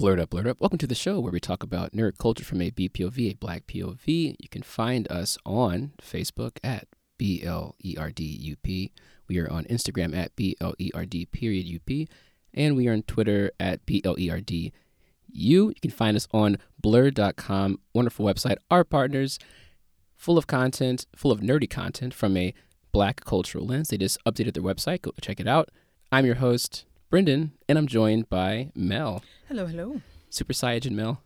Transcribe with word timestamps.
Blerd 0.00 0.18
Up, 0.18 0.30
Blerd 0.30 0.48
Up. 0.48 0.62
Welcome 0.62 0.78
to 0.78 0.86
the 0.86 0.94
show 0.94 1.20
where 1.20 1.30
we 1.30 1.40
talk 1.40 1.62
about 1.62 1.92
nerd 1.92 2.16
culture 2.16 2.42
from 2.42 2.62
a 2.62 2.70
BPOV, 2.70 3.32
a 3.32 3.34
black 3.34 3.66
POV. 3.66 4.34
You 4.38 4.48
can 4.48 4.62
find 4.62 5.06
us 5.12 5.36
on 5.44 5.92
Facebook 6.00 6.56
at 6.64 6.88
B 7.18 7.42
L 7.44 7.76
E 7.84 7.96
R 7.98 8.10
D 8.10 8.24
U 8.24 8.56
P. 8.56 8.92
We 9.28 9.38
are 9.40 9.52
on 9.52 9.64
Instagram 9.64 10.16
at 10.16 10.34
B 10.36 10.56
L 10.58 10.74
E 10.78 10.90
R 10.94 11.04
D 11.04 11.26
period 11.26 11.66
U 11.66 11.80
P. 11.80 12.08
And 12.54 12.76
we 12.76 12.88
are 12.88 12.94
on 12.94 13.02
Twitter 13.02 13.50
at 13.60 13.84
B 13.84 14.00
L 14.02 14.18
E 14.18 14.30
R 14.30 14.40
D 14.40 14.72
U. 15.32 15.68
You 15.68 15.74
can 15.82 15.90
find 15.90 16.16
us 16.16 16.26
on 16.32 16.56
blurred.com, 16.78 17.78
wonderful 17.92 18.24
website. 18.24 18.56
Our 18.70 18.84
partners, 18.84 19.38
full 20.16 20.38
of 20.38 20.46
content, 20.46 21.04
full 21.14 21.30
of 21.30 21.40
nerdy 21.40 21.68
content 21.68 22.14
from 22.14 22.38
a 22.38 22.54
black 22.90 23.26
cultural 23.26 23.66
lens. 23.66 23.88
They 23.88 23.98
just 23.98 24.16
updated 24.24 24.54
their 24.54 24.62
website. 24.62 25.02
Go 25.02 25.12
check 25.20 25.40
it 25.40 25.46
out. 25.46 25.68
I'm 26.10 26.24
your 26.24 26.36
host, 26.36 26.86
Brendan, 27.10 27.52
and 27.68 27.76
I'm 27.76 27.86
joined 27.86 28.30
by 28.30 28.72
Mel. 28.74 29.22
Hello, 29.50 29.66
hello. 29.66 30.00
Super 30.28 30.52
Saiyan 30.52 30.92
Mel. 30.92 31.20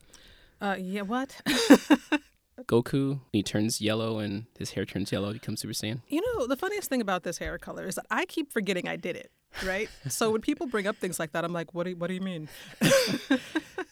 Uh, 0.58 0.76
yeah, 0.80 1.02
what? 1.02 1.42
Goku, 2.66 3.20
he 3.34 3.42
turns 3.42 3.82
yellow 3.82 4.18
and 4.18 4.46
his 4.58 4.70
hair 4.70 4.86
turns 4.86 5.12
yellow, 5.12 5.26
he 5.28 5.34
becomes 5.34 5.60
Super 5.60 5.74
Saiyan. 5.74 6.00
you 6.08 6.22
know, 6.22 6.46
the 6.46 6.56
funniest 6.56 6.88
thing 6.88 7.02
about 7.02 7.22
this 7.24 7.36
hair 7.36 7.58
color 7.58 7.84
is 7.86 7.96
that 7.96 8.06
I 8.10 8.24
keep 8.24 8.50
forgetting 8.50 8.88
I 8.88 8.96
did 8.96 9.16
it, 9.16 9.30
right? 9.62 9.90
so 10.08 10.30
when 10.30 10.40
people 10.40 10.66
bring 10.66 10.86
up 10.86 10.96
things 10.96 11.18
like 11.18 11.32
that, 11.32 11.44
I'm 11.44 11.52
like, 11.52 11.74
what 11.74 11.84
do, 11.84 11.94
what 11.96 12.06
do 12.06 12.14
you 12.14 12.22
mean? 12.22 12.48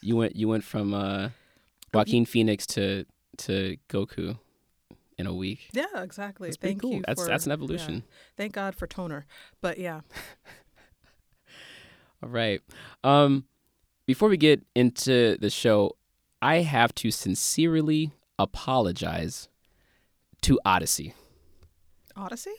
You 0.01 0.17
went 0.17 0.35
you 0.35 0.49
went 0.49 0.65
from 0.65 0.95
uh, 0.95 1.29
Joaquin 1.93 2.25
Phoenix 2.25 2.67
to 2.69 3.05
to 3.37 3.77
Goku 3.91 4.39
in 5.19 5.27
a 5.27 5.35
week. 5.35 5.69
Yeah, 5.75 5.85
exactly. 5.97 6.49
That's 6.49 6.57
Thank 6.57 6.81
cool. 6.81 6.95
you. 6.95 7.03
That's 7.07 7.23
for- 7.23 7.29
that's 7.29 7.45
an 7.45 7.51
yeah. 7.51 7.55
evolution. 7.55 8.03
Thank 8.39 8.55
God 8.55 8.75
for 8.75 8.87
toner. 8.87 9.27
But 9.61 9.77
yeah, 9.77 10.01
All 12.23 12.31
right. 12.31 12.63
Um, 13.05 13.45
before 14.13 14.29
we 14.29 14.37
get 14.37 14.63
into 14.75 15.39
the 15.39 15.49
show, 15.49 15.97
I 16.43 16.57
have 16.57 16.95
to 16.97 17.11
sincerely 17.11 18.13
apologize 18.39 19.49
to 20.43 20.61
Oddisee. 20.67 21.15
Oddisee? 22.15 22.53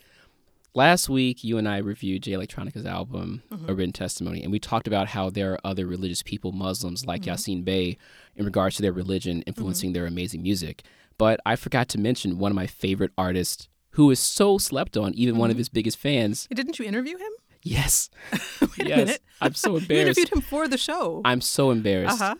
Last 0.74 1.08
week, 1.08 1.44
you 1.44 1.56
and 1.56 1.68
I 1.68 1.76
reviewed 1.76 2.24
Jay 2.24 2.32
Electronica's 2.32 2.84
album, 2.84 3.44
Mm-hmm. 3.52 3.70
A 3.70 3.74
Written 3.74 3.92
Testimony, 3.92 4.42
and 4.42 4.50
we 4.50 4.58
talked 4.58 4.88
about 4.88 5.06
how 5.10 5.30
there 5.30 5.52
are 5.52 5.60
other 5.62 5.86
religious 5.86 6.24
people, 6.24 6.50
Muslims 6.50 7.06
like 7.06 7.22
Mm-hmm. 7.22 7.30
Yasiin 7.30 7.64
Bey, 7.64 7.98
in 8.34 8.44
regards 8.44 8.74
to 8.76 8.82
their 8.82 8.92
religion 8.92 9.42
influencing 9.42 9.92
their 9.92 10.06
amazing 10.06 10.42
music. 10.42 10.82
But 11.18 11.38
I 11.46 11.54
forgot 11.54 11.88
to 11.90 12.00
mention 12.00 12.40
one 12.40 12.50
of 12.50 12.56
my 12.56 12.66
favorite 12.66 13.12
artists 13.16 13.68
who 13.90 14.10
is 14.10 14.18
so 14.18 14.58
slept 14.58 14.96
on, 14.96 15.14
even 15.14 15.34
Mm-hmm. 15.34 15.40
one 15.40 15.50
of 15.52 15.56
his 15.58 15.68
biggest 15.68 15.98
fans. 15.98 16.48
Didn't 16.52 16.80
you 16.80 16.84
interview 16.84 17.16
him? 17.16 17.30
Yes. 17.64 18.08
Yes. 18.76 19.18
I'm 19.40 19.54
so 19.54 19.70
You 19.72 19.76
embarrassed. 19.78 20.18
interviewed 20.18 20.32
him 20.32 20.40
for 20.42 20.68
the 20.68 20.76
show. 20.78 21.20
I'm 21.24 21.40
so 21.40 21.70
embarrassed. 21.70 22.20
Uh-huh. 22.20 22.34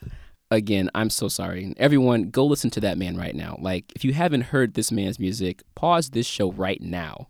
Again, 0.50 0.90
I'm 0.94 1.08
so 1.10 1.28
sorry. 1.28 1.72
Everyone, 1.78 2.30
go 2.30 2.44
listen 2.44 2.70
to 2.70 2.80
that 2.80 2.98
man 2.98 3.16
right 3.16 3.34
now. 3.34 3.56
Like, 3.60 3.92
if 3.96 4.04
you 4.04 4.12
haven't 4.12 4.42
heard 4.42 4.74
this 4.74 4.92
man's 4.92 5.18
music, 5.18 5.62
pause 5.74 6.10
this 6.10 6.26
show 6.26 6.52
right 6.52 6.80
now. 6.82 7.28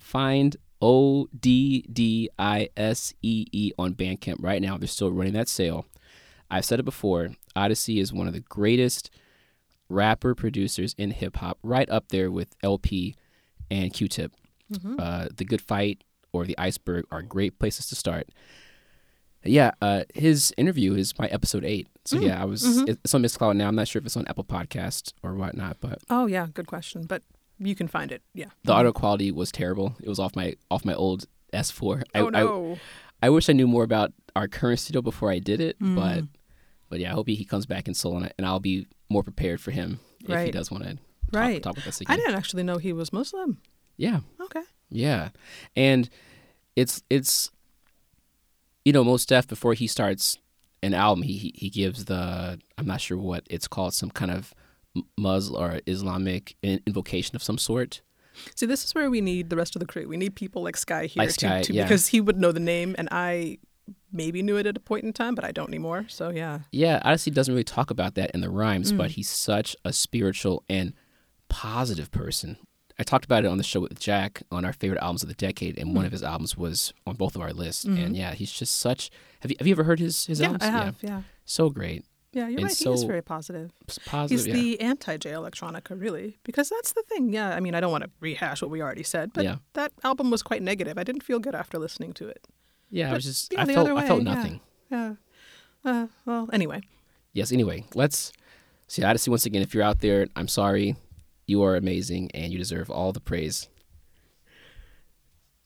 Find 0.00 0.56
O 0.80 1.28
D 1.38 1.84
D 1.92 2.30
I 2.38 2.70
S 2.76 3.12
E 3.22 3.44
E 3.52 3.72
on 3.78 3.94
Bandcamp 3.94 4.36
right 4.40 4.62
now. 4.62 4.78
They're 4.78 4.88
still 4.88 5.12
running 5.12 5.34
that 5.34 5.48
sale. 5.48 5.84
I've 6.50 6.64
said 6.64 6.80
it 6.80 6.84
before. 6.84 7.30
Oddisee 7.54 8.00
is 8.00 8.12
one 8.12 8.26
of 8.26 8.32
the 8.32 8.40
greatest 8.40 9.10
rapper 9.88 10.34
producers 10.34 10.94
in 10.96 11.10
hip 11.10 11.36
hop, 11.36 11.58
right 11.62 11.88
up 11.90 12.08
there 12.08 12.30
with 12.30 12.54
El-P 12.62 13.14
and 13.70 13.92
Q 13.92 14.08
Tip. 14.08 14.32
Uh, 14.98 15.28
the 15.36 15.44
Good 15.44 15.60
Fight 15.60 16.02
or 16.32 16.44
The 16.44 16.58
Iceberg 16.58 17.06
are 17.10 17.22
great 17.22 17.58
places 17.58 17.86
to 17.88 17.94
start. 17.94 18.28
Yeah, 19.44 19.70
uh, 19.80 20.04
his 20.14 20.52
interview 20.58 20.94
is 20.94 21.18
my 21.18 21.26
episode 21.28 21.64
eight. 21.64 21.88
So 22.04 22.18
mm, 22.18 22.26
yeah, 22.26 22.42
I 22.42 22.44
was 22.44 22.62
mm-hmm. 22.62 22.90
it's 22.90 23.14
on 23.14 23.22
Mixcloud 23.22 23.56
now. 23.56 23.68
I'm 23.68 23.74
not 23.74 23.88
sure 23.88 24.00
if 24.00 24.06
it's 24.06 24.16
on 24.16 24.26
Apple 24.26 24.44
Podcast 24.44 25.12
or 25.22 25.34
whatnot, 25.34 25.78
but 25.80 25.98
oh 26.10 26.26
yeah, 26.26 26.46
good 26.52 26.66
question. 26.66 27.04
But 27.04 27.22
you 27.58 27.74
can 27.74 27.88
find 27.88 28.12
it. 28.12 28.22
Yeah. 28.34 28.46
the 28.64 28.72
mm-hmm. 28.72 28.78
audio 28.78 28.92
quality 28.92 29.32
was 29.32 29.50
terrible. 29.50 29.96
It 30.02 30.08
was 30.08 30.18
off 30.18 30.36
my 30.36 30.56
off 30.70 30.84
my 30.84 30.94
old 30.94 31.24
S4. 31.54 32.02
I, 32.14 32.18
oh 32.20 32.26
I, 32.26 32.30
no. 32.30 32.78
I 33.22 33.30
wish 33.30 33.48
I 33.48 33.52
knew 33.52 33.66
more 33.66 33.84
about 33.84 34.12
our 34.36 34.48
current 34.48 34.78
studio 34.78 35.02
before 35.02 35.30
I 35.30 35.38
did 35.38 35.60
it, 35.60 35.78
mm. 35.78 35.94
but 35.94 36.24
but 36.90 37.00
yeah, 37.00 37.12
I 37.12 37.14
hope 37.14 37.28
he, 37.28 37.34
he 37.34 37.44
comes 37.44 37.66
back 37.66 37.88
in 37.88 37.94
Seoul 37.94 38.16
and, 38.16 38.26
I, 38.26 38.32
and 38.36 38.46
I'll 38.46 38.60
be 38.60 38.86
more 39.08 39.22
prepared 39.22 39.60
for 39.60 39.70
him 39.70 40.00
if 40.28 40.44
he 40.44 40.50
does 40.50 40.70
want 40.70 40.84
to 40.84 40.90
talk, 40.94 41.00
Right. 41.32 41.62
talk 41.62 41.76
with 41.76 41.86
us 41.86 42.00
again. 42.00 42.12
I 42.12 42.16
didn't 42.16 42.34
actually 42.34 42.62
know 42.62 42.78
he 42.78 42.92
was 42.92 43.12
Muslim. 43.12 43.58
Yeah, 43.96 44.20
Okay. 44.40 44.62
Yeah, 44.90 45.30
and 45.76 46.08
it's 46.76 47.02
it's 47.10 47.50
you 48.84 48.92
know 48.92 49.04
Mos 49.04 49.24
Def 49.26 49.46
before 49.46 49.74
he 49.74 49.86
starts 49.86 50.38
an 50.82 50.94
album, 50.94 51.22
he 51.22 51.36
he, 51.36 51.54
he 51.54 51.70
gives 51.70 52.06
the 52.06 52.58
I'm 52.78 52.86
not 52.86 53.00
sure 53.00 53.18
what 53.18 53.46
it's 53.50 53.68
called, 53.68 53.94
some 53.94 54.10
kind 54.10 54.30
of 54.30 54.54
Muslim 55.16 55.62
or 55.62 55.80
Islamic 55.86 56.56
invocation 56.62 57.36
of 57.36 57.42
some 57.42 57.58
sort. 57.58 58.02
See, 58.54 58.66
this 58.66 58.84
is 58.84 58.94
where 58.94 59.10
we 59.10 59.20
need 59.20 59.50
the 59.50 59.56
rest 59.56 59.76
of 59.76 59.80
the 59.80 59.86
crew. 59.86 60.08
We 60.08 60.16
need 60.16 60.34
people 60.34 60.62
like 60.62 60.76
Sky 60.76 61.06
here 61.06 61.22
Like 61.22 61.30
to, 61.30 61.34
Sky, 61.34 61.62
to 61.62 61.72
yeah. 61.72 61.82
because 61.82 62.08
he 62.08 62.20
would 62.20 62.38
know 62.38 62.52
the 62.52 62.60
name, 62.60 62.94
and 62.96 63.08
I 63.10 63.58
maybe 64.12 64.42
knew 64.42 64.56
it 64.56 64.66
at 64.66 64.76
a 64.76 64.80
point 64.80 65.04
in 65.04 65.12
time, 65.12 65.34
but 65.34 65.44
I 65.44 65.52
don't 65.52 65.68
anymore. 65.68 66.06
So 66.08 66.30
yeah, 66.30 66.60
Yeah, 66.72 67.00
Oddisee 67.04 67.34
doesn't 67.34 67.52
really 67.52 67.64
talk 67.64 67.90
about 67.90 68.14
that 68.14 68.30
in 68.30 68.40
the 68.40 68.50
rhymes, 68.50 68.92
but 68.92 69.10
mm. 69.10 69.14
he's 69.14 69.28
such 69.28 69.76
a 69.84 69.92
spiritual 69.92 70.64
and 70.68 70.94
positive 71.48 72.10
person. 72.10 72.56
I 73.00 73.02
talked 73.02 73.24
about 73.24 73.44
it 73.44 73.48
on 73.48 73.56
the 73.58 73.64
show 73.64 73.80
with 73.80 73.98
Jack 73.98 74.42
on 74.52 74.64
our 74.64 74.72
favorite 74.74 75.00
albums 75.02 75.22
of 75.22 75.28
the 75.28 75.34
decade, 75.34 75.78
and 75.78 75.96
one 75.96 76.04
of 76.04 76.12
his 76.12 76.22
albums 76.22 76.56
was 76.56 76.92
on 77.06 77.16
both 77.16 77.34
of 77.34 77.40
our 77.40 77.52
lists. 77.52 77.84
And 77.84 78.14
yeah, 78.16 78.34
he's 78.34 78.52
just 78.52 78.74
such. 78.78 79.10
Have 79.40 79.50
you 79.50 79.56
have 79.58 79.66
you 79.66 79.72
ever 79.72 79.84
heard 79.84 79.98
his 79.98 80.26
his 80.26 80.38
yeah, 80.40 80.46
albums? 80.46 80.62
I 80.64 80.70
have. 80.70 80.96
Yeah, 81.00 81.22
so 81.46 81.70
great, 81.70 82.04
yeah, 82.32 82.42
you're 82.46 82.60
And 82.60 82.68
right. 82.68 82.76
he 82.76 82.88
is 82.90 83.02
very 83.04 83.22
positive. 83.22 83.72
Positive. 84.06 84.30
He's 84.30 84.46
yeah. 84.46 84.54
the 84.54 84.80
anti-Jay 84.80 85.30
Electronica, 85.30 86.00
really, 86.00 86.38
because 86.44 86.68
that's 86.68 86.92
the 86.92 87.02
thing. 87.02 87.32
Yeah, 87.32 87.56
I 87.56 87.60
mean, 87.60 87.74
I 87.74 87.80
don't 87.80 87.90
want 87.90 88.04
to 88.04 88.10
rehash 88.20 88.62
what 88.62 88.70
we 88.70 88.80
already 88.80 89.02
said, 89.02 89.32
but 89.32 89.44
Yeah. 89.44 89.56
that 89.72 89.92
album 90.04 90.30
was 90.30 90.42
quite 90.42 90.62
negative. 90.62 90.96
I 90.96 91.02
didn't 91.02 91.22
feel 91.24 91.40
good 91.40 91.54
after 91.54 91.78
listening 91.78 92.12
to 92.14 92.28
it. 92.28 92.46
yeah, 92.90 93.10
I 93.10 93.14
was 93.14 93.24
just 93.24 93.52
yeah, 93.52 93.62
I 93.62 93.64
felt 93.66 93.88
I 93.88 94.06
felt 94.06 94.22
yeah. 94.22 94.34
nothing. 94.34 94.60
Yeah. 94.90 95.14
Uh, 95.84 96.06
well, 96.26 96.48
anyway, 96.52 96.82
Yes. 97.32 97.52
Anyway, 97.52 97.84
let's 97.94 98.32
see 98.88 99.02
Oddisee 99.02 99.28
once 99.28 99.46
again. 99.46 99.62
If 99.62 99.72
you're 99.74 99.84
out 99.84 100.00
there, 100.00 100.26
I'm 100.36 100.48
sorry. 100.48 100.96
You 101.50 101.64
are 101.64 101.74
amazing, 101.74 102.30
and 102.32 102.52
you 102.52 102.58
deserve 102.58 102.88
all 102.90 103.10
the 103.12 103.18
praise. 103.20 103.68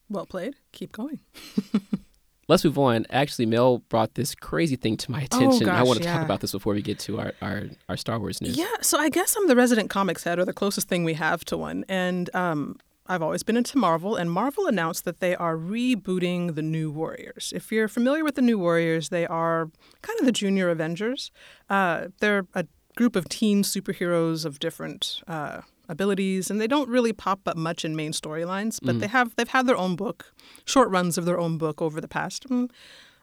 well 0.08 0.24
played. 0.24 0.54
Keep 0.72 0.92
going. 0.92 1.20
Let's 2.48 2.64
move 2.64 2.78
on. 2.78 3.04
Actually, 3.10 3.44
Mel 3.46 3.78
brought 3.90 4.14
this 4.14 4.34
crazy 4.34 4.76
thing 4.76 4.96
to 4.98 5.10
my 5.10 5.22
attention. 5.22 5.68
I 5.68 5.76
Oh, 5.76 5.78
gosh, 5.80 5.86
want 5.86 6.02
to 6.02 6.06
talk 6.08 6.22
about 6.24 6.40
this 6.40 6.52
before 6.52 6.72
we 6.74 6.80
get 6.82 6.98
to 7.00 7.18
our, 7.20 7.32
our, 7.42 7.64
our 7.88 7.96
Star 7.98 8.18
Wars 8.18 8.40
news. 8.40 8.56
Yeah, 8.56 8.66
so 8.80 8.98
I 8.98 9.08
guess 9.10 9.34
I'm 9.36 9.46
the 9.46 9.56
resident 9.56 9.90
comics 9.90 10.24
head, 10.24 10.38
or 10.38 10.44
the 10.46 10.52
closest 10.54 10.88
thing 10.88 11.04
we 11.04 11.14
have 11.14 11.44
to 11.46 11.56
one. 11.58 11.84
And 11.88 12.28
um, 12.34 12.76
I've 13.06 13.22
always 13.22 13.42
been 13.42 13.56
into 13.58 13.76
Marvel, 13.76 14.16
and 14.16 14.30
Marvel 14.30 14.66
announced 14.66 15.04
that 15.04 15.20
they 15.20 15.34
are 15.36 15.56
rebooting 15.56 16.54
the 16.54 16.62
New 16.62 16.90
Warriors. 16.90 17.52
If 17.54 17.70
you're 17.72 17.88
familiar 17.88 18.24
with 18.24 18.34
the 18.36 18.42
New 18.42 18.58
Warriors, 18.58 19.08
they 19.10 19.26
are 19.26 19.70
kind 20.02 20.18
of 20.20 20.24
the 20.26 20.32
junior 20.32 20.70
Avengers. 20.70 21.30
Uh, 21.70 22.08
they're 22.20 22.46
a 22.54 22.66
group 22.96 23.16
of 23.16 23.28
teen 23.28 23.62
superheroes 23.62 24.44
of 24.44 24.58
different 24.58 25.22
uh, 25.26 25.62
abilities, 25.88 26.50
and 26.50 26.60
they 26.60 26.66
don't 26.66 26.88
really 26.88 27.12
pop 27.12 27.40
up 27.46 27.56
much 27.56 27.84
in 27.84 27.94
main 27.96 28.12
storylines, 28.12 28.78
but 28.82 29.00
they 29.00 29.06
have 29.06 29.34
they've 29.36 29.48
had 29.48 29.66
their 29.66 29.76
own 29.76 29.96
book, 29.96 30.32
short 30.64 30.88
runs 30.90 31.18
of 31.18 31.24
their 31.24 31.38
own 31.38 31.58
book 31.58 31.82
over 31.82 32.00
the 32.00 32.08
past. 32.08 32.48
mm, 32.48 32.70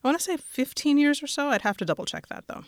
I 0.04 0.08
want 0.08 0.18
to 0.18 0.24
say 0.24 0.38
15 0.38 0.98
years 0.98 1.22
or 1.22 1.28
so. 1.28 1.50
I'd 1.50 1.62
have 1.62 1.78
to 1.78 1.86
double 1.86 2.06
check 2.06 2.28
that 2.28 2.46
though. 2.48 2.64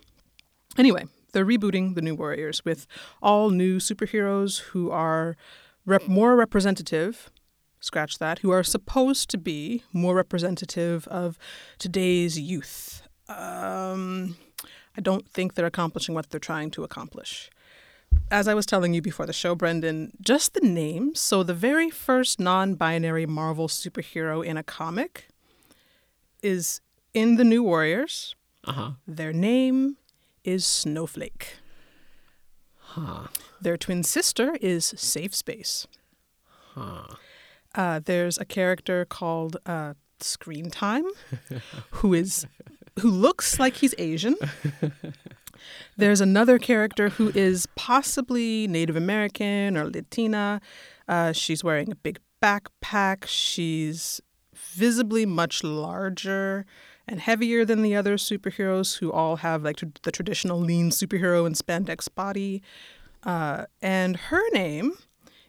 Anyway, 0.77 1.05
they're 1.31 1.45
rebooting 1.45 1.95
the 1.95 2.01
New 2.01 2.15
Warriors 2.15 2.63
with 2.65 2.87
all 3.21 3.49
new 3.49 3.77
superheroes 3.77 4.59
who 4.59 4.91
are 4.91 5.35
rep- 5.85 6.07
more 6.07 6.35
representative. 6.35 7.29
Scratch 7.79 8.17
that. 8.19 8.39
Who 8.39 8.51
are 8.51 8.63
supposed 8.63 9.29
to 9.31 9.37
be 9.37 9.83
more 9.91 10.15
representative 10.15 11.07
of 11.07 11.37
today's 11.79 12.39
youth. 12.39 13.01
Um, 13.27 14.37
I 14.97 15.01
don't 15.01 15.27
think 15.27 15.55
they're 15.55 15.65
accomplishing 15.65 16.15
what 16.15 16.29
they're 16.29 16.39
trying 16.39 16.71
to 16.71 16.83
accomplish. 16.83 17.49
As 18.31 18.47
I 18.47 18.53
was 18.53 18.65
telling 18.65 18.93
you 18.93 19.01
before 19.01 19.25
the 19.25 19.33
show, 19.33 19.53
Brendan, 19.55 20.13
just 20.21 20.53
the 20.53 20.61
names. 20.61 21.19
So, 21.19 21.43
the 21.43 21.53
very 21.53 21.89
first 21.89 22.39
non 22.39 22.75
binary 22.75 23.25
Marvel 23.25 23.67
superhero 23.67 24.43
in 24.45 24.57
a 24.57 24.63
comic 24.63 25.27
is 26.41 26.81
in 27.13 27.35
the 27.35 27.43
New 27.43 27.63
Warriors. 27.63 28.35
Uh 28.63 28.71
huh. 28.71 28.91
Their 29.07 29.33
name 29.33 29.97
is 30.43 30.65
Snowflake. 30.65 31.57
Huh. 32.77 33.27
Their 33.61 33.77
twin 33.77 34.03
sister 34.03 34.55
is 34.61 34.93
Safe 34.97 35.33
Space. 35.33 35.87
Huh. 36.73 37.15
Uh, 37.75 37.99
there's 38.03 38.37
a 38.37 38.45
character 38.45 39.05
called 39.05 39.57
uh, 39.65 39.93
Screen 40.19 40.69
Time, 40.69 41.05
who 41.91 42.13
is 42.13 42.45
who 42.99 43.09
looks 43.09 43.59
like 43.59 43.77
he's 43.77 43.95
Asian. 43.97 44.35
There's 45.97 46.21
another 46.21 46.57
character 46.59 47.09
who 47.09 47.29
is 47.29 47.67
possibly 47.75 48.67
Native 48.67 48.95
American 48.95 49.77
or 49.77 49.89
Latina. 49.89 50.61
Uh, 51.07 51.31
she's 51.31 51.63
wearing 51.63 51.91
a 51.91 51.95
big 51.95 52.19
backpack. 52.41 53.25
She's 53.25 54.21
visibly 54.53 55.25
much 55.25 55.63
larger 55.63 56.65
and 57.07 57.19
heavier 57.19 57.65
than 57.65 57.81
the 57.81 57.95
other 57.95 58.15
superheroes 58.15 58.99
who 58.99 59.11
all 59.11 59.37
have 59.37 59.63
like 59.63 59.77
tr- 59.77 59.85
the 60.03 60.11
traditional 60.11 60.59
lean 60.59 60.89
superhero 60.89 61.45
and 61.45 61.55
spandex 61.55 62.07
body. 62.13 62.61
Uh, 63.23 63.65
and 63.81 64.17
her 64.17 64.41
name, 64.51 64.93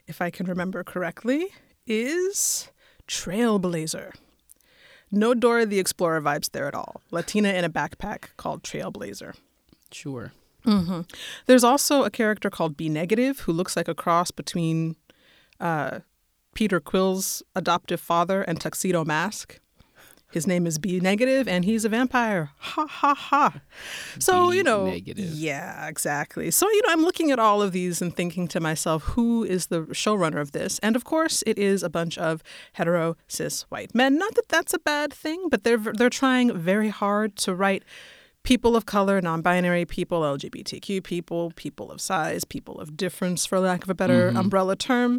if 0.06 0.20
I 0.20 0.31
can 0.31 0.46
remember 0.46 0.84
correctly, 0.84 1.49
is 1.87 2.69
Trailblazer. 3.08 4.14
No 5.11 5.34
Dora 5.34 5.66
the 5.66 5.78
Explorer 5.78 6.20
vibes 6.20 6.50
there 6.50 6.66
at 6.66 6.75
all. 6.75 7.00
Latina 7.11 7.50
in 7.50 7.64
a 7.64 7.70
backpack 7.70 8.31
called 8.37 8.62
Trailblazer. 8.62 9.34
Sure. 9.94 10.32
There's 11.46 11.64
also 11.64 12.05
a 12.05 12.11
character 12.11 12.49
called 12.49 12.76
B 12.76 12.88
Negative 12.88 13.41
who 13.41 13.52
looks 13.52 13.76
like 13.76 13.87
a 13.87 13.94
cross 13.94 14.31
between 14.31 14.96
uh, 15.61 16.00
Peter 16.55 16.81
Quill's 16.81 17.43
adoptive 17.55 18.00
father 18.00 18.43
and 18.43 18.58
Tuxedo 18.61 19.05
Mask. 19.05 19.61
His 20.32 20.49
name 20.49 20.67
is 20.67 20.79
B 20.79 20.99
Negative, 20.99 21.46
and 21.46 21.64
he's 21.64 21.85
a 21.85 21.88
vampire. 21.88 22.50
Ha 22.58 22.87
ha 22.88 23.14
ha. 23.14 23.61
So 24.19 24.50
B 24.50 24.56
you 24.56 24.62
know, 24.64 24.87
Negative. 24.87 25.26
yeah, 25.26 25.87
exactly. 25.87 26.50
So 26.50 26.69
you 26.69 26.82
know, 26.87 26.93
I'm 26.93 27.02
looking 27.02 27.31
at 27.31 27.38
all 27.38 27.62
of 27.62 27.70
these 27.70 28.02
and 28.02 28.17
thinking 28.17 28.49
to 28.49 28.58
myself, 28.58 29.05
who 29.05 29.44
is 29.44 29.67
the 29.67 29.82
showrunner 29.93 30.40
of 30.40 30.50
this? 30.50 30.81
And 30.81 30.97
of 30.97 31.05
course, 31.05 31.44
it 31.47 31.56
is 31.56 31.85
a 31.85 31.90
bunch 31.90 32.19
of 32.19 32.43
hetero 32.73 33.17
cis 33.29 33.62
white 33.69 33.94
men. 33.94 34.19
Not 34.19 34.35
that 34.35 34.49
that's 34.49 34.75
a 34.75 34.79
bad 34.81 35.12
thing, 35.12 35.49
but 35.50 35.62
they're 35.62 35.76
they're 35.76 36.11
trying 36.11 36.56
very 36.56 36.88
hard 36.88 37.37
to 37.37 37.55
write 37.55 37.85
people 38.44 38.76
of 38.76 38.87
color, 38.87 39.20
non-binary 39.20 39.85
people, 39.87 40.20
LGBTQ 40.20 41.02
people, 41.02 41.52
people 41.56 41.91
of 41.91 42.00
size, 42.00 42.44
people 42.44 42.79
of 42.79 42.96
difference, 42.96 43.44
for 43.46 43.58
lack 43.58 43.82
of 43.82 43.91
a 43.91 43.94
better 43.94 44.29
umbrella 44.29 44.76
term 44.76 45.19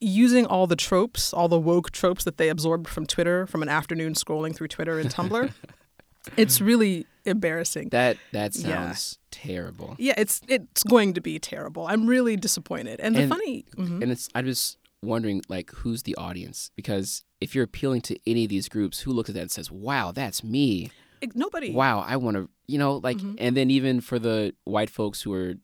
using 0.00 0.46
all 0.46 0.66
the 0.66 0.76
tropes, 0.76 1.32
all 1.32 1.48
the 1.48 1.58
woke 1.60 1.90
tropes 1.90 2.24
that 2.24 2.36
they 2.38 2.48
absorbed 2.48 2.88
from 2.88 3.06
Twitter, 3.06 3.46
from 3.46 3.62
an 3.62 3.68
afternoon 3.68 4.14
scrolling 4.14 4.54
through 4.54 4.68
Twitter 4.68 4.98
and 4.98 5.10
Tumblr. 5.10 5.52
it's 6.36 6.60
really 6.60 7.06
embarrassing. 7.24 7.88
That 7.90 8.16
that 8.32 8.56
Yeah. 8.56 8.62
sounds 8.92 9.18
terrible. 9.30 9.94
yeah, 9.98 10.14
it's 10.16 10.40
it's 10.48 10.82
going 10.84 11.14
to 11.14 11.20
be 11.20 11.38
terrible. 11.38 11.86
I'm 11.86 12.06
really 12.06 12.36
disappointed. 12.36 13.00
And 13.00 13.14
the 13.14 13.22
And- 13.22 13.28
funny, 13.30 13.64
mhm. 13.76 14.02
And 14.02 14.10
it's 14.12 14.28
I'm 14.34 14.44
just 14.44 14.78
wondering 15.02 15.42
like 15.48 15.70
who's 15.72 16.02
the 16.04 16.14
audience 16.16 16.70
because 16.76 17.24
if 17.40 17.54
you're 17.56 17.64
appealing 17.64 18.00
to 18.02 18.16
any 18.24 18.44
of 18.44 18.50
these 18.50 18.68
groups, 18.68 19.00
who 19.00 19.12
looks 19.12 19.28
at 19.30 19.34
that 19.34 19.40
and 19.42 19.50
says, 19.50 19.68
"Wow, 19.70 20.12
that's 20.12 20.44
me." 20.44 20.90
Nobody. 21.34 21.72
Wow, 21.72 22.00
I 22.00 22.16
want 22.16 22.36
to, 22.36 22.48
you 22.66 22.78
know, 22.78 22.96
like 23.02 23.18
Mm-hmm. 23.18 23.34
and 23.38 23.56
then 23.56 23.70
even 23.70 24.00
for 24.00 24.18
the 24.18 24.54
white 24.64 24.90
folks 24.90 25.22
who 25.22 25.32
are 25.34 25.54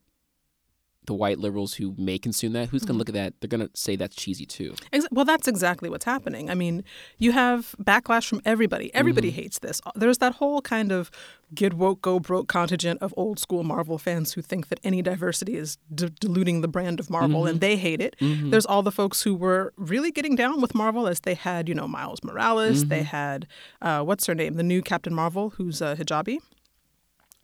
the 1.09 1.13
white 1.15 1.39
liberals 1.39 1.73
who 1.73 1.95
may 1.97 2.17
consume 2.17 2.53
that, 2.53 2.69
who's 2.69 2.83
going 2.83 2.89
Mm-hmm. 2.89 2.93
to 2.93 2.97
look 2.99 3.09
at 3.09 3.15
that? 3.15 3.33
They're 3.39 3.57
going 3.57 3.67
to 3.67 3.71
say 3.75 3.95
that's 3.95 4.15
cheesy 4.15 4.45
too. 4.45 4.75
Well, 5.11 5.25
that's 5.25 5.47
exactly 5.47 5.89
what's 5.89 6.05
happening. 6.05 6.49
I 6.49 6.55
mean, 6.63 6.83
you 7.17 7.31
have 7.33 7.75
backlash 7.81 8.27
from 8.27 8.41
everybody. 8.45 8.93
Everybody 8.93 9.29
mm-hmm. 9.29 9.41
hates 9.41 9.59
this. 9.59 9.81
Uh, 9.85 9.91
there's 9.95 10.19
that 10.19 10.33
whole 10.35 10.61
kind 10.61 10.91
of 10.91 11.09
get 11.53 11.73
woke, 11.73 12.01
go 12.01 12.19
broke 12.19 12.47
contingent 12.47 13.01
of 13.01 13.13
old 13.17 13.39
school 13.39 13.63
Marvel 13.63 13.97
fans 13.97 14.33
who 14.33 14.41
think 14.41 14.67
that 14.69 14.79
any 14.83 15.01
diversity 15.01 15.55
is 15.55 15.77
d- 15.93 16.11
diluting 16.19 16.61
the 16.61 16.67
brand 16.67 16.99
of 16.99 17.09
Marvel, 17.09 17.41
mm-hmm. 17.41 17.49
and 17.49 17.61
they 17.61 17.75
hate 17.75 18.01
it. 18.01 18.15
Mm-hmm. 18.21 18.51
There's 18.51 18.67
all 18.67 18.83
the 18.83 18.91
folks 18.91 19.23
who 19.23 19.33
were 19.33 19.73
really 19.77 20.11
getting 20.11 20.35
down 20.35 20.61
with 20.61 20.73
Marvel 20.75 21.07
as 21.07 21.21
they 21.21 21.33
had, 21.33 21.67
you 21.69 21.75
know, 21.75 21.87
Miles 21.87 22.23
Morales. 22.23 22.85
They 22.85 23.03
had, 23.03 23.47
uh, 23.81 24.01
what's 24.03 24.25
her 24.27 24.35
name? 24.35 24.53
The 24.55 24.63
new 24.63 24.81
Captain 24.81 25.13
Marvel, 25.13 25.51
who's 25.51 25.81
a 25.81 25.95
hijabi. 25.95 26.37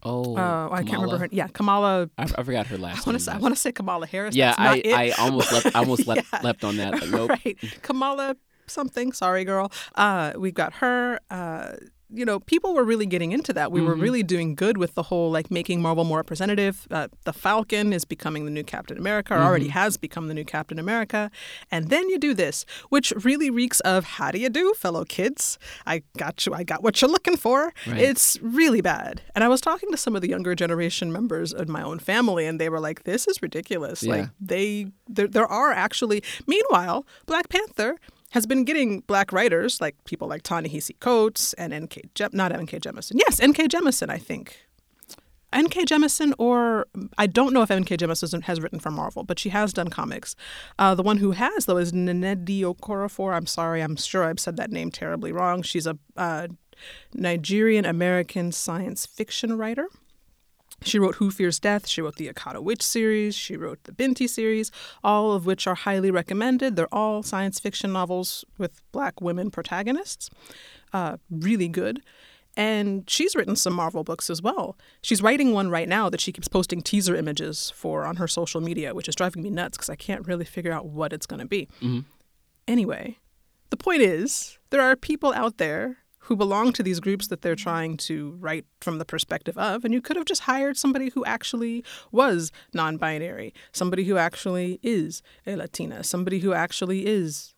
Oh, 0.04 0.36
Uh, 0.38 0.70
I 0.72 0.84
can't 0.84 1.02
remember 1.02 1.18
her. 1.18 1.30
Yeah, 1.32 1.48
Kamala. 1.48 2.10
I, 2.18 2.24
I 2.24 2.44
forgot 2.44 2.68
her 2.68 2.78
last 2.78 2.98
I 2.98 3.00
want 3.00 3.06
name. 3.08 3.14
to 3.16 3.20
say, 3.24 3.32
I 3.32 3.38
want 3.38 3.56
to 3.56 3.60
say 3.62 3.72
Kamala 3.72 4.06
Harris. 4.06 4.36
yeah, 4.36 4.54
That's 4.58 4.86
not 4.88 4.94
I. 4.94 5.06
I 5.08 5.10
almost 5.12 5.52
left. 5.52 5.76
I 5.76 5.80
almost 5.80 6.08
left, 6.08 6.28
Yeah. 6.32 6.40
left 6.44 6.64
on 6.64 6.78
that. 6.78 7.10
Nope. 7.10 7.30
right. 7.46 7.58
Kamala 7.82 8.36
something. 8.68 9.12
Sorry, 9.14 9.44
girl. 9.46 9.72
Uh, 9.96 10.34
we've 10.38 10.54
got 10.54 10.74
her. 10.76 11.20
Uh, 11.30 11.74
you 12.14 12.24
know, 12.24 12.40
people 12.40 12.74
were 12.74 12.84
really 12.84 13.06
getting 13.06 13.32
into 13.32 13.52
that. 13.54 13.72
We 13.72 13.80
Mm-hmm. 13.80 13.90
were 13.90 13.96
really 13.96 14.24
doing 14.24 14.56
good 14.56 14.78
with 14.78 14.94
the 14.96 15.04
whole 15.04 15.32
like 15.32 15.50
making 15.52 15.82
Marvel 15.82 16.04
more 16.04 16.18
representative. 16.20 16.88
Uh, 16.92 17.08
the 17.24 17.34
Falcon 17.34 17.92
is 17.94 18.06
becoming 18.06 18.46
the 18.46 18.52
new 18.52 18.64
Captain 18.64 18.98
America, 18.98 19.34
or 19.34 19.38
Mm-hmm. 19.38 19.48
already 19.48 19.68
has 19.70 19.98
become 19.98 20.28
the 20.28 20.34
new 20.34 20.46
Captain 20.46 20.78
America. 20.80 21.32
And 21.72 21.90
then 21.90 22.08
you 22.10 22.18
do 22.20 22.34
this, 22.34 22.66
which 22.90 23.12
really 23.24 23.50
reeks 23.50 23.80
of 23.82 24.04
how 24.06 24.32
do 24.32 24.38
you 24.40 24.50
do, 24.50 24.74
fellow 24.78 25.04
kids? 25.06 25.58
I 25.86 26.04
got 26.18 26.46
you. 26.46 26.54
I 26.54 26.64
got 26.64 26.84
what 26.84 27.02
you're 27.02 27.12
looking 27.12 27.38
for. 27.38 27.74
Right. 27.88 27.98
It's 28.00 28.38
really 28.42 28.82
bad. 28.82 29.22
And 29.34 29.44
I 29.44 29.48
was 29.48 29.60
talking 29.62 29.90
to 29.92 29.98
some 29.98 30.16
of 30.16 30.22
the 30.22 30.30
younger 30.30 30.54
generation 30.56 31.12
members 31.12 31.54
of 31.54 31.68
my 31.68 31.82
own 31.82 32.00
family, 32.00 32.46
and 32.46 32.60
they 32.60 32.70
were 32.70 32.80
like, 32.80 33.04
"This 33.04 33.28
is 33.28 33.42
ridiculous." 33.42 34.04
Yeah. 34.04 34.12
Like 34.16 34.30
they 34.40 34.88
there, 35.08 35.28
there 35.28 35.48
are 35.48 35.72
actually 35.72 36.24
meanwhile 36.48 37.06
black 37.26 37.50
panther 37.50 37.98
has 38.36 38.46
been 38.46 38.66
getting 38.66 39.00
black 39.00 39.32
writers 39.32 39.80
like 39.80 39.96
people 40.04 40.28
like 40.28 40.44
Ta-Nehisi 40.44 41.00
Coates 41.00 41.54
and 41.54 41.74
N.K. 41.74 42.02
Jem- 42.16 42.32
not 42.34 42.52
N.K. 42.52 42.80
Jemisin. 42.82 43.14
Yes, 43.16 43.40
N.K. 43.40 43.70
Jemisin, 43.70 44.10
I 44.10 44.18
think. 44.18 44.58
N.K. 45.54 45.86
Jemisin, 45.86 46.34
or 46.38 46.86
I 47.18 47.28
don't 47.28 47.54
know 47.54 47.62
if 47.62 47.72
N.K. 47.72 47.96
Jemisin 47.96 48.44
has 48.44 48.60
written 48.60 48.82
for 48.82 48.92
Marvel, 48.92 49.24
but 49.24 49.40
she 49.40 49.50
has 49.50 49.72
done 49.72 49.88
comics. 49.88 50.36
Uh, 50.78 50.94
the 50.94 51.02
one 51.02 51.20
who 51.20 51.32
has, 51.32 51.66
though, 51.66 51.78
is 51.78 51.94
Nnedi 51.94 52.60
Okorafor. 52.64 53.34
I'm 53.34 53.46
sorry, 53.46 53.80
I'm 53.80 53.96
sure 53.96 54.26
I've 54.26 54.42
said 54.42 54.58
that 54.58 54.70
name 54.70 54.92
terribly 54.92 55.32
wrong. 55.32 55.62
She's 55.62 55.88
a 55.88 55.98
uh, 56.18 56.50
Nigerian 57.14 57.86
American 57.86 58.52
science 58.52 59.06
fiction 59.06 59.58
writer. 59.58 59.88
She 60.86 61.00
wrote 61.00 61.16
Who 61.16 61.32
Fears 61.32 61.60
Death. 61.60 61.88
She 61.88 62.02
wrote 62.02 62.16
the 62.16 62.32
Akata 62.32 62.62
Witch 62.62 62.84
series. 62.84 63.36
She 63.36 63.58
wrote 63.58 63.84
the 63.84 63.92
Binti 63.92 64.28
series, 64.28 64.72
all 65.04 65.34
of 65.34 65.46
which 65.46 65.68
are 65.68 65.76
highly 65.76 66.12
recommended. 66.12 66.76
They're 66.76 66.94
all 66.94 67.24
science 67.24 67.60
fiction 67.60 67.92
novels 67.92 68.46
with 68.58 68.82
black 68.92 69.20
women 69.20 69.50
protagonists. 69.52 70.30
Uh, 70.94 71.18
really 71.30 71.68
good. 71.68 72.02
And 72.58 73.10
she's 73.10 73.36
written 73.36 73.58
some 73.58 73.74
Marvel 73.74 74.06
books 74.06 74.30
as 74.30 74.42
well. 74.42 74.78
She's 75.02 75.22
writing 75.22 75.52
one 75.52 75.70
right 75.70 75.90
now 75.90 76.10
that 76.10 76.22
she 76.22 76.32
keeps 76.32 76.48
posting 76.48 76.82
teaser 76.82 77.14
images 77.16 77.70
for 77.76 78.06
on 78.06 78.16
her 78.16 78.30
social 78.30 78.62
media, 78.62 78.94
which 78.94 79.10
is 79.10 79.16
driving 79.16 79.44
me 79.44 79.50
nuts 79.50 79.78
because 79.78 79.90
I 79.90 79.96
can't 79.96 80.26
really 80.26 80.46
figure 80.46 80.72
out 80.72 80.86
what 80.86 81.12
it's 81.12 81.26
going 81.26 81.42
to 81.42 81.48
be. 81.48 81.68
Anyway, 82.68 83.18
the 83.72 83.78
point 83.78 84.02
is 84.02 84.58
there 84.70 84.82
are 84.82 84.96
people 84.96 85.34
out 85.34 85.58
there 85.58 85.98
who 86.26 86.36
belong 86.36 86.74
to 86.74 86.84
these 86.84 87.00
groups 87.00 87.28
that 87.28 87.42
they're 87.42 87.56
trying 87.56 87.98
to 87.98 88.36
write 88.40 88.66
from 88.82 88.98
the 89.00 89.06
perspective 89.06 89.58
of, 89.58 89.84
and 89.86 89.94
you 89.94 90.02
could 90.02 90.16
have 90.16 90.26
just 90.26 90.42
hired 90.42 90.78
somebody 90.78 91.10
who 91.10 91.24
actually 91.26 91.84
was 92.12 92.52
non 92.74 92.98
binary, 92.98 93.54
somebody 93.72 94.04
who 94.06 94.18
actually 94.18 94.80
is 94.84 95.22
a 95.48 95.56
Latina, 95.56 96.04
somebody 96.04 96.40
who 96.40 96.54
actually 96.54 97.06
is 97.06 97.54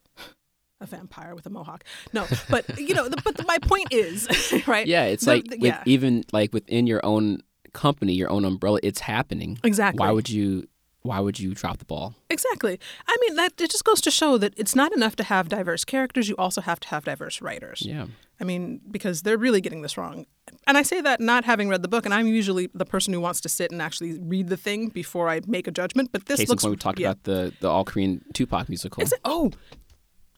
a 0.79 0.85
vampire 0.85 1.33
with 1.33 1.45
a 1.45 1.49
mohawk. 1.49 1.83
No, 2.13 2.25
but 2.49 2.77
you 2.79 2.93
know, 2.93 3.09
the, 3.09 3.19
but 3.23 3.35
the, 3.37 3.43
my 3.45 3.57
point 3.59 3.87
is, 3.91 4.27
right? 4.67 4.85
Yeah, 4.85 5.05
it's 5.05 5.25
The- 5.25 5.31
like 5.35 5.45
yeah. 5.57 5.81
even 5.85 6.23
like 6.31 6.53
within 6.53 6.87
your 6.87 7.03
own 7.05 7.41
company, 7.73 8.13
your 8.13 8.29
own 8.29 8.45
umbrella, 8.45 8.79
it's 8.83 8.99
happening. 9.01 9.59
Exactly. 9.63 9.99
Why 9.99 10.11
would 10.11 10.29
you? 10.29 10.67
Why 11.03 11.21
would 11.21 11.39
you 11.39 11.53
drop 11.53 11.77
the 11.77 11.85
ball? 11.85 12.15
Exactly. 12.29 12.77
I 13.07 13.15
mean, 13.21 13.35
that 13.37 13.53
it 13.61 13.71
just 13.71 13.85
goes 13.85 14.01
to 14.01 14.11
show 14.11 14.37
that 14.39 14.53
it's 14.57 14.75
not 14.75 14.91
enough 14.93 15.15
to 15.17 15.23
have 15.23 15.47
diverse 15.47 15.85
characters. 15.85 16.27
You 16.27 16.35
also 16.37 16.59
have 16.59 16.81
to 16.81 16.87
have 16.89 17.05
diverse 17.05 17.41
writers. 17.41 17.81
Yeah. 17.85 18.07
I 18.39 18.43
mean, 18.43 18.81
because 18.91 19.23
they're 19.23 19.37
really 19.37 19.61
getting 19.61 19.81
this 19.81 19.97
wrong. 19.97 20.25
And 20.67 20.77
I 20.77 20.83
say 20.83 21.01
that 21.01 21.19
not 21.19 21.43
having 21.45 21.69
read 21.69 21.81
the 21.81 21.87
book, 21.87 22.05
and 22.05 22.13
I'm 22.13 22.27
usually 22.27 22.69
the 22.73 22.85
person 22.85 23.13
who 23.13 23.19
wants 23.19 23.41
to 23.41 23.49
sit 23.49 23.71
and 23.71 23.81
actually 23.81 24.19
read 24.19 24.49
the 24.49 24.57
thing 24.57 24.89
before 24.89 25.27
I 25.29 25.41
make 25.47 25.67
a 25.67 25.71
judgment. 25.71 26.11
But 26.11 26.25
this 26.27 26.39
Case 26.39 26.49
looks 26.49 26.63
in 26.63 26.69
point, 26.69 26.79
we 26.79 26.81
talked 26.81 26.99
yeah. 26.99 27.07
about 27.11 27.23
the 27.23 27.53
the 27.59 27.69
all 27.69 27.83
Korean 27.83 28.23
Tupac 28.33 28.69
musical. 28.69 29.01
Is 29.01 29.11
it? 29.11 29.19
Oh, 29.25 29.51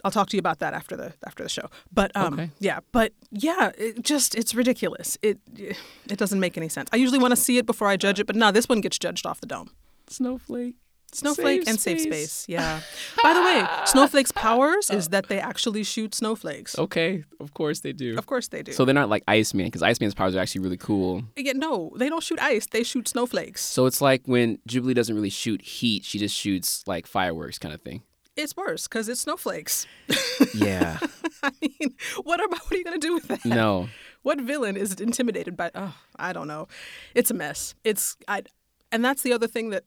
I'll 0.04 0.12
talk 0.12 0.30
to 0.30 0.38
you 0.38 0.40
about 0.40 0.60
that 0.60 0.74
after 0.74 0.96
the 0.96 1.14
after 1.26 1.44
the 1.44 1.50
show. 1.50 1.70
But 1.92 2.16
um, 2.16 2.34
Okay. 2.34 2.50
yeah, 2.60 2.80
but 2.92 3.14
yeah, 3.32 3.72
it 3.78 4.02
just 4.02 4.36
it's 4.36 4.56
ridiculous. 4.56 5.18
It 5.22 5.40
it 5.58 6.18
doesn't 6.18 6.40
make 6.40 6.58
any 6.58 6.70
sense. 6.70 6.90
I 6.94 6.96
usually 6.96 7.20
want 7.20 7.32
to 7.32 7.36
see 7.36 7.58
it 7.58 7.66
before 7.66 7.88
I 7.88 7.98
judge 7.98 8.20
it, 8.20 8.28
but 8.28 8.36
no, 8.36 8.52
this 8.52 8.70
one 8.70 8.82
gets 8.82 8.98
judged 8.98 9.26
off 9.26 9.42
the 9.42 9.48
dome. 9.48 9.72
Snowflake. 10.08 10.76
Snowflake 11.16 11.62
Save 11.64 11.68
and 11.68 11.80
safe 11.80 12.02
space. 12.02 12.32
space. 12.32 12.46
Yeah. 12.50 12.82
By 13.24 13.34
the 13.34 13.42
way, 13.42 13.68
Snowflake's 13.86 14.32
powers 14.32 14.90
is 14.90 15.10
that 15.10 15.28
they 15.28 15.40
actually 15.40 15.84
shoot 15.84 16.14
snowflakes. 16.16 16.78
Okay, 16.78 17.24
of 17.40 17.54
course 17.54 17.80
they 17.82 17.94
do. 17.94 18.18
Of 18.18 18.26
course 18.26 18.48
they 18.50 18.62
do. 18.64 18.72
So 18.72 18.86
they're 18.86 18.94
not 18.96 19.10
like 19.10 19.24
Iceman 19.28 19.66
because 19.66 19.84
Iceman's 19.84 20.14
powers 20.14 20.36
are 20.36 20.40
actually 20.40 20.62
really 20.62 20.78
cool. 20.78 21.24
yeah, 21.36 21.54
no, 21.54 21.92
they 21.96 22.10
don't 22.10 22.24
shoot 22.24 22.40
ice. 22.42 22.66
They 22.68 22.84
shoot 22.84 23.08
snowflakes. 23.08 23.62
So 23.64 23.86
it's 23.86 24.02
like 24.02 24.22
when 24.26 24.60
Jubilee 24.68 24.94
doesn't 24.94 25.16
really 25.16 25.30
shoot 25.30 25.62
heat; 25.62 26.06
she 26.06 26.20
just 26.20 26.36
shoots 26.36 26.84
like 26.88 27.08
fireworks, 27.08 27.58
kind 27.60 27.74
of 27.74 27.82
thing. 27.82 28.04
It's 28.36 28.56
worse 28.56 28.88
because 28.88 29.10
it's 29.10 29.22
snowflakes. 29.22 29.86
Yeah. 30.56 30.98
I 31.44 31.52
mean, 31.62 31.96
what 32.24 32.44
about 32.44 32.60
what 32.62 32.72
are 32.74 32.78
you 32.78 32.84
gonna 32.84 32.98
do 32.98 33.14
with 33.14 33.28
that? 33.28 33.44
no. 33.46 33.90
What 34.24 34.40
villain 34.42 34.78
is 34.78 34.94
intimidated 34.96 35.56
by? 35.58 35.70
Oh, 35.76 35.94
I 36.18 36.34
don't 36.34 36.48
know. 36.48 36.68
It's 37.14 37.30
a 37.30 37.34
mess. 37.34 37.76
It's 37.84 38.16
I, 38.28 38.44
and 38.92 39.04
that's 39.04 39.22
the 39.22 39.34
other 39.34 39.48
thing 39.48 39.70
that 39.72 39.84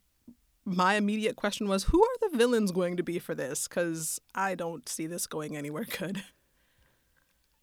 my 0.64 0.95
immediate 0.95 1.37
question 1.37 1.69
was: 1.69 1.85
Who 1.85 2.02
are 2.02 2.31
the 2.31 2.37
villains 2.37 2.73
going 2.73 2.97
to 2.97 3.02
be 3.02 3.19
for 3.19 3.35
this? 3.35 3.66
Because 3.69 4.21
I 4.35 4.54
don't 4.54 4.88
see 4.88 5.07
this 5.07 5.26
going 5.26 5.57
anywhere 5.57 5.85
good. 5.85 6.23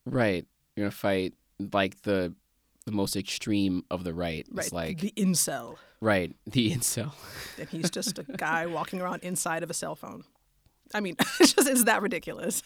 Right. 0.05 0.45
You're 0.75 0.85
gonna 0.85 0.91
fight 0.91 1.33
like 1.73 2.01
the 2.03 2.33
the 2.85 2.91
most 2.91 3.15
extreme 3.15 3.83
of 3.91 4.03
the 4.03 4.13
right. 4.13 4.47
Right? 4.51 4.65
It's 4.65 4.73
like 4.73 4.99
the 4.99 5.13
incel, 5.15 5.75
right 6.01 6.35
the 6.47 6.71
incel. 6.71 7.11
and 7.59 7.69
he's 7.69 7.89
just 7.91 8.17
a 8.17 8.23
guy 8.23 8.65
walking 8.65 9.01
around 9.01 9.23
inside 9.23 9.61
of 9.61 9.69
a 9.69 9.73
cell 9.73 9.95
phone. 9.95 10.23
I 10.93 10.99
mean, 11.01 11.15
it's 11.39 11.53
just 11.53 11.67
it's 11.69 11.83
that 11.83 12.01
ridiculous. 12.01 12.63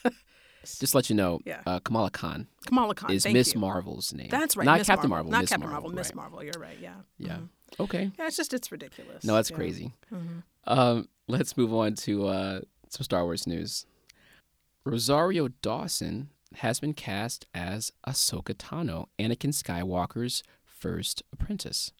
Just 0.63 0.91
to 0.91 0.97
let 0.97 1.09
you 1.09 1.15
know, 1.15 1.39
Yeah. 1.45 1.61
uh, 1.65 1.79
Kamala 1.79 2.11
Khan 2.11 2.47
Kamala 2.67 2.95
Khan. 2.95 3.11
is 3.11 3.25
Miss. 3.27 3.55
Marvel's 3.55 4.13
name. 4.13 4.29
That's 4.29 4.55
right. 4.55 4.63
Not 4.63 4.77
Miss 4.77 4.87
Captain 4.87 5.09
Marvel. 5.09 5.25
Marvel. 5.25 5.31
Not 5.31 5.41
Miss 5.41 5.49
Captain 5.49 5.69
Marvel. 5.69 5.89
Marvel. 5.89 5.95
Miss 5.97 6.07
right. 6.09 6.15
Marvel. 6.15 6.43
You're 6.43 6.53
right. 6.57 6.77
Yeah. 6.79 6.93
Yeah. 7.17 7.37
Mhm. 7.37 7.49
Okay. 7.79 8.11
Yeah. 8.17 8.27
It's 8.27 8.37
just 8.37 8.53
it's 8.53 8.71
ridiculous. 8.71 9.23
No, 9.23 9.35
that's 9.35 9.49
Yeah. 9.49 9.55
crazy. 9.57 9.93
Mhm. 10.11 10.43
Um, 10.65 11.09
let's 11.27 11.57
move 11.57 11.73
on 11.73 11.95
to 11.95 12.27
uh, 12.27 12.61
some 12.89 13.03
Star 13.03 13.23
Wars 13.25 13.45
news. 13.47 13.85
Rosario 14.85 15.47
Dawson 15.61 16.29
has 16.55 16.79
been 16.79 16.93
cast 16.93 17.45
as 17.53 17.91
Ahsoka 18.07 18.53
Tano, 18.53 19.07
Anakin 19.17 19.51
Skywalker's 19.53 20.43
first 20.65 21.23
apprentice. 21.31 21.91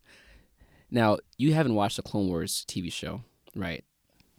Now, 0.92 1.18
you 1.38 1.54
haven't 1.54 1.76
watched 1.76 1.96
the 1.98 2.04
Clone 2.04 2.28
Wars 2.28 2.66
TV 2.68 2.92
show, 2.92 3.22
right? 3.56 3.84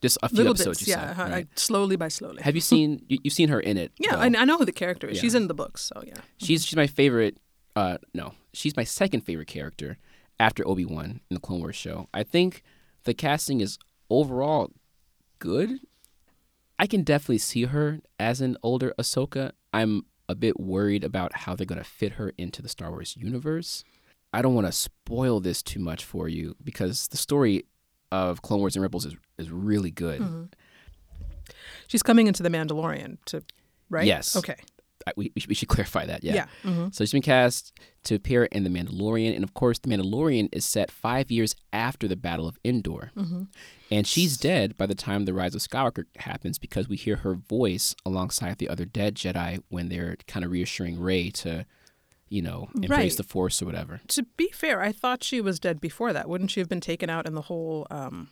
Just 0.02 0.18
a 0.22 0.28
few 0.28 0.36
Little 0.38 0.52
episodes 0.52 0.80
bits. 0.80 0.88
you 0.88 0.92
Yeah. 0.94 1.14
saw, 1.16 1.22
uh, 1.22 1.28
right? 1.30 1.46
I- 1.50 1.58
slowly 1.58 1.96
by 1.96 2.08
slowly. 2.08 2.42
Have 2.42 2.54
you 2.54 2.60
seen 2.72 3.04
you, 3.08 3.18
you've 3.24 3.34
seen 3.34 3.48
her 3.48 3.58
in 3.60 3.76
it? 3.78 3.92
yeah. 3.98 4.16
I, 4.16 4.26
I 4.26 4.44
know 4.44 4.58
who 4.58 4.64
the 4.66 4.72
character 4.72 5.08
is. 5.08 5.16
Yeah. 5.16 5.22
She's 5.22 5.34
in 5.34 5.48
the 5.48 5.54
books. 5.54 5.82
So 5.82 6.02
yeah. 6.06 6.14
She's 6.36 6.64
she's 6.64 6.76
my 6.76 6.86
favorite. 6.86 7.38
Uh, 7.74 7.98
no, 8.12 8.34
she's 8.52 8.76
my 8.76 8.84
second 8.84 9.22
favorite 9.22 9.48
character 9.48 9.98
after 10.38 10.66
Obi 10.66 10.84
Wan 10.84 11.20
in 11.30 11.34
the 11.34 11.40
Clone 11.40 11.60
Wars 11.60 11.76
show. 11.76 12.08
I 12.12 12.22
think 12.22 12.62
the 13.04 13.14
casting 13.14 13.60
is 13.60 13.78
overall 14.10 14.70
good. 15.38 15.78
I 16.78 16.86
can 16.86 17.02
definitely 17.02 17.38
see 17.38 17.64
her 17.64 18.00
as 18.18 18.40
an 18.40 18.56
older 18.62 18.92
Ahsoka. 18.98 19.52
I'm 19.72 20.02
a 20.28 20.34
bit 20.34 20.58
worried 20.58 21.04
about 21.04 21.36
how 21.36 21.54
they're 21.54 21.66
going 21.66 21.82
to 21.82 21.88
fit 21.88 22.12
her 22.12 22.32
into 22.36 22.62
the 22.62 22.68
Star 22.68 22.90
Wars 22.90 23.16
universe. 23.16 23.84
I 24.32 24.42
don't 24.42 24.54
want 24.54 24.66
to 24.66 24.72
spoil 24.72 25.38
this 25.40 25.62
too 25.62 25.78
much 25.78 26.04
for 26.04 26.28
you 26.28 26.56
because 26.62 27.08
the 27.08 27.16
story 27.16 27.64
of 28.10 28.42
Clone 28.42 28.60
Wars 28.60 28.74
and 28.76 28.82
Rebels 28.82 29.06
is 29.06 29.14
is 29.38 29.50
really 29.50 29.90
good. 29.90 30.20
Mm-hmm. 30.20 30.44
She's 31.88 32.02
coming 32.02 32.26
into 32.26 32.42
the 32.42 32.48
Mandalorian 32.48 33.18
to, 33.26 33.42
right? 33.90 34.06
Yes. 34.06 34.36
Okay. 34.36 34.56
We, 35.16 35.30
we 35.34 35.40
should- 35.40 35.48
we 35.48 35.54
should 35.54 35.68
clarify 35.68 36.06
that. 36.06 36.24
Yeah. 36.24 36.46
Mhm. 36.62 36.94
So 36.94 37.04
she's 37.04 37.12
been 37.12 37.22
cast 37.22 37.72
to 38.04 38.14
appear 38.14 38.44
in 38.44 38.64
The 38.64 38.70
Mandalorian. 38.70 39.34
And 39.34 39.44
of 39.44 39.54
course, 39.54 39.78
The 39.78 39.88
Mandalorian 39.88 40.48
is 40.52 40.64
set 40.64 40.90
five 40.90 41.30
years 41.30 41.54
after 41.72 42.06
the 42.08 42.16
Battle 42.16 42.46
of 42.48 42.58
Endor. 42.64 43.10
Mm-hmm. 43.16 43.42
And 43.90 44.06
she's 44.06 44.36
dead 44.36 44.76
by 44.76 44.86
the 44.86 44.94
time 44.94 45.24
The 45.24 45.34
Rise 45.34 45.54
of 45.54 45.60
Skywalker 45.60 46.04
happens 46.16 46.58
because 46.58 46.88
we 46.88 46.96
hear 46.96 47.16
her 47.16 47.34
voice 47.34 47.94
alongside 48.04 48.58
the 48.58 48.68
other 48.68 48.84
dead 48.84 49.14
Jedi 49.14 49.62
when 49.68 49.88
they're 49.88 50.16
kind 50.26 50.44
of 50.44 50.50
reassuring 50.50 50.98
Rey 50.98 51.30
to, 51.30 51.64
you 52.28 52.42
know, 52.42 52.68
embrace 52.74 52.90
Right. 52.90 53.16
the 53.18 53.22
Force 53.22 53.60
or 53.62 53.66
whatever. 53.66 54.00
To 54.08 54.22
be 54.36 54.48
fair, 54.52 54.80
I 54.80 54.90
thought 54.92 55.22
she 55.22 55.40
was 55.40 55.60
dead 55.60 55.80
before 55.80 56.12
that. 56.12 56.28
Wouldn't 56.28 56.50
she 56.50 56.60
have 56.60 56.68
been 56.68 56.80
taken 56.80 57.08
out 57.10 57.26
in 57.26 57.34
the 57.34 57.42
whole 57.42 57.86
um, 57.90 58.28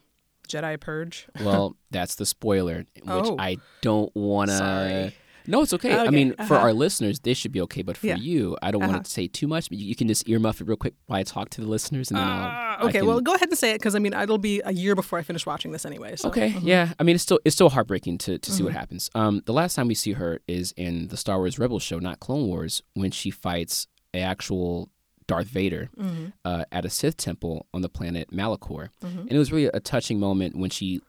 Jedi 0.48 0.80
purge? 0.80 1.26
Well, 1.40 1.76
that's 1.90 2.14
the 2.16 2.26
spoiler, 2.26 2.78
which 2.96 3.06
Oh. 3.06 3.36
I 3.38 3.58
don't 3.82 4.14
want 4.16 4.50
to. 4.50 5.12
No, 5.46 5.62
it's 5.62 5.72
okay. 5.75 5.96
I 5.96 6.11
mean, 6.11 6.34
for 6.34 6.42
uh-huh. 6.54 6.56
our 6.56 6.72
listeners, 6.72 7.20
this 7.20 7.37
should 7.38 7.52
be 7.52 7.61
okay. 7.62 7.82
But 7.82 7.96
for 7.96 8.06
Yeah. 8.06 8.16
you, 8.16 8.56
I 8.62 8.70
don't 8.70 8.82
Uh-huh. 8.82 8.92
want 8.92 9.04
to 9.06 9.11
say 9.11 9.26
too 9.26 9.46
much. 9.46 9.68
But 9.68 9.78
you, 9.78 9.87
you 9.87 9.94
can 9.96 10.08
just 10.08 10.26
earmuff 10.26 10.61
it 10.61 10.66
real 10.68 10.76
quick 10.76 10.94
while 11.06 11.18
I 11.20 11.22
talk 11.22 11.50
to 11.50 11.61
the 11.61 11.66
listeners, 11.66 12.11
and 12.11 12.18
then 12.18 12.26
I'll. 12.26 12.49
Ah, 12.50 12.82
okay, 12.84 12.99
can- 12.99 13.06
well, 13.06 13.20
go 13.20 13.34
ahead 13.34 13.49
and 13.49 13.58
say 13.58 13.70
it 13.72 13.78
because 13.78 13.94
I 13.94 13.99
mean 13.99 14.12
it'll 14.14 14.38
be 14.38 14.61
a 14.64 14.72
year 14.72 14.94
before 14.94 15.18
I 15.18 15.22
finish 15.22 15.44
watching 15.46 15.72
this 15.72 15.84
anyway. 15.84 16.16
So. 16.16 16.28
Okay, 16.28 16.54
yeah. 16.62 16.92
I 16.99 17.02
mean, 17.02 17.14
it's 17.14 17.22
still 17.25 17.40
it's 17.44 17.54
still 17.54 17.70
heartbreaking 17.70 18.18
to, 18.18 18.38
to 18.38 18.50
see 18.52 18.62
what 18.62 18.72
happens. 18.72 19.11
Um, 19.14 19.42
the 19.46 19.52
last 19.52 19.75
time 19.75 19.88
we 19.88 19.94
see 19.94 20.12
her 20.12 20.40
is 20.46 20.72
in 20.76 21.08
the 21.08 21.16
Star 21.16 21.38
Wars 21.38 21.58
Rebels 21.58 21.82
show, 21.82 21.99
not 21.99 22.20
Clone 22.20 22.46
Wars, 22.46 22.82
when 22.94 23.11
she 23.11 23.30
fights 23.30 23.87
a 24.14 24.20
actual 24.20 24.90
Darth 25.28 25.46
Vader 25.46 25.88
Mm-hmm. 25.99 26.26
uh, 26.44 26.64
at 26.72 26.84
a 26.84 26.90
Sith 26.90 27.16
temple 27.16 27.66
on 27.72 27.80
the 27.82 27.88
planet 27.88 28.30
Malachor, 28.32 28.88
and 29.02 29.30
it 29.32 29.38
was 29.38 29.52
really 29.52 29.70
a 29.72 29.80
touching 29.80 30.18
moment 30.20 30.56
when 30.56 30.68
she, 30.70 31.00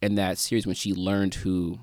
in 0.00 0.14
that 0.14 0.38
series, 0.38 0.66
when 0.66 0.76
she 0.76 0.94
learned 0.94 1.34
who 1.34 1.80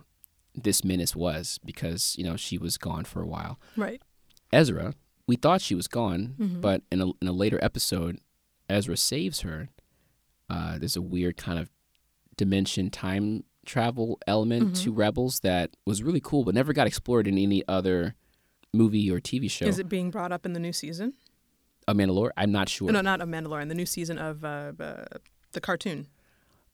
this 0.55 0.83
menace 0.83 1.15
was 1.15 1.59
because 1.65 2.15
you 2.17 2.23
know 2.23 2.35
she 2.35 2.57
was 2.57 2.77
gone 2.77 3.05
for 3.05 3.21
a 3.21 3.27
while. 3.27 3.59
Right. 3.77 4.01
Ezra, 4.51 4.93
we 5.27 5.35
thought 5.35 5.61
she 5.61 5.75
was 5.75 5.87
gone, 5.87 6.35
Mm-hmm. 6.39 6.61
but 6.61 6.81
in 6.91 7.01
a, 7.01 7.07
in 7.21 7.27
a 7.27 7.31
later 7.31 7.59
episode, 7.61 8.19
Ezra 8.69 8.97
saves 8.97 9.41
her. 9.41 9.69
Uh, 10.49 10.77
there's 10.77 10.95
a 10.95 11.01
weird 11.01 11.37
kind 11.37 11.57
of 11.57 11.69
dimension 12.37 12.89
time 12.89 13.43
travel 13.65 14.19
element 14.27 14.63
Mm-hmm. 14.73 14.83
to 14.83 14.91
Rebels 14.91 15.39
that 15.39 15.71
was 15.85 16.03
really 16.03 16.19
cool, 16.21 16.43
but 16.43 16.53
never 16.53 16.73
got 16.73 16.85
explored 16.87 17.27
in 17.27 17.37
any 17.37 17.63
other 17.67 18.15
movie 18.73 19.09
or 19.09 19.19
TV 19.19 19.49
show. 19.49 19.65
Is 19.65 19.79
it 19.79 19.87
being 19.89 20.11
brought 20.11 20.31
up 20.31 20.45
in 20.45 20.53
the 20.53 20.59
new 20.59 20.73
season? 20.73 21.13
a 21.87 21.93
Mandalore? 21.93 22.29
I'm 22.37 22.51
not 22.51 22.69
sure. 22.69 22.91
No, 22.91 23.01
not 23.01 23.21
a 23.21 23.25
Mandalorian. 23.25 23.67
The 23.69 23.75
new 23.75 23.85
season 23.85 24.17
of 24.17 24.45
uh, 24.45 24.71
uh, 24.79 25.05
the 25.51 25.59
cartoon. 25.61 26.07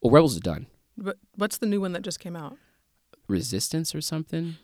Well, 0.01 0.11
Rebels 0.11 0.33
is 0.35 0.39
done. 0.41 0.67
But 0.97 1.17
what's 1.35 1.57
the 1.57 1.65
new 1.65 1.81
one 1.81 1.93
that 1.93 2.01
just 2.03 2.19
came 2.19 2.35
out? 2.35 2.57
Resistance 3.29 3.93
or 3.95 4.01
something. 4.01 4.55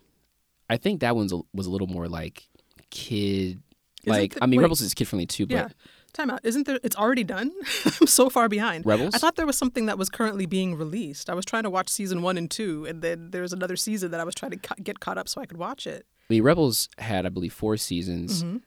I 0.68 0.76
think 0.76 1.00
that 1.00 1.14
one's 1.16 1.32
a, 1.32 1.40
was 1.54 1.66
a 1.66 1.70
little 1.70 1.86
more 1.86 2.08
like 2.08 2.48
kid. 2.90 3.58
Is 4.02 4.06
it 4.06 4.10
like 4.10 4.34
the- 4.34 4.42
I 4.44 4.46
mean, 4.46 4.58
wait. 4.58 4.64
Rebels 4.64 4.80
is 4.80 4.94
kid 4.94 5.06
friendly 5.08 5.26
too, 5.26 5.46
but 5.46 5.54
Yeah. 5.54 5.68
Time 6.12 6.30
out. 6.30 6.40
Isn't 6.44 6.66
there? 6.66 6.80
It's 6.82 6.96
already 6.96 7.24
done. 7.24 7.52
I'm 8.00 8.06
so 8.06 8.30
far 8.30 8.48
behind. 8.48 8.86
Rebels. 8.86 9.14
I 9.14 9.18
thought 9.18 9.36
there 9.36 9.44
was 9.46 9.58
something 9.58 9.84
that 9.86 9.98
was 9.98 10.08
currently 10.08 10.46
being 10.46 10.74
released. 10.74 11.28
I 11.28 11.34
was 11.34 11.44
trying 11.44 11.64
to 11.64 11.70
watch 11.70 11.90
season 11.90 12.22
one 12.22 12.38
and 12.38 12.50
two, 12.50 12.86
and 12.86 13.02
then 13.02 13.32
there's 13.32 13.52
another 13.52 13.76
season 13.76 14.12
that 14.12 14.20
I 14.20 14.24
was 14.24 14.34
trying 14.34 14.52
to 14.52 14.56
ca- 14.56 14.76
get 14.82 14.98
caught 15.00 15.18
up 15.18 15.28
so 15.28 15.42
I 15.42 15.46
could 15.46 15.58
watch 15.58 15.86
it. 15.86 16.06
I 16.30 16.32
mean, 16.32 16.42
Rebels 16.42 16.88
had, 16.96 17.26
I 17.26 17.28
believe, 17.28 17.52
four 17.52 17.76
seasons, 17.76 18.42
Mhm. 18.42 18.62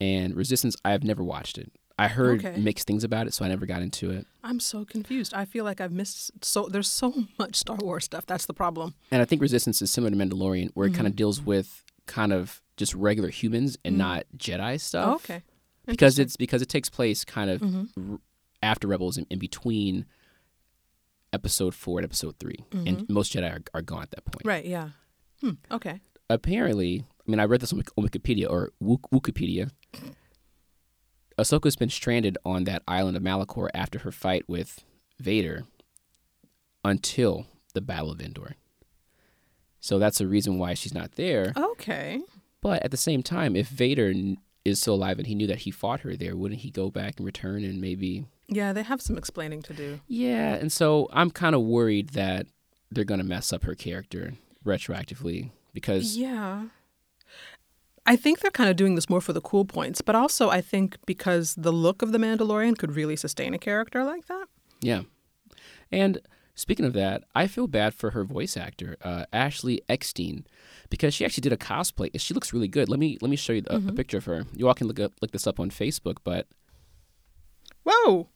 and 0.00 0.34
Resistance. 0.34 0.74
I 0.82 0.92
have 0.92 1.04
never 1.04 1.22
watched 1.22 1.58
it. 1.58 1.70
I 2.00 2.08
heard 2.08 2.44
Okay. 2.44 2.58
mixed 2.60 2.86
things 2.86 3.04
about 3.04 3.26
it, 3.26 3.34
so 3.34 3.44
I 3.44 3.48
never 3.48 3.66
got 3.66 3.82
into 3.82 4.10
it. 4.10 4.26
I'm 4.42 4.58
so 4.60 4.84
confused. 4.84 5.34
I 5.34 5.44
feel 5.44 5.64
like 5.64 5.80
I've 5.80 5.92
missed 5.92 6.30
so. 6.44 6.66
There's 6.68 6.90
so 6.90 7.12
much 7.38 7.56
Star 7.56 7.76
Wars 7.76 8.04
stuff. 8.04 8.24
That's 8.26 8.46
the 8.46 8.54
problem. 8.54 8.94
And 9.10 9.20
I 9.20 9.24
think 9.24 9.42
Resistance 9.42 9.82
is 9.82 9.90
similar 9.90 10.10
to 10.10 10.16
Mandalorian, 10.16 10.70
where 10.74 10.86
it 10.86 10.90
Mm-hmm. 10.90 10.96
kind 10.96 11.06
of 11.08 11.16
deals 11.16 11.42
with 11.42 11.84
kind 12.06 12.32
of 12.32 12.62
just 12.76 12.94
regular 12.94 13.28
humans 13.28 13.76
and 13.84 13.98
not 13.98 14.24
Jedi 14.36 14.80
stuff. 14.80 15.08
Oh, 15.08 15.14
okay. 15.16 15.42
because 15.86 16.18
it's 16.18 16.36
because 16.36 16.62
it 16.62 16.68
takes 16.68 16.88
place 16.88 17.24
kind 17.24 17.50
of 17.50 17.60
Mhm. 17.60 17.88
r- 18.12 18.18
after 18.62 18.88
Rebels 18.88 19.16
and 19.16 19.26
in 19.30 19.38
between 19.38 20.06
Episode 21.32 21.74
Four 21.74 21.98
and 21.98 22.04
Episode 22.04 22.36
3 22.40 22.56
and 22.72 23.08
most 23.08 23.32
Jedi 23.32 23.50
are, 23.52 23.60
are 23.74 23.82
gone 23.82 24.02
at 24.02 24.10
that 24.10 24.24
point. 24.24 24.40
Mm-hmm. 24.40 24.48
right. 24.48 24.64
Yeah. 24.64 24.88
Hmm. 25.40 25.50
Okay. 25.70 26.00
apparently, 26.28 27.04
I 27.26 27.30
mean, 27.30 27.40
I 27.40 27.44
read 27.44 27.60
this 27.60 27.72
on 27.72 27.82
Wikipedia 27.98 28.48
or 28.50 28.70
Wikipedia. 28.82 29.70
Ahsoka's 31.40 31.76
been 31.76 31.90
stranded 31.90 32.38
on 32.44 32.64
that 32.64 32.82
island 32.86 33.16
of 33.16 33.22
Malachor 33.22 33.68
after 33.74 34.00
her 34.00 34.12
fight 34.12 34.44
with 34.48 34.84
Vader 35.18 35.64
until 36.84 37.46
the 37.74 37.80
Battle 37.80 38.10
of 38.10 38.20
Endor. 38.20 38.56
So 39.80 39.98
that's 39.98 40.18
the 40.18 40.26
reason 40.26 40.58
why 40.58 40.74
she's 40.74 40.94
not 40.94 41.12
there. 41.12 41.52
Okay. 41.56 42.20
But 42.60 42.82
at 42.84 42.90
the 42.90 42.96
same 42.96 43.22
time, 43.22 43.56
if 43.56 43.68
Vader 43.68 44.12
is 44.64 44.80
still 44.80 44.94
alive 44.94 45.18
and 45.18 45.26
he 45.26 45.34
knew 45.34 45.46
that 45.46 45.60
he 45.60 45.70
fought 45.70 46.00
her 46.00 46.16
there, 46.16 46.36
wouldn't 46.36 46.60
he 46.60 46.70
go 46.70 46.90
back 46.90 47.14
and 47.16 47.24
return 47.26 47.64
and 47.64 47.80
maybe. 47.80 48.26
Yeah, 48.48 48.72
they 48.72 48.82
have 48.82 49.00
some 49.00 49.16
explaining 49.16 49.62
to 49.62 49.72
do. 49.72 50.00
Yeah, 50.06 50.54
and 50.54 50.70
so 50.70 51.08
I'm 51.12 51.30
kind 51.30 51.54
of 51.54 51.62
worried 51.62 52.10
that 52.10 52.46
they're 52.90 53.04
going 53.04 53.20
to 53.20 53.26
mess 53.26 53.52
up 53.52 53.64
her 53.64 53.74
character 53.74 54.34
retroactively 54.64 55.50
because. 55.72 56.16
Yeah. 56.16 56.64
I 58.10 58.16
think 58.16 58.40
they're 58.40 58.50
kind 58.50 58.68
of 58.68 58.74
doing 58.74 58.96
this 58.96 59.08
more 59.08 59.20
for 59.20 59.32
the 59.32 59.40
cool 59.40 59.64
points, 59.64 60.00
but 60.00 60.16
also 60.16 60.50
I 60.50 60.60
think 60.60 60.98
because 61.06 61.54
the 61.54 61.70
look 61.70 62.02
of 62.02 62.10
the 62.10 62.18
Mandalorian 62.18 62.76
could 62.76 62.96
really 62.96 63.14
sustain 63.14 63.54
a 63.54 63.58
character 63.58 64.02
like 64.02 64.26
that. 64.26 64.46
Yeah. 64.80 65.02
And 65.92 66.18
speaking 66.56 66.84
of 66.84 66.92
that, 66.94 67.22
I 67.36 67.46
feel 67.46 67.68
bad 67.68 67.94
for 67.94 68.10
her 68.10 68.24
voice 68.24 68.56
actor, 68.56 68.96
uh, 69.02 69.26
Ashley 69.32 69.82
Eckstein, 69.88 70.44
because 70.88 71.14
she 71.14 71.24
actually 71.24 71.42
did 71.42 71.52
a 71.52 71.56
cosplay. 71.56 72.10
and 72.12 72.20
She 72.20 72.34
looks 72.34 72.52
really 72.52 72.66
good. 72.66 72.88
Let 72.88 72.98
me 72.98 73.16
let 73.20 73.30
me 73.30 73.36
show 73.36 73.52
you 73.52 73.62
a, 73.68 73.76
a 73.76 73.92
picture 73.92 74.18
of 74.18 74.24
her. 74.24 74.44
You 74.56 74.66
all 74.66 74.74
can 74.74 74.88
look 74.88 74.98
up 74.98 75.12
look 75.22 75.30
this 75.30 75.46
up 75.46 75.60
on 75.60 75.70
Facebook. 75.70 76.16
But 76.24 76.48
Whoa. 77.84 78.28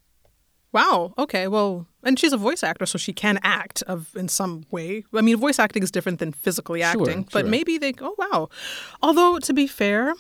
Wow. 0.75 1.15
Okay. 1.17 1.49
Well, 1.49 1.87
and 2.03 2.19
she's 2.19 2.33
a 2.35 2.37
voice 2.37 2.63
actor, 2.63 2.85
so 2.85 2.99
she 2.99 3.13
can 3.15 3.39
act 3.43 3.83
of 3.87 4.15
in 4.17 4.29
some 4.29 4.67
way. 4.71 5.05
I 5.15 5.21
mean, 5.23 5.37
voice 5.39 5.59
acting 5.59 5.83
is 5.83 5.91
different 5.91 6.19
than 6.19 6.33
physically 6.33 6.81
Sure, 6.81 6.89
acting, 7.03 7.23
but 7.33 7.43
sure. 7.43 7.49
maybe 7.49 7.79
they. 7.79 7.95
Oh 8.01 8.15
wow. 8.19 8.49
Although 9.03 9.39
to 9.39 9.55
be 9.55 9.67
fair, 9.67 10.13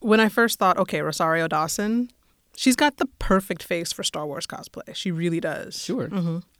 when 0.00 0.20
I 0.20 0.28
first 0.28 0.58
thought, 0.58 0.76
okay, 0.78 1.00
Rosario 1.00 1.48
Dawson, 1.48 2.10
she's 2.56 2.76
got 2.76 2.98
the 2.98 3.06
perfect 3.18 3.62
face 3.62 3.92
for 3.92 4.02
Star 4.04 4.26
Wars 4.26 4.46
cosplay. 4.46 4.94
She 4.94 5.10
really 5.10 5.40
does. 5.40 5.76
sure, 5.82 6.10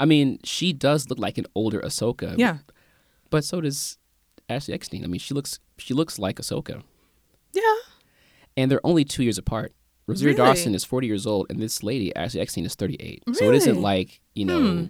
I 0.00 0.04
mean, 0.06 0.38
she 0.42 0.72
does 0.72 1.08
look 1.10 1.18
like 1.18 1.38
an 1.38 1.46
older 1.54 1.80
Ahsoka. 1.80 2.30
Mm-hmm. 2.30 2.40
Yeah. 2.40 2.58
but 3.30 3.44
so 3.44 3.60
does 3.60 3.98
Ashley 4.48 4.74
Eckstein. 4.74 5.04
I 5.04 5.08
mean, 5.08 5.20
she 5.20 5.34
looks 5.34 5.60
she 5.78 5.92
looks 5.92 6.18
like 6.18 6.36
Ahsoka, 6.36 6.82
Yeah. 7.52 7.76
and 8.56 8.70
they're 8.70 8.84
only 8.84 9.04
two 9.04 9.22
years 9.22 9.36
apart. 9.38 9.72
Rosario 10.06 10.34
Really? 10.36 10.46
Dawson 10.48 10.74
is 10.74 10.84
40 10.84 11.06
years 11.06 11.26
old, 11.26 11.46
and 11.50 11.60
this 11.60 11.82
lady, 11.82 12.14
Ashley 12.14 12.40
Eckstein, 12.40 12.64
is 12.64 12.74
38. 12.74 13.22
So 13.32 13.48
it 13.50 13.54
isn't 13.56 13.80
like, 13.82 14.20
you 14.34 14.44
know, 14.44 14.60
Hmm. 14.60 14.84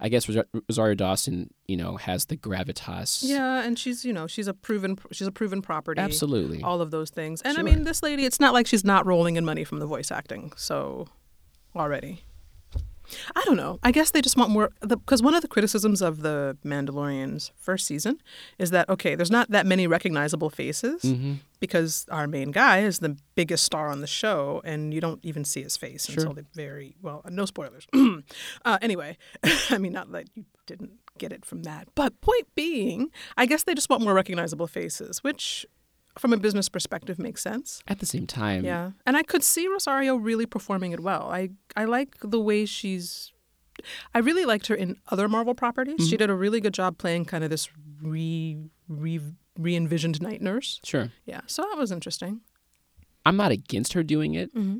I 0.00 0.08
guess 0.08 0.28
Ros- 0.28 0.44
Rosario 0.68 0.94
Dawson, 0.96 1.50
you 1.68 1.76
know, 1.76 1.96
has 1.96 2.26
the 2.26 2.36
gravitas. 2.36 3.22
Yeah, 3.22 3.62
and 3.62 3.78
she's 3.78 4.04
you 4.04 4.12
know 4.12 4.26
she's 4.26 4.48
a 4.48 4.52
proven 4.52 4.98
she's 5.12 5.26
a 5.28 5.32
proven 5.32 5.62
property. 5.62 6.00
Absolutely. 6.00 6.62
All 6.62 6.80
of 6.80 6.90
those 6.90 7.10
things, 7.10 7.40
and 7.42 7.56
I 7.56 7.62
mean 7.62 7.84
this 7.84 8.02
lady. 8.02 8.24
It's 8.24 8.40
not 8.40 8.52
like 8.52 8.66
she's 8.66 8.84
not 8.84 9.06
rolling 9.06 9.36
in 9.36 9.44
money 9.44 9.62
from 9.64 9.78
the 9.78 9.86
voice 9.86 10.10
acting. 10.10 10.52
So, 10.56 11.06
already. 11.76 12.24
I 13.36 13.42
don't 13.44 13.56
know. 13.56 13.78
I 13.82 13.90
guess 13.92 14.10
they 14.10 14.20
just 14.22 14.36
want 14.36 14.50
more 14.50 14.70
because 14.86 15.22
one 15.22 15.34
of 15.34 15.42
the 15.42 15.48
criticisms 15.48 16.02
of 16.02 16.22
the 16.22 16.56
Mandalorian's 16.64 17.52
first 17.56 17.86
season 17.86 18.18
is 18.58 18.70
that 18.70 18.88
okay, 18.88 19.14
there's 19.14 19.30
not 19.30 19.50
that 19.50 19.66
many 19.66 19.86
recognizable 19.86 20.50
faces 20.50 21.02
Mm-hmm. 21.02 21.34
because 21.60 22.06
our 22.10 22.26
main 22.26 22.50
guy 22.50 22.80
is 22.80 22.98
the 23.00 23.16
biggest 23.34 23.64
star 23.64 23.88
on 23.88 24.00
the 24.00 24.06
show, 24.06 24.60
and 24.64 24.92
you 24.94 25.00
don't 25.00 25.20
even 25.24 25.44
see 25.44 25.62
his 25.62 25.76
face 25.76 26.06
Sure. 26.06 26.14
until 26.24 26.34
the 26.34 26.46
very 26.54 26.96
well. 27.02 27.22
No 27.28 27.44
spoilers. 27.46 27.86
uh, 28.64 28.78
anyway, 28.82 29.16
I 29.70 29.78
mean, 29.78 29.92
not 29.92 30.10
that 30.12 30.28
you 30.34 30.44
didn't 30.66 30.92
get 31.18 31.32
it 31.32 31.44
from 31.44 31.62
that, 31.62 31.88
but 31.94 32.20
point 32.20 32.46
being, 32.54 33.10
I 33.36 33.46
guess 33.46 33.62
they 33.64 33.74
just 33.74 33.88
want 33.90 34.02
more 34.02 34.14
recognizable 34.14 34.66
faces, 34.66 35.22
which, 35.22 35.64
from 36.18 36.32
a 36.32 36.36
business 36.36 36.68
perspective, 36.68 37.18
makes 37.18 37.42
sense. 37.42 37.82
At 37.88 37.98
the 37.98 38.06
same 38.06 38.26
time, 38.26 38.64
Yeah, 38.64 38.92
and 39.06 39.16
I 39.16 39.22
could 39.22 39.42
see 39.42 39.66
Rosario 39.68 40.16
really 40.16 40.46
performing 40.46 40.92
it 40.92 41.00
well. 41.00 41.28
I 41.30 41.50
I 41.76 41.84
like 41.84 42.16
the 42.20 42.40
way 42.40 42.66
she's. 42.66 43.32
I 44.14 44.20
really 44.20 44.44
liked 44.44 44.68
her 44.68 44.74
in 44.76 44.96
other 45.10 45.28
Marvel 45.28 45.54
properties. 45.54 46.08
She 46.08 46.16
did 46.16 46.30
a 46.30 46.34
really 46.34 46.60
good 46.60 46.74
job 46.74 46.96
playing 46.98 47.24
kind 47.24 47.42
of 47.42 47.50
this 47.50 47.68
re 48.00 48.56
re 48.88 49.20
re 49.58 49.74
envisioned 49.76 50.20
night 50.22 50.40
nurse. 50.40 50.80
sure. 50.84 51.10
Yeah, 51.26 51.40
so 51.46 51.62
that 51.62 51.76
was 51.78 51.90
interesting. 51.90 52.40
I'm 53.26 53.36
not 53.36 53.50
against 53.52 53.92
her 53.94 54.02
doing 54.02 54.34
it. 54.34 54.54
Mm-hmm. 54.54 54.78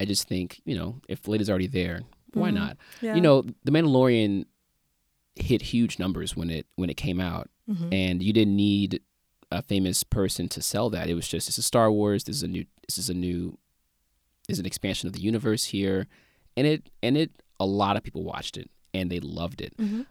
I 0.00 0.04
just 0.04 0.28
think, 0.28 0.60
you 0.64 0.76
know, 0.76 1.00
if 1.08 1.26
lady's 1.28 1.48
already 1.48 1.66
there, 1.68 2.02
why 2.34 2.50
Mhm. 2.50 2.54
not? 2.54 2.76
Yeah. 3.00 3.14
You 3.14 3.20
know, 3.20 3.42
The 3.64 3.70
Mandalorian 3.72 4.44
hit 5.36 5.62
huge 5.62 5.98
numbers 5.98 6.36
when 6.36 6.50
it 6.50 6.66
when 6.76 6.90
it 6.90 6.96
came 6.96 7.20
out, 7.20 7.50
Mhm. 7.68 7.92
and 7.92 8.22
you 8.22 8.32
didn't 8.32 8.54
need 8.56 9.00
a 9.58 9.62
famous 9.62 10.02
person 10.04 10.48
to 10.50 10.62
sell 10.62 10.90
that. 10.90 11.08
It 11.08 11.14
was 11.14 11.28
just 11.28 11.46
this 11.46 11.58
is 11.58 11.66
Star 11.66 11.90
Wars. 11.90 12.24
This 12.24 12.36
is 12.36 12.42
a 12.42 12.48
new. 12.48 12.64
This 12.88 12.98
is 12.98 13.08
a 13.10 13.14
new. 13.14 13.58
Is 14.48 14.58
an 14.58 14.66
expansion 14.66 15.06
of 15.06 15.14
the 15.14 15.20
universe 15.20 15.64
here, 15.66 16.06
and 16.56 16.66
it 16.66 16.90
and 17.02 17.16
it 17.16 17.30
a 17.58 17.64
lot 17.66 17.96
of 17.96 18.02
people 18.02 18.24
watched 18.24 18.56
it 18.58 18.70
and 18.92 19.10
they 19.10 19.20
loved 19.20 19.60
it. 19.62 19.74
Mhm. 19.78 20.06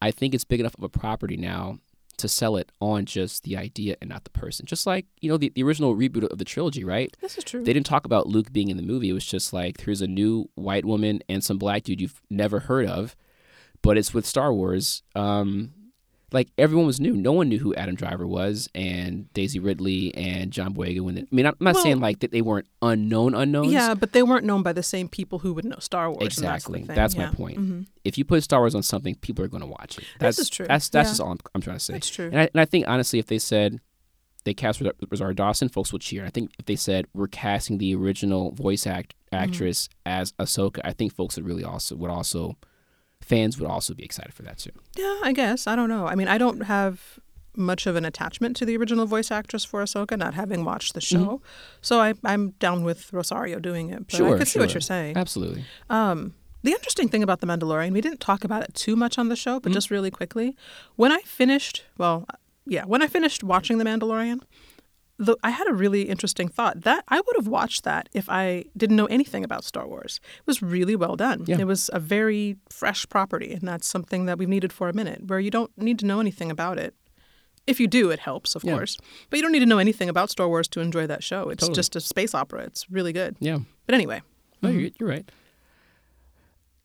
I 0.00 0.10
think 0.12 0.34
it's 0.34 0.44
big 0.44 0.60
enough 0.60 0.76
of 0.78 0.84
a 0.84 0.88
property 0.88 1.36
now 1.36 1.78
to 2.18 2.28
sell 2.28 2.56
it 2.56 2.70
on 2.80 3.04
just 3.06 3.42
the 3.42 3.56
idea 3.56 3.96
and 4.00 4.08
not 4.08 4.22
the 4.24 4.30
person. 4.30 4.66
Just 4.66 4.86
like 4.86 5.06
you 5.20 5.28
know 5.28 5.36
the, 5.36 5.50
the 5.54 5.64
original 5.64 5.96
reboot 5.96 6.28
of 6.30 6.38
the 6.38 6.44
trilogy, 6.44 6.84
right? 6.84 7.14
This 7.20 7.36
is 7.38 7.44
true. 7.44 7.64
They 7.64 7.72
didn't 7.72 7.86
talk 7.86 8.06
about 8.06 8.28
Luke 8.28 8.52
being 8.52 8.68
in 8.68 8.76
the 8.76 8.82
movie. 8.84 9.08
It 9.08 9.14
was 9.14 9.26
just 9.26 9.52
like 9.52 9.80
here's 9.80 10.00
a 10.02 10.06
new 10.06 10.48
white 10.54 10.84
woman 10.84 11.20
and 11.28 11.42
some 11.42 11.58
black 11.58 11.82
dude 11.82 12.00
you've 12.00 12.22
never 12.30 12.60
heard 12.60 12.86
of, 12.86 13.16
but 13.82 13.98
it's 13.98 14.14
with 14.14 14.26
Star 14.26 14.52
Wars. 14.54 15.02
Um, 15.16 15.72
like 16.32 16.48
everyone 16.58 16.86
was 16.86 16.98
new. 16.98 17.14
No 17.16 17.32
one 17.32 17.48
knew 17.48 17.58
who 17.58 17.74
Adam 17.76 17.94
Driver 17.94 18.26
was 18.26 18.68
and 18.74 19.32
Daisy 19.32 19.58
Ridley 19.60 20.12
and 20.16 20.50
John 20.50 20.74
Boyega. 20.74 21.00
When 21.00 21.18
I 21.18 21.24
mean, 21.30 21.46
I'm 21.46 21.54
not 21.60 21.74
Well- 21.76 21.82
saying 21.84 22.00
like 22.00 22.18
that 22.20 22.32
they 22.32 22.42
weren't 22.42 22.66
unknown 22.82 23.34
unknowns. 23.34 23.72
yeah, 23.72 23.94
but 23.94 24.12
they 24.12 24.22
weren't 24.24 24.44
known 24.44 24.62
by 24.64 24.72
the 24.72 24.82
same 24.82 25.08
people 25.08 25.38
who 25.38 25.54
would 25.54 25.64
know 25.64 25.78
Star 25.78 26.08
Wars. 26.10 26.18
that's 26.20 26.38
Exactly. 26.38 26.82
That's 26.82 27.16
my 27.16 27.24
Yeah. 27.24 27.30
point. 27.30 27.58
Mhm. 27.58 27.86
If 28.04 28.18
you 28.18 28.24
put 28.24 28.42
Star 28.42 28.60
Wars 28.60 28.74
on 28.74 28.82
something, 28.82 29.14
people 29.16 29.44
are 29.44 29.48
going 29.48 29.60
to 29.62 29.66
watch 29.68 29.98
it. 29.98 30.04
That's 30.18 30.38
is 30.38 30.50
true. 30.50 30.66
That's 30.66 30.88
that's 30.88 31.06
Yeah. 31.08 31.10
just 31.12 31.20
all 31.20 31.30
I'm, 31.32 31.38
I'm 31.54 31.60
trying 31.60 31.76
to 31.76 31.80
say. 31.84 31.92
That's 31.92 32.08
true. 32.10 32.26
And 32.26 32.40
I, 32.40 32.48
and 32.52 32.60
I 32.60 32.64
think 32.64 32.88
honestly, 32.88 33.18
if 33.20 33.26
they 33.26 33.38
said 33.38 33.80
they 34.44 34.54
cast 34.54 34.80
Ros- 34.80 34.92
Rosario 35.10 35.32
Dawson, 35.34 35.68
folks 35.68 35.92
would 35.92 36.02
cheer. 36.02 36.24
I 36.24 36.30
think 36.30 36.50
if 36.58 36.66
they 36.66 36.76
said 36.76 37.06
we're 37.14 37.26
casting 37.28 37.78
the 37.78 37.94
original 37.94 38.50
voice 38.52 38.86
act 38.86 39.14
Mm-hmm. 39.32 39.42
actress 39.44 39.88
as 40.06 40.32
Ahsoka, 40.38 40.78
I 40.84 40.92
think 40.92 41.12
folks 41.12 41.34
would 41.36 41.44
really 41.44 41.64
also 41.64 41.94
would 41.96 42.10
also 42.10 42.56
fans 43.26 43.58
would 43.58 43.68
also 43.68 43.92
be 43.92 44.04
excited 44.04 44.32
for 44.32 44.42
that 44.42 44.58
too. 44.58 44.70
Yeah, 44.96 45.18
I 45.24 45.32
guess. 45.32 45.66
I 45.66 45.74
don't 45.76 45.88
know. 45.88 46.06
I 46.06 46.14
mean, 46.14 46.28
I 46.28 46.38
don't 46.38 46.60
have 46.62 47.18
much 47.56 47.86
of 47.86 47.96
an 47.96 48.04
attachment 48.04 48.54
to 48.56 48.64
the 48.66 48.76
original 48.76 49.06
voice 49.06 49.30
actress 49.30 49.64
for 49.64 49.82
Ahsoka, 49.82 50.16
not 50.16 50.34
having 50.34 50.64
watched 50.64 50.92
the 50.94 51.00
show. 51.00 51.40
So 51.80 52.00
I, 52.00 52.14
I'm 52.22 52.50
down 52.58 52.84
with 52.84 53.12
Rosario 53.12 53.58
doing 53.58 53.90
it. 53.90 54.06
But 54.06 54.14
I 54.14 54.18
Sure, 54.18 54.36
can 54.36 54.46
see 54.46 54.58
what 54.58 54.74
you're 54.74 54.80
saying. 54.80 55.16
Absolutely. 55.16 55.64
Um, 55.88 56.34
the 56.62 56.72
interesting 56.72 57.08
thing 57.08 57.22
about 57.22 57.40
The 57.40 57.46
Mandalorian, 57.46 57.92
we 57.92 58.00
didn't 58.00 58.20
talk 58.20 58.44
about 58.44 58.62
it 58.62 58.74
too 58.74 58.94
much 58.94 59.18
on 59.18 59.28
the 59.28 59.36
show, 59.36 59.58
but 59.60 59.72
just 59.72 59.90
really 59.90 60.10
quickly. 60.10 60.54
When 60.96 61.10
I 61.12 61.20
finished, 61.20 61.84
well, 61.96 62.26
yeah, 62.66 62.84
when 62.84 63.02
I 63.02 63.06
finished 63.06 63.42
watching 63.42 63.78
The 63.78 63.84
Mandalorian, 63.84 64.40
the, 65.18 65.36
I 65.42 65.50
had 65.50 65.66
a 65.68 65.72
really 65.72 66.02
interesting 66.02 66.48
thought 66.48 66.82
that 66.82 67.04
I 67.08 67.16
would 67.16 67.36
have 67.36 67.46
watched 67.48 67.84
that 67.84 68.08
if 68.12 68.28
I 68.28 68.64
didn't 68.76 68.96
know 68.96 69.06
anything 69.06 69.44
about 69.44 69.64
Star 69.64 69.86
Wars. 69.88 70.20
It 70.40 70.46
was 70.46 70.60
really 70.62 70.94
well 70.94 71.16
done. 71.16 71.44
Yeah. 71.46 71.58
It 71.58 71.66
was 71.66 71.88
a 71.92 71.98
very 71.98 72.56
fresh 72.68 73.08
property, 73.08 73.52
and 73.52 73.66
that's 73.66 73.86
something 73.86 74.26
that 74.26 74.36
we've 74.38 74.48
needed 74.48 74.72
for 74.72 74.88
a 74.88 74.92
minute, 74.92 75.24
where 75.26 75.40
you 75.40 75.50
don't 75.50 75.70
need 75.78 75.98
to 76.00 76.06
know 76.06 76.20
anything 76.20 76.50
about 76.50 76.78
it. 76.78 76.94
If 77.66 77.80
you 77.80 77.88
do, 77.88 78.10
it 78.10 78.20
helps, 78.20 78.54
of 78.54 78.62
Yeah. 78.62 78.74
course. 78.74 78.96
But 79.28 79.38
you 79.38 79.42
don't 79.42 79.50
need 79.52 79.58
to 79.60 79.66
know 79.66 79.78
anything 79.78 80.08
about 80.08 80.30
Star 80.30 80.46
Wars 80.48 80.68
to 80.68 80.80
enjoy 80.80 81.06
that 81.08 81.24
show. 81.24 81.48
It's 81.48 81.62
Totally. 81.62 81.74
just 81.76 81.96
a 81.96 82.00
space 82.00 82.32
opera. 82.34 82.60
It's 82.62 82.88
really 82.90 83.12
good. 83.12 83.34
Yeah. 83.40 83.58
But 83.86 83.94
anyway, 83.96 84.22
No, 84.62 84.68
Mm-hmm. 84.68 84.78
you're, 84.78 84.90
you're 85.00 85.08
right. 85.08 85.28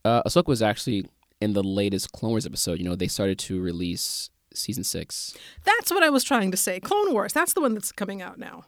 Uh, 0.03 0.23
Ahsoka 0.23 0.47
was 0.47 0.63
actually 0.63 1.05
in 1.39 1.53
the 1.53 1.61
latest 1.61 2.11
Clone 2.13 2.31
Wars 2.31 2.45
episode. 2.47 2.79
You 2.79 2.85
know, 2.85 2.95
they 2.95 3.07
started 3.07 3.37
to 3.39 3.61
release 3.61 4.30
season 4.53 4.83
six. 4.83 5.35
That's 5.63 5.91
what 5.91 6.03
I 6.03 6.09
was 6.09 6.23
trying 6.23 6.51
to 6.51 6.57
say. 6.57 6.79
Clone 6.79 7.13
Wars. 7.13 7.33
That's 7.33 7.53
the 7.53 7.61
one 7.61 7.73
that's 7.73 7.91
coming 7.91 8.21
out 8.21 8.37
now. 8.39 8.65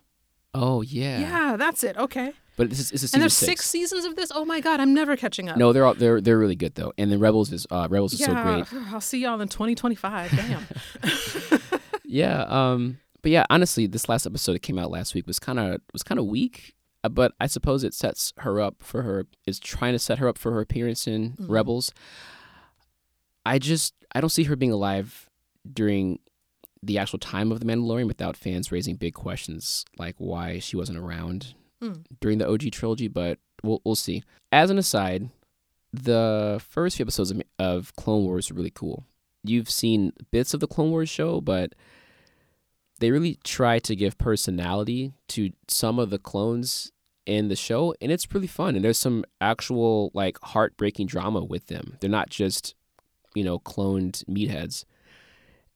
Oh 0.53 0.81
yeah. 0.81 1.19
Yeah, 1.19 1.55
that's 1.57 1.83
it. 1.83 1.97
Okay. 1.97 2.33
But 2.55 2.69
this 2.69 2.79
is, 2.79 2.89
this 2.91 3.01
is 3.03 3.09
season 3.09 3.17
And 3.17 3.21
there's 3.23 3.33
six. 3.33 3.49
six. 3.61 3.69
seasons 3.69 4.05
of 4.05 4.15
this. 4.15 4.31
Oh 4.33 4.45
my 4.45 4.59
god, 4.59 4.79
I'm 4.79 4.93
never 4.93 5.15
catching 5.17 5.49
up. 5.49 5.57
No, 5.57 5.73
they're 5.73 5.85
all, 5.85 5.95
they're 5.95 6.21
they're 6.21 6.37
really 6.37 6.55
good 6.55 6.75
though, 6.75 6.93
and 6.99 7.11
then 7.11 7.19
Rebels 7.19 7.51
is 7.51 7.65
uh, 7.71 7.87
Rebels 7.89 8.13
is 8.13 8.19
so 8.19 8.33
great. 8.33 8.65
I'll 8.93 9.01
see 9.01 9.19
y'all 9.19 9.41
in 9.41 9.47
2025. 9.47 10.31
Damn. 10.35 10.67
Yeah. 12.05 12.43
Um. 12.47 12.99
But 13.23 13.31
yeah, 13.31 13.45
honestly, 13.49 13.87
this 13.87 14.07
last 14.09 14.25
episode 14.27 14.53
that 14.53 14.61
came 14.61 14.77
out 14.77 14.91
last 14.91 15.15
week 15.15 15.25
was 15.25 15.39
kind 15.39 15.57
of 15.59 15.81
was 15.93 16.03
kind 16.03 16.19
of 16.19 16.25
weak. 16.27 16.75
uh, 17.03 17.09
But 17.09 17.33
I 17.39 17.47
suppose 17.47 17.83
it 17.83 17.93
sets 17.95 18.33
her 18.39 18.59
up 18.59 18.75
for 18.83 19.01
her 19.01 19.25
is 19.47 19.59
trying 19.59 19.93
to 19.93 19.99
set 19.99 20.19
her 20.19 20.27
up 20.27 20.37
for 20.37 20.51
her 20.51 20.59
appearance 20.61 21.07
in 21.07 21.31
Mm-hmm. 21.31 21.51
Rebels. 21.51 21.91
I 23.45 23.57
just 23.59 23.93
I 24.13 24.21
don't 24.21 24.29
see 24.29 24.43
her 24.43 24.55
being 24.55 24.71
alive 24.71 25.29
during 25.71 26.19
the 26.81 26.97
actual 26.97 27.19
time 27.19 27.51
of 27.51 27.59
the 27.59 27.65
Mandalorian 27.65 28.07
without 28.07 28.35
fans 28.35 28.71
raising 28.71 28.95
big 28.95 29.13
questions 29.13 29.85
like 29.97 30.15
why 30.17 30.59
she 30.59 30.75
wasn't 30.75 30.97
around 30.99 31.53
Mm. 31.81 32.03
during 32.21 32.37
the 32.37 32.47
OG 32.49 32.69
trilogy. 32.71 33.07
But 33.09 33.39
we'll 33.61 33.81
we'll 33.83 33.95
see. 33.95 34.23
As 34.51 34.69
an 34.69 34.77
aside, 34.77 35.29
the 35.91 36.61
first 36.65 36.95
few 36.97 37.03
episodes 37.03 37.31
of, 37.31 37.41
of 37.59 37.93
Clone 37.95 38.23
Wars 38.23 38.49
are 38.49 38.53
really 38.53 38.69
cool. 38.71 39.05
You've 39.43 39.69
seen 39.69 40.13
bits 40.31 40.53
of 40.53 40.59
the 40.61 40.67
Clone 40.67 40.91
Wars 40.91 41.09
show, 41.09 41.41
but 41.41 41.73
they 42.99 43.11
really 43.11 43.37
try 43.43 43.79
to 43.79 43.95
give 43.95 44.17
personality 44.17 45.13
to 45.29 45.51
some 45.67 45.99
of 45.99 46.09
the 46.09 46.19
clones 46.19 46.91
in 47.25 47.47
the 47.49 47.55
show, 47.55 47.93
and 48.01 48.11
it's 48.11 48.33
really 48.33 48.47
fun. 48.47 48.75
And 48.75 48.83
there's 48.85 48.97
some 48.97 49.25
actual 49.41 50.11
like 50.13 50.37
heartbreaking 50.41 51.07
drama 51.07 51.43
with 51.43 51.67
them. 51.67 51.97
They're 51.99 52.09
not 52.09 52.29
just 52.29 52.75
you 53.35 53.43
know 53.43 53.59
cloned 53.59 54.23
meatheads. 54.25 54.85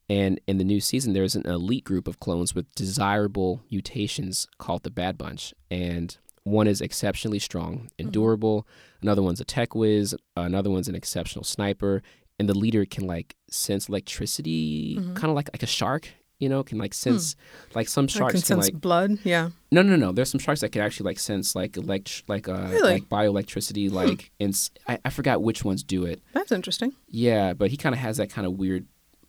And 0.10 0.40
in 0.48 0.58
the 0.58 0.64
new 0.64 0.80
season, 0.80 1.14
there's 1.14 1.36
an 1.36 1.46
elite 1.46 1.84
group 1.84 2.08
of 2.08 2.20
clones 2.20 2.56
with 2.56 2.74
desirable 2.76 3.62
mutations 3.70 4.48
called 4.58 4.84
the 4.84 4.90
Bad 4.90 5.18
Batch, 5.18 5.54
and 5.70 6.18
one 6.44 6.68
is 6.68 6.80
exceptionally 6.80 7.40
strong 7.40 7.90
and 8.00 8.08
mm-hmm. 8.08 8.14
durable. 8.14 8.68
Another 9.02 9.22
one's 9.22 9.42
a 9.42 9.46
tech 9.46 9.76
whiz. 9.76 10.16
Another 10.36 10.70
one's 10.70 10.88
an 10.88 10.96
exceptional 10.96 11.44
sniper, 11.44 12.02
and 12.40 12.48
the 12.48 12.58
leader 12.58 12.86
can 12.86 13.06
like 13.06 13.36
sense 13.50 13.90
electricity, 13.90 14.96
mm-hmm. 14.98 15.14
kind 15.14 15.30
of 15.30 15.36
like 15.36 15.50
like 15.54 15.64
a 15.64 15.68
shark. 15.68 16.10
You 16.40 16.50
know, 16.50 16.64
can 16.64 16.78
like 16.78 16.94
sense 16.94 17.34
hmm. 17.34 17.72
like 17.80 17.90
some 17.90 18.06
I 18.06 18.08
sharks 18.08 18.34
can 18.34 18.42
can 18.42 18.46
sense 18.46 18.66
like 18.66 18.80
blood. 18.80 19.18
Yeah. 19.24 19.50
no 19.72 19.82
no 19.82 19.96
no. 19.96 20.12
There's 20.12 20.30
some 20.30 20.40
sharks 20.40 20.62
that 20.62 20.72
can 20.72 20.84
actually 20.84 21.06
like 21.06 21.18
sense 21.18 21.56
like 21.56 21.76
elect 21.78 22.24
like 22.28 22.48
uh 22.48 22.68
Really? 22.70 22.94
like 22.94 23.10
bioelectricity 23.10 23.90
hmm. 23.90 23.96
like 23.96 24.32
and 24.40 24.54
s- 24.54 24.70
I, 24.88 25.00
I 25.04 25.10
forgot 25.10 25.42
which 25.42 25.66
ones 25.66 25.84
do 25.84 26.06
it. 26.06 26.22
That's 26.34 26.52
interesting. 26.52 26.94
Yeah, 27.08 27.54
but 27.54 27.72
he 27.72 27.78
kind 27.78 27.96
of 27.96 28.00
has 28.00 28.18
that 28.18 28.30
kind 28.30 28.46
of 28.46 28.54
weird 28.54 28.86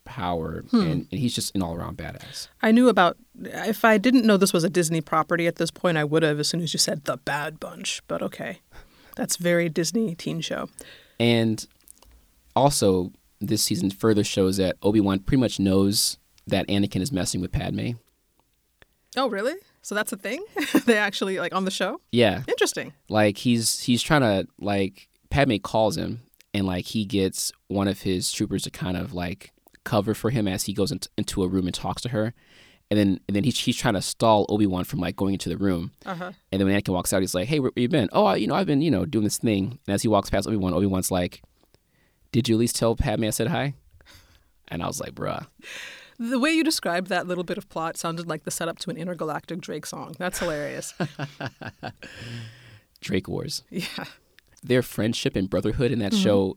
power, 0.08 0.62
Hmm. 0.70 0.80
and, 0.80 1.08
and 1.12 1.20
he's 1.20 1.34
just 1.34 1.54
an 1.54 1.62
all 1.62 1.74
around 1.74 1.96
badass. 1.98 2.48
I 2.62 2.72
knew 2.72 2.88
about. 2.88 3.16
If 3.40 3.84
I 3.84 3.98
didn't 3.98 4.24
know 4.24 4.36
this 4.36 4.52
was 4.52 4.64
a 4.64 4.70
Disney 4.70 5.00
property 5.00 5.46
at 5.46 5.56
this 5.56 5.70
point, 5.70 5.96
I 5.98 6.04
would 6.04 6.22
have 6.24 6.40
as 6.40 6.48
soon 6.48 6.60
as 6.62 6.72
you 6.72 6.78
said 6.78 7.04
the 7.04 7.16
Bad 7.18 7.60
Batch. 7.60 8.02
But 8.08 8.22
okay, 8.22 8.60
that's 9.16 9.36
very 9.36 9.68
Disney 9.68 10.14
teen 10.14 10.40
show. 10.40 10.68
And 11.20 11.64
also, 12.56 13.12
this 13.40 13.62
season 13.62 13.90
further 13.90 14.24
shows 14.24 14.56
that 14.56 14.76
Obi 14.82 15.00
Wan 15.00 15.20
pretty 15.20 15.40
much 15.40 15.60
knows 15.60 16.18
that 16.46 16.66
Anakin 16.68 17.00
is 17.02 17.12
messing 17.12 17.40
with 17.40 17.52
Padme. 17.52 17.90
Oh, 19.16 19.28
really? 19.28 19.54
So 19.82 19.94
that's 19.94 20.12
a 20.12 20.16
thing? 20.16 20.44
they 20.86 20.96
actually 20.98 21.38
like 21.38 21.54
on 21.54 21.64
the 21.64 21.70
show? 21.70 22.00
Yeah, 22.12 22.42
Interesting. 22.48 22.92
like 23.08 23.38
he's 23.38 23.80
he's 23.80 24.02
trying 24.02 24.20
to 24.22 24.46
like 24.60 25.08
Padme 25.30 25.56
calls 25.56 25.96
him, 25.96 26.22
and 26.52 26.66
like 26.66 26.86
he 26.86 27.04
gets 27.04 27.52
one 27.68 27.88
of 27.88 28.02
his 28.02 28.30
troopers 28.32 28.62
to 28.64 28.70
kind 28.70 28.96
of 28.96 29.14
like 29.14 29.52
cover 29.84 30.14
for 30.14 30.30
him 30.30 30.46
as 30.48 30.64
he 30.64 30.72
goes 30.72 30.90
into, 30.92 31.08
into 31.16 31.42
a 31.42 31.48
room 31.48 31.66
and 31.66 31.74
talks 31.74 32.02
to 32.02 32.08
her. 32.10 32.34
And 32.90 32.98
then, 32.98 33.20
and 33.28 33.36
then 33.36 33.44
he's, 33.44 33.58
he's 33.58 33.76
trying 33.76 33.94
to 33.94 34.02
stall 34.02 34.46
Obi 34.48 34.66
Wan 34.66 34.84
from 34.84 34.98
like 35.00 35.14
going 35.14 35.34
into 35.34 35.50
the 35.50 35.58
room. 35.58 35.90
Uh 36.06 36.14
huh. 36.14 36.32
And 36.50 36.60
then 36.60 36.66
when 36.66 36.80
Anakin 36.80 36.94
walks 36.94 37.12
out, 37.12 37.20
he's 37.20 37.34
like, 37.34 37.46
"Hey, 37.46 37.60
where, 37.60 37.70
where 37.74 37.82
you 37.82 37.88
been? 37.88 38.08
Oh, 38.12 38.24
I, 38.24 38.36
you 38.36 38.46
know, 38.46 38.54
I've 38.54 38.66
been, 38.66 38.80
you 38.80 38.90
know, 38.90 39.04
doing 39.04 39.24
this 39.24 39.36
thing." 39.36 39.78
And 39.86 39.94
as 39.94 40.00
he 40.00 40.08
walks 40.08 40.30
past 40.30 40.48
Obi 40.48 40.56
Wan, 40.56 40.72
Obi 40.72 40.86
Wan's 40.86 41.10
like, 41.10 41.42
"Did 42.32 42.48
you 42.48 42.54
at 42.54 42.58
least 42.60 42.76
tell 42.76 42.96
Padme 42.96 43.24
I 43.24 43.30
said 43.30 43.48
hi?" 43.48 43.74
And 44.68 44.82
I 44.82 44.86
was 44.86 45.00
like, 45.00 45.14
"Bruh, 45.14 45.46
The 46.18 46.38
way 46.38 46.50
you 46.52 46.64
described 46.64 47.08
that 47.08 47.26
little 47.26 47.44
bit 47.44 47.58
of 47.58 47.68
plot 47.68 47.98
sounded 47.98 48.26
like 48.26 48.44
the 48.44 48.50
setup 48.50 48.78
to 48.78 48.90
an 48.90 48.96
intergalactic 48.96 49.60
Drake 49.60 49.84
song. 49.84 50.14
That's 50.18 50.38
hilarious. 50.38 50.94
Drake 53.00 53.28
Wars." 53.28 53.64
yeah. 53.70 54.04
their 54.62 54.82
friendship 54.82 55.36
and 55.36 55.48
brotherhood 55.50 55.92
in 55.92 55.98
that 56.00 56.14
show. 56.14 56.56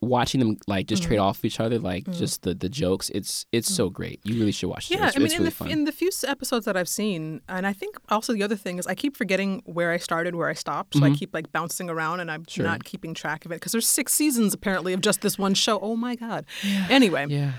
Watching 0.00 0.38
them 0.38 0.56
like 0.68 0.86
just 0.86 1.02
trade 1.02 1.16
mm-hmm. 1.16 1.24
off 1.24 1.44
each 1.44 1.58
other, 1.58 1.78
like 1.78 2.04
mm-hmm. 2.04 2.18
just 2.18 2.42
the 2.42 2.54
the 2.54 2.68
jokes, 2.68 3.10
it's 3.10 3.46
it's 3.50 3.72
so 3.72 3.86
mm-hmm. 3.86 3.94
great. 3.94 4.20
You 4.22 4.38
really 4.38 4.52
should 4.52 4.68
watch 4.68 4.90
it. 4.90 4.96
Yeah, 4.98 5.08
it's, 5.08 5.16
I 5.16 5.18
mean, 5.18 5.26
it's 5.26 5.34
in 5.34 5.40
really 5.40 5.50
the 5.50 5.56
fun. 5.56 5.70
in 5.70 5.84
the 5.84 5.92
few 5.92 6.10
episodes 6.26 6.66
that 6.66 6.76
I've 6.76 6.88
seen, 6.88 7.40
and 7.48 7.66
I 7.66 7.72
think 7.72 7.96
also 8.08 8.32
the 8.32 8.44
other 8.44 8.54
thing 8.54 8.78
is 8.78 8.86
I 8.86 8.94
keep 8.94 9.16
forgetting 9.16 9.60
where 9.64 9.90
I 9.90 9.96
started, 9.96 10.36
where 10.36 10.48
I 10.48 10.52
stopped, 10.54 10.94
so 10.94 11.04
I 11.04 11.10
keep 11.10 11.34
like 11.34 11.50
bouncing 11.52 11.90
around, 11.90 12.20
and 12.20 12.30
I'm 12.30 12.38
Mm-hmm. 12.38 12.62
Sure. 12.62 12.64
not 12.64 12.84
keeping 12.84 13.12
track 13.14 13.44
of 13.44 13.52
it 13.52 13.56
because 13.56 13.72
there's 13.72 13.88
six 13.88 14.14
seasons 14.14 14.54
apparently 14.54 14.92
of 14.92 15.00
just 15.00 15.20
this 15.20 15.36
one 15.36 15.54
show. 15.54 15.80
Oh 15.80 15.96
my 15.96 16.14
god! 16.14 16.46
Yeah. 16.62 16.86
Anyway, 16.88 17.26
yeah, 17.28 17.52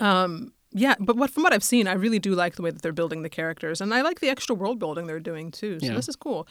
um, 0.00 0.52
yeah, 0.72 0.94
but 1.00 1.16
what 1.16 1.30
from 1.30 1.42
what 1.42 1.52
I've 1.52 1.64
seen, 1.64 1.88
I 1.88 1.92
really 1.94 2.18
do 2.18 2.34
like 2.34 2.56
the 2.56 2.62
way 2.62 2.70
that 2.70 2.82
they're 2.82 2.92
building 2.92 3.22
the 3.22 3.28
characters, 3.28 3.80
and 3.80 3.94
I 3.94 4.02
like 4.02 4.20
the 4.20 4.28
extra 4.28 4.54
world 4.54 4.78
building 4.78 5.06
they're 5.06 5.20
doing 5.20 5.50
too. 5.50 5.78
So 5.80 5.86
Yeah. 5.86 5.94
this 5.94 6.08
is 6.08 6.16
cool. 6.16 6.46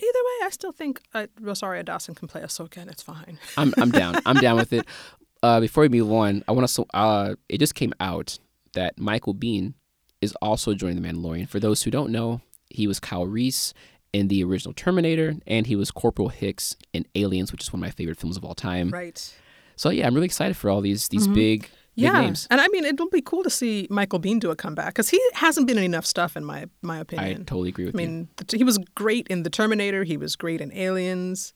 Either 0.00 0.18
way, 0.18 0.46
I 0.46 0.50
still 0.50 0.72
think 0.72 1.00
uh, 1.12 1.26
Rosario 1.40 1.82
Dawson 1.82 2.14
can 2.14 2.28
play 2.28 2.40
Ahsoka, 2.40 2.78
and 2.78 2.90
it's 2.90 3.02
fine. 3.02 3.38
I'm 3.56 3.72
I'm 3.78 3.90
down. 3.90 4.16
I'm 4.26 4.36
down 4.36 4.56
with 4.56 4.72
it. 4.72 4.86
Uh, 5.40 5.60
before 5.60 5.82
we 5.82 5.88
move 5.88 6.10
on, 6.10 6.42
I 6.48 6.50
want 6.50 6.68
to. 6.68 6.84
Uh, 6.92 7.36
it 7.48 7.58
just 7.58 7.76
came 7.76 7.92
out 8.00 8.40
that 8.72 8.98
Michael 8.98 9.36
Biehn 9.36 9.74
is 10.20 10.34
also 10.42 10.74
joining 10.74 11.00
the 11.00 11.08
Mandalorian. 11.08 11.48
For 11.48 11.60
those 11.60 11.84
who 11.84 11.92
don't 11.92 12.10
know, 12.10 12.40
he 12.70 12.88
was 12.88 12.98
Kyle 12.98 13.24
Reese 13.24 13.72
in 14.12 14.26
the 14.26 14.42
original 14.42 14.72
Terminator, 14.72 15.36
and 15.46 15.68
he 15.68 15.76
was 15.76 15.92
Corporal 15.92 16.28
Hicks 16.28 16.74
in 16.92 17.06
Aliens, 17.14 17.52
which 17.52 17.62
is 17.62 17.72
one 17.72 17.78
of 17.78 17.86
my 17.86 17.92
favorite 17.92 18.18
films 18.18 18.36
of 18.36 18.44
all 18.44 18.56
time. 18.56 18.90
Right. 18.90 19.32
So 19.76 19.90
yeah, 19.90 20.08
I'm 20.08 20.14
really 20.14 20.24
excited 20.24 20.56
for 20.56 20.70
all 20.70 20.80
these 20.80 21.06
these 21.06 21.28
big 21.28 21.34
big 21.34 21.70
Yeah, 22.00 22.20
names. 22.20 22.46
and 22.50 22.60
I 22.60 22.68
mean 22.68 22.84
it'll 22.84 23.08
be 23.10 23.20
cool 23.22 23.42
to 23.42 23.50
see 23.50 23.86
Michael 23.90 24.20
Biehn 24.20 24.38
do 24.40 24.50
a 24.50 24.56
comeback 24.56 24.88
because 24.94 25.08
he 25.08 25.20
hasn't 25.34 25.66
been 25.66 25.78
in 25.78 25.84
enough 25.84 26.06
stuff 26.06 26.36
in 26.36 26.44
my 26.44 26.66
my 26.82 26.98
opinion. 26.98 27.40
I 27.40 27.44
totally 27.44 27.70
agree 27.70 27.86
with 27.86 27.94
you. 27.94 28.00
I 28.00 28.06
mean, 28.06 28.28
the, 28.36 28.56
he 28.56 28.64
was 28.64 28.78
great 28.94 29.26
in 29.28 29.42
The 29.42 29.50
Terminator. 29.50 30.04
He 30.04 30.16
was 30.16 30.36
great 30.36 30.60
in 30.60 30.72
Aliens. 30.72 31.52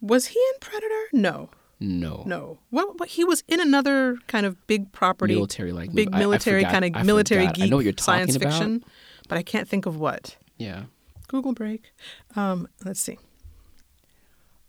Was 0.00 0.26
he 0.26 0.38
in 0.38 0.60
Predator? 0.60 1.02
No, 1.12 1.48
No, 1.80 2.22
no. 2.26 2.58
Well, 2.70 2.94
but 2.98 3.08
he 3.08 3.24
was 3.24 3.42
in 3.48 3.60
another 3.60 4.18
kind 4.26 4.44
of 4.46 4.56
big 4.66 4.92
property, 4.92 5.34
military 5.34 5.72
like 5.72 5.92
big 5.94 6.10
military 6.12 6.64
kind 6.64 6.84
of 6.84 7.04
military 7.06 7.46
geek 7.48 7.64
I 7.64 7.68
know 7.68 7.76
what 7.76 7.84
you're 7.84 7.92
talking 7.92 8.26
science 8.26 8.36
about. 8.36 8.52
fiction, 8.52 8.84
but 9.28 9.38
I 9.38 9.42
can't 9.42 9.68
think 9.68 9.86
of 9.86 9.96
what. 9.96 10.36
Yeah. 10.58 10.84
Google 11.28 11.54
break. 11.54 11.92
Um, 12.36 12.68
let's 12.84 13.00
see. 13.00 13.18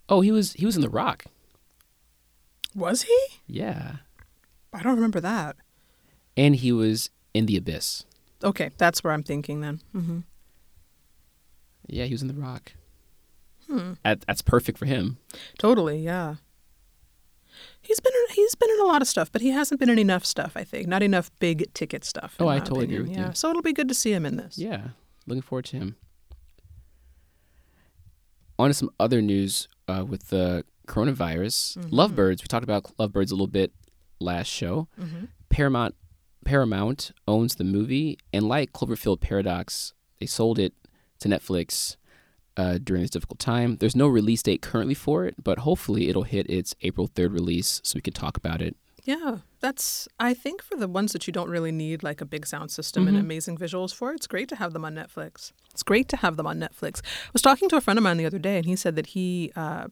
Oh, 0.08 0.22
he 0.22 0.32
was 0.32 0.54
he 0.54 0.66
was 0.66 0.76
in 0.76 0.82
The 0.82 0.89
Rock. 0.89 1.26
Was 2.76 3.04
he? 3.04 3.20
Yeah, 3.48 3.98
I 4.73 4.81
don't 4.83 4.95
remember 4.95 5.19
that. 5.21 5.55
and 6.36 6.55
he 6.55 6.71
was 6.71 7.09
in 7.33 7.45
The 7.45 7.57
Abyss. 7.57 8.05
Okay, 8.43 8.71
that's 8.77 9.03
where 9.03 9.13
I'm 9.13 9.23
thinking 9.23 9.62
then. 9.62 9.81
hmm 9.91 10.19
Yeah, 11.88 12.05
he 12.05 12.13
was 12.13 12.21
in 12.21 12.27
The 12.27 12.33
Rock. 12.33 12.73
Hmm. 13.67 13.93
That, 14.03 14.21
that's 14.27 14.41
perfect 14.41 14.77
for 14.77 14.86
him. 14.86 15.17
Totally, 15.57 15.99
yeah. 15.99 16.36
He's 17.81 17.99
been 17.99 18.12
in, 18.13 18.36
he's 18.36 18.55
been 18.55 18.69
in 18.71 18.79
a 18.81 18.86
lot 18.86 19.01
of 19.01 19.07
stuff, 19.07 19.31
but 19.31 19.41
he 19.41 19.49
hasn't 19.51 19.79
been 19.79 19.89
in 19.89 19.99
enough 19.99 20.25
stuff. 20.25 20.53
I 20.55 20.63
think 20.63 20.88
not 20.88 21.03
enough 21.03 21.31
big 21.39 21.71
ticket 21.73 22.03
stuff. 22.03 22.36
Oh, 22.39 22.47
I 22.47 22.59
totally 22.59 22.86
agree 22.86 22.95
opinion. 22.97 23.09
with 23.09 23.17
you. 23.17 23.23
yeah. 23.25 23.33
So 23.33 23.49
it'll 23.49 23.62
be 23.62 23.73
good 23.73 23.88
to 23.89 23.93
see 23.93 24.12
him 24.12 24.25
in 24.25 24.36
this. 24.38 24.57
Yeah, 24.57 24.89
looking 25.27 25.41
forward 25.41 25.65
to 25.65 25.77
him. 25.77 25.95
On 28.59 28.69
to 28.69 28.73
some 28.73 28.89
other 28.99 29.21
news 29.21 29.67
uh, 29.88 30.05
with 30.07 30.29
the 30.29 30.63
coronavirus. 30.88 31.77
Mm-hmm. 31.77 31.89
Lovebirds. 31.95 32.41
We 32.43 32.47
talked 32.47 32.63
about 32.63 32.83
Lovebirds 32.97 33.31
a 33.31 33.36
little 33.36 33.47
bit 33.47 33.71
last 34.23 34.47
show. 34.47 34.88
Mhm. 34.99 35.27
Paramount 35.49 35.95
Paramount 36.45 37.12
owns 37.27 37.55
the 37.55 37.63
movie, 37.63 38.17
and 38.33 38.47
like 38.47 38.73
Cloverfield 38.73 39.21
Paradox, 39.21 39.93
they 40.19 40.25
sold 40.25 40.59
it 40.59 40.73
to 41.19 41.29
Netflix 41.29 41.95
uh, 42.57 42.77
during 42.83 43.01
this 43.01 43.09
difficult 43.12 43.39
time. 43.39 43.77
There's 43.77 43.95
no 43.95 44.07
release 44.07 44.43
date 44.43 44.62
currently 44.62 44.93
for 44.93 45.25
it, 45.25 45.36
but 45.41 45.59
hopefully 45.59 46.09
it'll 46.09 46.23
hit 46.23 46.49
its 46.49 46.75
April 46.81 47.07
3rd 47.07 47.31
release 47.33 47.79
so 47.83 47.95
we 47.95 48.01
can 48.01 48.13
talk 48.13 48.36
about 48.38 48.62
it. 48.62 48.75
Yeah, 49.05 49.38
that's. 49.59 50.07
I 50.19 50.33
think 50.33 50.62
for 50.62 50.75
the 50.77 50.88
ones 50.88 51.12
that 51.13 51.27
you 51.27 51.33
don't 51.33 51.49
really 51.49 51.71
need 51.71 52.03
like 52.03 52.21
a 52.21 52.25
big 52.25 52.45
sound 52.45 52.71
system 52.71 53.07
and 53.07 53.17
Mhm. 53.17 53.21
amazing 53.21 53.57
visuals 53.57 53.93
for, 53.93 54.13
it's 54.13 54.27
great 54.27 54.47
to 54.49 54.55
have 54.57 54.71
them 54.73 54.86
on 54.86 54.93
Netflix. 54.95 55.51
It's 55.71 55.83
great 55.83 56.07
to 56.09 56.17
have 56.17 56.38
them 56.38 56.45
on 56.47 56.59
Netflix. 56.59 57.01
I 57.03 57.29
was 57.33 57.41
talking 57.41 57.67
to 57.69 57.75
a 57.77 57.81
friend 57.81 57.97
of 57.97 58.03
mine 58.03 58.17
the 58.17 58.25
other 58.25 58.39
day, 58.39 58.57
and 58.57 58.65
he 58.65 58.75
said 58.75 58.95
that 58.97 59.07
he, 59.07 59.51
uh, 59.55 59.88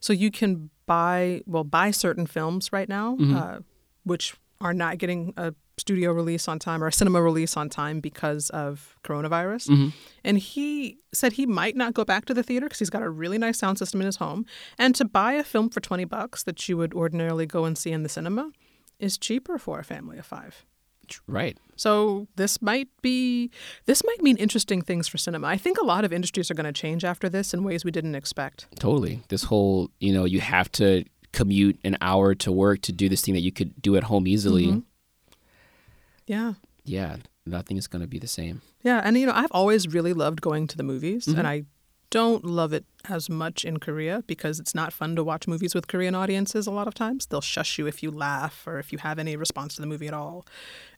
so 0.00 0.12
you 0.12 0.30
can 0.30 0.70
buy, 0.86 1.42
well, 1.46 1.64
buy 1.64 1.90
certain 1.90 2.26
films 2.26 2.70
right 2.72 2.88
now, 2.88 3.16
Mhm. 3.16 3.34
uh, 3.36 3.60
which 4.04 4.34
are 4.60 4.74
not 4.74 4.98
getting 4.98 5.32
a 5.36 5.54
studio 5.78 6.12
release 6.12 6.46
on 6.46 6.58
time 6.58 6.84
or 6.84 6.88
a 6.88 6.92
cinema 6.92 7.22
release 7.22 7.56
on 7.56 7.70
time 7.70 8.00
because 8.00 8.50
of 8.50 8.96
coronavirus. 9.02 9.68
Mhm. 9.68 9.92
And 10.22 10.38
he 10.38 10.98
said 11.12 11.32
he 11.32 11.46
might 11.46 11.74
not 11.74 11.94
go 11.94 12.04
back 12.04 12.26
to 12.26 12.34
the 12.34 12.42
theater 12.42 12.66
because 12.66 12.78
he's 12.78 12.90
got 12.90 13.02
a 13.02 13.08
really 13.08 13.38
nice 13.38 13.58
sound 13.58 13.78
system 13.78 14.00
in 14.02 14.06
his 14.06 14.16
home. 14.16 14.44
And 14.78 14.94
to 14.96 15.06
buy 15.06 15.32
a 15.32 15.42
film 15.42 15.70
for 15.70 15.80
20 15.80 16.04
bucks 16.04 16.42
that 16.42 16.68
you 16.68 16.76
would 16.76 16.92
ordinarily 16.92 17.46
go 17.46 17.64
and 17.64 17.78
see 17.78 17.92
in 17.92 18.02
the 18.02 18.10
cinema 18.10 18.50
is 18.98 19.16
cheaper 19.16 19.56
for 19.56 19.78
a 19.78 19.84
family 19.84 20.18
of 20.18 20.26
five. 20.26 20.66
Right. 21.26 21.56
So 21.76 22.28
this 22.36 22.60
might 22.62 22.88
be 23.02 23.50
this 23.86 24.02
might 24.04 24.22
mean 24.22 24.36
interesting 24.36 24.82
things 24.82 25.08
for 25.08 25.18
cinema. 25.18 25.46
I 25.48 25.56
think 25.56 25.78
a 25.78 25.84
lot 25.84 26.04
of 26.04 26.12
industries 26.12 26.50
are 26.50 26.54
going 26.54 26.72
to 26.72 26.78
change 26.78 27.04
after 27.04 27.28
this 27.28 27.54
in 27.54 27.64
ways 27.64 27.84
we 27.84 27.90
didn't 27.90 28.14
expect. 28.14 28.66
Totally. 28.78 29.22
This 29.28 29.44
whole, 29.44 29.90
you 29.98 30.12
know, 30.12 30.24
you 30.24 30.40
have 30.40 30.70
to 30.72 31.04
commute 31.32 31.78
an 31.84 31.96
hour 32.00 32.34
to 32.34 32.50
work 32.52 32.80
to 32.82 32.92
do 32.92 33.08
this 33.08 33.22
thing 33.22 33.34
that 33.34 33.40
you 33.40 33.52
could 33.52 33.80
do 33.80 33.96
at 33.96 34.04
home 34.04 34.26
easily. 34.26 34.66
Mhm. 34.66 34.82
Yeah. 36.26 36.54
Yeah, 36.84 37.16
nothing 37.46 37.76
is 37.76 37.86
going 37.86 38.02
to 38.02 38.08
be 38.08 38.18
the 38.18 38.26
same. 38.28 38.62
Yeah, 38.82 39.00
and 39.04 39.16
you 39.18 39.26
know, 39.26 39.32
I've 39.34 39.52
always 39.52 39.88
really 39.88 40.12
loved 40.12 40.40
going 40.40 40.66
to 40.68 40.76
the 40.76 40.82
movies, 40.82 41.26
Mhm. 41.26 41.38
and 41.38 41.46
I 41.46 41.64
don't 42.10 42.44
love 42.44 42.72
it 42.72 42.84
as 43.08 43.30
much 43.30 43.64
in 43.64 43.78
Korea 43.78 44.24
because 44.26 44.58
it's 44.58 44.74
not 44.74 44.92
fun 44.92 45.14
to 45.14 45.22
watch 45.22 45.46
movies 45.46 45.74
with 45.74 45.86
Korean 45.86 46.14
audiences 46.14 46.66
a 46.66 46.70
lot 46.72 46.88
of 46.88 46.94
times. 46.94 47.26
They'll 47.26 47.40
shush 47.40 47.78
you 47.78 47.86
if 47.86 48.02
you 48.02 48.10
laugh 48.10 48.66
or 48.66 48.78
if 48.80 48.90
you 48.92 48.98
have 48.98 49.18
any 49.20 49.36
response 49.36 49.76
to 49.76 49.80
the 49.80 49.86
movie 49.86 50.08
at 50.08 50.14
all. 50.14 50.44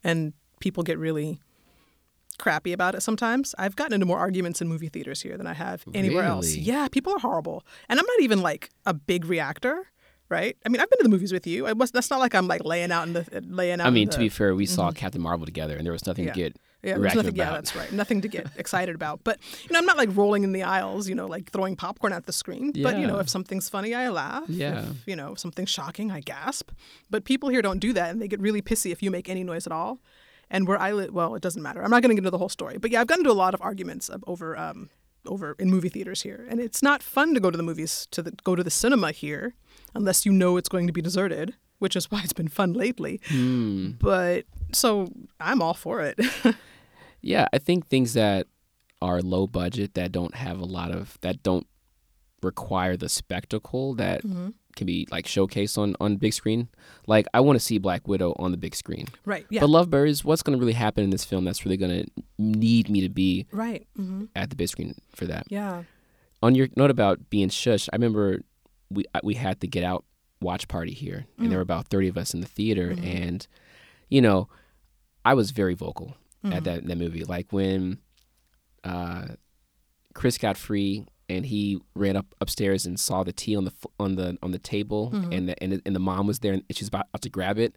And 0.02 0.32
people 0.60 0.82
get 0.82 0.96
really 0.98 1.38
crappy 2.38 2.72
about 2.72 2.94
it 2.94 3.02
sometimes. 3.02 3.54
I've 3.58 3.76
gotten 3.76 3.92
into 3.92 4.06
more 4.06 4.18
arguments 4.18 4.62
in 4.62 4.68
movie 4.68 4.88
theaters 4.88 5.20
here 5.20 5.36
than 5.36 5.46
I 5.46 5.52
have 5.52 5.84
anywhere 5.92 6.24
else. 6.24 6.54
Yeah, 6.54 6.88
people 6.88 7.12
are 7.12 7.18
horrible. 7.18 7.62
And 7.90 8.00
I'm 8.00 8.06
not 8.06 8.20
even 8.22 8.40
like 8.40 8.70
a 8.86 8.94
big 8.94 9.26
reactor, 9.26 9.88
right? 10.32 10.56
I 10.66 10.70
mean, 10.70 10.80
I've 10.80 10.90
been 10.90 10.98
to 10.98 11.04
the 11.04 11.08
movies 11.10 11.32
with 11.32 11.46
you. 11.46 11.66
I 11.66 11.74
was, 11.74 11.90
that's 11.92 12.10
not 12.10 12.18
like 12.18 12.34
I'm 12.34 12.48
like 12.48 12.64
laying 12.64 12.90
out 12.90 13.06
in 13.06 13.12
the 13.12 13.44
laying 13.46 13.80
out 13.80 13.86
I 13.86 13.90
mean, 13.90 14.06
the, 14.08 14.14
to 14.14 14.18
be 14.18 14.28
fair, 14.28 14.54
we 14.54 14.66
saw 14.66 14.90
Captain 14.90 15.20
Marvel 15.20 15.46
together 15.46 15.76
and 15.76 15.84
there 15.86 15.92
was 15.92 16.06
nothing 16.06 16.24
Yeah. 16.24 16.32
to 16.32 16.40
get 16.40 16.56
yeah, 16.82 16.96
nothing. 16.96 17.36
Yeah, 17.36 17.50
that's 17.50 17.76
right. 17.76 17.92
Nothing 17.92 18.22
to 18.22 18.28
get 18.28 18.48
excited 18.56 18.94
about. 18.96 19.22
But 19.22 19.38
you 19.62 19.72
know, 19.72 19.78
I'm 19.78 19.86
not 19.86 19.96
like 19.96 20.08
rolling 20.16 20.42
in 20.42 20.50
the 20.52 20.64
aisles. 20.64 21.08
You 21.08 21.14
know, 21.14 21.26
like 21.26 21.50
throwing 21.52 21.76
popcorn 21.76 22.12
at 22.12 22.26
the 22.26 22.32
screen. 22.32 22.72
Yeah. 22.74 22.82
But 22.82 22.98
you 22.98 23.06
know, 23.06 23.18
if 23.18 23.28
something's 23.28 23.68
funny, 23.68 23.94
I 23.94 24.08
laugh. 24.08 24.44
Yeah. 24.48 24.86
If, 24.90 25.06
you 25.06 25.14
know, 25.14 25.36
something's 25.36 25.70
shocking, 25.70 26.10
I 26.10 26.20
gasp. 26.20 26.70
But 27.08 27.24
people 27.24 27.50
here 27.50 27.62
don't 27.62 27.78
do 27.78 27.92
that, 27.92 28.10
and 28.10 28.20
they 28.20 28.26
get 28.26 28.40
really 28.40 28.62
pissy 28.62 28.90
if 28.90 29.00
you 29.00 29.12
make 29.12 29.28
any 29.28 29.44
noise 29.44 29.64
at 29.66 29.72
all. 29.72 30.00
And 30.50 30.66
where 30.66 30.78
I 30.78 30.92
live, 30.92 31.14
well, 31.14 31.36
it 31.36 31.42
doesn't 31.42 31.62
matter. 31.62 31.82
I'm 31.84 31.90
not 31.90 32.02
going 32.02 32.10
to 32.10 32.14
get 32.14 32.18
into 32.26 32.30
the 32.30 32.38
whole 32.38 32.48
story. 32.48 32.78
But 32.78 32.90
yeah, 32.90 33.00
I've 33.00 33.06
gotten 33.06 33.20
into 33.24 33.30
a 33.30 33.32
lot 33.32 33.54
of 33.54 33.62
arguments 33.62 34.10
over. 34.26 34.58
Um, 34.58 34.90
over 35.26 35.54
in 35.58 35.70
movie 35.70 35.88
theaters 35.88 36.22
here, 36.22 36.46
and 36.48 36.60
it's 36.60 36.82
not 36.82 37.02
fun 37.02 37.34
to 37.34 37.40
go 37.40 37.50
to 37.50 37.56
the 37.56 37.62
movies 37.62 38.06
to 38.10 38.22
the, 38.22 38.32
go 38.44 38.54
to 38.56 38.62
the 38.64 38.70
cinema 38.70 39.12
here, 39.12 39.54
unless 39.94 40.26
you 40.26 40.32
know 40.32 40.56
it's 40.56 40.68
going 40.68 40.86
to 40.86 40.92
be 40.92 41.02
deserted, 41.02 41.54
which 41.78 41.96
is 41.96 42.04
why 42.10 42.20
it's 42.22 42.32
been 42.32 42.48
fun 42.48 42.72
lately. 42.72 43.20
Hmm. 43.28 43.92
But 44.00 44.44
so 44.72 45.08
I'm 45.40 45.62
all 45.62 45.74
for 45.74 46.00
it. 46.00 46.18
Yeah, 47.24 47.46
I 47.52 47.58
think 47.58 47.86
things 47.86 48.14
that 48.14 48.48
are 49.00 49.20
low 49.22 49.46
budget 49.46 49.94
that 49.94 50.10
don't 50.10 50.34
have 50.34 50.58
a 50.58 50.64
lot 50.64 50.90
of 50.90 51.18
that 51.20 51.42
don't 51.44 51.68
require 52.42 52.96
the 52.96 53.08
spectacle 53.08 53.94
that 53.94 54.24
Mm-hmm. 54.24 54.48
Can 54.76 54.86
be 54.86 55.06
like 55.10 55.26
showcased 55.26 55.76
on 55.78 55.94
on 56.00 56.16
big 56.16 56.32
screen. 56.32 56.68
Like 57.06 57.26
I 57.34 57.40
want 57.40 57.56
to 57.58 57.64
see 57.64 57.78
Black 57.78 58.06
Widow 58.08 58.34
on 58.38 58.50
the 58.50 58.56
big 58.56 58.74
screen. 58.74 59.06
right? 59.24 59.46
Yeah. 59.50 59.60
But 59.60 59.70
Lovebirds, 59.70 60.24
what's 60.24 60.42
going 60.42 60.56
to 60.56 60.60
really 60.60 60.72
happen 60.72 61.04
in 61.04 61.10
this 61.10 61.24
film 61.24 61.44
that's 61.44 61.64
really 61.64 61.76
going 61.76 62.04
to 62.04 62.22
need 62.38 62.88
me 62.88 63.00
to 63.02 63.08
be 63.08 63.46
right. 63.52 63.86
hmm 63.96 64.24
at 64.36 64.50
the 64.50 64.56
big 64.56 64.68
screen 64.68 64.94
for 65.14 65.26
that? 65.26 65.46
Yeah. 65.48 65.84
On 66.42 66.54
your 66.54 66.68
note 66.76 66.90
about 66.90 67.30
being 67.30 67.48
shush, 67.50 67.88
I 67.92 67.96
remember 67.96 68.40
we 68.90 69.04
uh, 69.14 69.20
we 69.22 69.34
had 69.34 69.60
the 69.60 69.68
Get 69.68 69.84
Out 69.84 70.04
watch 70.40 70.66
party 70.66 70.92
here, 70.92 71.26
and 71.38 71.50
there 71.50 71.58
were 71.58 71.62
about 71.62 71.86
thirty 71.88 72.08
of 72.08 72.16
us 72.16 72.34
in 72.34 72.40
the 72.40 72.48
theater, 72.48 72.94
and 73.02 73.46
you 74.08 74.20
know, 74.20 74.48
I 75.24 75.34
was 75.34 75.52
very 75.52 75.74
vocal 75.74 76.16
at 76.44 76.64
that 76.64 76.86
that 76.88 76.98
movie. 76.98 77.22
Like 77.22 77.52
when 77.52 77.98
uh, 78.82 79.28
Chris 80.14 80.36
got 80.38 80.56
free 80.56 81.06
and 81.28 81.46
he 81.46 81.80
ran 81.94 82.16
up 82.16 82.26
upstairs 82.40 82.86
and 82.86 82.98
saw 82.98 83.22
the 83.24 83.32
tea 83.32 83.56
on 83.56 83.64
the 83.64 83.72
on 83.98 84.16
the 84.16 84.36
on 84.42 84.50
the 84.52 84.58
table, 84.58 85.10
and 85.12 85.48
the, 85.48 85.62
and 85.62 85.80
and 85.86 85.94
the 85.96 86.00
mom 86.00 86.26
was 86.26 86.40
there 86.40 86.52
and 86.54 86.62
she's 86.70 86.88
about, 86.88 87.06
about 87.10 87.22
to 87.22 87.30
grab 87.30 87.58
it. 87.58 87.74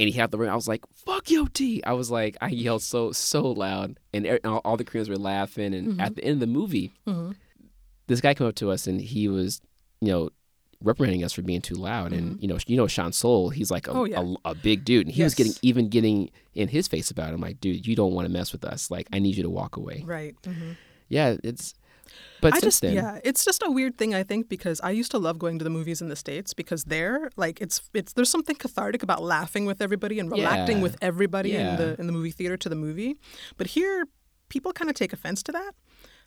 And 0.00 0.08
he 0.08 0.12
had 0.18 0.32
the 0.32 0.38
ring. 0.38 0.50
I 0.50 0.56
was 0.56 0.66
like, 0.66 0.82
"Fuck 0.92 1.30
yo, 1.30 1.46
tea!" 1.46 1.80
I 1.84 1.92
was 1.92 2.10
like, 2.10 2.36
I 2.40 2.48
yelled 2.48 2.82
so 2.82 3.12
so 3.12 3.42
loud, 3.52 3.98
and 4.12 4.26
er- 4.26 4.40
all, 4.44 4.60
all 4.64 4.76
the 4.76 4.84
Koreans 4.84 5.08
were 5.08 5.16
laughing. 5.16 5.72
And 5.72 6.00
at 6.00 6.16
the 6.16 6.24
end 6.24 6.34
of 6.34 6.40
the 6.40 6.46
movie, 6.48 6.92
hmm 7.06 7.32
this 8.06 8.20
guy 8.20 8.34
came 8.34 8.46
up 8.46 8.54
to 8.56 8.70
us 8.70 8.86
and 8.86 9.00
he 9.00 9.28
was, 9.28 9.62
you 10.02 10.08
know, 10.08 10.28
reprimanding 10.82 11.24
us 11.24 11.32
for 11.32 11.40
being 11.40 11.62
too 11.62 11.74
loud. 11.76 12.12
And 12.12 12.40
you 12.42 12.46
know, 12.48 12.58
you 12.66 12.76
know, 12.76 12.86
Sean 12.86 13.12
Soul, 13.12 13.48
he's 13.50 13.70
like 13.70 13.86
a, 13.86 13.92
Mm-hmm. 13.92 13.98
Oh, 13.98 14.04
yeah. 14.04 14.34
a, 14.44 14.50
a 14.50 14.54
big 14.54 14.84
dude, 14.84 15.06
and 15.06 15.14
he 15.14 15.22
was 15.22 15.34
getting 15.34 15.54
even 15.62 15.88
getting 15.88 16.30
in 16.54 16.68
his 16.68 16.86
face 16.88 17.10
about 17.10 17.30
it. 17.30 17.34
I'm 17.34 17.40
like, 17.40 17.60
dude, 17.60 17.86
you 17.86 17.96
don't 17.96 18.12
want 18.12 18.26
to 18.26 18.32
mess 18.32 18.52
with 18.52 18.64
us. 18.64 18.90
Like, 18.90 19.08
I 19.12 19.18
need 19.20 19.36
you 19.36 19.42
to 19.44 19.50
walk 19.50 19.76
away. 19.76 20.02
Right. 20.04 20.34
hmm 20.44 20.72
Yeah, 21.08 21.36
it's 21.42 21.72
But 22.40 22.54
I 22.54 22.60
just 22.60 22.82
then, 22.82 22.94
yeah, 22.94 23.20
it's 23.24 23.44
just 23.44 23.62
a 23.64 23.70
weird 23.70 23.96
thing 23.96 24.14
I 24.14 24.22
think 24.22 24.48
because 24.48 24.80
I 24.82 24.90
used 24.90 25.10
to 25.12 25.18
love 25.18 25.38
going 25.38 25.58
to 25.58 25.64
the 25.64 25.70
movies 25.70 26.02
in 26.02 26.08
the 26.08 26.16
states 26.16 26.52
because 26.52 26.84
there 26.84 27.30
like 27.36 27.60
it's 27.60 27.80
it's 27.94 28.12
there's 28.12 28.28
something 28.30 28.56
cathartic 28.56 29.02
about 29.02 29.22
laughing 29.22 29.64
with 29.66 29.80
everybody 29.80 30.18
and 30.18 30.30
relating 30.30 30.76
Yeah. 30.78 30.82
with 30.82 30.96
everybody 31.00 31.50
Yeah. 31.50 31.70
in 31.70 31.76
the 31.76 32.00
in 32.00 32.06
the 32.06 32.12
movie 32.12 32.32
theater 32.32 32.56
to 32.58 32.68
the 32.68 32.76
movie. 32.76 33.16
But 33.56 33.68
here 33.68 34.06
people 34.50 34.72
kind 34.72 34.90
of 34.90 34.96
take 34.96 35.12
offense 35.12 35.42
to 35.44 35.52
that. 35.52 35.72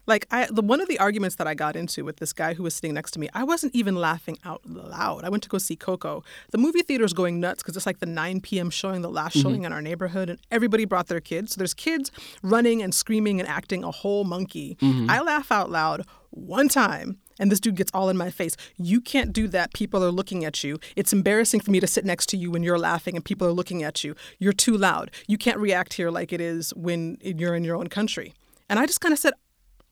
Like 0.07 0.25
I 0.31 0.47
the 0.49 0.61
one 0.61 0.81
of 0.81 0.87
the 0.87 0.97
arguments 0.99 1.35
that 1.35 1.47
I 1.47 1.53
got 1.53 1.75
into 1.75 2.03
with 2.03 2.17
this 2.17 2.33
guy 2.33 2.53
who 2.53 2.63
was 2.63 2.73
sitting 2.75 2.93
next 2.93 3.11
to 3.11 3.19
me, 3.19 3.29
I 3.33 3.43
wasn't 3.43 3.75
even 3.75 3.95
laughing 3.95 4.39
out 4.43 4.61
loud. 4.65 5.23
I 5.23 5.29
went 5.29 5.43
to 5.43 5.49
go 5.49 5.57
see 5.57 5.75
Coco. 5.75 6.23
The 6.51 6.57
movie 6.57 6.81
theater's 6.81 7.13
going 7.13 7.39
nuts 7.39 7.61
because 7.61 7.75
it's 7.75 7.85
like 7.85 7.99
the 7.99 8.05
9 8.05 8.41
p.m. 8.41 8.69
showing, 8.69 9.01
the 9.01 9.09
last 9.09 9.37
showing 9.37 9.57
mm-hmm. 9.57 9.65
in 9.65 9.73
our 9.73 9.81
neighborhood, 9.81 10.29
and 10.29 10.39
everybody 10.49 10.85
brought 10.85 11.07
their 11.07 11.19
kids. 11.19 11.53
So 11.53 11.59
there's 11.59 11.73
kids 11.73 12.11
running 12.41 12.81
and 12.81 12.93
screaming 12.93 13.39
and 13.39 13.47
acting 13.47 13.83
a 13.83 13.91
whole 13.91 14.23
monkey. 14.23 14.77
Mm-hmm. 14.81 15.09
I 15.09 15.21
laugh 15.21 15.51
out 15.51 15.69
loud 15.69 16.05
one 16.31 16.69
time. 16.69 17.19
And 17.39 17.51
this 17.51 17.59
dude 17.59 17.75
gets 17.75 17.91
all 17.93 18.09
in 18.09 18.17
my 18.17 18.31
face. 18.31 18.57
You 18.77 18.99
can't 18.99 19.31
do 19.31 19.47
that. 19.49 19.71
People 19.73 20.03
are 20.03 20.09
looking 20.09 20.43
at 20.43 20.63
you. 20.63 20.79
It's 20.95 21.13
embarrassing 21.13 21.59
for 21.59 21.69
me 21.69 21.79
to 21.79 21.85
sit 21.85 22.03
next 22.03 22.29
to 22.29 22.37
you 22.37 22.49
when 22.49 22.63
you're 22.63 22.79
laughing 22.79 23.15
and 23.15 23.23
people 23.23 23.47
are 23.47 23.51
looking 23.51 23.83
at 23.83 24.03
you. 24.03 24.15
You're 24.39 24.53
too 24.53 24.75
loud. 24.75 25.11
You 25.27 25.37
can't 25.37 25.59
react 25.59 25.93
here 25.93 26.09
like 26.09 26.33
it 26.33 26.41
is 26.41 26.73
when 26.75 27.19
you're 27.21 27.53
in 27.53 27.63
your 27.63 27.75
own 27.75 27.89
country. 27.89 28.33
And 28.69 28.79
I 28.79 28.87
just 28.87 29.01
kind 29.01 29.13
of 29.13 29.19
said, 29.19 29.33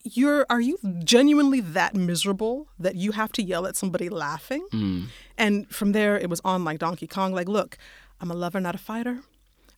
you're 0.05 0.45
are 0.49 0.61
you 0.61 0.77
genuinely 1.03 1.59
that 1.61 1.95
miserable 1.95 2.67
that 2.79 2.95
you 2.95 3.11
have 3.11 3.31
to 3.33 3.41
yell 3.41 3.65
at 3.65 3.75
somebody 3.75 4.07
laughing? 4.09 4.67
Mm. 4.71 5.05
And 5.37 5.69
from 5.69 5.91
there 5.91 6.17
it 6.17 6.29
was 6.29 6.41
on 6.45 6.63
like 6.63 6.79
donkey 6.79 7.07
kong 7.07 7.33
like 7.33 7.49
look 7.49 7.77
i'm 8.21 8.31
a 8.31 8.35
lover 8.35 8.59
not 8.59 8.75
a 8.75 8.77
fighter. 8.77 9.19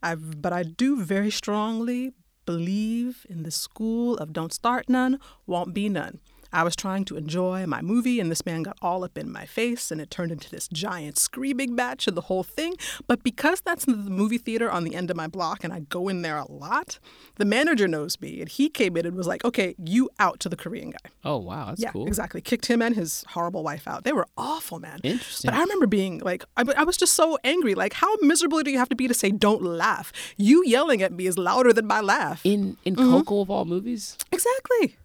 I've, 0.03 0.41
but 0.41 0.53
i 0.53 0.61
do 0.63 1.01
very 1.01 1.31
strongly 1.31 2.13
believe 2.45 3.25
in 3.29 3.43
the 3.43 3.51
school 3.51 4.15
of 4.17 4.31
don't 4.31 4.53
start 4.53 4.87
none 4.87 5.19
won't 5.47 5.73
be 5.73 5.89
none 5.89 6.19
I 6.53 6.63
was 6.63 6.75
trying 6.75 7.05
to 7.05 7.17
enjoy 7.17 7.65
my 7.65 7.81
movie, 7.81 8.19
and 8.19 8.29
this 8.31 8.45
man 8.45 8.63
got 8.63 8.77
all 8.81 9.03
up 9.03 9.17
in 9.17 9.31
my 9.31 9.45
face, 9.45 9.91
and 9.91 9.99
it 10.01 10.09
turned 10.09 10.31
into 10.31 10.49
this 10.49 10.67
giant 10.67 11.17
screaming 11.17 11.75
match 11.75 12.07
and 12.07 12.15
the 12.17 12.21
whole 12.21 12.43
thing. 12.43 12.75
But 13.07 13.23
because 13.23 13.61
that's 13.61 13.85
the 13.85 13.93
movie 13.95 14.37
theater 14.37 14.69
on 14.71 14.83
the 14.83 14.95
end 14.95 15.09
of 15.11 15.17
my 15.17 15.27
block, 15.27 15.63
and 15.63 15.73
I 15.73 15.79
go 15.81 16.07
in 16.07 16.21
there 16.21 16.37
a 16.37 16.49
lot, 16.51 16.99
the 17.35 17.45
manager 17.45 17.87
knows 17.87 18.19
me, 18.21 18.39
and 18.41 18.49
he 18.49 18.69
came 18.69 18.95
in 18.97 19.05
and 19.05 19.15
was 19.15 19.27
like, 19.27 19.43
"Okay, 19.45 19.75
you 19.77 20.09
out 20.19 20.39
to 20.41 20.49
the 20.49 20.57
Korean 20.57 20.91
guy." 20.91 21.09
oh 21.25 21.37
wow, 21.37 21.65
that's 21.67 21.81
yeah, 21.81 21.91
cool. 21.91 22.07
exactly. 22.07 22.39
Kicked 22.41 22.67
him 22.67 22.81
and 22.81 22.95
his 22.95 23.25
horrible 23.29 23.63
wife 23.63 23.87
out. 23.87 24.03
They 24.05 24.13
were 24.13 24.27
awful, 24.37 24.79
man. 24.79 24.99
Interesting. 25.03 25.49
But 25.51 25.57
I 25.57 25.61
remember 25.61 25.87
being 25.87 26.19
like, 26.19 26.43
I, 26.55 26.63
I 26.77 26.83
was 26.83 26.95
just 26.97 27.13
so 27.13 27.37
angry. 27.43 27.75
Like, 27.75 27.93
how 27.93 28.15
miserable 28.21 28.61
do 28.63 28.71
you 28.71 28.77
have 28.77 28.89
to 28.89 28.95
be 28.95 29.07
to 29.07 29.13
say 29.13 29.31
"don't 29.31 29.61
laugh"? 29.63 30.11
You 30.37 30.63
yelling 30.65 31.01
at 31.01 31.11
me 31.11 31.27
is 31.27 31.37
louder 31.37 31.73
than 31.73 31.85
my 31.87 31.99
laugh. 32.01 32.41
In 32.45 32.77
in 32.85 32.95
Mm-hmm. 32.95 33.11
Coco 33.11 33.41
of 33.41 33.49
all 33.51 33.65
movies, 33.65 34.17
exactly. 34.31 34.97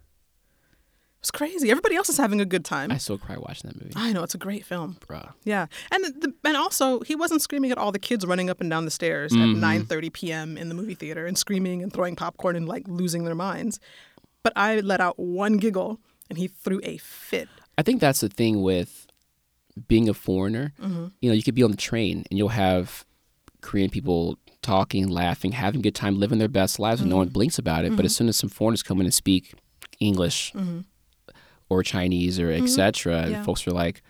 It's 1.23 1.31
crazy. 1.31 1.71
Everybody 1.71 1.95
else 1.95 2.09
is 2.09 2.17
having 2.17 2.41
a 2.41 2.45
good 2.45 2.65
time. 2.65 2.91
I 2.91 2.97
still 2.97 3.17
cry 3.17 3.37
watching 3.37 3.69
that 3.69 3.81
movie, 3.81 3.93
I 3.95 4.11
know 4.11 4.23
it's 4.23 4.35
a 4.35 4.37
great 4.37 4.65
film. 4.65 4.97
bruh. 5.07 5.31
Yeah, 5.45 5.67
and 5.89 6.03
the, 6.03 6.33
and 6.43 6.57
also 6.57 6.99
he 6.99 7.15
wasn't 7.15 7.41
screaming 7.41 7.71
at 7.71 7.77
all 7.77 7.93
the 7.93 7.99
kids 7.99 8.25
running 8.25 8.49
up 8.49 8.59
and 8.59 8.69
down 8.69 8.83
the 8.83 8.91
stairs 8.91 9.31
at 9.31 9.39
9:30 9.39 10.11
p.m. 10.11 10.57
in 10.57 10.67
the 10.67 10.75
movie 10.75 10.95
theater 10.95 11.25
and 11.25 11.37
screaming 11.37 11.81
and 11.81 11.93
throwing 11.93 12.17
popcorn 12.17 12.57
and 12.57 12.67
like 12.67 12.83
losing 12.89 13.23
their 13.23 13.35
minds. 13.35 13.79
But 14.43 14.51
I 14.57 14.81
let 14.81 14.99
out 14.99 15.17
one 15.17 15.55
giggle 15.55 16.01
and 16.29 16.37
he 16.37 16.49
threw 16.49 16.81
a 16.83 16.97
fit. 16.97 17.47
I 17.77 17.83
think 17.83 18.01
that's 18.01 18.19
the 18.19 18.27
thing 18.27 18.61
with 18.61 19.07
being 19.87 20.09
a 20.09 20.13
foreigner. 20.13 20.73
Mm-hmm. 20.81 21.05
You 21.21 21.29
know, 21.29 21.33
you 21.35 21.43
could 21.43 21.55
be 21.55 21.63
on 21.63 21.71
the 21.71 21.77
train 21.77 22.25
and 22.29 22.37
you'll 22.37 22.49
have 22.49 23.05
Korean 23.61 23.89
people 23.89 24.37
talking, 24.61 25.07
laughing, 25.07 25.53
having 25.53 25.79
a 25.79 25.83
good 25.83 25.95
time, 25.95 26.19
living 26.19 26.37
their 26.39 26.49
best 26.49 26.79
lives, 26.79 26.99
and 26.99 27.09
no 27.09 27.15
Mm-hmm. 27.15 27.19
one 27.19 27.29
blinks 27.29 27.57
about 27.57 27.85
it. 27.85 27.95
But 27.95 28.03
as 28.03 28.13
soon 28.13 28.27
as 28.27 28.35
some 28.35 28.49
foreigners 28.49 28.83
come 28.83 28.99
in 28.99 29.05
and 29.05 29.13
speak 29.13 29.53
English 30.01 30.53
or 31.73 31.83
Chinese 31.83 32.39
or 32.39 32.49
etc., 32.51 33.13
Mm-hmm. 33.13 33.31
Yeah. 33.31 33.43
folks 33.43 33.67
are 33.67 33.71
like, 33.71 34.01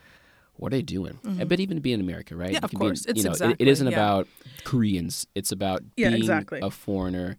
"What 0.56 0.74
are 0.74 0.76
they 0.78 0.82
doing?" 0.82 1.20
But 1.24 1.60
even 1.60 1.78
to 1.78 1.82
be 1.82 1.94
in 1.94 2.00
America, 2.02 2.36
right? 2.36 2.52
Yeah, 2.52 2.60
of 2.64 2.70
can 2.72 2.80
be 2.80 2.86
in- 2.86 2.90
course. 2.90 3.06
It's 3.06 3.18
you 3.18 3.24
know, 3.24 3.30
it- 3.32 3.34
exactly- 3.34 3.66
it 3.66 3.68
isn't 3.72 3.88
yeah. 3.88 3.98
about 3.98 4.28
Koreans. 4.64 5.28
It's 5.36 5.52
about 5.52 5.82
Yeah, 5.98 6.10
being 6.10 6.22
exactly. 6.22 6.60
a 6.62 6.70
foreigner. 6.70 7.38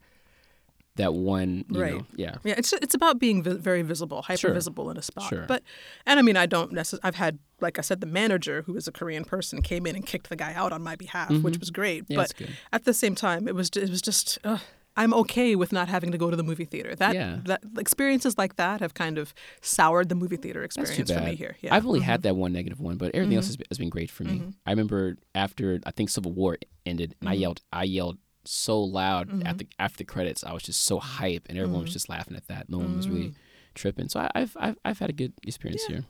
That 0.97 1.13
one, 1.13 1.65
you 1.71 1.81
Right. 1.83 1.95
know, 1.95 2.07
yeah. 2.15 2.37
Yeah, 2.45 2.55
it's 2.57 2.73
it's 2.73 2.95
about 2.95 3.19
being 3.19 3.43
vi- 3.43 3.55
very 3.55 3.83
visible, 3.83 4.23
hyper 4.23 4.39
Sure. 4.39 4.55
visible 4.55 4.91
in 4.93 4.97
a 4.97 5.03
spot. 5.03 5.29
Sure. 5.29 5.45
But 5.49 5.65
and 6.07 6.21
I 6.21 6.23
mean, 6.23 6.37
I 6.37 6.47
don't 6.47 6.71
necessarily. 6.71 7.03
I've 7.03 7.17
had, 7.17 7.41
like 7.61 7.81
I 7.81 7.83
said, 7.83 8.01
the 8.01 8.07
manager 8.07 8.63
who 8.63 8.77
is 8.77 8.87
a 8.87 8.93
Korean 8.93 9.25
person 9.25 9.61
came 9.61 9.87
in 9.87 9.97
and 9.97 10.07
kicked 10.07 10.29
the 10.29 10.37
guy 10.37 10.55
out 10.55 10.73
on 10.73 10.83
my 10.85 10.95
behalf, 10.95 11.33
which 11.43 11.59
was 11.59 11.71
great. 11.71 12.05
Mm-hmm. 12.05 12.13
Yeah, 12.13 12.27
but 12.39 12.49
at 12.73 12.85
the 12.85 12.95
same 12.95 13.17
time, 13.17 13.49
it 13.49 13.57
was 13.57 13.71
it 13.75 13.91
was 13.91 14.01
just. 14.03 14.39
Ugh, 14.45 14.61
I'm 14.97 15.13
okay 15.15 15.57
with 15.57 15.73
not 15.73 15.89
having 15.89 16.13
to 16.13 16.19
go 16.19 16.31
to 16.31 16.37
the 16.37 16.43
movie 16.45 16.65
theater. 16.65 16.95
That, 16.95 17.15
Yeah. 17.15 17.39
that 17.47 17.63
experiences 17.79 18.39
like 18.39 18.57
that 18.57 18.81
have 18.81 18.95
kind 18.95 19.19
of 19.19 19.35
soured 19.61 20.09
the 20.09 20.15
movie 20.15 20.37
theater 20.37 20.63
experience 20.63 21.11
for 21.11 21.21
me 21.21 21.35
here. 21.35 21.57
Yeah. 21.61 21.69
Mm-hmm. 21.71 21.75
I've 21.75 21.87
only 21.87 22.01
had 22.01 22.23
that 22.23 22.37
one 22.37 22.53
negative 22.53 22.79
one, 22.81 22.97
but 22.97 23.13
everything 23.15 23.37
else 23.37 23.47
has 23.47 23.57
been, 23.57 23.67
has 23.71 23.79
been 23.79 23.89
great 23.91 24.11
for 24.11 24.23
me. 24.25 24.43
I 24.67 24.71
remember 24.71 25.17
after 25.35 25.81
I 25.85 25.91
think 25.91 26.11
Civil 26.11 26.33
War 26.33 26.59
ended, 26.87 27.15
and 27.21 27.29
I 27.29 27.33
Mm-hmm. 27.33 27.41
yelled, 27.43 27.61
I 27.73 27.85
yelled 27.85 28.19
so 28.45 28.79
loud 28.81 29.43
at 29.47 29.59
the 29.59 29.67
after 29.79 29.99
the 29.99 30.05
credits. 30.05 30.45
I 30.45 30.53
was 30.53 30.63
just 30.63 30.83
so 30.83 30.99
hype, 31.01 31.47
and 31.49 31.59
everyone 31.59 31.81
was 31.81 31.89
Mm-hmm. 31.89 31.93
just 31.95 32.09
laughing 32.09 32.37
at 32.37 32.47
that. 32.49 32.69
No 32.69 32.79
one 32.79 32.97
was 32.97 33.09
really 33.09 33.35
tripping. 33.75 34.09
So 34.09 34.21
I, 34.21 34.31
I've, 34.35 34.57
I've 34.61 34.77
I've 34.85 34.99
had 34.99 35.11
a 35.11 35.15
good 35.15 35.33
experience 35.45 35.85
here. 35.87 36.05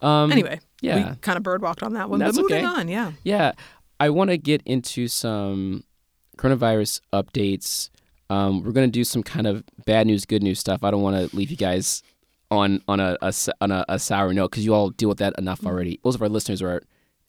Um, 0.00 0.32
anyway, 0.32 0.60
yeah. 0.80 1.10
we 1.12 1.16
kind 1.20 1.36
of 1.36 1.42
bird 1.44 1.62
walked 1.62 1.82
on 1.82 1.92
that 1.94 2.10
one. 2.10 2.18
That's 2.18 2.36
but 2.36 2.42
moving 2.42 2.64
okay. 2.66 2.80
on, 2.80 2.88
yeah. 2.88 3.12
Yeah, 3.22 3.52
I 4.00 4.10
want 4.10 4.30
to 4.30 4.36
get 4.38 4.62
into 4.66 5.06
some 5.06 5.84
coronavirus 6.36 7.00
updates. 7.12 7.90
Um, 8.30 8.62
we're 8.62 8.72
gonna 8.72 8.88
do 8.88 9.04
some 9.04 9.22
kind 9.22 9.46
of 9.46 9.64
bad 9.86 10.06
news, 10.06 10.24
good 10.24 10.42
news 10.42 10.58
stuff. 10.58 10.82
I 10.82 10.90
don't 10.90 11.02
want 11.02 11.30
to 11.30 11.36
leave 11.36 11.50
you 11.50 11.56
guys 11.56 12.02
on 12.50 12.82
on 12.88 13.00
a, 13.00 13.16
a 13.22 13.32
on 13.60 13.70
a, 13.70 13.84
a 13.88 13.98
sour 13.98 14.32
note 14.32 14.50
because 14.50 14.64
you 14.64 14.74
all 14.74 14.90
deal 14.90 15.08
with 15.08 15.18
that 15.18 15.34
enough 15.38 15.64
already. 15.66 16.00
Most 16.04 16.14
of 16.14 16.22
our 16.22 16.28
listeners 16.28 16.62
are 16.62 16.82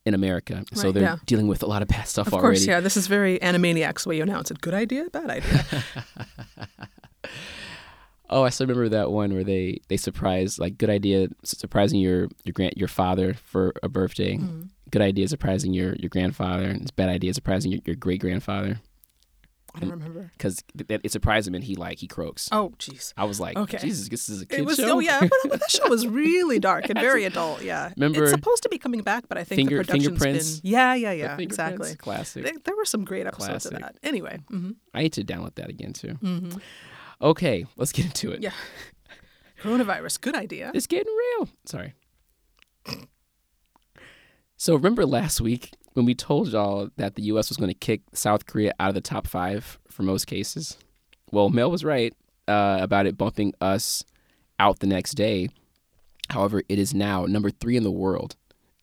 in 0.05 0.13
America, 0.13 0.63
so. 0.73 0.83
Right, 0.83 0.93
they're 0.93 1.03
yeah. 1.03 1.17
dealing 1.25 1.47
with 1.47 1.63
a 1.63 1.65
lot 1.65 1.81
of 1.81 1.87
bad 1.87 2.07
stuff 2.07 2.27
Of 2.27 2.35
already. 2.35 2.57
course, 2.57 2.67
yeah. 2.67 2.79
This 2.79 2.95
is 2.95 3.07
very 3.07 3.39
Animaniacs 3.39 4.05
way 4.05 4.17
you 4.17 4.23
announce 4.23 4.51
it. 4.51 4.61
Good 4.61 4.75
idea, 4.75 5.09
bad 5.09 5.29
idea. 5.29 5.65
Oh, 8.29 8.43
I 8.43 8.49
still 8.49 8.65
remember 8.65 8.89
that 8.89 9.11
one 9.11 9.33
where 9.33 9.43
they 9.43 9.81
they 9.87 9.97
surprised 9.97 10.59
like 10.59 10.77
good 10.77 10.89
idea 10.89 11.27
surprising 11.43 11.99
your 11.99 12.27
your 12.43 12.53
grand 12.53 12.73
your 12.75 12.87
father 12.87 13.35
for 13.35 13.71
a 13.83 13.89
birthday. 13.89 14.37
Mm-hmm. 14.37 14.63
Good 14.89 15.01
idea 15.01 15.27
surprising 15.27 15.73
your 15.73 15.95
your 15.95 16.09
grandfather, 16.09 16.65
and 16.65 16.81
it's 16.81 16.91
bad 16.91 17.09
idea 17.09 17.33
surprising 17.33 17.71
your, 17.71 17.81
your 17.85 17.95
great 17.95 18.21
grandfather 18.21 18.79
I 19.75 19.79
don't 19.81 19.89
remember. 19.91 20.31
because 20.37 20.63
it 20.89 21.11
surprised 21.11 21.47
him 21.47 21.55
and 21.55 21.63
he 21.63 21.75
like 21.75 21.99
he 21.99 22.07
croaks. 22.07 22.47
Oh, 22.51 22.73
jeez. 22.79 23.13
I 23.17 23.25
was 23.25 23.39
like, 23.39 23.57
Okay. 23.57 23.77
Jesus, 23.77 24.07
this 24.09 24.29
is 24.29 24.41
a 24.41 24.45
kid 24.45 24.59
It 24.59 24.65
was 24.65 24.77
show. 24.77 24.95
oh 24.95 24.99
yeah, 24.99 25.19
but, 25.21 25.31
but 25.49 25.59
that 25.59 25.69
show 25.71 25.87
was 25.89 26.07
really 26.23 26.59
dark 26.59 26.89
and 26.89 26.97
very 26.99 27.25
adult. 27.25 27.61
Yeah, 27.63 27.91
Remember 27.97 28.23
it's 28.23 28.31
supposed 28.31 28.63
to 28.63 28.69
be 28.69 28.77
coming 28.77 29.01
back, 29.01 29.25
but 29.27 29.37
I 29.37 29.43
think 29.43 29.57
Finger- 29.57 29.77
the 29.79 29.83
production's 29.85 30.05
Fingerprints? 30.19 30.59
been 30.61 30.71
yeah, 30.71 30.93
yeah, 30.95 31.11
yeah, 31.11 31.37
exactly. 31.39 31.95
classic. 31.95 32.43
There, 32.43 32.53
there 32.63 32.75
were 32.75 32.85
some 32.85 33.03
great 33.05 33.27
episodes 33.27 33.63
Classic. 33.67 33.73
of 33.73 33.79
that. 33.79 33.97
Anyway, 34.03 34.39
hmm 34.49 34.71
I 34.93 35.01
need 35.03 35.13
to 35.13 35.23
download 35.23 35.55
that 35.55 35.69
again 35.69 35.93
too. 35.93 36.17
Okay, 37.21 37.65
let's 37.77 37.91
get 37.91 38.05
into 38.05 38.31
it. 38.31 38.41
yeah, 38.41 38.51
coronavirus, 39.61 40.21
good 40.21 40.35
idea. 40.35 40.71
It's 40.73 40.87
getting 40.87 41.13
real. 41.13 41.49
Sorry. 41.65 41.93
So 44.57 44.75
remember 44.75 45.05
last 45.05 45.41
week 45.41 45.71
when 45.95 46.05
we 46.05 46.13
told 46.13 46.49
y'all 46.49 46.89
that 46.97 47.15
the 47.15 47.23
U.S. 47.23 47.49
was 47.49 47.57
going 47.57 47.69
to 47.69 47.73
kick 47.73 48.01
South 48.13 48.45
Korea 48.45 48.73
out 48.79 48.89
of 48.89 48.95
the 48.95 49.01
top 49.01 49.25
five 49.27 49.79
for 49.89 50.03
most 50.03 50.27
cases? 50.27 50.77
Well, 51.31 51.49
Mel 51.49 51.71
was 51.71 51.85
right 51.85 52.13
uh, 52.47 52.79
about 52.81 53.05
it 53.07 53.17
bumping 53.17 53.53
us 53.61 54.03
out 54.59 54.79
the 54.79 54.87
next 54.87 55.13
day. 55.13 55.49
However, 56.29 56.61
it 56.67 56.77
is 56.77 56.93
now 56.93 57.25
number 57.25 57.49
three 57.49 57.77
in 57.77 57.83
the 57.83 57.91
world, 57.91 58.35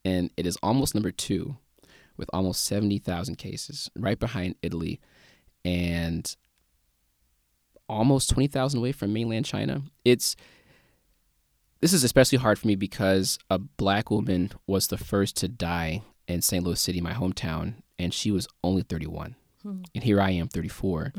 and 0.05 0.31
it 0.39 0.47
is 0.47 0.57
almost 0.63 0.95
number 0.95 1.11
two 1.11 1.57
with 2.17 2.31
almost 2.33 2.65
70,000 2.65 3.37
cases, 3.37 3.91
right 3.97 4.19
behind 4.19 4.55
Italy 4.63 4.99
and 5.65 6.35
almost 7.89 8.31
20,000 8.31 8.79
away 8.79 8.93
from 8.93 9.13
mainland 9.13 9.45
China. 9.45 9.83
It's 10.05 10.35
this 11.81 11.93
is 11.93 12.05
especially 12.05 12.39
hard 12.39 12.59
for 12.59 12.69
me 12.69 12.77
because 12.77 13.39
a 13.51 13.59
black 13.59 14.11
woman 14.11 14.53
was 14.67 14.87
the 14.87 14.97
first 14.97 15.37
to 15.39 15.49
die 15.49 16.03
in 16.29 16.43
St. 16.43 16.65
Louis 16.65 16.81
City, 16.81 17.01
my 17.01 17.13
hometown, 17.13 17.75
and 17.99 18.13
she 18.15 18.31
was 18.31 18.47
only 18.65 18.83
31. 18.83 19.37
And 19.65 20.03
here 20.05 20.21
I 20.21 20.31
am, 20.31 20.49
34. 20.49 21.13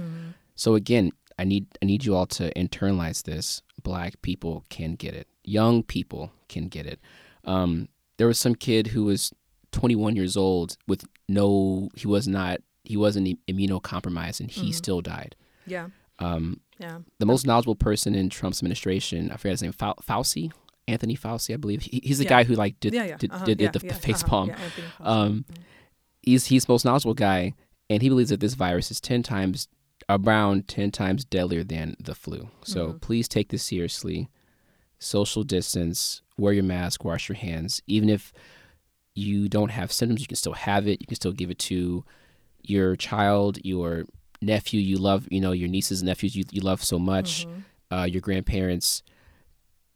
So 0.55 0.75
again, 0.75 1.11
I 1.39 1.45
need 1.45 1.65
I 1.81 1.85
need 1.85 2.03
you 2.05 2.15
all 2.15 2.25
to 2.27 2.53
internalize 2.53 3.23
this. 3.23 3.61
Black 3.81 4.21
people 4.21 4.65
can 4.69 4.95
get 4.95 5.13
it. 5.13 5.27
Young 5.43 5.81
people 5.83 6.31
can 6.49 6.67
get 6.67 6.85
it. 6.85 6.99
Um, 7.45 7.87
there 8.17 8.27
was 8.27 8.37
some 8.37 8.53
kid 8.55 8.87
who 8.87 9.05
was 9.05 9.31
21 9.71 10.15
years 10.15 10.37
old 10.37 10.77
with 10.87 11.05
no 11.27 11.89
he 11.95 12.05
was 12.07 12.27
not 12.27 12.59
he 12.83 12.95
wasn't 12.97 13.39
immunocompromised 13.47 14.39
and 14.41 14.51
he 14.51 14.71
still 14.73 15.01
died. 15.01 15.35
Yeah, 15.65 15.87
Um, 16.19 16.59
yeah. 16.79 16.99
the 17.19 17.25
most 17.25 17.47
knowledgeable 17.47 17.75
person 17.75 18.13
in 18.13 18.29
Trump's 18.29 18.59
administration, 18.59 19.31
I 19.31 19.37
forget 19.37 19.51
his 19.53 19.61
name, 19.63 19.71
Fau- 19.71 19.95
Fauci, 20.07 20.51
Anthony 20.87 21.15
Fauci, 21.15 21.53
I 21.53 21.57
believe. 21.57 21.81
He, 21.83 22.01
he's 22.03 22.17
the 22.17 22.23
Yeah. 22.25 22.29
guy 22.29 22.43
who 22.43 22.55
like 22.55 22.79
did 22.79 22.93
Yeah, 22.93 23.03
yeah, 23.05 23.17
did, 23.17 23.31
uh-huh, 23.31 23.45
did, 23.45 23.57
did 23.57 23.73
the, 23.73 23.79
the 23.79 23.93
face 23.93 24.21
uh-huh, 24.21 24.29
palm. 24.29 24.47
yeah, 24.49 24.55
Anthony 24.61 24.87
Fauci. 24.99 25.07
Um, 25.07 25.45
he's 26.21 26.45
he's 26.47 26.65
the 26.65 26.73
most 26.73 26.85
knowledgeable 26.85 27.13
guy, 27.13 27.53
and 27.89 28.01
he 28.01 28.09
believes 28.09 28.29
that 28.29 28.39
this 28.39 28.53
virus 28.55 28.91
is 28.91 28.99
ten 29.01 29.23
times 29.23 29.67
around 30.09 30.67
ten 30.67 30.91
times 30.91 31.23
deadlier 31.23 31.63
than 31.63 31.95
the 31.99 32.13
flu. 32.15 32.49
So 32.63 32.87
Mm-hmm. 32.89 32.97
please 32.97 33.27
take 33.27 33.49
this 33.49 33.63
seriously. 33.63 34.29
social 34.99 35.43
distance, 35.43 36.21
wear 36.37 36.53
your 36.53 36.63
mask, 36.63 37.03
wash 37.03 37.27
your 37.27 37.35
hands. 37.35 37.81
Even 37.87 38.07
if 38.09 38.31
you 39.15 39.49
don't 39.49 39.69
have 39.71 39.91
symptoms, 39.91 40.21
you 40.21 40.27
can 40.27 40.37
still 40.37 40.53
have 40.53 40.87
it. 40.87 41.01
You 41.01 41.07
can 41.07 41.15
still 41.15 41.33
give 41.33 41.51
it 41.51 41.59
to 41.59 42.05
your 42.61 42.95
child, 42.95 43.59
your 43.65 44.05
nephew 44.41 44.79
you 44.79 44.97
love, 44.97 45.27
you 45.29 45.41
know, 45.41 45.51
your 45.51 45.67
nieces 45.67 45.99
and 46.01 46.07
nephews 46.07 46.35
you, 46.37 46.43
you 46.51 46.61
love 46.61 46.81
so 46.83 46.97
much, 46.97 47.45
Mm-hmm. 47.45 47.95
uh, 47.97 48.03
your 48.05 48.21
grandparents. 48.21 49.03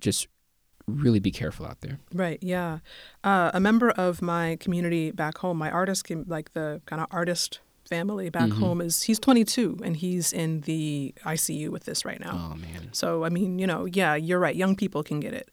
Just 0.02 0.28
really 0.88 1.20
be 1.20 1.32
careful 1.32 1.66
out 1.66 1.82
there. 1.82 2.00
Right. 2.14 2.40
Yeah. 2.42 2.80
Uh, 3.24 3.52
a 3.54 3.60
member 3.60 3.90
of 3.92 4.22
my 4.22 4.58
community 4.60 5.12
back 5.12 5.38
home, 5.40 5.58
my 5.58 5.70
artist, 5.70 6.10
like 6.28 6.54
the 6.54 6.82
kind 6.86 7.02
of 7.02 7.08
artist 7.12 7.60
family 7.90 8.30
back 8.30 8.50
Mm-hmm. 8.50 8.60
home, 8.62 8.82
is 8.82 9.04
he's 9.04 9.20
22 9.20 9.80
and 9.84 9.98
he's 9.98 10.32
in 10.34 10.62
the 10.62 11.14
ICU 11.26 11.70
with 11.70 11.86
this 11.86 12.06
right 12.06 12.20
now. 12.20 12.52
Oh 12.54 12.56
man. 12.58 12.90
So, 12.94 13.24
I 13.26 13.30
mean, 13.30 13.60
you 13.60 13.68
know, 13.68 13.86
yeah, 13.86 14.16
you're 14.16 14.40
right. 14.40 14.56
Young 14.56 14.76
people 14.76 15.04
can 15.04 15.20
get 15.20 15.34
it. 15.34 15.50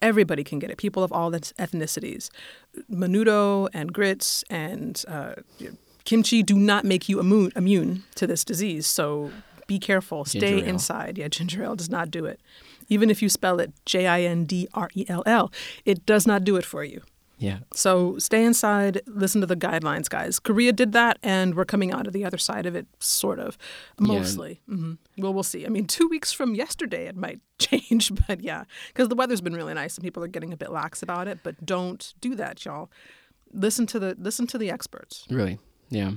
Everybody 0.00 0.44
can 0.44 0.58
get 0.58 0.70
it. 0.70 0.76
People 0.78 1.02
of 1.02 1.12
all 1.12 1.30
ethnicities. 1.32 2.30
Menudo 2.90 3.68
and 3.72 3.92
grits 3.92 4.44
and 4.48 5.02
uh, 5.08 5.34
kimchi 6.04 6.42
do 6.42 6.56
not 6.56 6.84
make 6.84 7.08
you 7.08 7.20
immune, 7.20 7.52
immune 7.56 8.04
to 8.14 8.26
this 8.26 8.44
disease. 8.44 8.86
So 8.86 9.30
be 9.66 9.78
careful. 9.78 10.24
Stay 10.24 10.62
inside. 10.64 11.18
Yeah, 11.18 11.28
ginger 11.28 11.62
ale 11.64 11.74
does 11.76 11.90
not 11.90 12.10
do 12.10 12.24
it. 12.26 12.40
Even 12.88 13.10
if 13.10 13.22
you 13.22 13.28
spell 13.28 13.60
it 13.60 13.72
J 13.84 14.06
I 14.06 14.22
N 14.22 14.44
D 14.44 14.68
R 14.74 14.88
E 14.94 15.04
L 15.08 15.22
L, 15.26 15.52
it 15.84 16.06
does 16.06 16.26
not 16.26 16.44
do 16.44 16.56
it 16.56 16.64
for 16.64 16.84
you. 16.84 17.02
Yeah. 17.40 17.58
So 17.72 18.18
stay 18.18 18.44
inside, 18.44 19.00
listen 19.06 19.40
to 19.42 19.46
the 19.46 19.54
guidelines, 19.56 20.08
guys. 20.08 20.40
Korea 20.40 20.72
did 20.72 20.90
that, 20.92 21.18
and 21.22 21.54
we're 21.54 21.64
coming 21.64 21.92
out 21.92 22.08
of 22.08 22.12
the 22.12 22.24
other 22.24 22.36
side 22.36 22.66
of 22.66 22.74
it, 22.74 22.88
sort 22.98 23.38
of, 23.38 23.56
mostly. 24.00 24.60
hmm 24.66 24.94
Well, 25.16 25.32
we'll 25.32 25.44
see. 25.44 25.64
I 25.64 25.68
mean, 25.68 25.86
two 25.86 26.08
weeks 26.08 26.32
from 26.32 26.56
yesterday, 26.56 27.06
it 27.06 27.16
might 27.16 27.38
change, 27.60 28.10
but 28.26 28.40
yeah, 28.40 28.64
because 28.88 29.08
the 29.08 29.14
weather's 29.14 29.40
been 29.40 29.54
really 29.54 29.74
nice 29.74 29.96
and 29.96 30.02
people 30.02 30.24
are 30.24 30.28
getting 30.28 30.52
a 30.52 30.56
bit 30.56 30.72
lax 30.72 31.00
about 31.00 31.28
it. 31.28 31.38
But 31.44 31.64
don't 31.64 32.12
do 32.20 32.34
that, 32.34 32.64
y'all. 32.64 32.90
Listen 33.52 33.86
to 33.86 33.98
the 34.00 34.16
listen 34.18 34.46
to 34.48 34.58
the 34.58 34.70
experts. 34.70 35.24
Really? 35.30 35.58
Yeah. 35.90 36.12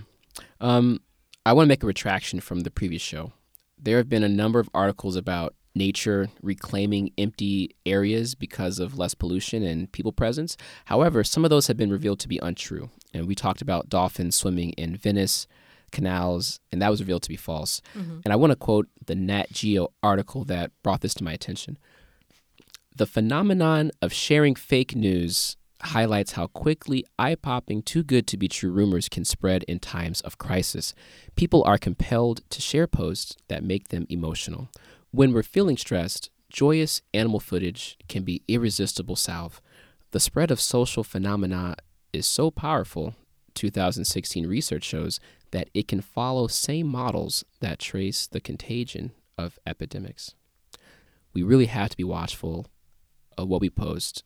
Um, 0.59 1.01
I 1.45 1.53
want 1.53 1.65
to 1.67 1.69
make 1.69 1.83
a 1.83 1.87
retraction 1.87 2.39
from 2.39 2.61
the 2.61 2.71
previous 2.71 3.01
show. 3.01 3.31
There 3.77 3.97
have 3.97 4.09
been 4.09 4.23
a 4.23 4.29
number 4.29 4.59
of 4.59 4.69
articles 4.73 5.15
about 5.15 5.53
nature 5.73 6.29
reclaiming 6.41 7.11
empty 7.17 7.75
areas 7.85 8.35
because 8.35 8.79
of 8.79 8.97
less 8.97 9.13
pollution 9.13 9.63
and 9.63 9.91
people 9.91 10.11
presence. 10.11 10.57
However, 10.85 11.23
some 11.23 11.43
of 11.43 11.49
those 11.49 11.67
have 11.67 11.77
been 11.77 11.91
revealed 11.91 12.19
to 12.21 12.27
be 12.27 12.39
untrue. 12.41 12.89
And 13.13 13.27
we 13.27 13.35
talked 13.35 13.61
about 13.61 13.89
dolphins 13.89 14.35
swimming 14.35 14.71
in 14.71 14.97
Venice 14.97 15.47
canals, 15.91 16.59
and 16.71 16.81
that 16.81 16.89
was 16.89 17.01
revealed 17.01 17.23
to 17.23 17.29
be 17.29 17.35
false. 17.35 17.81
Mm-hmm. 17.95 18.19
And 18.23 18.33
I 18.33 18.35
want 18.35 18.51
to 18.51 18.55
quote 18.55 18.87
the 19.05 19.15
Nat 19.15 19.51
Geo 19.51 19.89
article 20.01 20.43
that 20.45 20.71
brought 20.83 21.01
this 21.01 21.13
to 21.15 21.23
my 21.23 21.33
attention. 21.33 21.77
The 22.95 23.05
phenomenon 23.05 23.91
of 24.01 24.13
sharing 24.13 24.55
fake 24.55 24.95
news 24.95 25.57
highlights 25.83 26.33
how 26.33 26.47
quickly 26.47 27.05
eye 27.17 27.35
popping, 27.35 27.81
too 27.81 28.03
good 28.03 28.27
to 28.27 28.37
be 28.37 28.47
true 28.47 28.71
rumors 28.71 29.09
can 29.09 29.25
spread 29.25 29.63
in 29.63 29.79
times 29.79 30.21
of 30.21 30.37
crisis. 30.37 30.93
People 31.35 31.63
are 31.65 31.77
compelled 31.77 32.41
to 32.49 32.61
share 32.61 32.87
posts 32.87 33.35
that 33.47 33.63
make 33.63 33.89
them 33.89 34.05
emotional. 34.09 34.69
When 35.13 35.33
we're 35.33 35.43
feeling 35.43 35.75
stressed, 35.75 36.29
joyous 36.49 37.01
animal 37.13 37.41
footage 37.41 37.97
can 38.07 38.23
be 38.23 38.43
irresistible 38.47 39.17
salve. 39.17 39.61
The 40.11 40.21
spread 40.21 40.51
of 40.51 40.61
social 40.61 41.03
phenomena 41.03 41.75
is 42.13 42.25
so 42.25 42.49
powerful, 42.49 43.15
2016 43.55 44.47
research 44.47 44.85
shows, 44.85 45.19
that 45.51 45.69
it 45.73 45.89
can 45.89 45.99
follow 45.99 46.47
same 46.47 46.87
models 46.87 47.43
that 47.59 47.79
trace 47.79 48.25
the 48.25 48.39
contagion 48.39 49.11
of 49.37 49.59
epidemics. 49.67 50.33
We 51.33 51.43
really 51.43 51.65
have 51.65 51.89
to 51.89 51.97
be 51.97 52.05
watchful 52.05 52.67
of 53.37 53.49
what 53.49 53.59
we 53.59 53.69
post 53.69 54.23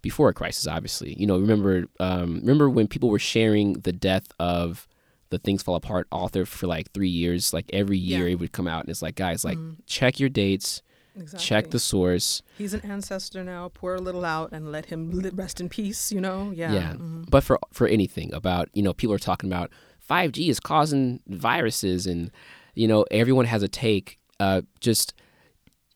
before 0.00 0.30
a 0.30 0.34
crisis. 0.34 0.66
Obviously, 0.66 1.12
you 1.18 1.26
know, 1.26 1.38
remember 1.38 1.84
um, 1.98 2.40
remember 2.40 2.70
when 2.70 2.88
people 2.88 3.10
were 3.10 3.18
sharing 3.18 3.74
the 3.74 3.92
death 3.92 4.28
of 4.38 4.88
the 5.30 5.38
Things 5.38 5.62
Fall 5.62 5.76
Apart 5.76 6.06
author 6.10 6.44
for 6.44 6.66
like 6.66 6.92
three 6.92 7.08
years. 7.08 7.52
Like 7.52 7.66
every 7.72 7.98
year, 7.98 8.26
Yeah. 8.26 8.32
it 8.34 8.40
would 8.40 8.52
come 8.52 8.68
out, 8.68 8.82
and 8.82 8.90
it's 8.90 9.02
like, 9.02 9.14
guys, 9.14 9.44
like 9.44 9.58
check 9.86 10.20
your 10.20 10.28
dates, 10.28 10.82
Exactly. 11.16 11.44
check 11.46 11.70
the 11.70 11.78
source. 11.78 12.42
He's 12.58 12.74
an 12.74 12.80
ancestor 12.82 13.42
now. 13.44 13.68
Pour 13.72 13.94
a 13.94 14.00
little 14.00 14.24
out 14.24 14.52
and 14.52 14.70
let 14.70 14.86
him 14.86 15.10
li- 15.10 15.30
rest 15.32 15.60
in 15.60 15.68
peace. 15.68 16.12
You 16.12 16.20
know. 16.20 16.50
Yeah. 16.54 16.72
Yeah. 16.72 16.92
mhm. 16.94 17.28
But 17.30 17.42
for 17.44 17.58
for 17.72 17.86
anything 17.88 18.32
about, 18.34 18.68
you 18.74 18.82
know, 18.82 18.92
people 18.92 19.14
are 19.14 19.18
talking 19.18 19.48
about 19.50 19.70
5G 20.08 20.48
is 20.48 20.60
causing 20.60 21.20
viruses 21.26 22.06
and 22.06 22.30
you 22.74 22.86
know, 22.88 23.04
everyone 23.10 23.46
has 23.46 23.62
a 23.62 23.68
take. 23.68 24.18
Uh 24.38 24.62
just 24.80 25.12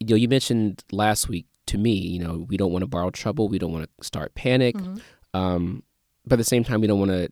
you 0.00 0.06
know, 0.08 0.16
you 0.16 0.28
mentioned 0.28 0.82
last 0.92 1.28
week 1.28 1.46
to 1.66 1.78
me, 1.78 1.92
you 1.94 2.18
know, 2.18 2.44
we 2.48 2.56
don't 2.56 2.72
want 2.72 2.82
to 2.82 2.86
borrow 2.86 3.10
trouble, 3.10 3.48
we 3.48 3.58
don't 3.58 3.72
want 3.72 3.88
to 3.98 4.04
start 4.04 4.34
panic. 4.34 4.74
Mm-hmm. 4.76 5.38
Um 5.40 5.82
but 6.26 6.34
at 6.34 6.38
the 6.38 6.44
same 6.44 6.64
time 6.64 6.80
we 6.80 6.86
don't 6.86 6.98
want 6.98 7.10
to 7.12 7.28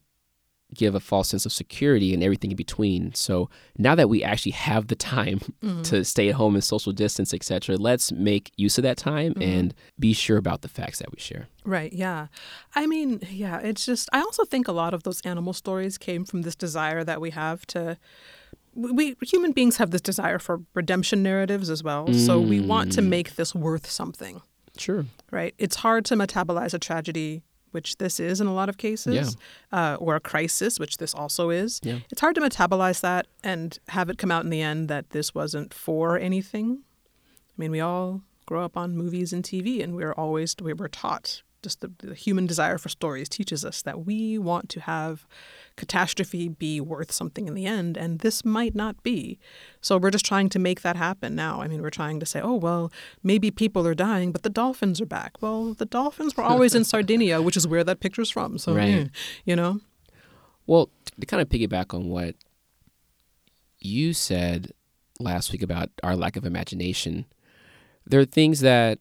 give 0.75 0.95
a 0.95 1.01
false 1.01 1.29
sense 1.29 1.45
of 1.47 1.53
security 1.53 2.15
and 2.15 2.23
everything 2.23 2.51
in 2.51 2.57
between. 2.57 3.13
So 3.15 3.49
now 3.79 3.95
that 3.95 4.09
we 4.09 4.23
actually 4.25 4.53
have 4.53 4.87
the 4.89 4.97
time 4.97 5.41
Mm-hmm. 5.63 5.83
to 5.83 6.05
stay 6.05 6.29
at 6.29 6.35
home 6.37 6.55
and 6.55 6.65
social 6.65 6.93
distance, 6.93 7.33
etc., 7.35 7.77
let's 7.77 8.11
make 8.13 8.51
use 8.57 8.79
of 8.79 8.83
that 8.85 8.97
time 8.97 9.33
Mm-hmm. 9.35 9.43
and 9.43 9.75
be 9.99 10.13
sure 10.13 10.37
about 10.39 10.63
the 10.63 10.69
facts 10.69 10.99
that 11.01 11.13
we 11.13 11.19
share. 11.21 11.49
Right, 11.65 11.93
yeah. 11.93 12.27
I 12.75 12.87
mean, 12.87 13.21
yeah, 13.31 13.59
it's 13.61 13.85
just, 13.87 14.09
I 14.13 14.21
also 14.21 14.45
think 14.45 14.67
a 14.69 14.73
lot 14.73 14.95
of 14.95 15.03
those 15.05 15.21
animal 15.23 15.53
stories 15.53 15.99
came 15.99 16.25
from 16.25 16.43
this 16.43 16.57
desire 16.57 17.05
that 17.05 17.21
we 17.21 17.31
have 17.31 17.65
to. 17.69 17.99
We 18.75 19.17
human 19.23 19.53
beings 19.53 19.77
have 19.77 19.91
this 19.91 20.01
desire 20.01 20.39
for 20.39 20.63
redemption 20.75 21.23
narratives 21.23 21.69
as 21.69 21.83
well. 21.85 22.13
So 22.15 22.41
we 22.41 22.59
want 22.61 22.89
Mm. 22.91 22.95
to 22.95 23.03
make 23.03 23.37
this 23.37 23.55
worth 23.55 23.91
something, 23.91 24.41
Sure. 24.79 25.05
right? 25.31 25.55
It's 25.59 25.77
hard 25.77 26.07
to 26.07 26.17
metabolize 26.17 26.73
a 26.73 26.79
tragedy, 26.79 27.43
which 27.73 27.97
this 27.99 28.21
is 28.21 28.41
in 28.41 28.47
a 28.47 28.55
lot 28.55 28.69
of 28.69 28.79
cases, 28.79 29.37
uh, 29.73 29.97
or 29.99 30.15
a 30.17 30.21
crisis, 30.21 30.79
which 30.79 30.97
this 30.99 31.15
also 31.15 31.51
is. 31.51 31.81
Yeah. 31.83 31.99
It's 32.11 32.21
hard 32.21 32.35
to 32.37 32.41
metabolize 32.41 33.01
that 33.01 33.27
and 33.43 33.79
have 33.89 34.09
it 34.09 34.19
come 34.19 34.31
out 34.31 34.45
in 34.45 34.51
the 34.51 34.63
end 34.63 34.89
that 34.89 35.11
this 35.11 35.35
wasn't 35.35 35.75
for 35.75 36.19
anything. 36.19 36.79
I 36.79 37.57
mean, 37.57 37.71
we 37.71 37.81
all 37.81 38.23
grow 38.47 38.65
up 38.65 38.77
on 38.77 38.97
movies 38.97 39.33
and 39.33 39.43
TV, 39.45 39.83
and 39.83 39.95
we're 39.95 40.13
always 40.13 40.55
we 40.63 40.73
were 40.73 40.89
taught 40.89 41.43
just 41.63 41.81
the, 41.81 41.91
the 41.99 42.15
human 42.15 42.47
desire 42.47 42.79
for 42.79 42.89
stories 42.89 43.29
teaches 43.29 43.65
us 43.65 43.83
that 43.83 44.05
we 44.05 44.39
want 44.39 44.69
to 44.71 44.81
have 44.81 45.27
catastrophe 45.77 46.49
be 46.49 46.81
worth 46.81 47.13
something 47.13 47.47
in 47.49 47.55
the 47.55 47.67
end, 47.67 47.97
and 47.97 48.19
this 48.21 48.45
might 48.45 48.75
not 48.75 49.03
be. 49.03 49.39
So 49.81 49.97
we're 49.97 50.11
just 50.11 50.27
trying 50.27 50.49
to 50.51 50.59
make 50.59 50.83
that 50.83 50.97
happen 50.97 51.35
now. 51.35 51.63
I 51.63 51.69
mean, 51.69 51.81
we're 51.83 51.91
trying 51.91 52.21
to 52.21 52.27
say, 52.27 52.41
oh 52.41 52.55
well, 52.55 52.93
maybe 53.23 53.51
people 53.51 53.87
are 53.87 53.95
dying, 53.95 54.33
but 54.33 54.43
the 54.43 54.51
dolphins 54.51 55.01
are 55.01 55.07
back. 55.07 55.41
Well, 55.41 55.75
the 55.75 55.87
dolphins 55.87 56.37
were 56.37 56.45
always 56.45 56.75
in 56.75 56.85
Sardinia, 56.93 57.41
which 57.41 57.57
is 57.57 57.67
where 57.67 57.85
that 57.85 58.01
picture's 58.01 58.31
from. 58.31 58.59
So, 58.59 58.75
Right. 58.75 58.89
yeah, 58.89 59.05
you 59.45 59.57
know, 59.57 59.81
Well, 60.67 60.91
to 61.21 61.27
kind 61.27 61.41
of 61.41 61.49
piggyback 61.49 61.95
on 61.95 62.09
what 62.09 62.35
you 63.79 64.13
said 64.13 64.73
last 65.19 65.53
week 65.53 65.63
about 65.63 65.91
our 66.03 66.17
lack 66.17 66.37
of 66.37 66.45
imagination, 66.45 67.27
there 68.07 68.21
are 68.21 68.25
things 68.25 68.61
that 68.61 68.99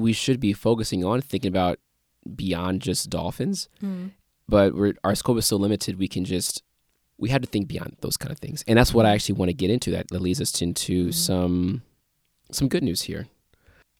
we 0.00 0.12
should 0.12 0.40
be 0.40 0.52
focusing 0.52 1.04
on, 1.04 1.20
thinking 1.20 1.48
about 1.48 1.78
beyond 2.34 2.82
just 2.82 3.10
dolphins. 3.10 3.68
Hmm. 3.80 4.08
But 4.48 4.74
we're, 4.74 4.94
our 5.04 5.14
scope 5.14 5.38
is 5.38 5.46
so 5.46 5.56
limited, 5.56 5.98
we 5.98 6.08
can 6.08 6.24
just 6.24 6.62
we 7.18 7.28
have 7.28 7.42
to 7.42 7.46
think 7.46 7.68
beyond 7.68 7.96
those 8.00 8.16
kind 8.16 8.32
of 8.32 8.38
things, 8.38 8.64
and 8.66 8.78
that's 8.78 8.94
what 8.94 9.06
I 9.06 9.10
hmm. 9.10 9.14
actually 9.14 9.34
want 9.36 9.50
to 9.50 9.54
get 9.54 9.70
into. 9.70 9.90
That, 9.90 10.08
that 10.08 10.20
leads 10.20 10.40
us 10.40 10.60
into 10.60 11.06
hmm. 11.06 11.10
some 11.12 11.82
some 12.50 12.68
good 12.68 12.82
news 12.82 13.02
here. 13.02 13.28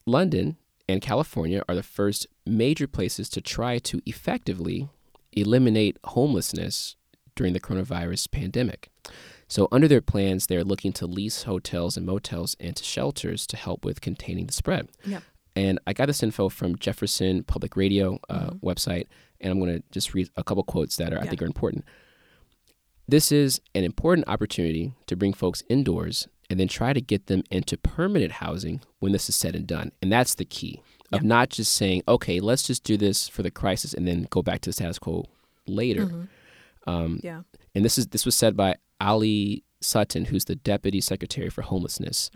London 0.07 0.57
and 0.89 1.01
California 1.01 1.63
are 1.69 1.75
the 1.75 1.83
first 1.83 2.27
major 2.45 2.87
places 2.87 3.29
to 3.31 3.41
try 3.41 3.79
to 3.79 4.03
effectively 4.07 4.89
eliminate 5.33 5.99
homelessness 6.05 6.97
during 7.37 7.53
the 7.53 7.61
coronavirus 7.61 8.31
pandemic. 8.31 8.91
So, 9.49 9.67
under 9.73 9.89
their 9.89 10.01
plans, 10.01 10.47
they're 10.47 10.63
looking 10.63 10.93
to 10.95 11.07
lease 11.07 11.43
hotels 11.43 11.97
and 11.97 12.07
motels 12.07 12.57
and 12.61 12.77
to 12.77 12.85
shelters 12.85 13.47
to 13.49 13.57
help 13.57 13.85
with 13.85 14.01
containing 14.01 14.47
the 14.47 14.53
spread. 14.53 14.89
Yep. 15.05 15.23
And 15.61 15.79
I 15.87 15.93
got 15.93 16.07
this 16.07 16.23
info 16.23 16.49
from 16.49 16.77
Jefferson 16.77 17.45
Public 17.45 17.77
Radio 17.77 18.19
uh, 18.29 18.51
website, 18.63 19.07
and 19.41 19.53
I'm 19.53 19.59
going 19.61 19.75
to 19.77 19.83
just 19.91 20.15
read 20.15 20.29
a 20.37 20.43
couple 20.45 20.63
quotes 20.65 20.97
that 20.97 21.13
are, 21.13 21.19
I 21.19 21.27
think 21.27 21.43
are 21.43 21.47
important. 21.47 21.85
This 23.09 23.31
is 23.33 23.61
an 23.75 23.85
important 23.85 24.29
opportunity 24.29 24.95
to 25.07 25.17
bring 25.17 25.33
folks 25.35 25.63
indoors 25.69 26.29
and 26.49 26.59
then 26.59 26.69
try 26.69 26.93
to 26.93 27.01
get 27.01 27.27
them 27.27 27.43
into 27.51 27.77
permanent 27.77 28.33
housing 28.33 28.81
when 29.01 29.13
this 29.13 29.29
is 29.29 29.35
said 29.37 29.55
and 29.55 29.67
done. 29.67 29.93
And 30.01 30.11
that's 30.13 30.35
the 30.35 30.45
key 30.45 30.81
of 31.13 31.23
Yeah. 31.23 31.29
not 31.29 31.51
just 31.51 31.73
saying, 31.75 32.03
okay, 32.09 32.41
let's 32.41 32.63
just 32.63 32.83
do 32.85 32.97
this 32.97 33.29
for 33.29 33.43
the 33.43 33.51
crisis 33.51 33.93
and 33.95 34.07
then 34.09 34.27
go 34.31 34.43
back 34.43 34.61
to 34.63 34.71
the 34.71 34.73
status 34.73 34.99
quo 34.99 35.27
later. 35.67 36.29
Um, 36.87 37.21
yeah, 37.23 37.43
and 37.75 37.85
this 37.85 37.99
is 37.99 38.07
this 38.09 38.25
was 38.25 38.37
said 38.37 38.57
by 38.57 38.77
Ali 39.01 39.65
Sutton, 39.81 40.27
who's 40.27 40.45
the 40.47 40.57
deputy 40.57 41.01
secretary 41.01 41.51
for 41.51 41.63
homelessness 41.63 42.31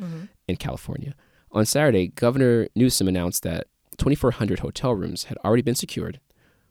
in 0.48 0.56
California. 0.56 1.14
On 1.54 1.64
Saturday, 1.64 2.08
Governor 2.08 2.68
Newsom 2.74 3.06
announced 3.08 3.42
that 3.44 3.68
2,400 3.96 4.58
hotel 4.58 4.92
rooms 4.94 5.24
had 5.24 5.38
already 5.44 5.62
been 5.62 5.76
secured, 5.76 6.20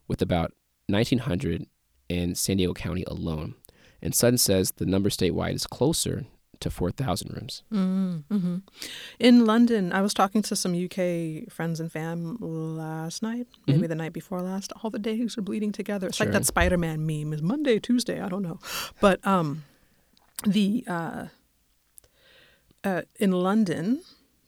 with 0.07 0.21
about 0.21 0.51
1,900 0.87 1.65
in 2.09 2.35
San 2.35 2.57
Diego 2.57 2.73
County 2.73 3.03
alone. 3.07 3.55
And 4.01 4.13
Sutton 4.13 4.37
says 4.37 4.71
the 4.71 4.85
number 4.85 5.09
statewide 5.09 5.53
is 5.55 5.65
closer 5.65 6.25
to 6.59 6.69
4,000 6.69 7.33
rooms. 7.33 7.63
Mm-hmm. 7.71 8.57
In 9.19 9.45
London, 9.45 9.93
I 9.93 10.01
was 10.01 10.13
talking 10.13 10.41
to 10.43 10.55
some 10.55 10.73
UK 10.75 11.49
friends 11.49 11.79
and 11.79 11.89
fam 11.91 12.37
last 12.41 13.23
night, 13.23 13.47
maybe 13.67 13.83
Mhm. 13.83 13.87
the 13.89 13.95
night 13.95 14.13
before 14.13 14.41
last. 14.41 14.71
All 14.83 14.89
the 14.89 14.99
days 14.99 15.37
are 15.37 15.41
bleeding 15.41 15.71
together. 15.71 16.07
It's 16.07 16.17
Sure. 16.17 16.25
like 16.25 16.33
that 16.33 16.45
Spider 16.45 16.77
Man 16.77 17.05
meme. 17.05 17.31
Is 17.33 17.41
Monday, 17.41 17.79
Tuesday? 17.79 18.19
I 18.21 18.27
don't 18.29 18.43
know. 18.43 18.59
But 19.01 19.25
um, 19.25 19.63
the 20.45 20.83
uh, 20.87 21.27
uh, 22.83 23.01
in 23.19 23.31
London, 23.31 24.01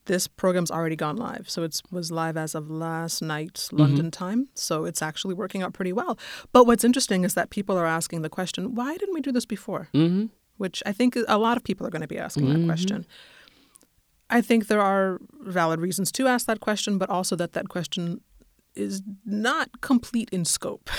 this 0.06 0.28
program's 0.28 0.72
already 0.72 0.96
gone 0.96 1.18
live. 1.18 1.50
So 1.50 1.64
it 1.64 1.82
was 1.92 2.12
live 2.12 2.38
as 2.38 2.56
of 2.56 2.70
last 2.70 3.22
night 3.22 3.68
London 3.72 4.12
time. 4.12 4.50
So 4.54 4.86
it's 4.86 5.02
actually 5.02 5.34
working 5.34 5.62
out 5.64 5.74
pretty 5.74 5.94
well. 5.94 6.18
But 6.52 6.66
what's 6.68 6.84
interesting 6.84 7.24
is 7.24 7.34
that 7.34 7.50
people 7.50 7.78
are 7.78 7.86
asking 7.88 8.22
the 8.22 8.30
question, 8.30 8.76
why 8.76 8.96
didn't 8.98 9.14
we 9.16 9.22
do 9.22 9.32
this 9.32 9.46
before? 9.46 9.90
Mm-hmm. 9.94 10.26
which 10.58 10.82
I 10.86 10.94
think 10.94 11.18
a 11.28 11.38
lot 11.38 11.58
of 11.58 11.64
people 11.66 11.86
are 11.86 11.90
going 11.90 12.02
to 12.02 12.08
be 12.08 12.18
asking 12.18 12.48
that 12.48 12.60
Mhm. 12.60 12.66
question. 12.66 13.06
I 14.30 14.40
think 14.42 14.68
there 14.68 14.80
are 14.82 15.20
valid 15.42 15.82
reasons 15.82 16.12
to 16.14 16.28
ask 16.28 16.48
that 16.48 16.60
question, 16.62 16.98
but 16.98 17.10
also 17.10 17.36
that 17.36 17.52
that 17.54 17.68
question 17.68 18.22
is 18.74 19.02
not 19.26 19.82
complete 19.82 20.30
in 20.32 20.46
scope. 20.46 20.90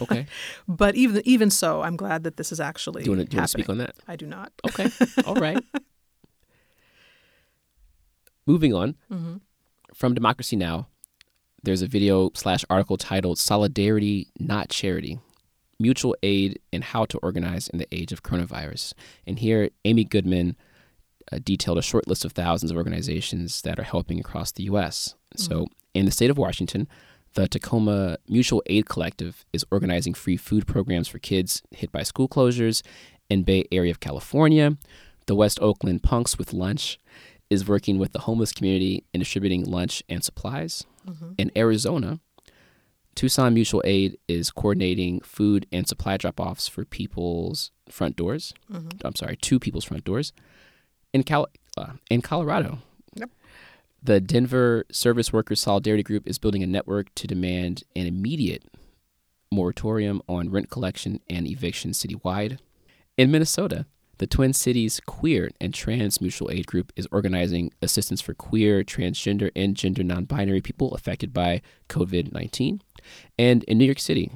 Okay. 0.00 0.26
but 0.68 0.94
even 0.94 1.22
even 1.24 1.50
so, 1.50 1.82
I'm 1.82 1.96
glad 1.96 2.22
that 2.24 2.36
this 2.36 2.52
is 2.52 2.60
actually 2.60 3.02
do 3.02 3.10
you 3.10 3.16
want 3.16 3.30
to 3.30 3.48
speak 3.48 3.68
on 3.68 3.78
that? 3.78 3.94
I 4.06 4.14
do 4.16 4.26
not. 4.26 4.52
Okay. 4.68 4.88
All 5.26 5.34
right. 5.34 5.62
Moving 8.46 8.74
on 8.74 8.96
hmm 9.10 9.36
from 9.92 10.12
Democracy 10.12 10.56
Now, 10.56 10.88
there's 11.62 11.80
a 11.80 11.86
video 11.86 12.30
slash 12.34 12.64
article 12.68 12.96
titled 12.96 13.38
Solidarity, 13.38 14.26
Not 14.40 14.68
Charity 14.68 15.20
Mutual 15.78 16.16
Aid 16.22 16.60
and 16.72 16.82
How 16.82 17.04
to 17.06 17.18
Organize 17.18 17.68
in 17.68 17.78
the 17.78 17.86
Age 17.92 18.12
of 18.12 18.22
Coronavirus. 18.22 18.94
And 19.26 19.38
here, 19.38 19.70
Amy 19.84 20.04
Goodman 20.04 20.56
uh, 21.32 21.38
detailed 21.42 21.78
a 21.78 21.82
short 21.82 22.06
list 22.08 22.24
of 22.24 22.32
thousands 22.32 22.70
of 22.70 22.76
organizations 22.76 23.62
that 23.62 23.78
are 23.78 23.84
helping 23.84 24.18
across 24.18 24.52
the 24.52 24.64
U.S. 24.64 25.14
So, 25.36 25.68
in 25.94 26.04
the 26.04 26.10
state 26.10 26.30
of 26.30 26.38
Washington, 26.38 26.88
the 27.34 27.48
Tacoma 27.48 28.18
Mutual 28.28 28.62
Aid 28.66 28.88
Collective 28.88 29.44
is 29.52 29.64
organizing 29.70 30.14
free 30.14 30.36
food 30.36 30.66
programs 30.66 31.08
for 31.08 31.18
kids 31.18 31.62
hit 31.70 31.92
by 31.92 32.02
school 32.02 32.28
closures. 32.28 32.82
In 33.30 33.42
Bay 33.42 33.64
Area 33.72 33.90
of 33.90 34.00
California, 34.00 34.76
the 35.26 35.34
West 35.34 35.58
Oakland 35.62 36.02
Punks 36.02 36.36
with 36.36 36.52
Lunch 36.52 36.98
is 37.50 37.68
working 37.68 37.98
with 37.98 38.12
the 38.12 38.20
homeless 38.20 38.52
community 38.52 39.04
in 39.12 39.20
distributing 39.20 39.64
lunch 39.64 40.02
and 40.08 40.22
supplies. 40.24 40.84
hmm 41.06 41.32
In 41.38 41.50
Arizona, 41.56 42.20
Tucson 43.14 43.54
Mutual 43.54 43.82
Aid 43.84 44.18
is 44.26 44.50
coordinating 44.50 45.20
food 45.20 45.66
and 45.70 45.86
supply 45.86 46.16
drop 46.16 46.40
offs 46.40 46.66
for 46.66 46.84
people's 46.84 47.70
front 47.88 48.16
doors. 48.16 48.54
hmm 48.70 48.88
I'm 49.04 49.14
sorry, 49.14 49.36
two 49.36 49.58
people's 49.60 49.84
front 49.84 50.04
doors. 50.04 50.32
In 51.12 51.22
Cal- 51.22 51.48
uh, 51.76 51.92
in 52.10 52.22
Colorado, 52.22 52.78
Yep. 53.14 53.30
the 54.02 54.20
Denver 54.20 54.84
Service 54.90 55.32
Workers 55.32 55.60
Solidarity 55.60 56.02
Group 56.02 56.26
is 56.26 56.38
building 56.38 56.62
a 56.64 56.66
network 56.66 57.14
to 57.16 57.26
demand 57.28 57.84
an 57.94 58.06
immediate 58.06 58.64
moratorium 59.52 60.20
on 60.28 60.50
rent 60.50 60.70
collection 60.70 61.20
and 61.30 61.46
eviction 61.46 61.92
citywide. 61.92 62.58
In 63.16 63.30
Minnesota, 63.30 63.86
the 64.18 64.26
Twin 64.26 64.52
Cities 64.52 65.00
Queer 65.06 65.50
and 65.60 65.74
Trans 65.74 66.20
Mutual 66.20 66.50
Aid 66.50 66.66
Group 66.66 66.92
is 66.96 67.08
organizing 67.10 67.72
assistance 67.82 68.20
for 68.20 68.34
queer, 68.34 68.82
transgender, 68.82 69.50
and 69.56 69.76
gender 69.76 70.02
non 70.02 70.24
binary 70.24 70.60
people 70.60 70.94
affected 70.94 71.32
by 71.32 71.62
COVID 71.88 72.32
19. 72.32 72.80
And 73.38 73.64
in 73.64 73.78
New 73.78 73.84
York 73.84 74.00
City, 74.00 74.30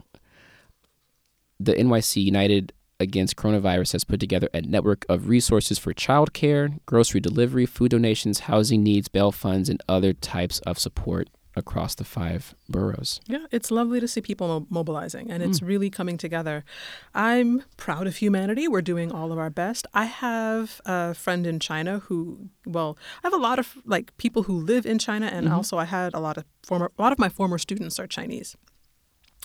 the 1.60 1.74
NYC 1.74 2.22
United 2.22 2.72
Against 3.00 3.36
Coronavirus 3.36 3.92
has 3.92 4.02
put 4.02 4.18
together 4.18 4.48
a 4.52 4.60
network 4.60 5.06
of 5.08 5.28
resources 5.28 5.78
for 5.78 5.94
childcare, 5.94 6.80
grocery 6.84 7.20
delivery, 7.20 7.64
food 7.64 7.92
donations, 7.92 8.40
housing 8.40 8.82
needs, 8.82 9.06
bail 9.06 9.30
funds, 9.30 9.68
and 9.68 9.80
other 9.88 10.12
types 10.12 10.58
of 10.60 10.80
support 10.80 11.28
across 11.58 11.94
the 11.94 12.04
five 12.04 12.54
boroughs. 12.68 13.20
Yeah, 13.26 13.46
it's 13.50 13.70
lovely 13.70 14.00
to 14.00 14.08
see 14.08 14.20
people 14.20 14.46
mo- 14.48 14.66
mobilizing 14.70 15.30
and 15.30 15.42
Mm. 15.42 15.48
it's 15.48 15.60
really 15.60 15.90
coming 15.90 16.16
together. 16.16 16.64
I'm 17.14 17.62
proud 17.76 18.06
of 18.06 18.16
humanity. 18.16 18.68
We're 18.68 18.82
doing 18.82 19.12
all 19.12 19.32
of 19.32 19.38
our 19.38 19.50
best. 19.50 19.86
I 19.92 20.04
have 20.06 20.80
a 20.86 21.14
friend 21.14 21.46
in 21.46 21.60
China 21.60 21.98
who, 22.00 22.48
well, 22.66 22.96
I 23.22 23.26
have 23.26 23.34
a 23.34 23.36
lot 23.48 23.58
of 23.58 23.76
like 23.84 24.16
people 24.16 24.44
who 24.44 24.54
live 24.58 24.86
in 24.86 24.98
China 24.98 25.26
and 25.26 25.46
Mhm. 25.48 25.52
also 25.52 25.76
I 25.78 25.84
had 25.84 26.14
a 26.14 26.20
lot 26.20 26.36
of 26.38 26.44
former 26.62 26.90
a 26.98 27.02
lot 27.02 27.12
of 27.12 27.18
my 27.18 27.28
former 27.28 27.58
students 27.58 27.98
are 27.98 28.06
Chinese. 28.06 28.56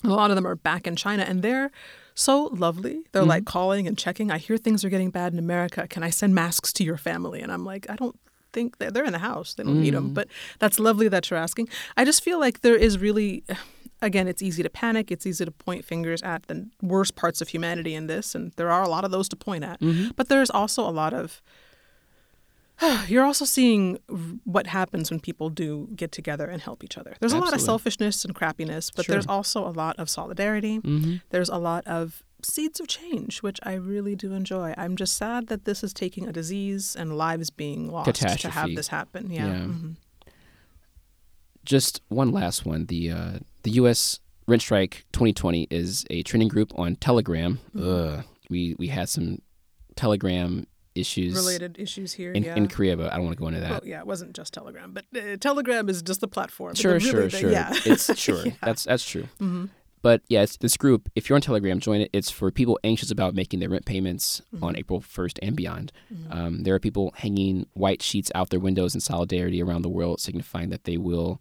A 0.04 0.10
lot 0.10 0.30
of 0.32 0.36
them 0.36 0.46
are 0.46 0.56
back 0.56 0.86
in 0.88 0.96
China 0.96 1.24
and 1.24 1.42
they're 1.42 1.72
so 2.16 2.46
lovely. 2.54 3.04
They're 3.12 3.24
like 3.26 3.46
calling 3.46 3.88
and 3.88 3.98
checking. 3.98 4.30
I 4.32 4.38
hear 4.38 4.58
things 4.58 4.84
are 4.86 4.90
getting 4.90 5.10
bad 5.12 5.34
in 5.34 5.40
America. 5.40 5.88
Can 5.88 6.04
I 6.04 6.10
send 6.10 6.36
masks 6.36 6.72
to 6.74 6.84
your 6.84 6.98
family? 6.98 7.42
And 7.42 7.52
I'm 7.52 7.64
like, 7.66 7.90
I 7.90 7.96
don't 7.96 8.20
think 8.54 8.78
that 8.78 8.94
they're 8.94 9.04
in 9.04 9.12
the 9.14 9.20
house. 9.20 9.54
They 9.56 9.64
don't 9.64 9.82
need 9.82 9.94
them. 9.94 10.12
Mm. 10.12 10.14
But 10.14 10.28
that's 10.60 10.80
lovely 10.80 11.08
that 11.10 11.30
you're 11.30 11.40
asking. 11.40 11.68
I 11.98 12.06
just 12.06 12.24
feel 12.24 12.40
like 12.40 12.62
there 12.62 12.76
is 12.76 12.98
really, 13.00 13.44
again, 14.02 14.28
it's 14.28 14.42
easy 14.42 14.64
to 14.64 14.70
panic. 14.70 15.12
It's 15.12 15.26
easy 15.26 15.44
to 15.46 15.52
point 15.52 15.84
fingers 15.86 16.22
at 16.22 16.44
the 16.48 16.68
worst 16.82 17.16
parts 17.16 17.42
of 17.42 17.50
humanity 17.50 17.94
in 17.96 18.08
this. 18.08 18.36
And 18.36 18.52
there 18.56 18.70
are 18.72 18.84
a 18.84 18.90
lot 18.90 19.04
of 19.04 19.12
those 19.12 19.28
to 19.30 19.36
point 19.36 19.64
at. 19.64 19.80
Mm-hmm. 19.82 20.12
But 20.16 20.30
there's 20.30 20.50
also 20.50 20.88
a 20.88 20.92
lot 20.92 21.14
of, 21.14 21.42
you're 23.08 23.26
also 23.26 23.46
seeing 23.46 23.98
what 24.44 24.68
happens 24.68 25.12
when 25.12 25.20
people 25.20 25.50
do 25.50 25.90
get 25.96 26.12
together 26.12 26.46
and 26.46 26.62
help 26.62 26.84
each 26.84 26.98
other. 26.98 27.16
There's 27.20 27.34
a 27.34 27.40
lot 27.40 27.54
of 27.54 27.62
selfishness 27.62 28.26
and 28.26 28.36
crappiness, 28.36 28.92
but 28.96 29.06
Sure. 29.06 29.14
there's 29.14 29.28
also 29.28 29.66
a 29.68 29.72
lot 29.72 29.96
of 30.00 30.10
solidarity. 30.10 30.80
Mm-hmm. 30.80 31.16
There's 31.30 31.50
a 31.50 31.58
lot 31.58 31.86
of 31.88 32.24
seeds 32.46 32.80
of 32.80 32.88
change, 32.88 33.42
which 33.42 33.60
I 33.64 33.74
really 33.74 34.16
do 34.16 34.34
enjoy. 34.34 34.74
I'm 34.78 34.96
just 34.96 35.16
sad 35.18 35.48
that 35.48 35.66
this 35.66 35.84
is 35.84 35.94
taking 35.94 36.28
a 36.28 36.32
disease 36.32 36.96
and 36.96 37.18
lives 37.18 37.50
being 37.50 37.90
lost 37.92 38.16
to 38.16 38.50
have 38.50 38.76
this 38.76 38.88
happen. 38.90 39.30
Yeah. 39.32 39.48
Yeah. 39.48 39.54
mhm. 39.66 39.96
Just 41.66 42.02
one 42.10 42.32
last 42.32 42.66
one. 42.66 42.86
The 42.88 43.12
uh, 43.12 43.32
the 43.64 43.72
U.S. 43.72 44.20
Rent 44.48 44.62
Strike 44.62 45.06
2020 45.14 45.68
is 45.72 46.06
a 46.10 46.22
training 46.24 46.50
group 46.50 46.78
on 46.78 46.96
Telegram. 46.98 47.60
Mhm. 47.76 48.18
Ugh. 48.20 48.26
We 48.50 48.76
we 48.78 48.88
had 48.88 49.08
some 49.08 49.42
Telegram 49.96 50.68
issues 50.96 51.34
Related 51.36 51.80
issues 51.80 52.14
here. 52.14 52.32
in, 52.34 52.44
yeah. 52.44 52.56
in 52.56 52.68
Korea, 52.68 52.96
but 52.98 53.12
I 53.12 53.16
don't 53.16 53.26
want 53.26 53.38
to 53.38 53.42
go 53.42 53.48
into 53.48 53.62
that. 53.62 53.72
well, 53.72 53.82
yeah, 53.86 54.00
it 54.00 54.06
wasn't 54.06 54.34
just 54.36 54.54
Telegram, 54.54 54.92
but 54.94 55.06
uh, 55.16 55.38
Telegram 55.38 55.90
is 55.90 56.02
just 56.04 56.22
the 56.22 56.28
platform. 56.28 56.76
sure, 56.76 56.94
the- 56.96 57.00
sure, 57.00 57.14
really 57.14 57.30
the- 57.30 57.38
sure. 57.40 57.50
Yeah. 57.52 57.72
It's 57.86 58.16
sure. 58.20 58.46
Yeah. 58.46 58.52
That's 58.62 58.84
that's 58.84 59.06
true. 59.10 59.28
hmm 59.40 59.66
But 60.04 60.22
yeah, 60.28 60.46
this 60.60 60.78
group. 60.78 61.10
If 61.16 61.28
you're 61.30 61.36
on 61.38 61.42
Telegram, 61.42 61.80
join 61.80 62.02
it. 62.02 62.10
It's 62.14 62.30
for 62.30 62.52
people 62.52 62.78
anxious 62.84 63.10
about 63.10 63.34
making 63.34 63.60
their 63.62 63.70
rent 63.70 63.86
payments 63.86 64.42
on 64.62 64.74
Mhm. 64.76 64.78
April 64.78 65.00
1st 65.02 65.40
and 65.42 65.56
beyond. 65.56 65.92
Mhm. 66.14 66.36
Um, 66.36 66.64
there 66.64 66.76
are 66.76 66.80
people 66.80 67.14
hanging 67.16 67.66
white 67.74 68.04
sheets 68.04 68.30
out 68.36 68.50
their 68.50 68.60
windows 68.60 68.94
in 68.94 69.02
solidarity 69.02 69.64
around 69.64 69.82
the 69.82 69.90
world, 69.90 70.20
signifying 70.20 70.70
that 70.70 70.84
they 70.84 70.98
will 70.98 71.40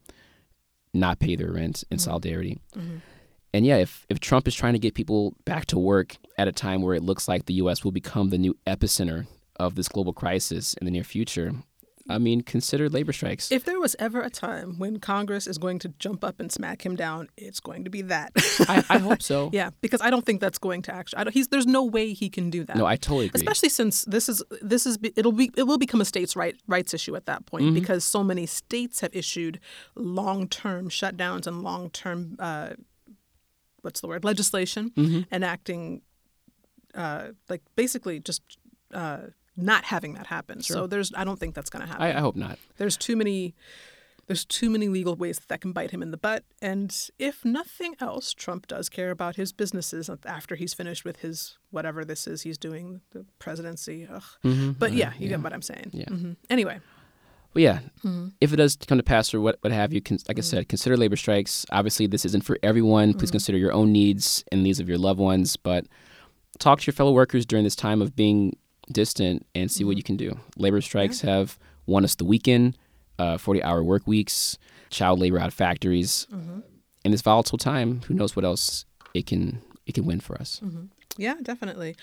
not 0.94 1.18
pay 1.18 1.34
their 1.36 1.50
rent 1.52 1.82
in 1.90 1.98
Mhm. 1.98 2.02
solidarity. 2.02 2.58
Mhm. 2.76 3.00
And 3.52 3.66
yeah, 3.66 3.76
if, 3.78 4.06
if 4.08 4.20
Trump 4.20 4.46
is 4.48 4.54
trying 4.54 4.72
to 4.74 4.78
get 4.78 4.94
people 4.94 5.34
back 5.44 5.66
to 5.66 5.78
work 5.78 6.16
at 6.38 6.48
a 6.48 6.52
time 6.52 6.80
where 6.82 6.94
it 6.94 7.02
looks 7.02 7.26
like 7.28 7.44
the 7.46 7.54
U.S. 7.54 7.82
will 7.84 7.92
become 7.92 8.30
the 8.30 8.38
new 8.38 8.56
epicenter 8.66 9.26
of 9.56 9.74
this 9.74 9.88
global 9.88 10.12
crisis 10.14 10.72
in 10.74 10.84
the 10.86 10.90
near 10.90 11.04
future, 11.04 11.52
I 12.08 12.18
mean, 12.18 12.40
consider 12.40 12.88
labor 12.88 13.12
strikes. 13.12 13.52
If 13.52 13.64
there 13.64 13.78
was 13.78 13.94
ever 13.98 14.20
a 14.22 14.30
time 14.30 14.78
when 14.78 14.98
Congress 14.98 15.46
is 15.46 15.56
going 15.58 15.78
to 15.80 15.88
jump 15.98 16.24
up 16.24 16.40
and 16.40 16.50
smack 16.50 16.84
him 16.84 16.96
down, 16.96 17.28
it's 17.36 17.60
going 17.60 17.84
to 17.84 17.90
be 17.90 18.02
that. 18.02 18.32
I, 18.68 18.82
I 18.90 18.98
hope 18.98 19.22
so. 19.22 19.50
yeah, 19.52 19.70
because 19.80 20.00
I 20.00 20.10
don't 20.10 20.26
think 20.26 20.40
that's 20.40 20.58
going 20.58 20.82
to 20.82 20.94
actually. 20.94 21.18
I 21.20 21.24
don't, 21.24 21.32
he's 21.32 21.48
there's 21.48 21.66
no 21.66 21.84
way 21.84 22.12
he 22.12 22.28
can 22.28 22.50
do 22.50 22.64
that. 22.64 22.76
No, 22.76 22.86
I 22.86 22.96
totally 22.96 23.26
agree. 23.26 23.38
especially 23.38 23.68
since 23.68 24.04
this 24.06 24.28
is 24.28 24.42
this 24.60 24.86
is 24.86 24.98
it'll 25.16 25.32
be 25.32 25.50
it 25.56 25.62
will 25.64 25.78
become 25.78 26.00
a 26.00 26.04
states' 26.04 26.34
right 26.34 26.56
rights 26.66 26.92
issue 26.92 27.14
at 27.16 27.26
that 27.26 27.46
point 27.46 27.64
Mhm. 27.66 27.74
because 27.74 28.04
so 28.04 28.24
many 28.24 28.46
states 28.46 29.00
have 29.00 29.14
issued 29.14 29.60
long 29.94 30.48
term 30.48 30.88
shutdowns 30.88 31.46
and 31.46 31.62
long 31.62 31.88
term 31.90 32.36
uh, 32.40 32.70
what's 33.82 34.00
the 34.00 34.08
word 34.08 34.24
legislation 34.24 34.90
Mhm. 34.96 35.26
enacting 35.30 36.02
uh, 36.94 37.28
like 37.48 37.62
basically 37.76 38.20
just 38.20 38.42
uh, 38.92 39.28
not 39.56 39.84
having 39.84 40.14
that 40.14 40.26
happen. 40.28 40.62
So 40.62 40.86
there's 40.86 41.12
I 41.14 41.24
don't 41.24 41.38
think 41.38 41.54
that's 41.54 41.70
going 41.70 41.82
to 41.82 41.88
happen. 41.88 42.02
I, 42.02 42.16
I 42.16 42.20
hope 42.20 42.36
not. 42.36 42.58
there's 42.78 42.96
too 42.96 43.16
many 43.16 43.54
there's 44.28 44.44
too 44.44 44.70
many 44.70 44.88
legal 44.88 45.16
ways 45.16 45.38
that, 45.40 45.48
that 45.48 45.60
can 45.60 45.72
bite 45.72 45.90
him 45.90 46.00
in 46.00 46.10
the 46.12 46.16
butt 46.16 46.44
and 46.62 47.10
if 47.18 47.44
nothing 47.44 47.96
else 48.00 48.32
trump 48.32 48.68
does 48.68 48.88
care 48.88 49.10
about 49.10 49.34
his 49.34 49.52
businesses 49.52 50.08
after 50.24 50.54
he's 50.54 50.72
finished 50.72 51.04
with 51.04 51.16
his 51.18 51.58
whatever 51.70 52.04
this 52.04 52.28
is 52.28 52.42
he's 52.42 52.56
doing 52.56 53.00
the 53.10 53.26
presidency 53.40 54.06
Ugh. 54.08 54.22
Mhm. 54.44 54.78
but 54.78 54.92
Uh, 54.92 54.94
yeah 54.94 55.12
you 55.18 55.28
get 55.28 55.42
what 55.42 55.52
i'm 55.52 55.60
saying 55.60 55.90
Yeah. 55.92 56.08
hmm 56.08 56.32
anyway 56.48 56.78
Well, 57.52 57.62
yeah, 57.64 57.80
hmm 58.02 58.28
if 58.40 58.52
it 58.52 58.56
does 58.56 58.76
come 58.76 58.96
to 58.96 59.02
pass 59.04 59.34
or 59.34 59.40
what, 59.40 59.58
what 59.60 59.72
have 59.72 59.92
you, 59.92 60.00
con- 60.00 60.18
like 60.28 60.38
I 60.38 60.40
Mm. 60.40 60.44
said, 60.44 60.68
consider 60.68 60.96
labor 60.96 61.16
strikes. 61.16 61.66
Obviously, 61.70 62.06
this 62.06 62.24
isn't 62.24 62.44
for 62.44 62.56
everyone. 62.62 63.12
Please 63.12 63.28
Mhm. 63.30 63.32
consider 63.38 63.58
your 63.58 63.72
own 63.74 63.92
needs 63.92 64.42
and 64.50 64.62
needs 64.62 64.80
of 64.80 64.88
your 64.88 64.96
loved 64.98 65.20
ones. 65.20 65.56
But 65.58 65.84
talk 66.58 66.80
to 66.80 66.86
your 66.86 66.94
fellow 66.94 67.12
workers 67.12 67.44
during 67.44 67.64
this 67.64 67.76
time 67.76 68.00
of 68.00 68.16
being 68.16 68.56
distant 68.90 69.46
and 69.54 69.70
see 69.70 69.84
what 69.84 69.94
Mhm. 69.94 69.96
you 69.98 70.02
can 70.02 70.16
do. 70.16 70.38
Labor 70.56 70.80
strikes 70.80 71.20
have 71.20 71.58
won 71.86 72.04
us 72.04 72.14
the 72.14 72.24
weekend, 72.24 72.76
uh, 73.18 73.38
40 73.38 73.62
hour 73.62 73.82
work 73.82 74.06
weeks, 74.06 74.58
child 74.90 75.18
labor 75.20 75.38
out 75.38 75.48
of 75.48 75.54
factories. 75.54 76.26
hmm 76.30 76.60
In 77.04 77.10
this 77.10 77.22
volatile 77.22 77.58
time, 77.58 78.00
who 78.06 78.14
knows 78.14 78.36
what 78.36 78.44
else 78.44 78.84
it 79.14 79.26
can 79.26 79.60
it 79.86 79.94
can 79.94 80.04
win 80.04 80.20
for 80.20 80.40
us. 80.40 80.58
hmm 80.60 80.84
yeah 81.18 81.34
definitely 81.42 81.94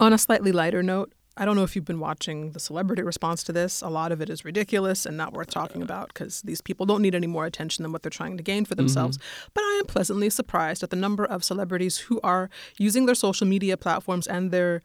on 0.00 0.12
a 0.12 0.18
slightly 0.18 0.50
lighter 0.52 0.82
note 0.82 1.12
I 1.36 1.46
don't 1.46 1.56
know 1.56 1.62
if 1.62 1.74
you've 1.74 1.86
been 1.86 1.98
watching 2.00 2.50
the 2.52 2.60
celebrity 2.60 3.00
response 3.02 3.42
to 3.44 3.52
this. 3.54 3.80
A 3.80 3.88
lot 3.88 4.12
of 4.12 4.20
it 4.20 4.28
is 4.28 4.44
ridiculous 4.44 5.06
and 5.06 5.16
not 5.16 5.32
worth 5.32 5.48
talking 5.48 5.80
about 5.80 6.08
because 6.08 6.42
these 6.42 6.60
people 6.60 6.84
don't 6.84 7.00
need 7.00 7.14
any 7.14 7.26
more 7.26 7.46
attention 7.46 7.82
than 7.82 7.90
what 7.90 8.02
they're 8.02 8.10
trying 8.10 8.36
to 8.36 8.42
gain 8.42 8.66
for 8.66 8.74
themselves. 8.74 9.18
But 9.54 9.62
I 9.62 9.78
am 9.80 9.86
pleasantly 9.86 10.28
surprised 10.28 10.82
at 10.82 10.90
the 10.90 10.96
number 10.96 11.24
of 11.24 11.42
celebrities 11.42 11.96
who 12.08 12.20
are 12.22 12.50
using 12.76 13.06
their 13.06 13.14
social 13.14 13.46
media 13.46 13.78
platforms 13.78 14.26
and 14.26 14.50
their 14.50 14.82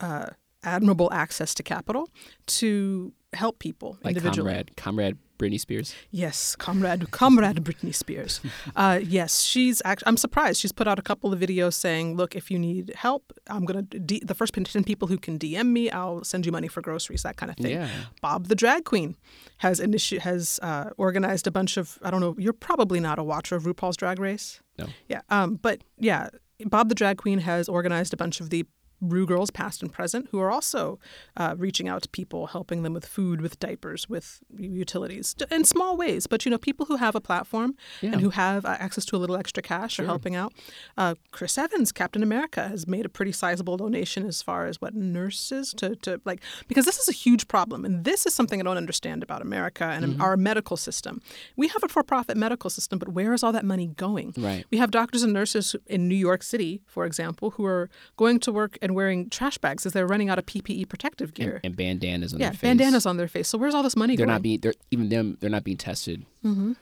uh, 0.00 0.26
admirable 0.64 1.12
access 1.12 1.54
to 1.54 1.62
capital 1.62 2.08
to 2.46 3.12
help 3.32 3.58
people 3.58 3.98
Like 4.04 4.16
individually. 4.16 4.50
comrade, 4.52 4.76
comrade 4.76 5.18
Britney 5.38 5.58
Spears. 5.58 5.94
Yes, 6.10 6.54
comrade, 6.54 7.10
comrade 7.10 7.56
Britney 7.64 7.94
Spears. 7.94 8.40
Uh, 8.76 9.00
yes, 9.02 9.40
she's. 9.42 9.82
Act- 9.84 10.02
I'm 10.06 10.16
surprised. 10.16 10.60
She's 10.60 10.70
put 10.72 10.86
out 10.86 10.98
a 10.98 11.02
couple 11.02 11.32
of 11.32 11.40
videos 11.40 11.74
saying, 11.74 12.16
"Look, 12.16 12.36
if 12.36 12.50
you 12.50 12.58
need 12.58 12.92
help, 12.96 13.32
I'm 13.48 13.64
gonna 13.64 13.82
D- 13.82 14.22
the 14.24 14.34
first 14.34 14.54
ten 14.54 14.84
people 14.84 15.08
who 15.08 15.18
can 15.18 15.38
DM 15.38 15.66
me, 15.72 15.90
I'll 15.90 16.22
send 16.24 16.46
you 16.46 16.52
money 16.52 16.68
for 16.68 16.80
groceries, 16.80 17.22
that 17.24 17.36
kind 17.36 17.50
of 17.50 17.56
thing." 17.56 17.72
Yeah. 17.72 17.88
Bob 18.20 18.46
the 18.48 18.54
drag 18.54 18.84
queen 18.84 19.16
has 19.58 19.80
initi- 19.80 20.18
has 20.20 20.60
uh, 20.62 20.90
organized 20.96 21.46
a 21.46 21.50
bunch 21.50 21.76
of. 21.76 21.98
I 22.02 22.10
don't 22.10 22.20
know. 22.20 22.34
You're 22.38 22.52
probably 22.52 23.00
not 23.00 23.18
a 23.18 23.24
watcher 23.24 23.56
of 23.56 23.64
RuPaul's 23.64 23.96
Drag 23.96 24.18
Race. 24.20 24.60
No. 24.78 24.86
Yeah. 25.08 25.22
Um. 25.28 25.56
But 25.56 25.82
yeah, 25.98 26.28
Bob 26.66 26.88
the 26.88 26.94
drag 26.94 27.16
queen 27.18 27.40
has 27.40 27.68
organized 27.68 28.12
a 28.14 28.16
bunch 28.16 28.40
of 28.40 28.50
the 28.50 28.64
Rue 29.02 29.26
girls, 29.26 29.50
past 29.50 29.82
and 29.82 29.92
present, 29.92 30.28
who 30.30 30.40
are 30.40 30.50
also 30.50 30.98
uh, 31.36 31.54
reaching 31.58 31.88
out 31.88 32.02
to 32.02 32.08
people, 32.08 32.46
helping 32.46 32.82
them 32.84 32.94
with 32.94 33.04
food, 33.04 33.40
with 33.40 33.58
diapers, 33.58 34.08
with 34.08 34.40
utilities, 34.56 35.34
in 35.50 35.64
small 35.64 35.96
ways. 35.96 36.26
But 36.26 36.44
you 36.44 36.50
know, 36.50 36.58
people 36.58 36.86
who 36.86 36.96
have 36.96 37.14
a 37.14 37.20
platform 37.20 37.74
Yeah. 38.00 38.12
and 38.12 38.20
who 38.20 38.30
have 38.30 38.64
uh, 38.64 38.76
access 38.78 39.04
to 39.06 39.16
a 39.16 39.18
little 39.18 39.36
extra 39.36 39.62
cash 39.62 39.98
are 39.98 40.04
helping 40.06 40.36
out. 40.36 40.52
Uh, 40.96 41.14
Chris 41.32 41.58
Evans, 41.58 41.92
Captain 41.92 42.22
America, 42.22 42.68
has 42.68 42.86
made 42.86 43.04
a 43.04 43.08
pretty 43.08 43.32
sizable 43.32 43.76
donation 43.76 44.24
as 44.26 44.40
far 44.42 44.66
as 44.66 44.80
what 44.80 44.94
nurses 44.94 45.74
to, 45.74 45.96
to 45.96 46.20
like 46.24 46.40
because 46.68 46.84
this 46.84 46.98
is 46.98 47.08
a 47.08 47.12
huge 47.12 47.48
problem, 47.48 47.84
and 47.84 48.04
this 48.04 48.24
is 48.26 48.32
something 48.34 48.60
I 48.60 48.64
don't 48.64 48.76
understand 48.76 49.22
about 49.22 49.42
America 49.42 49.84
and 49.84 50.20
our 50.22 50.36
medical 50.36 50.76
system. 50.76 51.20
We 51.56 51.68
have 51.68 51.82
a 51.82 51.88
for-profit 51.88 52.36
medical 52.36 52.70
system, 52.70 52.98
but 52.98 53.08
where 53.08 53.32
is 53.32 53.42
all 53.42 53.52
that 53.52 53.64
money 53.64 53.88
going? 53.88 54.32
Right. 54.36 54.64
We 54.70 54.78
have 54.78 54.90
doctors 54.90 55.22
and 55.22 55.32
nurses 55.32 55.74
in 55.86 56.08
New 56.08 56.14
York 56.16 56.42
City, 56.42 56.82
for 56.86 57.04
example, 57.04 57.50
who 57.50 57.64
are 57.64 57.88
going 58.16 58.38
to 58.40 58.52
work 58.52 58.78
and 58.82 58.91
wearing 58.94 59.28
trash 59.30 59.58
bags 59.58 59.86
as 59.86 59.92
they're 59.92 60.06
running 60.06 60.28
out 60.28 60.38
of 60.38 60.46
PPE 60.46 60.88
protective 60.88 61.34
gear. 61.34 61.60
And 61.64 61.76
bandanas 61.76 62.32
on 62.34 62.40
yeah, 62.40 62.46
their 62.48 62.52
face. 62.54 62.60
bandanas 62.60 63.06
on 63.06 63.16
their 63.16 63.28
face. 63.28 63.48
So 63.48 63.58
where's 63.58 63.74
all 63.74 63.82
this 63.82 63.96
money 63.96 64.16
They're 64.16 64.26
going? 64.26 64.34
not 64.34 64.42
being. 64.42 64.60
They're 64.60 64.74
even 64.90 65.08
them. 65.08 65.36
They're 65.40 65.50
not 65.50 65.64
being 65.64 65.76
tested 65.76 66.24
Mm-hmm. 66.44 66.72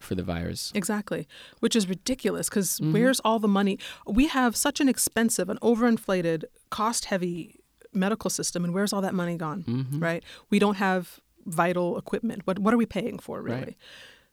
for 0.00 0.14
the 0.14 0.22
virus. 0.22 0.70
Exactly, 0.74 1.26
which 1.60 1.74
is 1.76 1.88
ridiculous 1.88 2.48
because 2.48 2.78
Mm-hmm. 2.78 2.92
where's 2.92 3.20
all 3.20 3.38
the 3.38 3.48
money? 3.48 3.78
We 4.06 4.26
have 4.28 4.54
such 4.56 4.80
an 4.80 4.88
expensive 4.88 5.48
and 5.48 5.60
overinflated, 5.60 6.44
cost 6.70 7.06
heavy 7.06 7.60
medical 7.92 8.30
system, 8.30 8.64
and 8.64 8.74
where's 8.74 8.92
all 8.92 9.00
that 9.02 9.14
money 9.14 9.36
gone? 9.36 9.64
Mm-hmm. 9.64 9.98
Right? 10.00 10.22
We 10.50 10.58
don't 10.58 10.76
have 10.76 11.20
vital 11.46 11.96
equipment. 11.98 12.42
What, 12.46 12.58
what 12.58 12.74
are 12.74 12.76
we 12.76 12.86
paying 12.86 13.18
for, 13.18 13.40
really? 13.42 13.58
Right. 13.60 13.76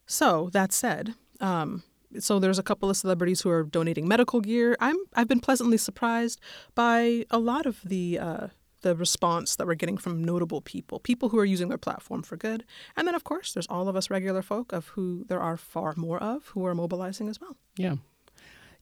So, 0.06 0.50
that 0.54 0.72
said, 0.74 1.16
um, 1.40 1.82
so 2.20 2.40
there's 2.40 2.60
a 2.60 2.64
couple 2.64 2.90
of 2.90 2.98
celebrities 2.98 3.42
who 3.42 3.50
are 3.50 3.64
donating 3.64 4.08
medical 4.08 4.42
gear. 4.42 4.76
I'm 4.80 4.98
I've 5.16 5.28
been 5.28 5.40
pleasantly 5.40 5.78
surprised 5.78 6.40
by 6.74 7.26
a 7.30 7.40
lot 7.40 7.66
of 7.66 7.82
the 7.84 8.20
uh, 8.20 8.48
the 8.82 8.96
response 8.96 9.56
that 9.56 9.66
we're 9.66 9.74
getting 9.76 9.98
from 9.98 10.24
notable 10.24 10.62
people, 10.62 11.00
people 11.00 11.30
who 11.30 11.40
are 11.40 11.46
using 11.46 11.70
their 11.70 11.78
platform 11.78 12.22
for 12.22 12.38
good. 12.38 12.64
And 12.96 13.08
then 13.08 13.16
of 13.16 13.24
course 13.24 13.54
there's 13.54 13.68
all 13.68 13.88
of 13.90 13.96
us 13.96 14.10
regular 14.12 14.42
folk 14.44 14.72
of 14.74 14.88
who 14.90 15.26
there 15.28 15.42
are 15.42 15.58
far 15.58 15.94
more 15.98 16.22
of 16.22 16.48
who 16.50 16.66
are 16.68 16.76
mobilizing 16.76 17.28
as 17.28 17.42
well. 17.42 17.58
Yeah. 17.78 17.96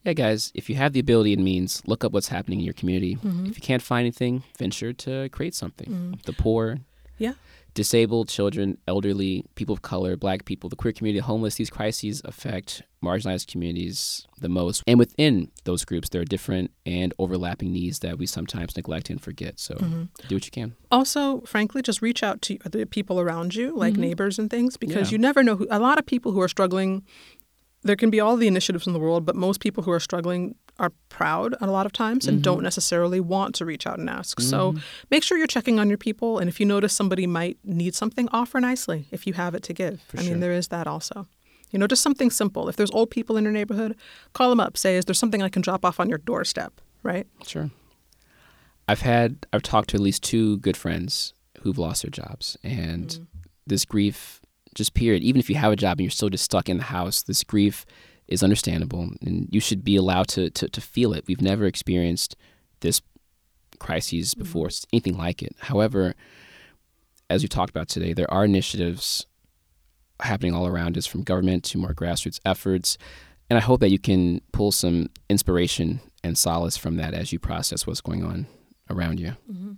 Yeah, 0.04 0.12
guys, 0.12 0.52
if 0.54 0.70
you 0.70 0.76
have 0.76 0.92
the 0.92 1.00
ability 1.00 1.32
and 1.32 1.46
means, 1.46 1.82
look 1.86 2.04
up 2.04 2.12
what's 2.12 2.28
happening 2.28 2.60
in 2.60 2.66
your 2.66 2.74
community. 2.74 3.16
Mm-hmm. 3.16 3.46
If 3.46 3.56
you 3.56 3.62
can't 3.62 3.82
find 3.82 4.02
anything, 4.02 4.44
venture 4.58 4.92
to 4.92 5.30
create 5.30 5.56
something. 5.56 6.20
The 6.26 6.34
poor, 6.34 6.80
Yeah. 7.18 7.36
Disabled, 7.74 8.30
children, 8.30 8.78
elderly, 8.88 9.46
people 9.56 9.74
of 9.74 9.82
color, 9.82 10.16
black 10.16 10.46
people, 10.46 10.70
the 10.70 10.76
queer 10.76 10.94
community, 10.94 11.20
homeless, 11.20 11.56
these 11.56 11.70
crises 11.70 12.22
affect 12.24 12.84
marginalized 13.04 13.48
communities 13.48 14.28
the 14.40 14.48
most. 14.50 14.84
And 14.88 15.00
within 15.00 15.50
those 15.64 15.84
groups, 15.84 16.10
there 16.10 16.22
are 16.22 16.26
different 16.26 16.72
and 16.86 17.14
overlapping 17.20 17.72
needs 17.74 18.00
that 18.00 18.18
we 18.18 18.26
sometimes 18.28 18.76
neglect 18.76 19.10
and 19.10 19.20
forget. 19.22 19.60
So 19.60 19.74
Mm-hmm. 19.76 20.04
do 20.28 20.36
what 20.36 20.46
you 20.46 20.52
can. 20.52 20.76
Also, 20.92 21.42
frankly, 21.42 21.82
just 21.82 22.02
reach 22.02 22.22
out 22.24 22.42
to 22.44 22.58
the 22.70 22.86
people 22.86 23.20
around 23.20 23.56
you, 23.56 23.76
like 23.76 23.96
neighbors 23.98 24.38
and 24.40 24.50
things, 24.50 24.78
because 24.78 25.10
Yeah. 25.12 25.16
you 25.16 25.18
never 25.18 25.44
know 25.44 25.56
who. 25.56 25.68
A 25.72 25.80
lot 25.80 25.98
of 25.98 26.06
people 26.06 26.32
who 26.32 26.42
are 26.42 26.48
struggling, 26.48 27.04
there 27.82 27.96
can 27.96 28.10
be 28.10 28.20
all 28.20 28.38
the 28.38 28.48
initiatives 28.48 28.88
in 28.88 28.94
the 28.94 29.00
world, 29.00 29.26
but 29.26 29.36
most 29.36 29.60
people 29.60 29.84
who 29.84 29.92
are 29.92 30.00
struggling 30.00 30.56
are 30.80 30.92
proud 31.10 31.56
a 31.62 31.68
lot 31.68 31.86
of 31.86 31.92
times 31.92 32.28
and 32.28 32.44
don't 32.44 32.58
mm-hmm. 32.58 32.64
necessarily 32.64 33.20
want 33.20 33.54
to 33.56 33.66
reach 33.66 33.86
out 33.86 34.00
and 34.00 34.10
ask. 34.10 34.40
So 34.42 34.72
mm-hmm. 34.72 34.82
make 35.12 35.24
sure 35.24 35.38
you're 35.38 35.48
checking 35.48 35.80
on 35.80 35.88
your 35.88 35.98
people, 35.98 36.40
and 36.40 36.50
if 36.50 36.60
you 36.60 36.66
notice 36.66 36.94
somebody 36.94 37.28
might 37.28 37.58
need 37.64 37.94
something, 37.96 38.28
offer 38.32 38.60
nicely 38.60 39.06
if 39.12 39.28
you 39.28 39.34
have 39.34 39.54
it 39.54 39.64
to 39.64 39.74
give. 39.74 40.02
I 40.18 40.22
sure. 40.22 40.32
mean, 40.32 40.40
there 40.40 40.54
is 40.54 40.70
that 40.70 40.88
also. 40.88 41.28
You 41.72 41.80
know, 41.80 41.88
just 41.88 42.04
something 42.04 42.30
simple. 42.30 42.70
If 42.70 42.76
there's 42.76 42.92
old 42.92 43.10
people 43.10 43.36
in 43.38 43.44
your 43.44 43.54
neighborhood, 43.54 43.96
call 44.34 44.50
them 44.50 44.60
up. 44.60 44.78
Say, 44.78 44.96
is 44.96 45.06
there 45.06 45.16
something 45.16 45.42
I 45.42 45.50
can 45.50 45.62
drop 45.62 45.84
off 45.84 46.00
on 46.00 46.08
your 46.08 46.20
doorstep? 46.20 46.82
Right? 47.02 47.28
Sure. 47.46 47.72
I've 48.88 49.02
had 49.02 49.46
I've 49.54 49.64
talked 49.64 49.90
to 49.90 49.98
at 49.98 50.02
least 50.02 50.24
two 50.24 50.58
good 50.58 50.78
friends 50.78 51.34
who've 51.62 51.78
lost 51.78 52.04
their 52.04 52.12
jobs 52.12 52.58
and 52.64 53.08
mm. 53.08 53.28
this 53.66 53.86
grief 53.86 54.42
just 54.76 54.94
period 54.94 55.24
even 55.24 55.40
if 55.40 55.50
you 55.50 55.56
have 55.56 55.72
a 55.72 55.76
job 55.76 56.00
and 56.00 56.02
you're 56.02 56.12
still 56.12 56.30
just 56.30 56.44
stuck 56.44 56.68
in 56.68 56.78
the 56.78 56.84
house 56.84 57.22
this 57.24 57.44
grief 57.44 57.86
is 58.28 58.44
understandable 58.44 59.10
and 59.22 59.48
you 59.52 59.60
should 59.60 59.84
be 59.84 59.96
allowed 59.96 60.28
to 60.28 60.50
to, 60.50 60.68
to 60.68 60.82
feel 60.82 61.14
it 61.14 61.26
we've 61.28 61.42
never 61.42 61.66
experienced 61.66 62.36
this 62.82 63.02
crises 63.80 64.34
mm-hmm. 64.34 64.44
before 64.44 64.70
anything 64.92 65.18
like 65.18 65.42
it 65.42 65.56
however 65.60 66.14
as 67.30 67.42
we 67.42 67.48
talked 67.48 67.70
about 67.70 67.88
today 67.88 68.14
there 68.14 68.32
are 68.32 68.46
initiatives 68.46 69.26
happening 70.22 70.54
all 70.54 70.68
around 70.68 70.98
us 70.98 71.06
from 71.06 71.24
government 71.24 71.64
to 71.64 71.78
more 71.78 71.94
grassroots 71.94 72.40
efforts 72.46 72.98
and 73.50 73.58
I 73.58 73.62
hope 73.62 73.82
that 73.82 73.92
you 73.92 74.00
can 74.00 74.42
pull 74.52 74.72
some 74.72 75.10
inspiration 75.30 76.00
and 76.24 76.38
solace 76.38 76.78
from 76.78 76.96
that 76.98 77.14
as 77.14 77.32
you 77.32 77.40
process 77.40 77.86
what's 77.86 78.02
going 78.02 78.24
on 78.24 78.48
around 78.90 79.20
you. 79.20 79.36
Mm-hmm. 79.52 79.74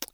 Do 0.00 0.08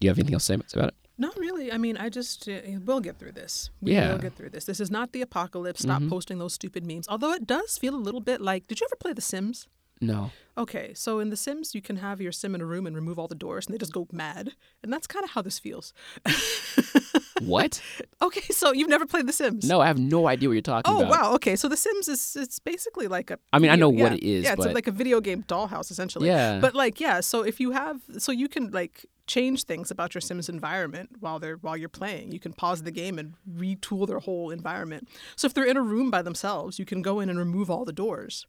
you 0.00 0.10
have 0.10 0.18
anything 0.18 0.34
else 0.34 0.46
to 0.48 0.58
say 0.58 0.78
about 0.78 0.88
it? 0.88 0.94
Not 1.18 1.36
really. 1.38 1.70
I 1.72 1.78
mean, 1.78 1.96
I 1.96 2.08
just 2.08 2.48
uh, 2.48 2.60
we'll 2.84 3.00
get 3.00 3.18
through 3.18 3.32
this. 3.32 3.70
We 3.80 3.92
Yeah. 3.92 4.12
will 4.12 4.18
get 4.18 4.34
through 4.34 4.50
this. 4.50 4.64
This 4.64 4.80
is 4.80 4.90
not 4.90 5.12
the 5.12 5.20
apocalypse. 5.22 5.82
Stop 5.82 6.02
posting 6.08 6.38
those 6.38 6.54
stupid 6.54 6.84
memes. 6.86 7.06
Although 7.08 7.32
it 7.32 7.46
does 7.46 7.76
feel 7.78 7.94
a 7.94 8.02
little 8.06 8.20
bit 8.20 8.40
like. 8.40 8.66
Did 8.66 8.80
you 8.80 8.86
ever 8.88 8.96
play 8.96 9.12
The 9.12 9.20
Sims? 9.20 9.68
No. 10.02 10.30
Okay, 10.58 10.92
so 10.94 11.18
in 11.18 11.30
The 11.30 11.36
Sims, 11.36 11.74
you 11.74 11.80
can 11.80 11.96
have 11.96 12.20
your 12.20 12.30
sim 12.32 12.54
in 12.54 12.60
a 12.60 12.66
room 12.66 12.86
and 12.86 12.94
remove 12.94 13.18
all 13.18 13.26
the 13.28 13.34
doors, 13.34 13.64
and 13.66 13.72
they 13.72 13.78
just 13.78 13.92
go 13.94 14.06
mad. 14.12 14.52
And 14.82 14.92
that's 14.92 15.06
kind 15.06 15.24
of 15.24 15.30
how 15.30 15.40
this 15.40 15.58
feels. 15.58 15.94
What? 17.40 17.82
Okay, 18.20 18.52
so 18.52 18.72
you've 18.72 18.88
never 18.88 19.04
played 19.04 19.26
The 19.26 19.32
Sims? 19.32 19.66
no, 19.66 19.80
I 19.80 19.88
have 19.88 19.98
no 19.98 20.28
idea 20.28 20.48
what 20.48 20.52
you're 20.52 20.62
talking 20.62 20.92
Oh 20.94 20.98
about. 21.00 21.10
wow. 21.10 21.34
Okay, 21.34 21.56
so 21.56 21.66
The 21.66 21.76
Sims 21.76 22.06
is 22.06 22.36
it's 22.38 22.60
basically 22.60 23.08
like 23.08 23.32
a. 23.32 23.38
I 23.52 23.58
mean, 23.58 23.70
I 23.70 23.74
video- 23.74 23.86
know 23.90 24.02
what 24.04 24.12
yeah. 24.12 24.16
it 24.18 24.22
is, 24.22 24.44
Yeah, 24.44 24.52
it's 24.52 24.66
like 24.66 24.86
a 24.86 24.92
video 24.92 25.20
game 25.20 25.42
dollhouse 25.48 25.90
essentially. 25.90 26.28
Yeah. 26.28 26.60
But 26.60 26.74
like, 26.76 27.00
yeah. 27.00 27.18
So 27.20 27.42
if 27.42 27.58
you 27.58 27.72
have, 27.72 28.00
so 28.18 28.30
you 28.30 28.48
can 28.48 28.70
like 28.70 29.06
change 29.26 29.64
things 29.64 29.90
about 29.90 30.14
your 30.14 30.20
Sims 30.20 30.48
environment 30.48 31.10
while 31.18 31.40
they're 31.40 31.56
while 31.56 31.76
you're 31.76 31.88
playing. 31.88 32.30
You 32.30 32.38
can 32.38 32.52
pause 32.52 32.84
the 32.84 32.92
game 32.92 33.18
and 33.18 33.34
retool 33.52 34.06
their 34.06 34.20
whole 34.20 34.50
environment. 34.50 35.08
So 35.34 35.46
if 35.46 35.54
they're 35.54 35.64
in 35.64 35.76
a 35.76 35.82
room 35.82 36.10
by 36.12 36.22
themselves, 36.22 36.78
you 36.78 36.84
can 36.84 37.02
go 37.02 37.18
in 37.18 37.28
and 37.28 37.38
remove 37.38 37.70
all 37.72 37.84
the 37.84 37.92
doors. 37.92 38.46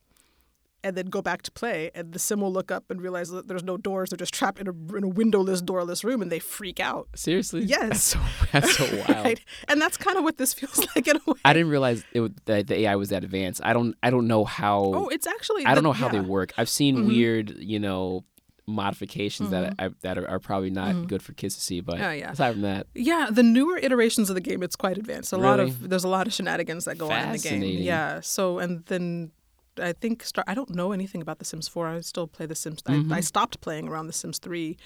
And 0.86 0.98
then 0.98 1.06
go 1.06 1.22
back 1.22 1.44
to 1.44 1.52
play, 1.52 1.92
and 1.96 2.12
the 2.12 2.20
sim 2.20 2.42
will 2.42 2.52
look 2.52 2.70
up 2.70 2.84
and 2.92 3.02
realize 3.02 3.30
that 3.30 3.48
there's 3.48 3.64
no 3.64 3.78
doors. 3.78 4.10
They're 4.10 4.18
just 4.18 4.34
trapped 4.34 4.60
in 4.60 4.68
a, 4.68 4.96
in 4.98 5.06
a 5.06 5.08
windowless, 5.08 5.62
doorless 5.62 6.04
room, 6.04 6.22
and 6.22 6.30
they 6.30 6.40
freak 6.40 6.80
out. 6.82 7.08
Seriously? 7.16 7.64
Yes. 7.64 7.88
That's 7.90 8.04
so, 8.04 8.20
that's 8.52 8.78
so 8.78 8.84
wild. 9.08 9.26
Right? 9.26 9.40
And 9.70 9.80
that's 9.82 9.96
kind 9.96 10.18
of 10.18 10.24
what 10.26 10.38
this 10.38 10.54
feels 10.54 10.78
like 10.96 11.08
in 11.08 11.16
a 11.16 11.20
way. 11.26 11.40
I 11.46 11.54
didn't 11.54 11.70
realize 11.70 12.04
it 12.12 12.46
that 12.48 12.68
the 12.68 12.80
AI 12.82 12.96
was 12.98 13.10
that 13.10 13.24
advanced. 13.24 13.62
I 13.64 13.72
don't. 13.72 13.96
I 14.04 14.10
don't 14.10 14.28
know 14.28 14.44
how. 14.44 14.92
Oh, 14.94 15.08
it's 15.08 15.26
actually. 15.26 15.66
I 15.66 15.70
the- 15.70 15.76
don't 15.76 15.84
know 15.86 15.94
how 15.94 16.10
they 16.10 16.18
yeah. 16.18 16.24
Mm-hmm. 16.24 16.32
work. 16.32 16.54
I've 16.58 16.68
seen 16.70 17.08
weird, 17.08 17.52
you 17.60 17.80
know, 17.80 18.26
modifications 18.68 19.50
that 19.52 19.76
I, 19.80 19.90
that 20.02 20.18
are, 20.18 20.28
are 20.30 20.40
probably 20.40 20.70
not 20.70 21.08
good 21.08 21.22
for 21.22 21.34
kids 21.34 21.56
to 21.56 21.62
see. 21.62 21.80
But 21.82 21.96
Mm-hmm. 21.96 22.04
Oh, 22.04 22.12
yeah. 22.12 22.32
aside 22.32 22.52
from 22.54 22.62
that, 22.64 22.88
Yeah, 22.96 23.28
the 23.32 23.44
newer 23.44 23.78
iterations 23.78 24.30
of 24.30 24.36
the 24.36 24.42
game, 24.42 24.64
it's 24.64 24.76
quite 24.76 24.98
advanced. 24.98 25.32
A 25.34 25.38
lot 25.38 25.60
of 25.60 25.90
there's 25.90 26.04
a 26.04 26.08
lot 26.10 26.28
of 26.28 26.34
shenanigans 26.34 26.86
that 26.86 26.98
go 26.98 27.10
on 27.12 27.28
in 27.28 27.32
the 27.34 27.38
game. 27.38 27.62
Yeah. 27.64 28.20
So 28.22 28.60
and 28.60 28.84
then 28.86 29.32
I 29.80 29.94
think 29.94 30.24
start. 30.24 30.46
I 30.48 30.54
don't 30.54 30.70
know 30.72 30.92
anything 30.92 31.22
about 31.22 31.40
The 31.40 31.46
Sims 31.46 31.68
4. 31.68 31.88
I 31.88 32.00
still 32.02 32.28
play 32.28 32.46
The 32.46 32.56
Sims. 32.56 32.82
Mm-hmm. 32.84 33.12
I, 33.12 33.18
I 33.18 33.20
stopped 33.22 33.60
playing 33.62 33.88
around 33.88 34.08
The 34.08 34.14
Sims 34.14 34.38
3, 34.40 34.78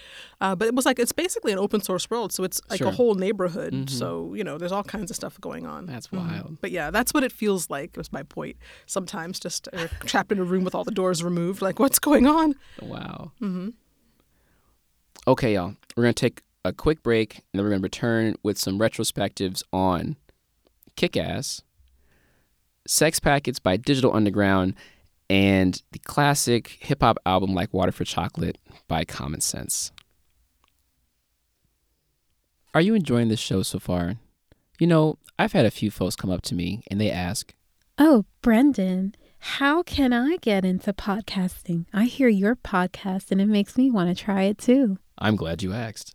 uh, 0.41 0.55
but 0.55 0.67
it 0.67 0.75
was 0.75 0.85
like 0.85 0.97
it's 0.99 1.11
basically 1.11 1.51
an 1.51 1.59
open 1.59 1.81
source 1.81 2.09
world, 2.09 2.31
so 2.31 2.43
it's 2.43 2.61
like 2.69 2.77
Sure. 2.79 2.87
Mm-hmm. 2.87 2.93
a 2.93 2.95
whole 2.97 3.15
neighborhood. 3.15 3.89
So 3.89 4.33
you 4.33 4.43
know, 4.43 4.57
there's 4.57 4.71
all 4.71 4.83
kinds 4.83 5.09
of 5.11 5.15
stuff 5.15 5.39
going 5.41 5.65
on. 5.65 5.85
that's 5.87 6.07
Mhm. 6.07 6.17
wild. 6.17 6.57
But 6.61 6.71
yeah, 6.71 6.89
that's 6.91 7.13
what 7.13 7.23
it 7.23 7.31
feels 7.31 7.69
like. 7.69 7.95
Was 7.97 8.11
my 8.13 8.23
point. 8.23 8.55
Sometimes 8.85 9.39
just 9.39 9.67
uh, 9.73 9.87
trapped 10.05 10.31
in 10.31 10.39
a 10.39 10.43
room 10.43 10.63
with 10.63 10.73
all 10.75 10.83
the 10.83 10.91
doors 10.91 11.23
removed. 11.23 11.61
Like 11.61 11.79
what's 11.79 11.99
going 11.99 12.25
on? 12.27 12.55
Wow. 12.81 13.31
Mm-hmm. 13.41 13.69
Okay, 15.27 15.55
y'all. 15.55 15.75
We're 15.95 16.03
going 16.03 16.13
to 16.13 16.19
take 16.21 16.41
a 16.63 16.71
quick 16.71 17.03
break 17.03 17.35
and 17.37 17.43
then 17.59 17.63
we're 17.65 17.71
to 17.75 17.79
return 17.81 18.35
with 18.43 18.57
some 18.57 18.79
retrospectives 18.79 19.63
on 19.73 20.15
Kick 20.95 21.17
Ass, 21.17 21.61
Sex 22.87 23.19
Packets 23.19 23.59
by 23.59 23.77
Digital 23.77 24.13
Underground, 24.13 24.75
and 25.29 25.81
the 25.91 25.99
classic 25.99 26.77
hip 26.79 27.01
hop 27.01 27.17
album 27.25 27.53
like 27.53 27.73
Water 27.73 27.91
for 27.91 28.05
Chocolate 28.05 28.57
by 28.87 29.03
Common 29.03 29.41
Sense. 29.41 29.91
Are 32.73 32.81
you 32.81 32.93
enjoying 32.93 33.29
this 33.29 33.39
show 33.39 33.63
so 33.63 33.79
far? 33.79 34.15
You 34.79 34.87
know, 34.87 35.17
I've 35.39 35.53
had 35.53 35.65
a 35.65 35.71
few 35.71 35.91
folks 35.91 36.15
come 36.15 36.29
up 36.29 36.41
to 36.43 36.55
me 36.55 36.83
and 36.89 37.01
they 37.01 37.11
ask, 37.11 37.53
Oh, 37.97 38.25
Brendan, 38.41 39.15
how 39.39 39.81
can 39.81 40.13
I 40.13 40.37
get 40.37 40.63
into 40.63 40.93
podcasting? 40.93 41.85
I 41.93 42.05
hear 42.05 42.27
your 42.27 42.55
podcast 42.55 43.31
and 43.31 43.41
it 43.41 43.47
makes 43.47 43.77
me 43.77 43.89
want 43.89 44.15
to 44.15 44.23
try 44.23 44.43
it 44.43 44.57
too. 44.57 44.99
I'm 45.17 45.35
glad 45.35 45.63
you 45.63 45.73
asked. 45.73 46.13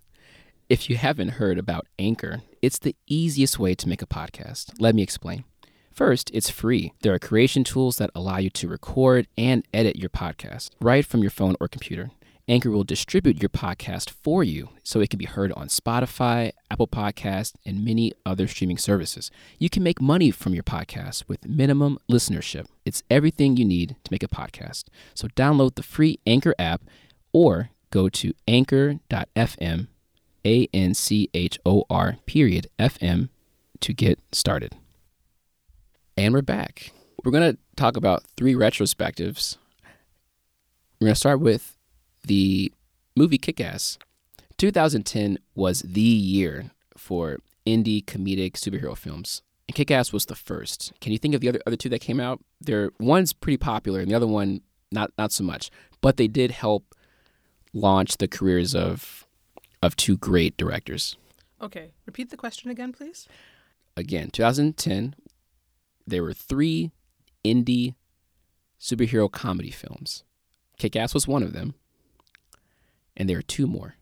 If 0.68 0.88
you 0.88 0.96
haven't 0.96 1.30
heard 1.30 1.58
about 1.58 1.86
Anchor, 1.98 2.42
it's 2.62 2.78
the 2.78 2.94
easiest 3.06 3.58
way 3.58 3.74
to 3.74 3.88
make 3.88 4.00
a 4.00 4.06
podcast. 4.06 4.72
Let 4.78 4.94
me 4.94 5.02
explain. 5.02 5.44
First, 5.93 6.30
it's 6.32 6.49
free. 6.49 6.95
There 7.03 7.12
are 7.12 7.18
creation 7.18 7.64
tools 7.64 7.99
that 7.99 8.11
allow 8.14 8.38
you 8.38 8.49
to 8.51 8.68
record 8.68 9.26
and 9.36 9.66
edit 9.74 9.97
your 9.97 10.09
podcast 10.09 10.70
right 10.80 11.05
from 11.05 11.20
your 11.20 11.30
phone 11.30 11.55
or 11.61 11.68
computer. 11.68 12.11
Anchor 12.49 12.70
will 12.70 12.82
distribute 12.82 13.40
your 13.40 13.51
podcast 13.51 14.11
for 14.11 14.43
you 14.43 14.70
so 14.82 15.01
it 15.01 15.11
can 15.11 15.18
be 15.18 15.26
heard 15.26 15.53
on 15.53 15.68
Spotify, 15.68 16.53
Apple 16.70 16.88
Podcasts, 16.88 17.53
and 17.64 17.84
many 17.84 18.11
other 18.26 18.49
streaming 18.49 18.78
services. 18.78 19.30
You 19.59 19.68
can 19.68 19.82
make 19.82 20.01
money 20.01 20.30
from 20.30 20.55
your 20.55 20.64
podcast 20.64 21.28
with 21.28 21.47
minimum 21.47 21.99
listenership. 22.11 22.66
It's 22.84 23.03
everything 23.11 23.57
you 23.57 23.64
need 23.64 23.97
to 24.03 24.11
make 24.11 24.22
a 24.22 24.28
podcast. 24.28 24.84
So 25.14 25.28
download 25.28 25.76
the 25.76 25.82
free 25.82 26.18
Anchor 26.26 26.55
app 26.59 26.82
or 27.32 27.70
go 27.90 28.09
to 28.09 28.32
anchor.fm, 28.49 29.88
A 30.45 30.68
N 30.72 30.95
C 30.95 31.30
H 31.34 31.59
O 31.64 31.84
R 31.88 32.16
period 32.26 32.66
FM 32.78 33.28
to 33.80 33.93
get 33.93 34.18
started. 34.32 34.74
And 36.16 36.34
we're 36.34 36.42
back. 36.42 36.92
We're 37.24 37.32
going 37.32 37.52
to 37.52 37.58
talk 37.74 37.96
about 37.96 38.24
three 38.36 38.54
retrospectives. 38.54 39.56
We're 41.00 41.06
going 41.06 41.14
to 41.14 41.18
start 41.18 41.40
with 41.40 41.78
the 42.26 42.70
movie 43.16 43.38
Kick 43.38 43.60
Ass. 43.60 43.98
2010 44.58 45.38
was 45.54 45.80
the 45.80 46.00
year 46.00 46.70
for 46.96 47.38
indie 47.66 48.04
comedic 48.04 48.52
superhero 48.52 48.96
films. 48.96 49.42
And 49.68 49.74
Kick 49.74 49.90
Ass 49.90 50.12
was 50.12 50.26
the 50.26 50.34
first. 50.34 50.92
Can 51.00 51.12
you 51.12 51.18
think 51.18 51.34
of 51.34 51.40
the 51.40 51.48
other 51.48 51.60
other 51.66 51.76
two 51.76 51.88
that 51.88 52.00
came 52.00 52.20
out? 52.20 52.40
There 52.60 52.90
one's 53.00 53.32
pretty 53.32 53.56
popular 53.56 54.00
and 54.00 54.10
the 54.10 54.14
other 54.14 54.26
one 54.26 54.60
not 54.90 55.12
not 55.16 55.32
so 55.32 55.44
much. 55.44 55.70
But 56.02 56.18
they 56.18 56.28
did 56.28 56.50
help 56.50 56.94
launch 57.72 58.18
the 58.18 58.28
careers 58.28 58.74
of 58.74 59.26
of 59.82 59.96
two 59.96 60.18
great 60.18 60.56
directors. 60.58 61.16
Okay, 61.60 61.92
repeat 62.04 62.30
the 62.30 62.36
question 62.36 62.70
again, 62.70 62.92
please. 62.92 63.26
Again, 63.96 64.30
2010 64.30 65.14
there 66.07 66.22
were 66.22 66.32
three 66.32 66.90
indie 67.44 67.94
superhero 68.80 69.30
comedy 69.30 69.70
films. 69.70 70.24
Kick 70.78 70.96
Ass 70.96 71.14
was 71.14 71.28
one 71.28 71.42
of 71.42 71.53
them, 71.53 71.74
and 73.16 73.28
there 73.28 73.38
are 73.38 73.42
two 73.42 73.66
more. 73.66 73.96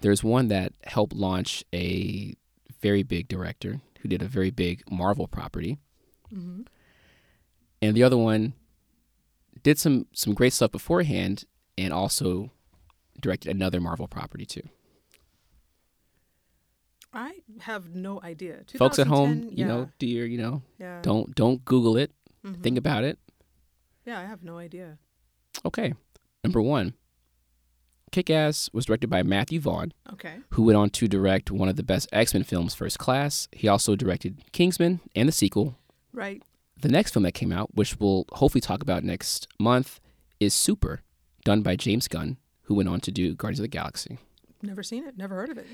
There's 0.00 0.22
one 0.24 0.48
that 0.48 0.72
helped 0.84 1.12
launch 1.14 1.64
a 1.74 2.34
very 2.80 3.02
big 3.02 3.28
director 3.28 3.80
who 4.00 4.08
did 4.08 4.22
a 4.22 4.28
very 4.28 4.50
big 4.50 4.82
Marvel 4.90 5.26
property, 5.26 5.78
Mm-hmm. 6.32 6.62
and 7.80 7.96
the 7.96 8.02
other 8.02 8.18
one 8.18 8.52
did 9.62 9.78
some 9.78 10.06
some 10.12 10.34
great 10.34 10.52
stuff 10.52 10.70
beforehand, 10.70 11.44
and 11.78 11.92
also 11.92 12.50
directed 13.20 13.50
another 13.50 13.80
Marvel 13.80 14.06
property 14.06 14.44
too. 14.46 14.62
I 17.12 17.38
have 17.60 17.94
no 17.94 18.20
idea. 18.22 18.64
Folks 18.76 18.98
at 18.98 19.06
home, 19.06 19.30
2010, 19.50 19.58
you 19.58 19.64
know, 19.64 19.88
yeah, 20.00 20.08
your 20.08 20.26
you 20.26 20.38
know, 20.38 20.62
yeah. 20.78 21.00
don't 21.02 21.34
don't 21.34 21.64
Google 21.64 21.96
it. 21.96 22.12
Mhm. 22.44 22.62
Think 22.62 22.78
about 22.78 23.04
it. 23.04 23.18
Yeah, 24.06 24.18
I 24.20 24.24
have 24.24 24.42
no 24.42 24.58
idea. 24.58 24.98
Okay, 25.64 25.94
number 26.44 26.60
one. 26.62 26.94
Kick 28.10 28.30
Ass 28.30 28.70
was 28.72 28.86
directed 28.86 29.10
by 29.10 29.22
Matthew 29.22 29.60
Vaughn. 29.60 29.92
Okay. 30.12 30.36
who 30.52 30.62
went 30.62 30.76
on 30.78 30.88
to 30.90 31.06
direct 31.08 31.50
one 31.50 31.68
of 31.68 31.76
the 31.76 31.82
best 31.82 32.08
X 32.12 32.32
Men 32.34 32.42
films, 32.42 32.74
First 32.74 32.98
Class. 32.98 33.48
He 33.52 33.68
also 33.68 33.96
directed 33.96 34.42
Kingsman 34.52 35.00
and 35.14 35.28
the 35.28 35.32
sequel. 35.32 35.76
Right. 36.12 36.42
The 36.80 36.88
next 36.88 37.12
film 37.12 37.24
that 37.24 37.32
came 37.32 37.52
out, 37.52 37.74
which 37.74 37.98
we'll 38.00 38.24
hopefully 38.32 38.60
talk 38.62 38.82
about 38.82 39.02
next 39.04 39.46
month, 39.58 40.00
is 40.40 40.54
Super, 40.54 41.02
done 41.44 41.60
by 41.62 41.76
James 41.76 42.08
Gunn, 42.08 42.38
who 42.62 42.74
went 42.74 42.88
on 42.88 43.00
to 43.00 43.10
do 43.10 43.34
Guardians 43.34 43.58
of 43.60 43.64
the 43.64 43.68
Galaxy. 43.68 44.18
Never 44.62 44.82
seen 44.82 45.04
it. 45.04 45.16
Never 45.18 45.34
heard 45.34 45.50
of 45.50 45.58
it. 45.58 45.66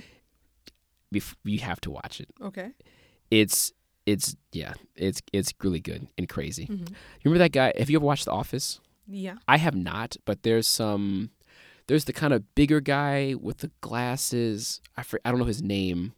Bef- 1.15 1.35
You 1.45 1.59
have 1.61 1.81
to 1.83 1.91
watch 1.91 2.21
it. 2.21 2.29
Okay. 2.43 2.71
It's 3.31 3.73
it's 4.07 4.37
yeah, 4.53 4.75
it's 4.97 5.23
it's 5.33 5.53
really 5.63 5.81
good 5.81 6.07
and 6.19 6.29
crazy. 6.29 6.67
Mhm. 6.67 6.89
You 6.91 6.97
remember 7.25 7.39
that 7.39 7.53
guy? 7.53 7.73
Have 7.79 7.89
you 7.91 7.97
ever 7.99 8.05
watched 8.05 8.27
The 8.27 8.33
Office? 8.33 8.81
Yeah. 9.07 9.37
I 9.49 9.57
have 9.59 9.75
not, 9.75 10.17
but 10.25 10.43
there's 10.43 10.67
some. 10.69 11.31
There's 11.87 12.05
the 12.07 12.13
kind 12.15 12.33
of 12.33 12.55
bigger 12.55 12.81
guy 12.81 13.35
with 13.39 13.59
the 13.59 13.71
glasses. 13.83 14.81
I 14.97 15.03
for, 15.03 15.21
I 15.25 15.31
don't 15.31 15.39
know 15.39 15.45
his 15.47 15.63
name. 15.63 16.13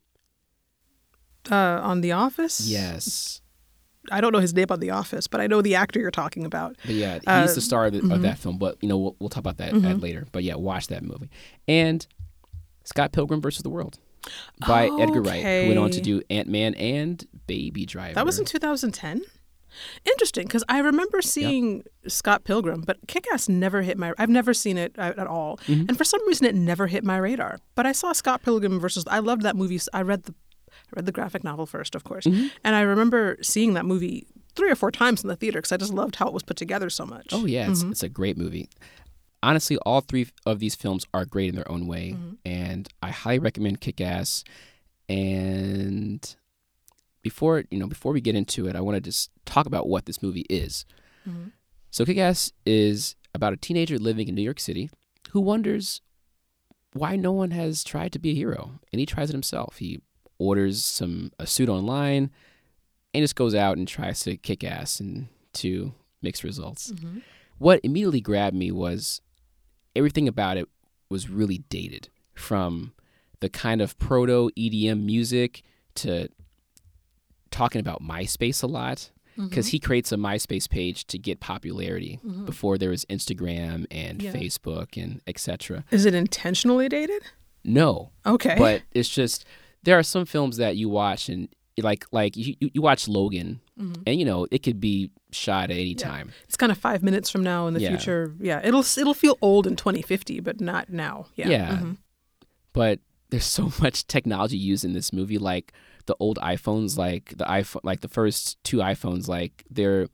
Uh, 1.50 1.80
on 1.82 2.00
The 2.00 2.12
Office. 2.12 2.60
Yes. 2.68 3.40
I 4.10 4.20
don't 4.20 4.32
know 4.32 4.38
his 4.38 4.54
name 4.54 4.66
on 4.70 4.78
The 4.80 4.90
Office, 4.90 5.26
but 5.26 5.40
I 5.40 5.46
know 5.48 5.62
the 5.62 5.74
actor 5.74 5.98
you're 5.98 6.10
talking 6.12 6.44
about. 6.44 6.76
But 6.84 6.94
yeah, 6.94 7.14
he's 7.14 7.22
Uh, 7.26 7.52
the 7.54 7.60
star 7.60 7.86
of, 7.86 7.92
the, 7.92 7.98
of 7.98 8.04
mhm. 8.04 8.22
that 8.22 8.38
film. 8.38 8.58
But 8.58 8.78
you 8.80 8.88
know, 8.88 8.96
we'll, 8.98 9.16
we'll 9.18 9.28
talk 9.28 9.40
about 9.40 9.56
that, 9.58 9.72
Mhm. 9.72 9.82
that 9.82 10.00
later. 10.00 10.26
But 10.32 10.44
yeah, 10.44 10.54
watch 10.54 10.86
that 10.88 11.02
movie. 11.02 11.28
And 11.66 12.06
Scott 12.84 13.10
Pilgrim 13.12 13.40
versus 13.40 13.62
the 13.62 13.70
World 13.70 13.98
by 14.66 14.88
Edgar 14.98 15.22
Wright, 15.22 15.42
who 15.44 15.68
went 15.68 15.78
on 15.78 15.90
to 15.90 16.00
do 16.00 16.22
Ant 16.30 16.48
Man 16.48 16.74
and 16.74 17.24
Baby 17.46 17.86
Driver. 17.86 18.14
That 18.14 18.26
was 18.26 18.38
in 18.38 18.44
2010. 18.44 19.22
Interesting, 20.06 20.46
because 20.46 20.64
I 20.70 20.78
remember 20.78 21.20
seeing 21.20 21.82
Scott 22.08 22.44
Pilgrim, 22.44 22.80
but 22.80 22.96
Kick-Ass 23.08 23.48
never 23.48 23.82
hit 23.82 23.98
my. 23.98 24.12
I've 24.16 24.30
never 24.30 24.54
seen 24.54 24.78
it 24.78 24.94
at 24.96 25.18
all, 25.26 25.58
Mm-hmm. 25.66 25.86
and 25.88 25.98
for 25.98 26.04
some 26.04 26.26
reason, 26.26 26.46
it 26.46 26.54
never 26.54 26.86
hit 26.86 27.04
my 27.04 27.18
radar. 27.18 27.58
But 27.74 27.84
I 27.84 27.92
saw 27.92 28.12
Scott 28.12 28.42
Pilgrim 28.42 28.80
versus. 28.80 29.04
I 29.08 29.18
loved 29.18 29.42
that 29.42 29.54
movie. 29.54 29.78
I 29.92 30.00
read 30.02 30.22
the, 30.22 30.34
I 30.70 30.72
read 30.96 31.06
the 31.06 31.12
graphic 31.12 31.44
novel 31.44 31.66
first, 31.66 31.94
of 31.94 32.04
course, 32.04 32.24
Mm-hmm. 32.24 32.46
and 32.64 32.74
I 32.74 32.80
remember 32.82 33.36
seeing 33.42 33.74
that 33.74 33.84
movie 33.84 34.26
three 34.54 34.70
or 34.70 34.76
four 34.76 34.90
times 34.90 35.22
in 35.22 35.28
the 35.28 35.36
theater 35.36 35.58
because 35.58 35.72
I 35.72 35.76
just 35.76 35.92
loved 35.92 36.16
how 36.16 36.26
it 36.28 36.32
was 36.32 36.42
put 36.42 36.56
together 36.56 36.88
so 36.88 37.04
much. 37.04 37.26
Oh 37.32 37.44
yeah, 37.44 37.70
it's, 37.70 37.82
it's 37.82 38.02
a 38.02 38.08
great 38.08 38.38
movie. 38.38 38.70
Honestly, 39.42 39.76
all 39.78 40.00
three 40.00 40.26
of 40.44 40.58
these 40.58 40.74
films 40.74 41.06
are 41.14 41.24
great 41.24 41.48
in 41.50 41.54
their 41.54 41.70
own 41.70 41.86
way, 41.86 42.12
Mm-hmm. 42.12 42.34
and 42.44 42.88
I 43.02 43.10
highly 43.10 43.38
recommend 43.38 43.80
Kick 43.80 44.00
Ass. 44.00 44.42
And 45.08 46.36
before 47.22 47.64
you 47.70 47.78
know, 47.78 47.86
before 47.86 48.12
we 48.12 48.20
get 48.20 48.34
into 48.34 48.66
it, 48.66 48.76
I 48.76 48.80
want 48.80 48.96
to 48.96 49.00
just 49.00 49.30
talk 49.44 49.66
about 49.66 49.88
what 49.88 50.06
this 50.06 50.22
movie 50.22 50.46
is. 50.50 50.84
Mhm. 51.28 51.52
So, 51.90 52.04
Kick 52.04 52.18
Ass 52.18 52.52
is 52.64 53.16
about 53.34 53.52
a 53.52 53.56
teenager 53.56 53.98
living 53.98 54.28
in 54.28 54.34
New 54.34 54.42
York 54.42 54.60
City 54.60 54.90
who 55.30 55.40
wonders 55.40 56.00
why 56.92 57.14
no 57.16 57.32
one 57.32 57.50
has 57.50 57.84
tried 57.84 58.12
to 58.12 58.18
be 58.18 58.30
a 58.30 58.34
hero, 58.34 58.80
and 58.92 59.00
he 59.00 59.06
tries 59.06 59.28
it 59.30 59.34
himself. 59.34 59.78
He 59.78 60.00
orders 60.38 60.84
some 60.84 61.32
a 61.38 61.46
suit 61.46 61.68
online, 61.68 62.30
and 63.14 63.22
just 63.22 63.36
goes 63.36 63.54
out 63.54 63.76
and 63.78 63.86
tries 63.88 64.20
to 64.20 64.36
kick 64.36 64.64
ass 64.64 65.00
and 65.00 65.28
to 65.54 65.94
mixed 66.22 66.42
results. 66.44 66.92
Mhm. 66.92 67.22
What 67.58 67.80
immediately 67.82 68.20
grabbed 68.20 68.56
me 68.56 68.70
was 68.70 69.20
everything 69.96 70.28
about 70.28 70.56
it 70.56 70.68
was 71.08 71.28
really 71.28 71.58
dated, 71.68 72.08
from 72.34 72.92
the 73.40 73.48
kind 73.48 73.80
of 73.80 73.98
proto 73.98 74.50
EDM 74.56 75.04
music 75.04 75.62
to 75.96 76.28
talking 77.50 77.80
about 77.80 78.02
MySpace 78.02 78.62
a 78.62 78.66
lot 78.66 79.10
because 79.36 79.66
mm-hmm. 79.66 79.72
he 79.72 79.78
creates 79.78 80.12
a 80.12 80.16
MySpace 80.16 80.68
page 80.68 81.06
to 81.06 81.18
get 81.18 81.40
popularity 81.40 82.18
mm-hmm. 82.24 82.44
before 82.46 82.78
there 82.78 82.90
was 82.90 83.04
Instagram 83.06 83.86
and 83.90 84.22
Yeah. 84.22 84.32
Facebook 84.32 85.00
and 85.02 85.20
etc. 85.26 85.84
Is 85.90 86.06
it 86.06 86.14
intentionally 86.14 86.88
dated? 86.88 87.22
No, 87.64 88.10
Okay. 88.24 88.56
but 88.58 88.82
it's 88.92 89.08
just 89.08 89.44
there 89.82 89.98
are 89.98 90.02
some 90.02 90.24
films 90.24 90.56
that 90.56 90.76
you 90.76 90.88
watch 90.88 91.28
and 91.28 91.48
like 91.78 92.06
like 92.12 92.36
you 92.36 92.54
you 92.60 92.80
watch 92.80 93.08
Logan 93.08 93.60
and 93.78 94.18
you 94.18 94.24
know 94.24 94.46
it 94.50 94.62
could 94.62 94.80
be 94.80 95.10
shot 95.32 95.64
at 95.70 95.76
any 95.76 95.94
Mm-hmm. 95.94 96.06
Yeah. 96.08 96.16
time. 96.16 96.32
it's 96.44 96.56
kind 96.56 96.72
of 96.72 96.78
five 96.78 97.02
minutes 97.02 97.28
from 97.30 97.42
now 97.42 97.66
in 97.66 97.74
the 97.74 97.80
Yeah. 97.80 97.90
future. 97.90 98.34
Yeah, 98.40 98.60
it'll 98.64 98.80
it'll 98.80 99.14
feel 99.14 99.36
old 99.42 99.66
in 99.66 99.76
2050, 99.76 100.40
but 100.40 100.60
not 100.60 100.88
now. 100.90 101.26
Yeah. 101.34 101.48
Yeah. 101.48 101.78
Mhm. 101.78 101.96
But 102.72 103.00
there's 103.30 103.44
so 103.60 103.72
much 103.80 104.06
technology 104.06 104.56
used 104.56 104.84
in 104.84 104.92
this 104.92 105.12
movie 105.12 105.38
like 105.38 105.72
the 106.06 106.16
old 106.20 106.38
iPhones 106.38 106.96
like 106.96 107.34
the 107.36 107.44
iPhone 107.44 107.80
like 107.82 108.00
the 108.00 108.08
first 108.08 108.62
two 108.64 108.78
iPhones 108.78 109.28
like 109.28 109.64
they're 109.70 110.06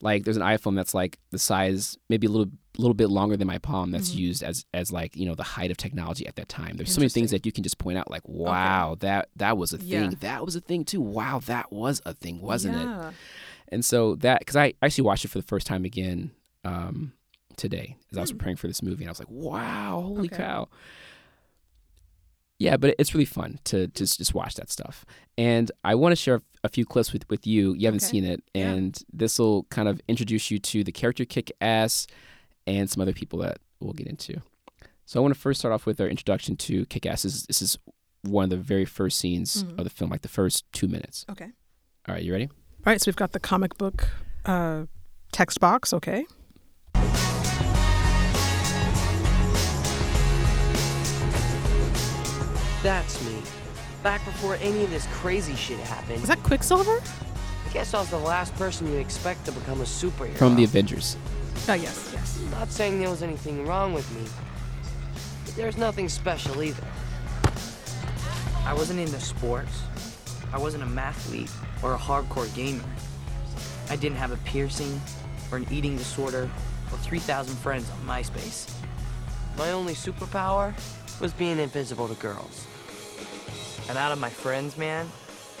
like 0.00 0.24
there's 0.24 0.36
an 0.36 0.42
iPhone 0.42 0.76
that's 0.76 0.94
like 0.94 1.18
the 1.30 1.38
size 1.38 1.96
maybe 2.08 2.26
a 2.26 2.30
little 2.30 2.50
little 2.76 2.94
bit 2.94 3.08
longer 3.10 3.36
than 3.36 3.48
my 3.48 3.58
palm 3.58 3.90
that's 3.90 4.10
Mhm. 4.14 4.18
used 4.18 4.42
as 4.44 4.64
as 4.72 4.92
like 4.92 5.16
you 5.16 5.26
know 5.26 5.34
the 5.34 5.42
height 5.42 5.70
of 5.72 5.76
technology 5.76 6.24
at 6.28 6.36
that 6.36 6.48
time 6.48 6.76
there's 6.76 6.92
so 6.92 7.00
many 7.00 7.08
things 7.08 7.32
that 7.32 7.44
you 7.44 7.50
can 7.50 7.64
just 7.64 7.78
point 7.78 7.98
out 7.98 8.08
like 8.08 8.22
wow 8.28 8.94
that 9.00 9.28
that 9.34 9.58
was 9.58 9.72
a 9.72 9.78
Yeah. 9.78 10.02
thing 10.10 10.18
that 10.20 10.44
was 10.44 10.54
a 10.54 10.60
thing 10.60 10.84
too 10.84 11.00
wow 11.00 11.40
that 11.46 11.72
was 11.72 12.00
a 12.06 12.14
thing 12.14 12.40
wasn't 12.40 12.76
it. 12.76 12.88
And 13.70 13.84
so 13.84 14.14
that, 14.16 14.38
because 14.38 14.56
I 14.56 14.72
actually 14.82 15.04
watched 15.04 15.24
it 15.24 15.28
for 15.28 15.38
the 15.38 15.46
first 15.46 15.66
time 15.66 15.84
again 15.84 16.30
um, 16.64 17.12
today 17.56 17.96
as 18.12 18.16
I 18.18 18.20
was 18.22 18.30
Hmm. 18.30 18.38
preparing 18.38 18.56
for 18.56 18.66
this 18.68 18.82
movie, 18.82 19.04
and 19.04 19.08
I 19.08 19.12
was 19.12 19.18
like, 19.18 19.28
wow, 19.30 20.00
holy 20.00 20.28
Okay. 20.28 20.36
cow. 20.38 20.68
Yeah, 22.58 22.76
but 22.76 22.94
it's 22.98 23.14
really 23.14 23.24
fun 23.24 23.58
to 23.64 23.86
just 23.88 24.18
just 24.18 24.34
watch 24.34 24.54
that 24.56 24.70
stuff. 24.70 25.04
And 25.36 25.70
I 25.84 25.94
want 25.94 26.12
to 26.12 26.16
share 26.16 26.42
a 26.64 26.68
few 26.68 26.84
clips 26.84 27.12
with 27.12 27.28
with 27.30 27.46
you. 27.46 27.74
You 27.74 27.86
haven't 27.86 28.02
Okay. 28.02 28.10
seen 28.10 28.24
it, 28.24 28.42
Yeah. 28.54 28.70
and 28.72 29.02
this 29.12 29.38
will 29.38 29.64
kind 29.64 29.88
of 29.88 30.00
introduce 30.08 30.50
you 30.50 30.58
to 30.58 30.82
the 30.84 30.92
character 30.92 31.24
Kick 31.24 31.52
Ass 31.60 32.06
and 32.66 32.90
some 32.90 33.00
other 33.00 33.12
people 33.12 33.38
that 33.40 33.58
we'll 33.80 33.92
get 33.94 34.06
into. 34.08 34.40
So 35.06 35.18
I 35.18 35.22
want 35.22 35.32
to 35.34 35.40
first 35.40 35.60
start 35.60 35.72
off 35.72 35.86
with 35.86 36.00
our 36.00 36.08
introduction 36.08 36.56
to 36.56 36.84
Kick 36.86 37.06
Ass. 37.06 37.22
This 37.22 37.34
is, 37.34 37.42
this 37.44 37.62
is 37.62 37.78
one 38.22 38.44
of 38.44 38.50
the 38.50 38.56
very 38.58 38.84
first 38.84 39.18
scenes 39.18 39.62
Mhm. 39.64 39.78
of 39.78 39.84
the 39.84 39.90
film, 39.90 40.10
like 40.10 40.20
the 40.22 40.28
first 40.28 40.64
two 40.72 40.86
minutes. 40.88 41.24
Okay. 41.30 41.50
All 42.06 42.14
right, 42.14 42.22
you 42.22 42.32
ready? 42.32 42.46
All 42.46 42.84
right, 42.92 43.00
so 43.00 43.08
we've 43.08 43.16
got 43.16 43.32
the 43.32 43.40
comic 43.40 43.78
book 43.78 44.08
uh, 44.44 44.84
text 45.32 45.60
box. 45.60 45.92
Okay. 45.94 46.26
That's 52.82 53.24
me. 53.24 53.42
Back 54.02 54.24
before 54.24 54.56
any 54.60 54.84
of 54.84 54.90
this 54.90 55.06
crazy 55.12 55.56
shit 55.56 55.80
happened. 55.80 56.22
Is 56.22 56.28
that 56.28 56.42
Quicksilver? 56.44 57.00
I 57.68 57.72
guess 57.72 57.92
I 57.92 58.00
was 58.00 58.10
the 58.10 58.18
last 58.18 58.54
person 58.54 58.90
you'd 58.90 59.00
expect 59.00 59.44
to 59.46 59.52
become 59.52 59.80
a 59.80 59.84
superhero. 59.84 60.36
From 60.36 60.54
the 60.54 60.64
Avengers. 60.64 61.16
Oh, 61.68 61.74
yes, 61.74 62.10
yes. 62.14 62.40
Not 62.52 62.70
saying 62.70 63.00
there 63.00 63.10
was 63.10 63.22
anything 63.22 63.66
wrong 63.66 63.92
with 63.92 64.10
me, 64.14 64.22
but 65.44 65.54
there's 65.56 65.76
nothing 65.76 66.08
special 66.08 66.62
either. 66.62 66.84
I 68.64 68.72
wasn't 68.74 69.00
into 69.00 69.18
sports. 69.20 69.82
I 70.52 70.58
wasn't 70.58 70.84
a 70.84 70.86
mathlete 70.86 71.50
or 71.82 71.94
a 71.94 71.98
hardcore 71.98 72.54
gamer. 72.54 72.84
I 73.90 73.96
didn't 73.96 74.18
have 74.18 74.30
a 74.30 74.36
piercing 74.38 75.00
or 75.50 75.58
an 75.58 75.66
eating 75.70 75.96
disorder 75.96 76.48
or 76.92 76.98
3,000 76.98 77.56
friends 77.56 77.90
on 77.90 78.06
MySpace. 78.06 78.72
My 79.56 79.72
only 79.72 79.94
superpower 79.94 80.72
was 81.20 81.32
being 81.32 81.58
invisible 81.58 82.08
to 82.08 82.14
girls. 82.14 82.66
And 83.88 83.96
out 83.98 84.12
of 84.12 84.18
my 84.18 84.30
friends, 84.30 84.76
man, 84.76 85.08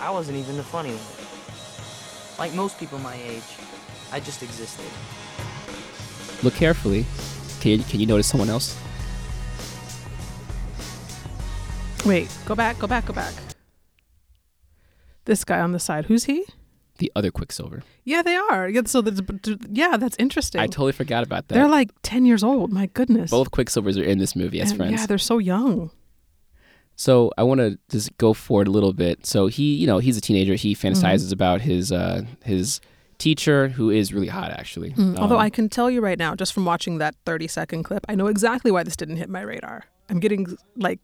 I 0.00 0.10
wasn't 0.10 0.38
even 0.38 0.56
the 0.56 0.62
funny 0.62 0.90
one. 0.90 2.38
Like 2.38 2.54
most 2.54 2.78
people 2.78 2.98
my 2.98 3.14
age, 3.14 3.42
I 4.12 4.20
just 4.20 4.42
existed. 4.42 4.84
Look 6.42 6.54
carefully. 6.54 7.04
Can 7.60 7.72
you, 7.72 7.84
can 7.84 8.00
you 8.00 8.06
notice 8.06 8.28
someone 8.28 8.48
else? 8.48 8.78
Wait, 12.06 12.30
go 12.46 12.54
back, 12.54 12.78
go 12.78 12.86
back, 12.86 13.06
go 13.06 13.12
back. 13.12 13.34
This 15.24 15.44
guy 15.44 15.60
on 15.60 15.72
the 15.72 15.78
side, 15.78 16.06
who's 16.06 16.24
he? 16.24 16.44
The 16.98 17.10
other 17.16 17.30
Quicksilver. 17.30 17.82
Yeah, 18.04 18.22
they 18.22 18.36
are. 18.36 18.68
Yeah, 18.68 18.82
so 18.86 19.00
that's, 19.00 19.20
yeah, 19.70 19.96
that's 19.96 20.16
interesting. 20.18 20.60
I 20.60 20.66
totally 20.66 20.92
forgot 20.92 21.22
about 21.24 21.48
that. 21.48 21.54
They're 21.54 21.68
like 21.68 21.90
10 22.02 22.26
years 22.26 22.42
old. 22.44 22.72
My 22.72 22.86
goodness. 22.86 23.30
Both 23.30 23.50
Quicksilvers 23.52 23.96
are 23.98 24.02
in 24.04 24.18
this 24.18 24.34
movie 24.34 24.60
as 24.60 24.70
And, 24.70 24.78
friends. 24.78 24.92
Yeah, 25.00 25.06
they're 25.06 25.18
so 25.18 25.38
young. 25.38 25.90
So 26.96 27.30
I 27.38 27.44
want 27.44 27.60
to 27.60 27.78
just 27.88 28.16
go 28.18 28.32
forward 28.34 28.66
a 28.66 28.72
little 28.72 28.92
bit. 28.92 29.24
So 29.24 29.46
he, 29.46 29.74
you 29.76 29.86
know, 29.86 29.98
he's 29.98 30.16
a 30.16 30.20
teenager. 30.20 30.54
He 30.54 30.74
Mm-hmm. 30.74 30.88
fantasizes 30.88 31.32
about 31.32 31.60
his 31.60 31.92
uh, 31.92 32.22
his 32.44 32.80
teacher, 33.18 33.68
who 33.68 33.90
is 33.90 34.12
really 34.12 34.26
hot, 34.28 34.50
actually. 34.50 34.94
Although 34.98 35.36
Um, 35.36 35.40
I 35.40 35.50
can 35.50 35.68
tell 35.68 35.90
you 35.90 36.00
right 36.00 36.18
now, 36.18 36.34
just 36.34 36.52
from 36.52 36.64
watching 36.64 36.98
that 36.98 37.14
30 37.26 37.46
second 37.48 37.82
clip, 37.84 38.04
I 38.08 38.14
know 38.14 38.26
exactly 38.26 38.70
why 38.70 38.82
this 38.82 38.96
didn't 38.96 39.16
hit 39.16 39.28
my 39.28 39.40
radar. 39.40 39.84
I'm 40.10 40.18
getting 40.20 40.56
like, 40.76 40.98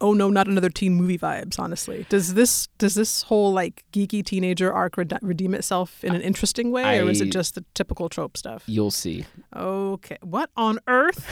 oh 0.00 0.12
no, 0.12 0.30
not 0.30 0.46
another 0.48 0.68
teen 0.70 0.94
movie 0.94 1.18
vibes. 1.18 1.58
Honestly, 1.58 2.06
does 2.08 2.34
this 2.34 2.68
does 2.78 2.94
this 2.94 3.22
whole 3.22 3.52
like 3.52 3.84
geeky 3.92 4.24
teenager 4.24 4.72
arc 4.72 4.96
rede- 4.96 5.18
redeem 5.22 5.54
itself 5.54 6.02
in 6.04 6.14
an 6.14 6.20
interesting 6.22 6.70
way, 6.70 6.98
or 7.00 7.08
is 7.10 7.20
it 7.20 7.30
just 7.30 7.54
the 7.54 7.64
typical 7.74 8.08
trope 8.08 8.36
stuff? 8.36 8.62
you'll 8.66 8.90
see. 8.90 9.24
Okay, 9.56 10.18
what 10.22 10.50
on 10.56 10.78
earth? 10.86 11.24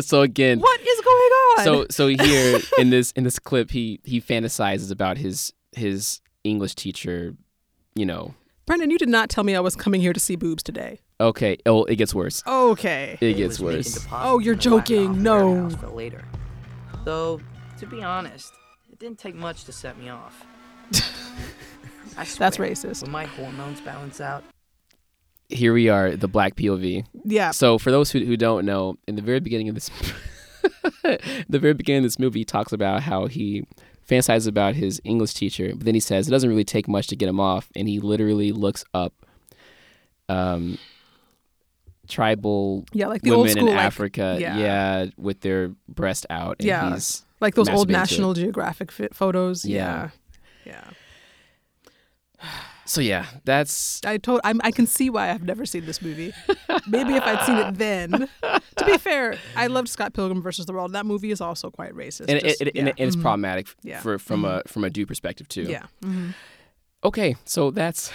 so 0.04 0.22
again, 0.22 0.60
What 0.60 0.80
is 0.80 1.00
going 1.00 1.16
on? 1.16 1.64
so 1.64 1.86
so 1.90 2.06
here 2.08 2.60
in 2.78 2.90
this 2.90 3.12
in 3.12 3.24
this 3.24 3.38
clip, 3.38 3.70
he 3.70 4.00
he 4.04 4.20
fantasizes 4.20 4.90
about 4.90 5.18
his 5.18 5.52
his 5.72 6.20
English 6.44 6.74
teacher. 6.74 7.34
You 7.96 8.06
know, 8.06 8.34
Brendan, 8.66 8.90
you 8.90 8.98
did 8.98 9.08
not 9.08 9.30
tell 9.30 9.42
me 9.42 9.56
I 9.56 9.60
was 9.60 9.74
coming 9.74 10.00
here 10.00 10.12
to 10.12 10.20
see 10.20 10.36
boobs 10.36 10.62
today. 10.62 11.00
okay. 11.20 11.58
Oh, 11.66 11.84
it 11.84 11.96
gets 11.96 12.14
worse. 12.14 12.40
Okay. 12.46 13.14
It 13.14 13.20
They 13.20 13.34
gets 13.34 13.58
was 13.58 13.74
worse. 13.96 14.06
Oh, 14.12 14.38
you're 14.38 14.52
in 14.54 14.60
the 14.60 14.68
oh, 14.68 14.70
Black 14.70 14.84
joking. 14.86 15.22
No. 15.24 15.68
later. 15.92 16.24
Though, 17.04 17.40
to 17.80 17.86
be 17.86 18.02
honest, 18.02 18.52
it 18.92 18.98
didn't 18.98 19.18
take 19.18 19.34
much 19.34 19.64
to 19.64 19.72
set 19.72 19.98
me 19.98 20.08
off. 20.10 20.44
I 22.16 22.24
That's 22.24 22.56
racist. 22.58 23.02
When 23.02 23.10
my 23.10 23.24
hormones 23.24 23.80
balance 23.80 24.20
out, 24.20 24.44
Here 25.48 25.72
we 25.72 25.88
are, 25.88 26.16
the 26.16 26.28
black 26.28 26.56
POV. 26.56 27.04
Yeah. 27.24 27.50
So 27.52 27.78
for 27.78 27.90
those 27.90 28.10
who, 28.10 28.20
who 28.24 28.36
don't 28.36 28.64
know, 28.66 28.96
in 29.08 29.16
the 29.16 29.22
very 29.22 29.40
beginning 29.40 29.68
of 29.68 29.74
this, 29.74 29.90
the 31.02 31.58
very 31.58 31.74
beginning 31.74 31.98
of 31.98 32.04
this 32.04 32.18
movie, 32.18 32.40
he 32.40 32.44
talks 32.44 32.72
about 32.72 33.02
how 33.02 33.26
he 33.26 33.64
fantasizes 34.08 34.46
about 34.48 34.74
his 34.74 35.00
English 35.04 35.34
teacher, 35.34 35.72
but 35.74 35.84
then 35.84 35.94
he 35.94 36.00
says 36.00 36.28
it 36.28 36.30
doesn't 36.30 36.50
really 36.50 36.64
take 36.64 36.88
much 36.88 37.06
to 37.08 37.16
get 37.16 37.28
him 37.28 37.40
off, 37.40 37.70
and 37.76 37.88
he 37.88 38.00
literally 38.00 38.50
looks 38.52 38.84
up, 38.92 39.14
um, 40.28 40.78
tribal 42.08 42.84
Yeah, 42.92 43.06
like 43.06 43.22
the 43.22 43.30
women 43.30 43.40
old 43.40 43.50
school, 43.50 43.68
in 43.68 43.76
like, 43.76 43.84
Africa, 43.84 44.36
yeah. 44.40 45.06
with 45.16 45.40
their 45.40 45.68
breast 45.88 46.26
out. 46.28 46.56
And 46.58 46.66
Yeah. 46.66 46.92
he's, 46.94 47.24
like 47.40 47.54
those 47.54 47.68
old 47.68 47.88
masturbating 47.88 47.90
to 47.90 47.94
it. 47.94 47.98
National 47.98 48.34
Geographic 48.34 48.92
photos. 49.12 49.64
Yeah. 49.64 50.10
Yeah. 50.64 50.74
Yeah. 52.42 52.44
so 52.86 53.00
yeah, 53.00 53.26
that's 53.44 54.00
I 54.04 54.16
told 54.18 54.40
I'm, 54.44 54.60
I 54.64 54.70
can 54.70 54.86
see 54.86 55.10
why 55.10 55.30
I've 55.30 55.42
never 55.44 55.64
seen 55.66 55.84
this 55.86 56.00
movie. 56.02 56.32
Maybe 56.88 57.14
if 57.14 57.22
I'd 57.22 57.44
seen 57.44 57.56
it 57.58 57.74
then. 57.78 58.28
to 58.76 58.84
be 58.84 58.96
fair, 58.98 59.36
I 59.56 59.66
loved 59.68 59.88
Scott 59.88 60.12
Pilgrim 60.14 60.40
versus 60.42 60.66
the 60.66 60.72
World. 60.72 60.92
That 60.94 61.06
movie 61.06 61.30
is 61.30 61.40
also 61.40 61.70
quite 61.70 61.92
racist. 61.92 62.26
and, 62.28 62.40
Just- 62.40 62.60
it, 62.60 62.68
it, 62.68 62.76
and, 62.78 62.86
yeah. 62.86 62.90
it- 62.92 62.94
and 62.98 63.08
it's 63.08 63.16
Mhm. 63.16 63.22
problematic 63.22 63.66
Yeah. 63.82 64.00
for 64.00 64.18
from 64.18 64.44
a 64.44 64.62
from 64.66 64.84
a 64.84 64.90
due 64.90 65.06
perspective 65.06 65.48
too. 65.48 65.62
Yeah. 65.62 65.86
Mhm. 66.02 66.34
Okay, 67.04 67.36
so 67.44 67.70
that's, 67.70 68.10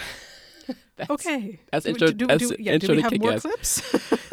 that's 0.96 1.10
Okay. 1.10 1.58
that's 1.72 1.84
Do- 1.84 1.90
intro- 1.90 2.12
Do, 2.12 2.26
that's 2.26 2.48
do, 2.48 2.56
yeah, 2.58 2.72
intro 2.72 2.88
do 2.88 2.92
we 2.96 3.02
to 3.02 3.08
have 3.08 3.18
more 3.20 3.38
clips? 3.40 3.82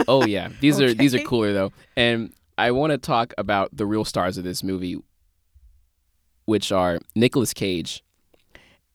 Oh 0.08 0.26
yeah, 0.26 0.50
these 0.60 0.82
are 0.82 0.94
these 0.94 1.14
are 1.16 1.20
cooler 1.20 1.54
though, 1.54 1.72
and 1.96 2.34
I 2.58 2.72
want 2.72 2.92
to 2.92 2.98
talk 2.98 3.34
about 3.38 3.76
the 3.76 3.86
real 3.86 4.06
stars 4.06 4.38
of 4.38 4.44
this 4.44 4.64
movie, 4.64 4.98
which 6.46 6.72
are 6.72 7.00
Nicolas 7.16 7.54
Cage 7.54 8.04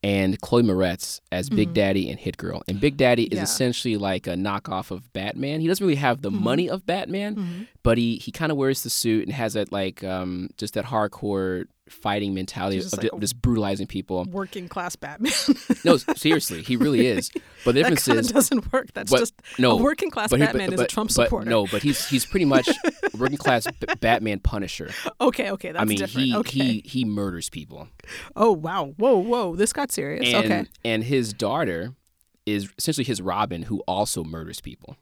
and 0.02 0.40
Chloe 0.40 0.62
Moretz 0.62 1.20
as 1.32 1.50
Big 1.50 1.74
Daddy 1.74 2.09
and 2.09 2.20
Hit 2.20 2.36
Girl. 2.36 2.62
And 2.68 2.80
Big 2.80 2.96
Daddy 2.96 3.24
is 3.24 3.28
Mm-hmm. 3.30 3.36
Yeah. 3.38 3.42
essentially 3.42 3.96
like 3.96 4.28
a 4.28 4.34
knockoff 4.34 4.92
of 4.92 5.12
Batman. 5.12 5.61
He 5.61 5.66
doesn't 5.66 5.84
really 5.84 5.96
have 5.96 6.22
the 6.22 6.30
Mhm. 6.30 6.40
money 6.40 6.70
of 6.70 6.86
Batman, 6.86 7.34
Mhm. 7.34 7.66
but 7.82 7.98
he 7.98 8.16
he 8.16 8.30
kind 8.30 8.52
of 8.52 8.59
wears 8.59 8.84
the 8.84 8.90
suit 8.90 9.24
and 9.26 9.32
has 9.34 9.54
that 9.54 9.72
like 9.72 10.04
um 10.04 10.50
just 10.56 10.74
that 10.74 10.84
hardcore 10.86 11.64
fighting 11.91 12.34
mentality 12.34 12.76
of 12.78 12.84
just 12.84 12.97
like 12.97 13.12
a- 13.12 13.18
just 13.18 13.41
brutalizing 13.41 13.86
people. 13.86 14.24
Working 14.30 14.68
class 14.68 14.97
Batman. 14.97 15.32
No, 15.84 15.97
seriously, 15.97 16.62
he 16.62 16.76
really 16.76 17.07
is. 17.07 17.30
But 17.64 17.74
the 17.74 17.80
difference 17.82 18.07
of 18.09 18.16
is 18.18 18.28
doesn't 18.28 18.72
work. 18.72 18.93
That's 18.95 19.11
but- 19.11 19.18
just 19.18 19.34
no 19.59 19.72
a 19.72 19.76
working 19.82 20.11
class 20.11 20.30
but 20.30 20.39
Batman 20.41 20.72
is 20.72 20.80
a 20.80 20.86
Trump 20.86 21.11
but 21.11 21.24
supporter. 21.24 21.49
No, 21.51 21.66
but 21.66 21.82
he's 21.82 22.09
he's 22.09 22.24
pretty 22.24 22.45
much 22.45 22.68
working 23.18 23.36
class 23.36 23.66
b- 23.66 23.86
Batman 24.01 24.39
Punisher. 24.41 24.91
Okay, 25.20 25.51
okay, 25.51 25.72
that's 25.72 25.82
I 25.82 25.84
mean, 25.84 25.99
different. 25.99 26.26
he 26.26 26.36
okay. 26.36 26.59
he 26.64 26.82
he 26.84 27.05
murders 27.05 27.49
people, 27.51 27.89
Oh 28.36 28.53
wow, 28.53 28.95
whoa, 28.97 29.16
whoa, 29.18 29.57
this 29.57 29.72
got 29.72 29.91
serious. 29.93 30.32
and 30.32 30.45
okay. 30.45 30.64
and 30.84 31.05
his 31.05 31.32
daughter 31.32 31.95
is 32.47 32.70
essentially 32.78 33.05
his 33.05 33.20
Robin, 33.20 33.64
who 33.64 33.80
also 33.86 34.24
murders 34.24 34.61
people. 34.61 34.97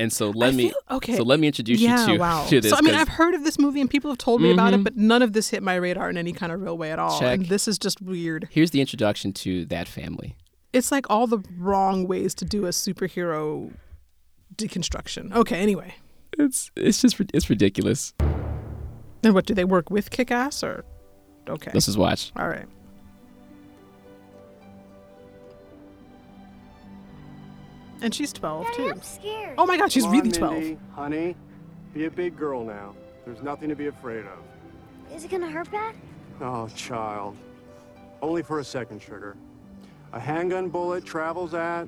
And 0.00 0.12
so 0.12 0.30
let 0.30 0.54
I 0.54 0.56
me 0.56 0.68
feel- 0.70 0.96
okay. 0.96 1.16
so 1.16 1.22
let 1.22 1.38
me 1.38 1.46
introduce 1.46 1.80
yeah, 1.80 2.06
you 2.06 2.14
to 2.14 2.18
wow. 2.18 2.46
to 2.46 2.60
this. 2.60 2.70
So 2.70 2.76
I 2.76 2.80
mean, 2.80 2.94
I've 2.94 3.08
heard 3.08 3.34
of 3.34 3.44
this 3.44 3.58
movie 3.58 3.80
and 3.80 3.88
people 3.90 4.10
have 4.10 4.18
told 4.18 4.40
me 4.40 4.50
about 4.50 4.72
it, 4.74 4.80
Mhm. 4.80 4.84
but 4.84 4.96
none 4.96 5.20
of 5.22 5.32
this 5.34 5.50
hit 5.50 5.62
my 5.62 5.74
radar 5.76 6.08
in 6.10 6.16
any 6.16 6.32
kind 6.32 6.50
of 6.52 6.60
real 6.62 6.76
way 6.78 6.90
at 6.90 6.98
all. 6.98 7.20
Check. 7.20 7.38
And 7.40 7.46
this 7.48 7.68
is 7.68 7.78
just 7.78 8.00
weird. 8.00 8.48
here's 8.50 8.70
the 8.70 8.80
introduction 8.80 9.32
to 9.34 9.66
that 9.66 9.86
family. 9.88 10.36
It's 10.72 10.90
like 10.90 11.04
all 11.10 11.26
the 11.26 11.40
wrong 11.58 12.06
ways 12.08 12.34
to 12.36 12.44
do 12.44 12.64
a 12.66 12.70
superhero 12.70 13.72
deconstruction. 14.56 15.32
Okay, 15.34 15.58
anyway. 15.60 15.94
It's 16.38 16.70
it's 16.76 17.00
just 17.02 17.20
it's 17.34 17.50
ridiculous. 17.50 18.14
And 19.22 19.34
what 19.34 19.44
do 19.46 19.52
they 19.54 19.64
work 19.64 19.90
with 19.90 20.10
Kick 20.10 20.30
Ass 20.30 20.62
or? 20.62 20.84
Okay. 21.48 21.70
Let's 21.74 21.86
just 21.86 21.98
watch. 21.98 22.32
All 22.36 22.48
right. 22.48 22.66
And 28.02 28.14
she's 28.14 28.32
12 28.32 28.64
Daddy, 28.64 28.76
too. 28.76 28.90
I'm 28.90 29.02
scared. 29.02 29.54
Oh 29.58 29.66
my 29.66 29.76
god, 29.76 29.92
she's 29.92 30.04
Come 30.04 30.12
really 30.12 30.28
on, 30.30 30.32
12. 30.38 30.54
Mindy, 30.54 30.78
honey, 30.94 31.36
be 31.94 32.06
a 32.06 32.10
big 32.10 32.36
girl 32.36 32.64
now. 32.64 32.94
There's 33.24 33.42
nothing 33.42 33.68
to 33.68 33.76
be 33.76 33.86
afraid 33.88 34.24
of. 34.26 35.14
Is 35.14 35.24
it 35.24 35.30
gonna 35.30 35.50
hurt 35.50 35.70
bad? 35.70 35.94
Oh, 36.40 36.68
child. 36.68 37.36
Only 38.22 38.42
for 38.42 38.60
a 38.60 38.64
second, 38.64 39.00
sugar. 39.02 39.36
A 40.12 40.20
handgun 40.20 40.68
bullet 40.68 41.04
travels 41.04 41.54
at 41.54 41.86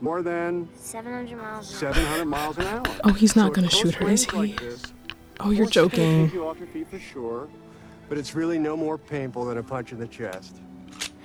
more 0.00 0.22
than 0.22 0.68
700 0.74 1.36
miles 1.38 1.68
an 1.80 1.86
hour. 1.88 1.94
700 1.94 2.24
miles 2.24 2.58
an 2.58 2.66
hour. 2.66 2.82
Oh, 3.04 3.12
he's 3.12 3.36
not 3.36 3.48
So 3.48 3.52
gonna 3.54 3.70
shoot 3.70 3.94
her, 3.94 4.08
is 4.08 4.24
he? 4.28 4.36
like 4.36 4.60
this, 4.60 4.82
Oh, 5.40 5.50
you're 5.50 5.66
bullets 5.66 5.76
are 5.76 5.80
gonna 5.88 5.90
joking. 5.90 6.30
you 6.32 6.46
off 6.46 6.58
your 6.58 6.68
feet 6.68 6.88
for 6.88 6.98
sure, 6.98 7.48
but 8.08 8.18
it's 8.18 8.34
really 8.34 8.58
no 8.58 8.76
more 8.76 8.98
painful 8.98 9.44
than 9.44 9.58
a 9.58 9.62
punch 9.62 9.92
in 9.92 9.98
the 9.98 10.06
chest. 10.08 10.56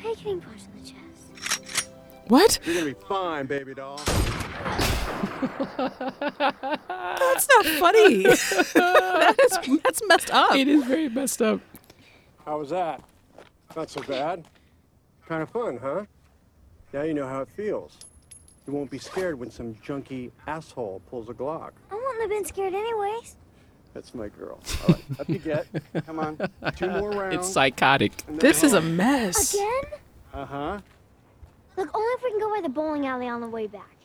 How 0.02 0.10
are 0.10 0.12
you 0.12 0.16
getting 0.18 0.40
What? 2.28 2.60
You're 2.66 2.76
gonna 2.76 2.94
be 2.94 3.00
fine, 3.08 3.46
baby 3.46 3.74
doll. 3.74 3.98
That's 5.78 7.48
not 7.50 7.66
funny. 7.80 8.24
that 8.24 9.36
is 9.40 9.80
that's 9.84 10.02
messed 10.08 10.32
up. 10.32 10.56
It 10.56 10.68
is 10.68 10.84
very 10.84 11.10
messed 11.10 11.42
up. 11.42 11.62
How 12.46 12.60
was 12.60 12.70
that? 12.70 13.02
Not 13.76 13.90
so 13.90 14.02
bad. 14.02 14.46
Kind 15.28 15.44
of 15.44 15.50
fun, 15.50 15.78
huh? 15.82 16.06
Now 16.94 17.04
you 17.04 17.14
know 17.14 17.28
how 17.28 17.42
it 17.42 17.50
feels. 17.50 17.98
You 18.66 18.74
won't 18.74 18.90
be 18.90 18.98
scared 18.98 19.40
when 19.40 19.52
some 19.52 19.76
junky 19.76 20.32
asshole 20.48 21.02
pulls 21.10 21.30
a 21.30 21.34
Glock. 21.34 21.72
I 21.92 21.96
wouldn't 21.96 22.22
have 22.22 22.30
been 22.30 22.46
scared 22.46 22.74
anyways. 22.74 23.36
That's 23.94 24.14
my 24.14 24.28
girl. 24.28 24.60
All 24.88 24.94
right, 24.94 25.20
up 25.20 25.30
you 25.30 25.40
get. 25.40 25.66
Come 26.06 26.20
on, 26.20 26.38
two 26.76 26.90
more 26.90 27.12
rounds. 27.20 27.36
It's 27.36 27.50
psychotic. 27.50 28.12
This 28.28 28.64
is 28.64 28.74
a 28.74 28.82
mess. 28.82 29.54
Again? 29.54 29.82
Uh 30.34 30.46
huh. 30.46 30.80
Look, 31.78 31.96
only 31.96 32.08
if 32.14 32.24
we 32.24 32.32
can 32.32 32.40
go 32.40 32.54
by 32.54 32.62
the 32.62 32.70
bowling 32.70 33.06
alley 33.06 33.28
on 33.28 33.40
the 33.40 33.48
way 33.48 33.68
back. 33.68 33.96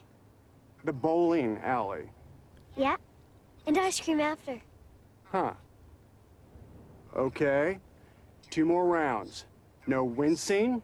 The 0.85 0.93
bowling 0.93 1.59
alley. 1.65 2.05
Yeah? 2.77 2.97
And 3.67 3.77
ice 3.79 3.99
cream 4.01 4.21
after. 4.21 4.61
Huh. 5.31 5.53
Okay. 7.17 7.79
Two 8.51 8.65
more 8.65 8.87
rounds. 8.87 9.47
No 9.87 10.05
wincing, 10.05 10.83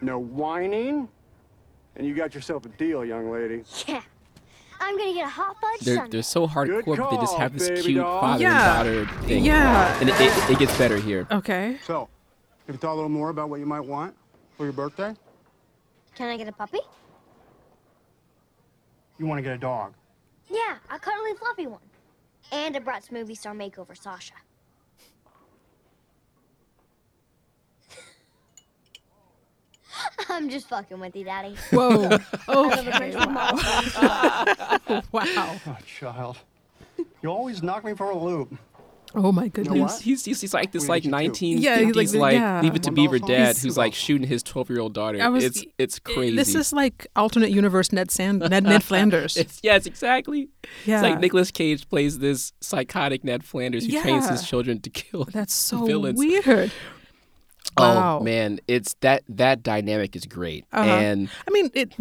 no 0.00 0.18
whining, 0.18 1.08
and 1.96 2.06
you 2.06 2.14
got 2.14 2.34
yourself 2.34 2.64
a 2.64 2.68
deal, 2.70 3.04
young 3.04 3.30
lady. 3.30 3.62
Yeah. 3.86 4.00
I'm 4.80 4.96
gonna 4.98 5.12
get 5.14 5.26
a 5.26 5.28
hot 5.28 5.56
fudge 5.60 5.80
They're 5.80 5.96
sundae. 5.96 6.10
they're 6.10 6.22
so 6.22 6.46
hardcore, 6.48 6.84
Good 6.84 6.96
but 6.98 7.10
they 7.10 7.16
just 7.18 7.36
have 7.36 7.56
this 7.56 7.82
cute 7.84 7.98
doll. 7.98 8.20
father 8.20 8.42
Yeah. 8.42 8.80
and 8.82 9.06
daughter 9.06 9.26
thing. 9.28 9.44
Yeah. 9.44 10.00
and 10.00 10.08
it, 10.08 10.20
it, 10.20 10.50
it 10.52 10.58
gets 10.58 10.76
better 10.76 10.96
here. 10.96 11.26
Okay. 11.30 11.78
So, 11.86 12.08
have 12.66 12.74
you 12.74 12.78
thought 12.78 12.94
a 12.94 12.96
little 12.96 13.08
more 13.10 13.28
about 13.28 13.48
what 13.48 13.60
you 13.60 13.66
might 13.66 13.84
want 13.84 14.16
for 14.56 14.64
your 14.64 14.72
birthday? 14.72 15.14
Can 16.14 16.28
I 16.28 16.36
get 16.36 16.48
a 16.48 16.52
puppy? 16.52 16.80
You 19.18 19.26
want 19.26 19.38
to 19.38 19.42
get 19.42 19.54
a 19.54 19.58
dog. 19.58 19.94
Yeah, 20.50 20.76
a 20.90 20.98
cuddly 20.98 21.32
fluffy 21.38 21.66
one. 21.66 21.80
And 22.50 22.76
a 22.76 22.80
Bratz 22.80 23.10
movie 23.10 23.34
star 23.34 23.54
makeover 23.54 23.96
Sasha. 23.96 24.34
I'm 30.28 30.48
just 30.48 30.68
fucking 30.68 31.00
with 31.00 31.16
you, 31.16 31.24
Daddy. 31.24 31.54
Whoa. 31.70 32.18
I 32.48 32.48
Okay. 32.48 32.90
French 32.92 33.14
mom. 33.28 33.58
Wow. 35.12 35.56
Oh, 35.66 35.78
child. 35.86 36.38
You 37.22 37.28
always 37.30 37.62
knock 37.62 37.84
me 37.84 37.94
for 37.94 38.10
a 38.10 38.16
loop. 38.16 38.54
Oh 39.14 39.32
my 39.32 39.44
know 39.44 39.48
goodness. 39.50 39.78
what? 39.94 40.00
He's, 40.02 40.24
he's, 40.24 40.40
he's 40.40 40.54
like 40.54 40.72
this 40.72 40.88
like 40.88 41.04
need 41.04 41.22
you 41.22 41.30
too. 41.32 41.46
1950s 41.46 41.60
Yeah, 41.62 41.78
he's 41.78 41.94
like 41.96 42.08
the- 42.10 42.18
like 42.18 42.32
yeah. 42.34 42.60
Leave 42.62 42.74
It 42.76 42.82
to 42.84 42.92
Beaver 42.92 43.18
dad 43.18 43.56
who's 43.58 43.76
like 43.76 43.94
shooting 43.94 44.26
his 44.26 44.42
12 44.42 44.70
year 44.70 44.80
old 44.80 44.94
daughter. 44.94 45.30
Was- 45.30 45.44
it's 45.44 45.64
it's 45.78 45.98
crazy. 45.98 46.36
This 46.36 46.54
is 46.54 46.72
like 46.72 47.06
alternate 47.16 47.50
universe 47.50 47.92
Ned 47.92 48.10
Sand 48.10 48.40
Ned, 48.50 48.64
Ned 48.64 48.82
Flanders. 48.82 49.36
It's, 49.36 49.60
yes, 49.62 49.86
exactly. 49.86 50.48
yeah. 50.86 50.96
It's 50.96 51.02
like 51.02 51.20
Nicolas 51.20 51.50
Cage 51.50 51.88
plays 51.88 52.18
this 52.18 52.52
psychotic 52.60 53.24
Ned 53.24 53.44
Flanders 53.44 53.86
who 53.86 54.00
trains 54.00 54.28
his 54.28 54.46
children 54.48 54.80
to 54.80 54.90
kill. 54.90 55.24
That's 55.24 55.52
so 55.54 55.84
villains. 55.86 56.18
weird. 56.18 56.72
Wow. 57.78 58.18
Oh 58.18 58.22
man, 58.22 58.60
it's 58.68 58.94
that 59.00 59.22
that 59.30 59.62
dynamic 59.62 60.14
is 60.14 60.26
great. 60.26 60.66
Uh-huh. 60.72 60.84
And 60.88 61.30
I 61.48 61.50
mean, 61.52 61.70
it 61.74 61.94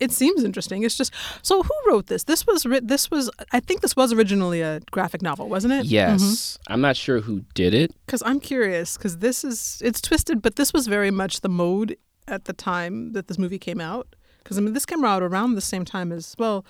it 0.00 0.10
seems 0.10 0.42
interesting. 0.42 0.82
It's 0.82 0.96
just 0.96 1.12
so 1.42 1.62
who 1.62 1.74
wrote 1.86 2.06
this? 2.06 2.24
This 2.24 2.46
was 2.46 2.66
this 2.82 3.10
was 3.10 3.30
I 3.52 3.60
think 3.60 3.80
this 3.80 3.96
was 3.96 4.12
originally 4.12 4.60
a 4.60 4.80
graphic 4.90 5.22
novel, 5.22 5.48
wasn't 5.48 5.74
it? 5.74 5.86
yes, 5.86 6.22
mm-hmm. 6.22 6.72
I'm 6.72 6.80
not 6.80 6.96
sure 6.96 7.20
who 7.20 7.44
did 7.54 7.74
it. 7.74 7.94
Because 8.06 8.22
I'm 8.26 8.40
curious 8.40 8.96
because 8.96 9.18
this 9.18 9.44
is 9.44 9.80
it's 9.84 10.00
twisted, 10.00 10.42
but 10.42 10.56
this 10.56 10.72
was 10.72 10.86
very 10.86 11.10
much 11.10 11.40
the 11.40 11.48
mode 11.48 11.96
at 12.26 12.44
the 12.46 12.52
time 12.52 13.12
that 13.12 13.28
this 13.28 13.38
movie 13.38 13.58
came 13.58 13.80
out. 13.80 14.14
Because 14.42 14.58
I 14.58 14.60
mean, 14.60 14.74
this 14.74 14.86
came 14.86 15.04
out 15.04 15.22
around 15.22 15.54
the 15.54 15.60
same 15.60 15.84
time 15.84 16.12
as 16.12 16.34
well. 16.38 16.64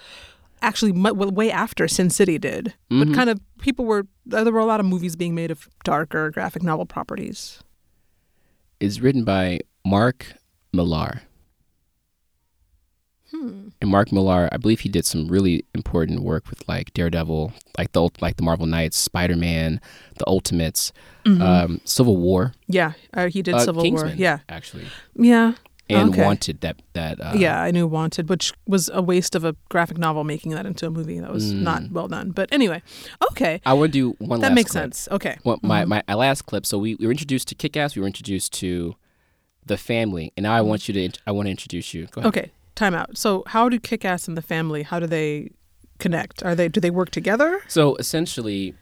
Actually, 0.62 0.92
way 0.92 1.50
after 1.50 1.86
Sin 1.88 2.08
City 2.08 2.38
did, 2.38 2.74
but 2.88 2.94
mm-hmm. 2.94 3.14
kind 3.14 3.28
of 3.28 3.38
people 3.58 3.84
were 3.84 4.06
there 4.24 4.50
were 4.50 4.60
a 4.60 4.64
lot 4.64 4.80
of 4.80 4.86
movies 4.86 5.16
being 5.16 5.34
made 5.34 5.50
of 5.50 5.68
darker 5.82 6.30
graphic 6.30 6.62
novel 6.62 6.86
properties. 6.86 7.62
Is 8.80 9.00
written 9.00 9.24
by 9.24 9.60
Mark 9.84 10.26
Millar. 10.72 11.22
Hmm. 13.30 13.68
And 13.80 13.90
Mark 13.90 14.12
Millar, 14.12 14.48
I 14.52 14.58
believe 14.58 14.80
he 14.80 14.88
did 14.88 15.04
some 15.06 15.28
really 15.28 15.64
important 15.74 16.22
work 16.22 16.48
with 16.50 16.66
like 16.68 16.92
Daredevil, 16.94 17.52
like 17.78 17.92
the 17.92 18.08
like 18.20 18.36
the 18.36 18.42
Marvel 18.42 18.66
Knights, 18.66 18.96
Spider 18.96 19.36
Man, 19.36 19.80
the 20.18 20.26
Ultimates, 20.28 20.92
um, 21.26 21.80
Civil 21.84 22.16
War, 22.18 22.52
Yeah, 22.68 22.92
uh, 23.14 23.28
he 23.28 23.42
did 23.42 23.54
uh, 23.54 23.58
Mm-hmm. 23.58 23.64
Civil 23.64 23.82
Kingsman, 23.82 24.08
War. 24.10 24.16
Yeah, 24.16 24.38
actually, 24.48 24.86
yeah. 25.16 25.54
and 25.88 26.10
Okay. 26.10 26.22
Wanted. 26.22 26.60
That 26.60 26.76
that 26.92 27.18
uh, 27.20 27.32
yeah, 27.34 27.60
I 27.62 27.70
knew 27.70 27.86
Wanted, 27.86 28.28
which 28.28 28.52
was 28.66 28.90
a 28.92 29.00
waste 29.02 29.34
of 29.34 29.44
a 29.44 29.56
graphic 29.70 29.96
novel 29.98 30.22
making 30.22 30.52
that 30.52 30.66
into 30.66 30.86
a 30.86 30.90
movie. 30.90 31.18
That 31.18 31.32
was 31.32 31.50
not 31.50 31.90
well 31.90 32.08
done. 32.08 32.30
But 32.30 32.50
anyway, 32.52 32.82
okay, 33.30 33.60
I 33.66 33.72
want 33.72 33.92
to 33.92 33.98
do 33.98 34.16
one 34.24 34.40
that 34.40 34.48
last 34.50 34.54
makes 34.54 34.70
clip. 34.72 34.82
sense. 34.84 35.08
Okay, 35.10 35.38
Well, 35.44 35.58
my, 35.62 35.84
my 35.86 36.02
my 36.06 36.14
last 36.14 36.42
clip. 36.42 36.66
So 36.66 36.78
we, 36.78 36.94
we 36.96 37.06
were 37.06 37.12
introduced 37.12 37.48
to 37.48 37.54
Kick 37.54 37.76
Ass. 37.76 37.96
We 37.96 38.00
were 38.02 38.06
introduced 38.06 38.52
to 38.60 38.94
the 39.66 39.76
family, 39.78 40.30
and 40.36 40.44
now 40.44 40.52
I 40.54 40.60
want 40.60 40.88
you 40.88 40.94
to. 41.08 41.18
I 41.26 41.32
want 41.32 41.46
to 41.46 41.50
introduce 41.50 41.94
you. 41.94 42.06
Go 42.12 42.20
ahead. 42.20 42.28
okay, 42.28 42.50
time 42.74 42.94
out. 42.94 43.16
So, 43.16 43.42
how 43.46 43.68
do 43.68 43.78
Kick 43.78 44.04
Ass 44.04 44.28
and 44.28 44.36
the 44.36 44.42
family? 44.42 44.82
How 44.82 44.98
do 45.00 45.06
they 45.06 45.50
connect? 45.98 46.42
Are 46.42 46.54
they 46.54 46.68
do 46.68 46.80
they 46.80 46.90
work 46.90 47.10
together? 47.10 47.60
So 47.68 47.96
essentially, 47.96 48.74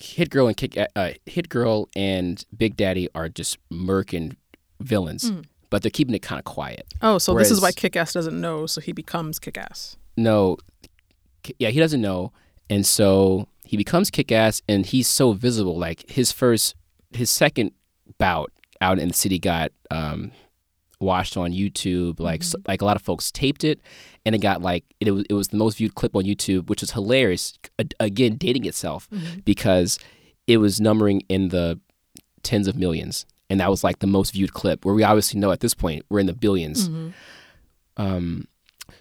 Hit 0.00 0.30
Girl 0.30 0.46
and 0.46 0.56
Kick 0.56 0.76
uh, 0.94 1.10
Hit 1.26 1.48
Girl 1.48 1.88
and 1.96 2.44
Big 2.56 2.76
Daddy 2.76 3.08
are 3.14 3.28
just 3.28 3.58
murking 3.70 4.36
villains, 4.80 5.32
but 5.70 5.82
they're 5.82 5.90
keeping 5.90 6.14
it 6.14 6.20
kind 6.22 6.38
of 6.38 6.44
quiet. 6.44 6.86
Oh, 7.02 7.18
so 7.18 7.34
this 7.34 7.50
is 7.50 7.58
why 7.60 7.66
Whereas- 7.68 7.74
Kick 7.76 7.96
Ass 7.96 8.12
doesn't 8.12 8.38
know, 8.40 8.66
so 8.66 8.80
he 8.80 8.92
becomes 8.92 9.38
Kick 9.38 9.56
Ass. 9.58 9.96
No, 10.16 10.56
yeah, 11.58 11.70
he 11.70 11.78
doesn't 11.80 12.00
know, 12.00 12.32
and 12.68 12.84
so 12.86 13.48
he 13.64 13.76
becomes 13.76 14.10
Kick 14.10 14.30
Ass, 14.32 14.62
and 14.68 14.84
he's 14.86 15.06
so 15.08 15.32
visible. 15.32 15.78
Like 15.78 16.08
his 16.10 16.32
first, 16.32 16.74
his 17.12 17.30
second 17.30 17.72
bout 18.18 18.52
out 18.80 18.98
in 18.98 19.08
the 19.08 19.14
city 19.14 19.38
got 19.38 19.72
um, 19.90 20.32
watched 21.00 21.36
on 21.36 21.52
YouTube. 21.52 22.20
Like 22.20 22.42
s 22.42 22.50
mm-hmm. 22.50 22.62
like 22.68 22.82
a 22.82 22.84
lot 22.84 22.96
of 22.96 23.02
folks 23.02 23.30
taped 23.30 23.64
it, 23.64 23.80
and 24.24 24.34
it 24.34 24.38
got 24.38 24.62
like 24.62 24.84
it 25.00 25.10
was 25.10 25.24
it 25.28 25.34
was 25.34 25.48
the 25.48 25.56
most 25.56 25.78
viewed 25.78 25.94
clip 25.94 26.14
on 26.14 26.24
YouTube, 26.24 26.68
which 26.68 26.80
was 26.80 26.92
hilarious. 26.92 27.58
A- 27.78 27.86
again, 28.00 28.36
dating 28.36 28.64
itself 28.64 29.08
mm-hmm. 29.10 29.40
because 29.44 29.98
it 30.46 30.58
was 30.58 30.80
numbering 30.80 31.22
in 31.28 31.48
the 31.48 31.80
tens 32.42 32.68
of 32.68 32.76
millions, 32.76 33.26
and 33.50 33.60
that 33.60 33.70
was 33.70 33.82
like 33.82 33.98
the 33.98 34.06
most 34.06 34.32
viewed 34.32 34.52
clip. 34.52 34.84
Where 34.84 34.94
we 34.94 35.02
obviously 35.02 35.40
know 35.40 35.50
at 35.50 35.60
this 35.60 35.74
point 35.74 36.04
we're 36.08 36.20
in 36.20 36.26
the 36.26 36.34
1000000000s 36.34 36.88
mm-hmm. 36.88 37.08
Um, 37.98 38.46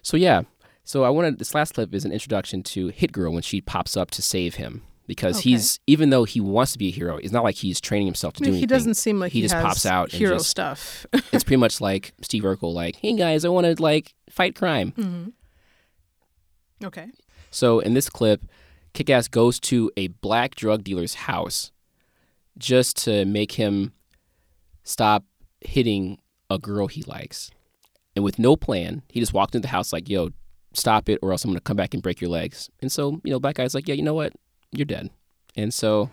so 0.02 0.16
yeah, 0.16 0.44
so 0.86 1.04
I 1.04 1.10
wanted 1.10 1.38
this 1.38 1.54
last 1.54 1.74
clip 1.74 1.94
is 1.94 2.06
an 2.06 2.14
introduction 2.14 2.64
to 2.64 2.88
Hit 2.88 3.12
Girl 3.12 3.34
when 3.34 3.42
she 3.42 3.60
pops 3.60 3.98
up 3.98 4.10
to 4.12 4.22
save 4.22 4.56
him 4.56 4.84
because 5.08 5.38
Okay. 5.38 5.52
he's 5.52 5.80
even 5.88 6.10
though 6.10 6.24
he 6.24 6.40
wants 6.42 6.72
to 6.74 6.78
be 6.78 6.88
a 6.88 6.92
hero, 6.92 7.18
it's 7.18 7.32
not 7.32 7.44
like 7.44 7.56
he's 7.56 7.80
training 7.80 8.08
himself 8.08 8.34
to 8.36 8.44
I 8.44 8.46
do 8.46 8.52
mean, 8.52 8.60
he 8.60 8.66
doesn't 8.66 8.96
seem 8.96 9.20
like 9.20 9.32
he, 9.32 9.40
he, 9.42 9.48
just 9.48 9.56
pops 9.56 9.86
out 9.86 10.12
and 10.12 10.20
hero 10.20 10.38
just 10.38 10.50
stuff. 10.50 11.06
it's 11.14 11.44
pretty 11.44 11.58
much 11.58 11.80
like 11.82 12.14
Steve 12.22 12.44
Urkel, 12.44 12.74
like, 12.74 12.96
hey 12.98 13.14
guys, 13.16 13.46
I 13.46 13.50
want 13.50 13.66
to 13.66 13.82
like 13.82 14.14
fight 14.30 14.56
crime. 14.56 14.92
Mm-hmm. 14.98 15.30
okay. 16.86 17.08
So 17.52 17.80
in 17.80 17.94
this 17.94 18.10
clip, 18.10 18.46
Kick-Ass 18.94 19.28
goes 19.30 19.60
to 19.62 19.92
a 19.96 20.08
black 20.08 20.56
drug 20.56 20.84
dealer's 20.84 21.14
house 21.16 21.72
just 22.58 22.98
to 23.04 23.26
make 23.26 23.54
him 23.54 23.94
stop 24.84 25.24
hitting 25.62 26.20
a 26.50 26.58
girl 26.58 26.88
he 26.88 27.04
likes. 27.04 27.52
And 28.16 28.24
with 28.24 28.40
no 28.40 28.56
plan, 28.56 29.04
he 29.10 29.20
just 29.20 29.34
walked 29.34 29.56
into 29.56 29.68
the 29.68 29.72
house 29.72 29.92
like, 29.94 30.10
yo, 30.10 30.30
stop 30.74 31.10
it 31.10 31.20
or 31.22 31.32
else 31.32 31.44
I'm 31.44 31.52
going 31.52 31.58
to 31.58 31.64
come 31.64 31.78
back 31.78 31.94
and 31.94 32.02
break 32.04 32.22
your 32.22 32.30
legs. 32.30 32.70
And 32.82 32.92
so, 32.92 33.20
you 33.24 33.32
know, 33.32 33.40
black 33.40 33.56
guy's 33.56 33.76
like, 33.76 33.88
yeah, 33.88 33.96
you 33.96 34.04
know 34.04 34.14
what? 34.14 34.34
You're 34.76 34.86
dead. 34.86 35.10
And 35.56 35.74
so 35.74 36.10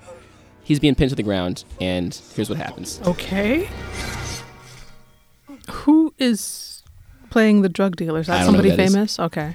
he's 0.62 0.78
being 0.80 0.94
pinned 0.94 1.10
to 1.10 1.16
the 1.16 1.22
ground 1.22 1.64
and 1.80 2.14
here's 2.34 2.48
what 2.48 2.58
happens. 2.58 3.00
Okay. 3.06 3.68
Who 5.70 6.14
is 6.18 6.82
playing 7.30 7.62
the 7.62 7.68
drug 7.68 7.96
dealer? 7.96 8.20
Is 8.20 8.28
I 8.28 8.38
that 8.38 8.44
don't 8.44 8.52
know 8.54 8.58
who 8.62 8.68
somebody 8.68 8.76
that 8.76 8.82
is. 8.82 8.94
famous? 8.94 9.18
Okay. 9.18 9.54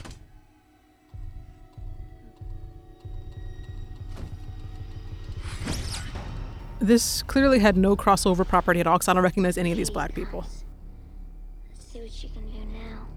This 6.80 7.24
clearly 7.24 7.60
had 7.60 7.76
no 7.76 7.96
crossover 7.96 8.48
property 8.48 8.80
at 8.80 8.88
all 8.88 8.96
because 8.96 9.08
I 9.08 9.14
don't 9.14 9.24
recognize 9.24 9.58
any 9.58 9.72
of 9.72 9.78
these 9.78 9.90
black 9.90 10.14
people. 10.14 10.46
Let's 11.70 11.92
see 11.92 12.00
what 12.02 12.24
you 12.24 12.30
can 12.30 12.44
do 12.52 12.66
now. 12.78 13.08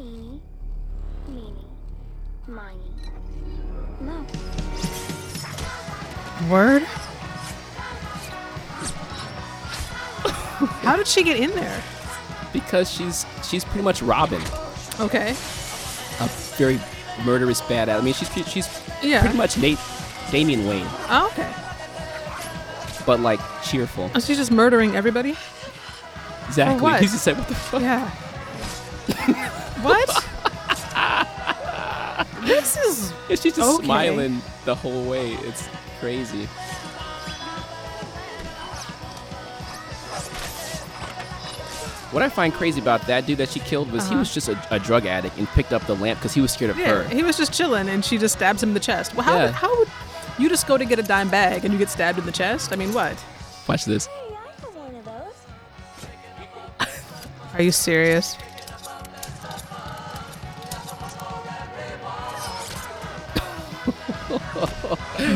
Eeny, 0.00 0.42
meeny, 1.28 1.66
miny. 2.48 2.92
No. 4.00 4.26
Word? 6.48 6.82
How 10.82 10.96
did 10.96 11.06
she 11.06 11.22
get 11.22 11.38
in 11.38 11.50
there? 11.50 11.82
Because 12.52 12.90
she's 12.90 13.24
she's 13.48 13.64
pretty 13.64 13.82
much 13.82 14.02
Robin, 14.02 14.40
Okay. 15.00 15.30
a 16.20 16.26
very 16.58 16.78
murderous 17.24 17.60
badass. 17.62 17.98
I 17.98 18.00
mean, 18.02 18.14
she's 18.14 18.28
she's 18.48 18.68
Yeah. 19.02 19.20
pretty 19.20 19.36
much 19.36 19.56
Nate 19.58 19.78
Damian 20.30 20.66
Wayne, 20.66 20.86
Oh, 21.08 21.30
okay. 21.32 21.50
but 23.06 23.20
like 23.20 23.40
cheerful. 23.64 24.10
Oh, 24.14 24.20
she's 24.20 24.36
just 24.36 24.50
murdering 24.50 24.94
everybody? 24.94 25.36
Exactly. 26.48 26.80
what? 26.82 27.00
He 27.00 27.06
just 27.06 27.24
said, 27.24 27.38
"What 27.38 27.48
the 27.48 27.54
fuck?" 27.54 27.80
Yeah. 27.82 28.08
what? 29.82 30.08
this 32.46 32.76
is 32.76 33.12
Yeah, 33.28 33.36
she's 33.36 33.56
just 33.56 33.60
Okay. 33.76 33.84
smiling 33.84 34.42
the 34.64 34.74
whole 34.74 35.04
way. 35.08 35.32
It's 35.42 35.66
crazy. 36.02 36.46
What 42.10 42.24
I 42.24 42.28
find 42.28 42.52
crazy 42.52 42.80
about 42.80 43.06
that 43.06 43.24
dude 43.24 43.38
that 43.38 43.50
she 43.50 43.60
killed 43.60 43.92
was 43.92 44.02
uh-huh. 44.02 44.14
he 44.14 44.18
was 44.18 44.34
just 44.34 44.48
a, 44.48 44.74
a, 44.74 44.80
drug 44.80 45.06
addict 45.06 45.38
and 45.38 45.46
picked 45.48 45.72
up 45.72 45.86
the 45.86 45.94
lamp 45.94 46.18
because 46.18 46.34
he 46.34 46.40
was 46.40 46.50
scared 46.52 46.72
of 46.72 46.78
yeah, 46.78 47.04
her. 47.04 47.08
He 47.08 47.22
was 47.22 47.36
just 47.36 47.52
chilling 47.52 47.88
and 47.88 48.04
she 48.04 48.18
just 48.18 48.34
stabs 48.34 48.64
him 48.64 48.70
in 48.70 48.74
the 48.74 48.80
chest. 48.80 49.14
Well, 49.14 49.24
how, 49.24 49.36
yeah. 49.36 49.44
would, 49.44 49.54
how 49.54 49.78
would 49.78 49.88
you 50.38 50.48
just 50.48 50.66
go 50.66 50.76
to 50.76 50.84
get 50.84 50.98
a 50.98 51.04
dime 51.04 51.30
bag 51.30 51.64
and 51.64 51.72
you 51.72 51.78
get 51.78 51.88
stabbed 51.88 52.18
in 52.18 52.26
the 52.26 52.32
chest? 52.32 52.72
I 52.72 52.76
mean, 52.76 52.92
what? 52.92 53.16
Watch 53.68 53.84
this. 53.84 54.08
Hey, 56.80 56.88
Are 57.54 57.62
you 57.62 57.70
serious? 57.70 58.36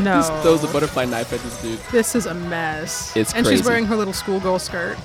No. 0.06 0.14
Just 0.20 0.32
throws 0.42 0.64
a 0.64 0.68
butterfly 0.68 1.04
knife 1.04 1.32
at 1.32 1.40
this 1.40 1.60
dude. 1.60 1.78
This 1.92 2.14
is 2.14 2.26
a 2.26 2.34
mess. 2.34 3.14
It's 3.16 3.34
and 3.34 3.44
crazy. 3.44 3.58
she's 3.58 3.66
wearing 3.66 3.84
her 3.86 3.96
little 3.96 4.14
schoolgirl 4.14 4.58
skirt. 4.58 4.96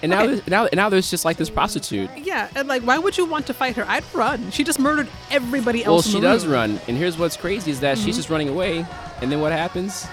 And 0.00 0.10
now, 0.10 0.18
Okay. 0.18 0.26
there's- 0.28 0.46
now, 0.46 0.68
now 0.72 0.88
there's 0.88 1.10
just 1.10 1.24
like 1.24 1.36
this 1.38 1.50
prostitute. 1.50 2.08
Yeah, 2.16 2.46
and 2.54 2.68
like, 2.68 2.82
why 2.82 2.98
would 2.98 3.18
you 3.18 3.24
want 3.24 3.46
to 3.48 3.54
fight 3.54 3.74
her? 3.76 3.84
I'd 3.88 4.04
run. 4.14 4.52
She 4.52 4.62
just 4.62 4.78
murdered 4.78 5.08
everybody 5.30 5.82
Well, 5.82 5.96
else. 5.96 6.06
in 6.06 6.12
she 6.12 6.20
does 6.20 6.44
room. 6.44 6.52
run, 6.54 6.80
and 6.86 6.96
here's 6.96 7.18
what's 7.18 7.36
crazy 7.36 7.72
is 7.72 7.80
that 7.80 7.96
Mm-hmm. 7.96 8.06
she's 8.06 8.16
just 8.16 8.30
running 8.30 8.48
away, 8.48 8.86
and 9.20 9.32
then 9.32 9.40
what 9.40 9.50
happens? 9.50 10.06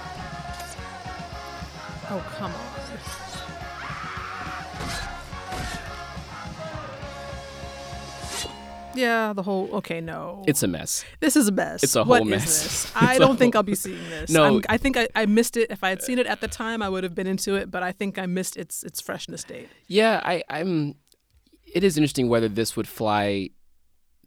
Oh 2.09 2.23
come 2.37 2.51
on. 2.51 2.74
Yeah, 8.95 9.33
the 9.33 9.43
whole 9.43 9.69
okay, 9.75 10.01
no. 10.01 10.43
It's 10.47 10.63
a 10.63 10.67
mess. 10.67 11.03
this 11.19 11.35
is 11.35 11.47
a 11.47 11.51
mess. 11.51 11.83
it's 11.83 11.95
a 11.95 12.03
What 12.03 12.19
whole 12.23 12.27
is 12.33 12.39
mess. 12.41 12.91
I 12.95 13.17
don't 13.17 13.37
think 13.37 13.53
whole- 13.53 13.59
I'll 13.59 13.63
be 13.63 13.75
seeing 13.75 14.03
this. 14.09 14.29
No. 14.29 14.43
I'm- 14.43 14.61
I 14.69 14.77
think 14.77 14.97
I, 14.97 15.07
I 15.15 15.25
missed 15.25 15.57
it. 15.57 15.71
If 15.71 15.83
I 15.83 15.89
had 15.89 16.01
seen 16.01 16.19
it 16.19 16.27
at 16.27 16.41
the 16.41 16.47
time, 16.47 16.81
I 16.81 16.89
would 16.89 17.03
have 17.03 17.13
been 17.15 17.27
into 17.27 17.55
it. 17.55 17.69
But 17.71 17.83
I 17.83 17.91
think 17.91 18.17
I 18.17 18.25
missed 18.25 18.57
its 18.57 18.83
its 18.83 19.01
freshness 19.01 19.43
date. 19.43 19.69
Yeah, 19.87 20.21
I, 20.23 20.43
I'm. 20.49 20.95
It 21.73 21.83
is 21.83 21.97
interesting 21.97 22.29
whether 22.29 22.47
this 22.47 22.75
would 22.77 22.87
fly 22.87 23.49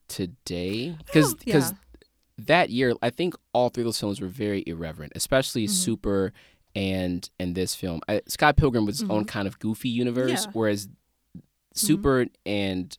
today 0.09 0.97
because 1.07 1.35
don't- 1.35 1.47
yeah. 1.47 1.71
that 2.39 2.71
year 2.71 2.95
I 3.03 3.11
think 3.11 3.35
all 3.53 3.69
three 3.69 3.83
of 3.83 3.87
those 3.87 4.01
films 4.01 4.21
were 4.21 4.29
very 4.29 4.63
irreverent, 4.67 5.13
especially 5.17 5.65
Mm-hmm. 5.65 5.73
Super 5.73 6.33
and 6.75 7.29
and 7.41 7.55
this 7.55 7.75
film. 7.75 8.01
I, 8.09 8.23
Scott 8.29 8.57
Pilgrim 8.57 8.87
was 8.87 9.01
its 9.01 9.11
own 9.11 9.25
kind 9.25 9.49
of 9.49 9.59
goofy 9.59 9.89
universe, 9.89 10.31
Mm-hmm. 10.31 10.37
Yeah. 10.41 10.47
Mm-hmm. 10.51 10.59
whereas 10.59 10.89
Super 11.75 12.27
and 12.45 12.97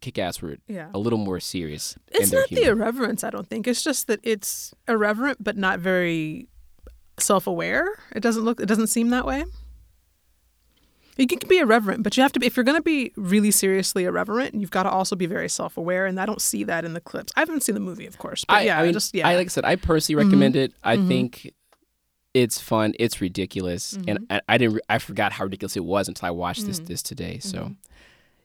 Kick 0.00 0.18
Ass 0.18 0.40
were 0.42 0.56
Yeah. 0.68 0.90
a 0.94 0.98
little 0.98 1.18
more 1.18 1.40
serious. 1.40 1.96
It's 2.12 2.32
not 2.32 2.48
the 2.48 2.64
irreverence. 2.64 3.24
I 3.24 3.30
don't 3.30 3.48
think 3.48 3.66
it's 3.66 3.82
just 3.82 4.06
that 4.06 4.20
it's 4.22 4.74
irreverent, 4.86 5.42
but 5.42 5.56
not 5.56 5.80
very 5.80 6.48
self-aware. 7.18 7.86
It 8.14 8.20
doesn't 8.20 8.44
look. 8.44 8.60
It 8.60 8.66
doesn't 8.66 8.86
seem 8.88 9.10
that 9.10 9.26
way. 9.26 9.44
You 11.16 11.26
can 11.26 11.40
be 11.48 11.58
irreverent, 11.58 12.04
but 12.04 12.16
you 12.16 12.22
have 12.22 12.30
to 12.32 12.38
be. 12.40 12.46
If 12.46 12.56
you're 12.56 12.62
going 12.62 12.78
to 12.78 12.82
be 12.82 13.12
really 13.16 13.50
seriously 13.50 14.04
irreverent, 14.04 14.54
you've 14.54 14.70
got 14.70 14.84
to 14.84 14.90
also 14.90 15.16
be 15.16 15.26
very 15.26 15.48
self-aware, 15.48 16.06
and 16.06 16.20
I 16.20 16.26
don't 16.26 16.40
see 16.40 16.62
that 16.62 16.84
in 16.84 16.94
the 16.94 17.00
clips. 17.00 17.32
I 17.36 17.40
haven't 17.40 17.64
seen 17.64 17.74
the 17.74 17.80
movie, 17.80 18.06
of 18.06 18.18
course, 18.18 18.44
but 18.44 18.54
I, 18.58 18.60
yeah, 18.62 18.78
I 18.78 18.84
mean, 18.84 18.92
just 18.92 19.12
yeah. 19.12 19.22
Mm-hmm. 19.24 19.30
I 19.30 19.36
like 19.36 19.46
I 19.46 19.48
said, 19.48 19.64
I 19.64 19.74
personally 19.74 20.24
recommend 20.24 20.54
it. 20.54 20.72
I 20.84 20.96
think 20.96 21.52
it's 22.34 22.60
fun. 22.60 22.94
It's 23.00 23.20
ridiculous, 23.20 23.94
Mm-hmm. 23.94 24.08
and 24.10 24.26
I, 24.30 24.40
I 24.48 24.58
didn't. 24.58 24.80
I 24.88 24.98
forgot 24.98 25.32
how 25.32 25.42
ridiculous 25.44 25.76
it 25.76 25.84
was 25.84 26.06
until 26.06 26.28
I 26.28 26.30
watched 26.30 26.66
this 26.66 26.78
Mm-hmm. 26.78 26.86
this 26.86 27.02
today. 27.02 27.38
So, 27.40 27.72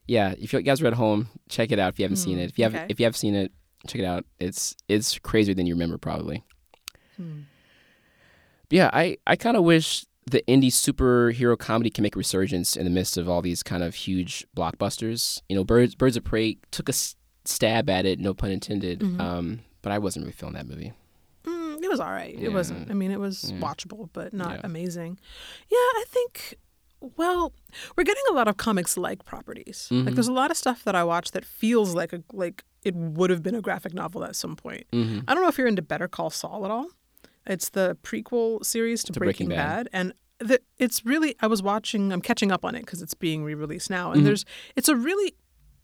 yeah, 0.07 0.33
if 0.39 0.53
you 0.53 0.61
guys 0.61 0.81
are 0.81 0.87
at 0.87 0.93
home, 0.93 1.29
check 1.49 1.71
it 1.71 1.79
out. 1.79 1.93
If 1.93 1.99
you 1.99 2.03
haven't 2.03 2.17
seen 2.17 2.39
it, 2.39 2.49
if 2.49 2.57
you 2.57 2.63
have 2.65 2.73
Mm, 2.73 2.77
okay. 2.77 2.85
if 2.89 2.99
you 2.99 3.05
have 3.05 3.15
seen 3.17 3.35
it, 3.35 3.51
check 3.87 3.99
it 4.01 4.05
out. 4.05 4.25
It's 4.39 4.75
it's 4.87 5.17
crazier 5.19 5.53
than 5.55 5.65
you 5.65 5.73
remember 5.75 5.97
probably. 5.97 6.43
Hmm. 7.17 7.41
But 8.69 8.75
yeah, 8.77 8.89
I 8.93 9.17
I 9.27 9.35
kind 9.35 9.57
of 9.57 9.63
wish 9.63 10.05
the 10.29 10.41
indie 10.47 10.67
superhero 10.71 11.57
comedy 11.57 11.89
can 11.89 12.01
make 12.01 12.15
a 12.15 12.19
resurgence 12.19 12.75
in 12.77 12.85
the 12.85 12.89
midst 12.89 13.17
of 13.17 13.27
all 13.27 13.41
these 13.41 13.61
kind 13.61 13.83
of 13.83 13.93
huge 13.95 14.45
blockbusters. 14.55 15.41
You 15.49 15.55
know, 15.55 15.63
Birds 15.63 15.95
Birds 15.95 16.15
of 16.17 16.23
Prey 16.23 16.57
took 16.71 16.87
a 16.89 16.91
s- 16.93 17.15
stab 17.45 17.89
at 17.89 18.05
it, 18.05 18.19
no 18.19 18.33
pun 18.33 18.51
intended. 18.51 18.99
Mm-hmm. 19.01 19.19
Um, 19.21 19.59
but 19.81 19.91
I 19.91 19.99
wasn't 19.99 20.23
really 20.23 20.33
feeling 20.33 20.55
that 20.55 20.65
movie. 20.67 20.93
Mm, 21.43 21.83
it 21.83 21.89
was 21.89 21.99
all 21.99 22.09
right. 22.11 22.33
Yeah. 22.37 22.45
It 22.47 22.53
wasn't. 22.53 22.89
I 22.89 22.93
mean, 22.93 23.11
it 23.11 23.19
was 23.19 23.51
Yeah. 23.51 23.59
watchable, 23.59 24.09
but 24.13 24.33
not 24.33 24.53
Yeah. 24.55 24.61
amazing. 24.63 25.19
Yeah, 25.69 25.75
I 25.77 26.05
think. 26.07 26.55
Well, 27.17 27.53
we're 27.97 28.03
getting 28.05 28.23
a 28.31 28.33
lot 28.33 28.47
of 28.47 28.55
comics-like 28.57 29.25
properties. 29.25 29.87
Like, 29.91 30.05
Mhm. 30.05 30.15
there's 30.15 30.27
a 30.29 30.33
lot 30.33 30.51
of 30.51 30.57
stuff 30.57 30.83
that 30.85 30.95
I 30.95 31.03
watch 31.03 31.31
that 31.31 31.43
feels 31.45 31.93
like 31.93 32.13
a 32.13 32.23
like 32.31 32.63
it 32.83 32.95
would 32.95 33.29
have 33.29 33.43
been 33.43 33.55
a 33.55 33.61
graphic 33.61 33.93
novel 33.93 34.23
at 34.23 34.35
some 34.35 34.55
point. 34.55 34.85
Mm-hmm. 34.91 35.19
I 35.27 35.33
don't 35.33 35.43
know 35.43 35.49
if 35.49 35.57
you're 35.57 35.67
into 35.67 35.81
Better 35.81 36.07
Call 36.07 36.29
Saul 36.29 36.65
at 36.65 36.71
all. 36.71 36.87
It's 37.45 37.69
the 37.69 37.97
prequel 38.03 38.65
series 38.65 39.03
to, 39.03 39.11
To 39.13 39.19
Breaking, 39.19 39.47
Breaking 39.47 39.63
Bad. 39.63 39.83
Bad. 39.85 39.89
and 39.91 40.13
the, 40.39 40.59
it's 40.77 41.05
really. 41.05 41.35
I 41.41 41.47
was 41.47 41.61
watching. 41.61 42.11
I'm 42.13 42.21
catching 42.21 42.51
up 42.51 42.63
on 42.65 42.73
it 42.75 42.81
because 42.81 43.01
it's 43.01 43.13
being 43.13 43.43
re-released 43.43 43.89
now, 43.89 44.11
and 44.11 44.21
Mhm. 44.21 44.25
there's. 44.25 44.45
It's 44.75 44.89
a 44.89 44.95
really 44.95 45.35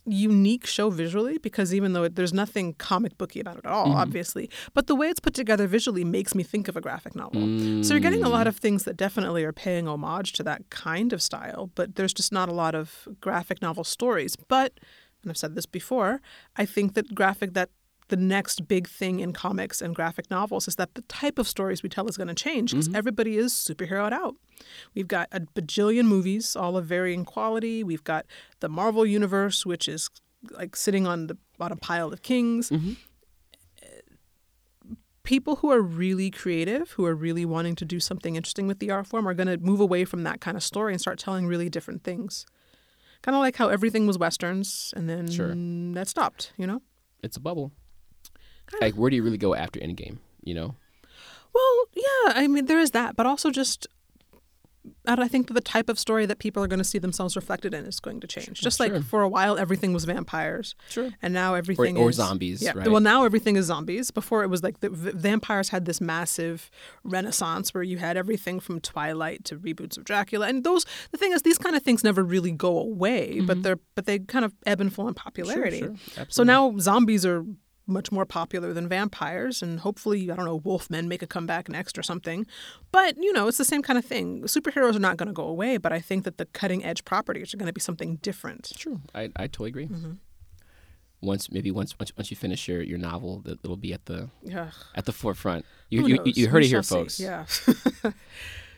unique 0.06 0.66
show 0.66 0.90
visually 0.90 1.38
because 1.38 1.74
even 1.74 1.94
though 1.94 2.04
it, 2.04 2.16
there's 2.16 2.34
nothing 2.34 2.74
comic 2.76 3.18
booky 3.18 3.40
about 3.40 3.58
it 3.58 3.66
at 3.66 3.72
all, 3.72 3.88
Mhm. 3.88 3.96
obviously, 3.98 4.50
but 4.74 4.88
the 4.88 4.96
way 4.96 5.08
it's 5.10 5.20
put 5.20 5.34
together 5.34 5.68
visually 5.68 6.04
makes 6.04 6.34
me 6.34 6.44
think 6.44 6.68
of 6.68 6.76
a 6.78 6.82
graphic 6.82 7.16
novel. 7.16 7.50
So 7.82 7.94
you're 7.94 8.00
getting 8.02 8.24
a 8.24 8.28
Mm. 8.28 8.32
lot 8.32 8.48
of 8.48 8.58
things 8.58 8.84
that 8.86 8.98
definitely 8.98 9.44
are 9.44 9.54
paying 9.54 9.88
homage 9.88 10.34
to 10.34 10.44
that 10.44 10.70
kind 10.70 11.14
of 11.14 11.22
style, 11.22 11.70
but 11.76 11.96
there's 11.96 12.14
just 12.14 12.32
not 12.32 12.50
a 12.50 12.54
lot 12.54 12.76
of 12.76 13.08
graphic 13.22 13.62
novel 13.62 13.84
stories. 13.84 14.36
But, 14.36 14.80
and 15.22 15.30
I've 15.32 15.38
said 15.38 15.56
this 15.56 15.66
before, 15.66 16.22
I 16.56 16.66
think 16.66 16.94
that 16.96 17.14
graphic 17.14 17.54
that 17.54 17.70
the 18.10 18.18
next 18.18 18.68
big 18.68 18.88
thing 18.88 19.20
in 19.20 19.34
comics 19.34 19.82
and 19.82 19.96
graphic 19.96 20.30
novels 20.30 20.68
is 20.68 20.76
that 20.76 20.96
the 20.96 21.02
type 21.04 21.40
of 21.40 21.48
stories 21.48 21.82
we 21.82 21.90
tell 21.90 22.08
is 22.08 22.18
going 22.18 22.28
to 22.28 22.36
change 22.36 22.72
because 22.72 22.88
mm-hmm. 22.88 22.96
everybody 22.96 23.38
is 23.38 23.54
superheroed 23.54 24.12
out. 24.12 24.36
We've 24.94 25.08
got 25.08 25.30
a 25.32 25.42
bajillion 25.42 26.06
movies, 26.06 26.56
all 26.56 26.76
of 26.78 26.86
varying 26.86 27.26
quality. 27.26 27.84
We've 27.84 28.04
got 28.04 28.26
the 28.60 28.70
Marvel 28.70 29.06
universe, 29.06 29.66
which 29.66 29.88
is 29.88 30.10
like 30.52 30.76
sitting 30.76 31.08
on 31.08 31.28
the 31.28 31.38
on 31.60 31.72
a 31.72 31.76
pile 31.76 32.14
of 32.14 32.22
kings 32.22 32.70
mm-hmm. 32.70 32.94
people 35.24 35.58
who 35.58 35.70
are 35.70 35.82
really 35.82 36.32
creative, 36.32 36.92
who 36.92 37.06
are 37.06 37.14
really 37.14 37.46
wanting 37.46 37.76
to 37.76 37.86
do 37.86 38.00
something 38.00 38.36
interesting 38.36 38.66
with 38.66 38.80
the 38.80 38.90
art 38.90 39.06
form, 39.06 39.28
are 39.28 39.34
going 39.34 39.48
to 39.48 39.58
move 39.58 39.80
away 39.80 40.06
from 40.06 40.24
that 40.24 40.40
kind 40.42 40.56
of 40.56 40.64
story 40.64 40.94
and 40.94 41.02
start 41.02 41.20
telling 41.20 41.46
really 41.46 41.70
different 41.70 42.04
things. 42.04 42.46
Kind 43.22 43.36
of 43.36 43.42
like 43.42 43.58
how 43.58 43.68
everything 43.68 44.08
was 44.08 44.18
westerns 44.18 44.94
and 44.96 45.10
then 45.10 45.30
Sure. 45.30 45.54
that 45.94 46.08
stopped, 46.08 46.54
you 46.58 46.66
know? 46.66 46.82
It's 47.22 47.36
a 47.36 47.42
bubble. 47.42 47.74
Like, 48.82 48.96
where 48.96 49.10
do 49.10 49.16
you 49.16 49.24
really 49.24 49.38
go 49.38 49.56
after 49.56 49.80
Endgame? 49.80 50.18
You 50.44 50.54
know? 50.56 50.76
Well, 51.54 51.86
yeah, 51.94 52.34
I 52.36 52.48
mean, 52.48 52.66
there 52.66 52.80
is 52.80 52.92
that, 52.92 53.16
but 53.16 53.26
also 53.26 53.50
just. 53.52 53.88
And 55.06 55.20
I 55.20 55.28
think 55.28 55.48
that 55.48 55.54
the 55.56 55.62
type 55.62 55.90
of 55.90 56.00
story 56.00 56.26
that 56.26 56.40
people 56.40 56.64
are 56.64 56.68
going 56.68 56.80
to 56.80 56.86
see 56.86 57.00
themselves 57.00 57.36
reflected 57.36 57.74
in 57.74 57.86
is 57.86 58.00
going 58.00 58.22
to 58.22 58.28
change. 58.28 58.62
Just 58.62 58.78
Sure. 58.78 58.88
like 58.90 59.04
for 59.04 59.22
a 59.22 59.28
while, 59.30 59.58
everything 59.58 59.92
was 59.92 60.06
vampires. 60.06 60.74
Sure. 60.90 61.10
And 61.22 61.34
now 61.34 61.54
everything 61.54 61.98
or 61.98 62.10
is 62.12 62.16
zombies, 62.16 62.62
Yeah. 62.62 62.72
right? 62.76 62.88
Well, 62.90 63.02
now 63.02 63.26
everything 63.26 63.56
is 63.58 63.66
zombies. 63.66 64.10
Before 64.10 64.42
it 64.44 64.48
was 64.48 64.64
like 64.64 64.80
the 64.80 64.90
v- 64.90 65.12
vampires 65.14 65.70
had 65.70 65.86
this 65.86 66.00
massive 66.00 66.72
renaissance 67.04 67.74
where 67.74 67.84
you 67.84 67.98
had 67.98 68.16
everything 68.18 68.60
from 68.62 68.80
Twilight 68.80 69.44
to 69.46 69.58
reboots 69.58 69.98
of 69.98 70.06
Dracula, 70.06 70.48
and 70.48 70.64
those. 70.64 70.86
The 71.12 71.18
thing 71.18 71.34
is, 71.34 71.42
these 71.42 71.58
kind 71.58 71.76
of 71.76 71.84
things 71.84 72.04
never 72.04 72.24
really 72.24 72.52
go 72.52 72.78
away, 72.80 73.42
but 73.42 73.64
they're 73.64 73.80
but 73.96 74.06
they 74.06 74.20
kind 74.20 74.46
of 74.46 74.54
ebb 74.66 74.80
and 74.80 74.94
flow 74.94 75.08
in 75.10 75.14
popularity. 75.14 75.82
Mm-hmm. 75.82 75.96
sure. 76.16 76.26
So 76.30 76.44
now 76.44 76.76
zombies 76.80 77.26
are 77.26 77.44
much 77.90 78.12
more 78.12 78.26
popular 78.26 78.72
than 78.74 78.88
vampires, 78.88 79.62
and 79.62 79.80
hopefully, 79.82 80.30
I 80.32 80.36
don't 80.36 80.46
know, 80.46 80.60
wolfmen 80.60 81.08
make 81.08 81.22
a 81.22 81.28
comeback 81.28 81.68
next 81.68 81.98
or 81.98 82.04
something. 82.04 82.46
But 82.92 83.18
you 83.18 83.34
know, 83.34 83.48
it's 83.48 83.58
the 83.58 83.66
same 83.66 83.82
kind 83.82 84.00
of 84.00 84.06
thing. 84.06 84.44
Superheroes 84.44 84.96
are 84.96 85.00
not 85.00 85.18
going 85.18 85.28
to 85.28 85.34
go 85.34 85.44
away, 85.46 85.78
but 85.78 85.92
I 85.92 86.00
think 86.00 86.24
that 86.24 86.38
the 86.38 86.46
cutting 86.46 86.86
edge 86.86 87.04
properties 87.04 87.54
are 87.54 87.58
going 87.58 87.68
to 87.68 87.74
be 87.74 87.82
something 87.82 88.18
different. 88.18 88.72
True. 88.78 89.02
I, 89.14 89.30
I 89.36 89.48
totally 89.48 89.70
agree. 89.70 89.88
Mm-hmm. 89.88 90.12
Once 91.22 91.52
maybe 91.52 91.70
once 91.70 92.00
once 92.00 92.14
once 92.16 92.32
you 92.32 92.38
finish 92.38 92.68
your, 92.70 92.82
your 92.82 92.98
novel, 92.98 93.42
that 93.42 93.60
it'll 93.64 93.76
be 93.76 93.92
at 93.92 94.06
the 94.06 94.30
Yeah. 94.42 94.72
at 94.96 95.04
the 95.06 95.12
forefront. 95.12 95.66
You 95.90 96.08
you, 96.08 96.20
you 96.24 96.34
We 96.36 96.46
heard 96.46 96.64
it 96.64 96.68
here, 96.68 96.82
folks. 96.84 97.16
see. 97.16 97.24
Yeah. 97.26 97.46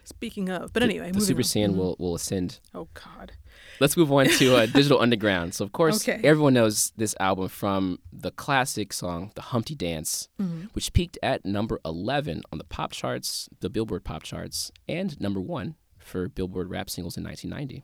Speaking 0.03 0.49
of, 0.49 0.73
but 0.73 0.79
The- 0.79 0.85
anyway, 0.87 1.11
the, 1.11 1.21
Super 1.21 1.39
on. 1.39 1.43
Saiyan 1.43 1.75
will 1.75 1.95
will 1.99 2.15
ascend. 2.15 2.59
Oh 2.73 2.87
God. 2.95 3.33
Let's 3.81 3.97
move 3.97 4.11
on 4.11 4.27
to 4.27 4.55
uh, 4.55 4.65
Digital 4.79 4.99
Underground. 5.01 5.55
So 5.55 5.65
of 5.65 5.71
course, 5.71 6.07
Okay. 6.07 6.21
everyone 6.23 6.53
knows 6.53 6.93
this 6.97 7.15
album 7.19 7.47
from 7.49 7.97
the 8.13 8.29
classic 8.31 8.93
song 8.93 9.31
"The 9.35 9.41
Humpty 9.41 9.73
Dance," 9.75 10.29
Mm-hmm. 10.39 10.65
which 10.73 10.93
peaked 10.93 11.17
at 11.23 11.45
number 11.45 11.79
eleven 11.83 12.43
on 12.51 12.59
the 12.59 12.63
pop 12.63 12.91
charts, 12.91 13.49
the 13.59 13.69
Billboard 13.69 14.03
pop 14.03 14.21
charts, 14.23 14.71
and 14.87 15.19
number 15.19 15.41
one 15.41 15.75
for 15.97 16.29
Billboard 16.29 16.69
rap 16.69 16.89
singles 16.89 17.17
in 17.17 17.23
1990. 17.23 17.83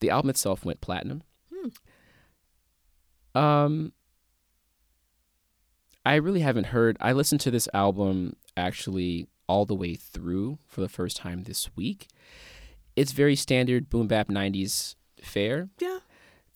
The 0.00 0.10
album 0.10 0.30
itself 0.30 0.64
went 0.64 0.80
platinum. 0.80 1.22
Um, 3.34 3.92
I 6.04 6.16
really 6.16 6.40
haven't 6.40 6.66
heard. 6.68 6.96
I 7.00 7.12
listened 7.12 7.40
to 7.42 7.50
this 7.50 7.68
album 7.72 8.34
actually 8.56 9.28
all 9.46 9.66
the 9.66 9.74
way 9.74 9.94
through 9.94 10.58
for 10.66 10.80
the 10.80 10.88
first 10.88 11.16
time 11.16 11.44
this 11.44 11.68
week. 11.76 12.08
It's 12.96 13.12
very 13.12 13.36
standard 13.36 13.88
boom 13.88 14.06
bap 14.06 14.28
90s 14.28 14.96
fare. 15.22 15.68
Yeah. 15.78 16.00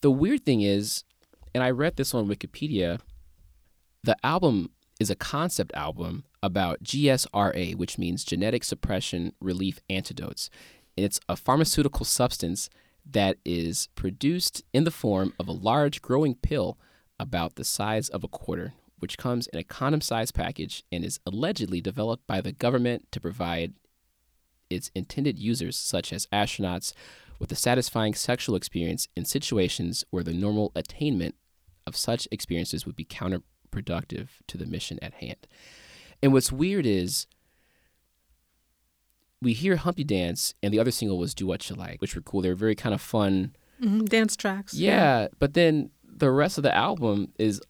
The 0.01 0.11
weird 0.11 0.45
thing 0.45 0.61
is, 0.61 1.03
and 1.53 1.63
I 1.63 1.69
read 1.69 1.95
this 1.95 2.13
on 2.13 2.27
Wikipedia, 2.27 2.99
the 4.03 4.17
album 4.23 4.71
is 4.99 5.09
a 5.09 5.15
concept 5.15 5.73
album 5.75 6.25
about 6.43 6.83
GSRA, 6.83 7.75
which 7.75 7.97
means 7.97 8.23
genetic 8.23 8.63
suppression 8.63 9.33
relief 9.41 9.79
antidotes. 9.89 10.49
It's 10.95 11.19
a 11.27 11.35
pharmaceutical 11.35 12.05
substance 12.05 12.69
that 13.09 13.37
is 13.43 13.89
produced 13.95 14.63
in 14.73 14.83
the 14.83 14.91
form 14.91 15.33
of 15.39 15.47
a 15.47 15.53
large 15.53 16.01
growing 16.01 16.35
pill 16.35 16.77
about 17.19 17.55
the 17.55 17.63
size 17.63 18.09
of 18.09 18.23
a 18.23 18.27
quarter, 18.27 18.73
which 18.99 19.17
comes 19.17 19.47
in 19.47 19.59
a 19.59 19.63
condom 19.63 20.01
sized 20.01 20.33
package 20.33 20.83
and 20.91 21.03
is 21.03 21.19
allegedly 21.25 21.81
developed 21.81 22.25
by 22.27 22.41
the 22.41 22.51
government 22.51 23.11
to 23.11 23.19
provide 23.19 23.73
its 24.69 24.91
intended 24.95 25.37
users, 25.39 25.75
such 25.77 26.11
as 26.13 26.27
astronauts, 26.27 26.93
with 27.39 27.51
a 27.51 27.55
satisfying 27.55 28.13
sexual 28.13 28.55
experience 28.55 29.07
in 29.15 29.25
situations 29.25 30.03
where 30.09 30.23
the 30.23 30.33
normal 30.33 30.71
attainment 30.75 31.35
of 31.85 31.95
such 31.95 32.27
experiences 32.31 32.85
would 32.85 32.95
be 32.95 33.05
counterproductive 33.05 34.29
to 34.47 34.57
the 34.57 34.65
mission 34.65 34.97
at 35.01 35.13
hand. 35.15 35.47
And 36.23 36.31
what's 36.33 36.51
weird 36.51 36.85
is 36.85 37.27
we 39.41 39.53
hear 39.53 39.75
Humpty 39.75 40.03
Dance, 40.03 40.53
and 40.63 40.73
the 40.73 40.79
other 40.79 40.91
single 40.91 41.17
was 41.17 41.35
Do 41.35 41.45
What 41.45 41.69
You 41.69 41.75
Like, 41.75 42.01
which 42.01 42.15
were 42.15 42.21
cool. 42.21 42.41
They 42.41 42.49
were 42.49 42.55
very 42.55 42.75
kind 42.75 42.95
of 42.95 43.01
fun. 43.01 43.55
Mhm, 43.81 44.07
Dance 44.07 44.35
tracks. 44.35 44.73
Yeah, 44.73 45.27
but 45.39 45.53
then 45.53 45.91
the 46.03 46.31
rest 46.31 46.57
of 46.57 46.63
the 46.63 46.73
album 46.73 47.33
is 47.37 47.61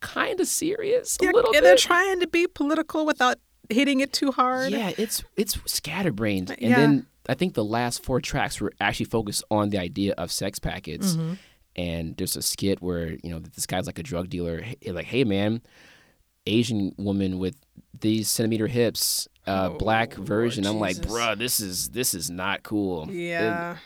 kind 0.00 0.40
of 0.40 0.46
serious 0.48 1.18
a 1.20 1.24
Yeah, 1.24 1.32
and 1.34 1.52
bit. 1.52 1.62
they're 1.62 1.76
trying 1.76 2.20
to 2.20 2.26
be 2.26 2.46
political 2.46 3.04
without 3.04 3.38
hitting 3.70 4.00
it 4.00 4.12
too 4.12 4.32
hard. 4.32 4.72
Yeah, 4.72 4.92
it's 4.98 5.22
it's 5.36 5.58
scatterbrained, 5.66 6.50
and 6.50 6.60
Yeah. 6.60 6.76
then 6.76 7.06
I 7.28 7.34
think 7.34 7.54
the 7.54 7.64
last 7.64 8.02
four 8.02 8.20
tracks 8.20 8.60
were 8.60 8.72
actually 8.80 9.06
focused 9.06 9.44
on 9.50 9.70
the 9.70 9.78
idea 9.78 10.14
of 10.18 10.30
sex 10.32 10.58
packets. 10.58 11.12
Mm-hmm. 11.14 11.34
And 11.76 12.16
there's 12.16 12.34
a 12.36 12.42
skit 12.42 12.82
where 12.82 13.10
you 13.22 13.30
know 13.30 13.38
this 13.38 13.66
guy's 13.66 13.86
like 13.86 13.98
a 13.98 14.02
drug 14.02 14.28
dealer, 14.28 14.64
like, 14.86 15.06
"Hey 15.06 15.24
man, 15.24 15.62
Asian 16.46 16.92
woman 16.98 17.38
with 17.38 17.56
these 17.98 18.28
centimeter 18.28 18.66
hips, 18.66 19.28
uh, 19.46 19.68
black 19.70 20.14
version." 20.14 20.66
I'm 20.66 20.80
like, 20.80 20.96
Oh, 20.98 21.02
"Bruh, 21.02 21.38
this 21.38 21.60
is 21.60 21.90
this 21.90 22.12
is 22.14 22.28
not 22.30 22.62
cool." 22.64 23.08
It- 23.08 23.14
Yeah. 23.14 23.76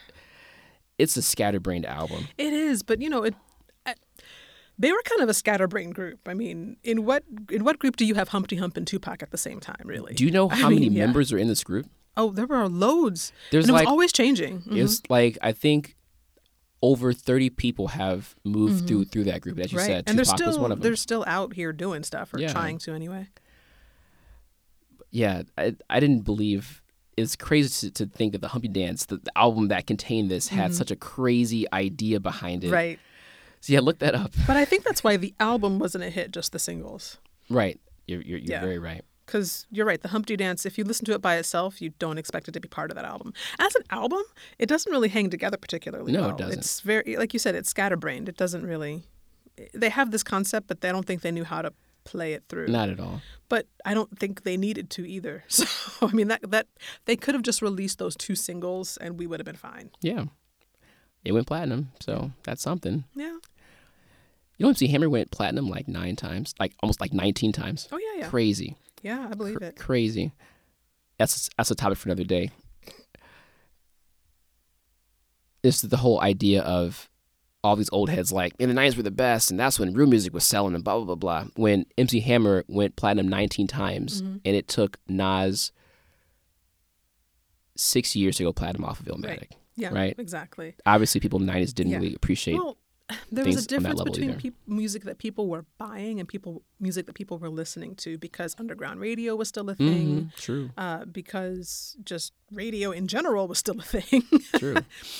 it's 0.99 1.16
a 1.16 1.22
scatterbrained 1.22 1.85
album. 1.87 2.28
It 2.39 2.53
is, 2.53 2.82
but 2.82 3.01
you 3.03 3.11
know, 3.11 3.22
it. 3.24 3.35
I, 4.76 4.80
they 4.80 4.92
were 4.92 5.02
kind 5.04 5.20
of 5.22 5.28
a 5.28 5.34
scatterbrained 5.34 5.94
group. 5.94 6.20
I 6.26 6.34
mean, 6.34 6.76
in 6.82 7.04
what 7.04 7.24
in 7.50 7.64
what 7.64 7.78
group 7.78 7.96
do 7.96 8.04
you 8.04 8.14
have 8.14 8.28
Humpty 8.28 8.56
Hump 8.56 8.76
and 8.76 8.86
Tupac 8.86 9.22
at 9.22 9.30
the 9.30 9.38
same 9.38 9.60
time? 9.60 9.82
Really? 9.84 10.14
Do 10.14 10.24
you 10.24 10.30
know 10.30 10.50
I 10.50 10.56
how 10.56 10.68
many 10.68 10.82
mean, 10.82 10.92
yeah. 10.94 11.06
members 11.06 11.32
are 11.32 11.38
in 11.38 11.48
this 11.48 11.62
group? 11.64 11.86
Oh, 12.16 12.30
there 12.30 12.46
were 12.46 12.68
loads. 12.68 13.32
There's 13.50 13.64
and 13.64 13.70
it 13.70 13.72
like- 13.74 13.84
was 13.86 13.90
always 13.90 14.12
changing. 14.12 14.62
Mhm. 14.62 14.76
It's 14.82 15.02
like 15.08 15.38
I 15.42 15.52
think 15.52 15.96
over 16.82 17.12
30 17.14 17.48
people 17.50 17.88
have 17.88 18.34
moved 18.44 18.86
through 18.86 19.06
through 19.06 19.24
that 19.24 19.40
group. 19.40 19.58
As 19.58 19.72
you 19.72 19.78
Mm-hmm. 19.78 19.88
right, 19.88 19.94
said, 19.96 20.04
and 20.06 20.18
they're 20.18 20.24
Tupac 20.24 20.38
still 20.38 20.48
was 20.48 20.58
one 20.58 20.70
of 20.72 20.78
them. 20.78 20.82
they're 20.82 20.96
still 20.96 21.24
out 21.26 21.54
here 21.54 21.72
doing 21.72 22.02
stuff 22.02 22.34
or 22.34 22.38
Yeah. 22.40 22.52
trying 22.52 22.78
to 22.78 22.92
anyway. 22.92 23.28
yeah, 25.10 25.42
I, 25.56 25.76
I 25.88 26.00
didn't 26.00 26.22
believe 26.22 26.82
it's 27.16 27.36
crazy 27.36 27.88
to, 27.90 28.06
to 28.06 28.06
think 28.12 28.32
that 28.32 28.40
the 28.40 28.48
Humpty 28.48 28.68
Dance, 28.68 29.06
the, 29.06 29.18
the 29.18 29.30
album 29.38 29.68
that 29.68 29.86
contained 29.86 30.30
this, 30.30 30.48
had 30.48 30.74
such 30.74 30.90
a 30.90 30.96
crazy 30.96 31.64
idea 31.72 32.18
behind 32.18 32.64
it. 32.64 32.68
Mm-hmm. 32.68 32.74
Right. 32.74 32.98
So 33.64 33.72
yeah, 33.72 33.80
look 33.80 33.98
that 34.00 34.14
up. 34.14 34.32
But 34.46 34.56
I 34.58 34.64
think 34.66 34.84
that's 34.84 35.02
why 35.02 35.16
the 35.16 35.32
album 35.40 35.78
wasn't 35.78 36.04
a 36.04 36.10
hit, 36.10 36.30
just 36.32 36.52
the 36.52 36.58
singles. 36.58 37.18
Right. 37.48 37.80
You're 38.06 38.20
you're, 38.20 38.38
you're 38.38 38.50
Yeah. 38.56 38.60
very 38.60 38.78
right. 38.78 39.02
Because 39.24 39.66
you're 39.70 39.86
right, 39.86 40.02
the 40.02 40.08
Humpty 40.08 40.36
Dance, 40.36 40.66
if 40.66 40.76
you 40.76 40.84
listen 40.84 41.06
to 41.06 41.12
it 41.14 41.22
by 41.22 41.36
itself, 41.36 41.80
you 41.80 41.90
don't 41.98 42.18
expect 42.18 42.46
it 42.46 42.52
to 42.52 42.60
be 42.60 42.68
part 42.68 42.90
of 42.90 42.96
that 42.96 43.06
album. 43.06 43.32
As 43.58 43.74
an 43.74 43.82
album, 43.88 44.22
it 44.58 44.68
doesn't 44.68 44.92
really 44.92 45.08
hang 45.08 45.30
together 45.30 45.56
particularly 45.56 46.12
No, 46.12 46.28
it 46.28 46.36
doesn't. 46.36 46.58
It's 46.58 46.80
very, 46.82 47.16
like 47.16 47.32
you 47.32 47.38
said, 47.38 47.54
it's 47.54 47.70
scatterbrained. 47.70 48.28
It 48.28 48.36
doesn't 48.36 48.66
really. 48.66 49.02
They 49.72 49.88
have 49.88 50.10
this 50.10 50.22
concept, 50.22 50.66
but 50.66 50.82
they 50.82 50.90
don't 50.92 51.06
think 51.06 51.22
they 51.22 51.30
knew 51.32 51.44
how 51.44 51.62
to 51.62 51.72
play 52.04 52.34
it 52.34 52.42
through. 52.50 52.66
Not 52.68 52.90
at 52.90 53.00
all. 53.00 53.22
But 53.48 53.66
I 53.86 53.94
don't 53.94 54.18
think 54.18 54.42
they 54.42 54.58
needed 54.58 54.90
to 54.90 55.08
either. 55.08 55.44
So 55.48 55.64
I 56.02 56.12
mean, 56.12 56.28
that 56.28 56.50
that 56.50 56.66
they 57.06 57.16
could 57.16 57.34
have 57.34 57.42
just 57.46 57.62
released 57.62 57.98
those 57.98 58.16
two 58.16 58.34
singles, 58.34 58.98
and 58.98 59.18
we 59.18 59.26
would 59.26 59.40
have 59.40 59.46
been 59.46 59.56
fine. 59.72 59.88
Yeah. 60.02 60.24
It 61.24 61.32
went 61.32 61.46
platinum, 61.46 61.92
so 62.00 62.32
that's 62.42 62.60
something. 62.60 63.04
Yeah. 63.14 63.38
You 64.59 64.64
know, 64.64 64.68
MC 64.70 64.86
Hammer 64.88 65.11
went 65.11 65.30
platinum 65.30 65.68
like 65.68 65.88
nine 65.88 66.14
times, 66.16 66.55
like 66.61 66.72
almost 66.82 67.00
like 67.00 67.12
19 67.12 67.52
times. 67.52 67.88
Oh 67.90 67.98
yeah, 67.98 68.20
yeah, 68.22 68.28
Crazy. 68.28 68.76
yeah. 69.02 69.26
I 69.30 69.34
believe 69.34 69.57
Cr- 69.57 69.64
it. 69.64 69.76
crazy. 69.76 70.32
That's 71.18 71.48
that's 71.57 71.70
a 71.70 71.74
topic 71.74 71.98
for 71.98 72.09
another 72.09 72.24
day. 72.24 72.50
This 75.62 75.82
is 75.82 75.90
the 75.90 75.96
whole 75.96 76.20
idea 76.20 76.62
of 76.62 77.09
all 77.62 77.76
these 77.76 77.88
old 77.90 78.11
heads 78.11 78.30
like 78.30 78.52
in 78.59 78.68
the 78.68 78.74
nineties 78.74 78.96
were 78.96 79.02
the 79.02 79.11
best, 79.11 79.50
and 79.50 79.59
that's 79.59 79.78
when 79.78 79.94
real 79.94 80.07
music 80.07 80.34
was 80.34 80.44
selling, 80.44 80.74
and 80.74 80.84
blah 80.84 80.96
blah 80.96 81.05
blah 81.05 81.14
blah. 81.14 81.44
When 81.57 81.86
MC 81.96 82.20
Hammer 82.20 82.64
went 82.68 82.96
platinum 82.96 83.28
nineteen 83.28 83.66
times, 83.66 84.20
Mm-hmm. 84.22 84.36
and 84.44 84.57
it 84.57 84.68
took 84.68 84.98
Nas 85.09 85.72
six 87.76 88.14
years 88.14 88.36
to 88.36 88.44
go 88.44 88.52
platinum 88.52 88.84
off 88.84 89.00
of 89.00 89.07
Illmatic. 89.07 89.52
Yeah. 89.76 89.88
Right. 89.92 90.14
Exactly. 90.18 90.74
Obviously, 90.86 91.20
people 91.20 91.40
in 91.40 91.46
the 91.46 91.52
nineties 91.52 91.72
didn't 91.72 91.92
Yeah. 91.92 91.98
really 91.98 92.14
appreciate. 92.14 92.55
Well, 92.59 92.76
there 93.30 93.44
was 93.44 93.62
a 93.64 93.68
difference 93.68 94.02
between 94.02 94.34
peop 94.34 94.55
music 94.66 95.05
that 95.05 95.18
people 95.18 95.48
were 95.48 95.66
buying 95.76 96.20
and 96.20 96.26
people 96.28 96.62
music 96.80 97.05
that 97.07 97.14
people 97.14 97.38
were 97.38 97.50
listening 97.50 97.94
to 97.96 98.16
because 98.16 98.57
underground 98.59 98.98
radio 99.00 99.36
was 99.36 99.46
still 99.48 99.68
a 99.68 99.74
thing. 99.74 100.30
Mhm, 100.32 100.36
true, 100.36 100.70
Uh, 100.78 101.05
because 101.05 101.96
just 102.02 102.32
radio 102.50 102.90
in 102.92 103.07
general 103.07 103.46
was 103.46 103.59
still 103.59 103.78
a 103.78 103.82
thing. 103.82 104.22
true. 104.57 104.76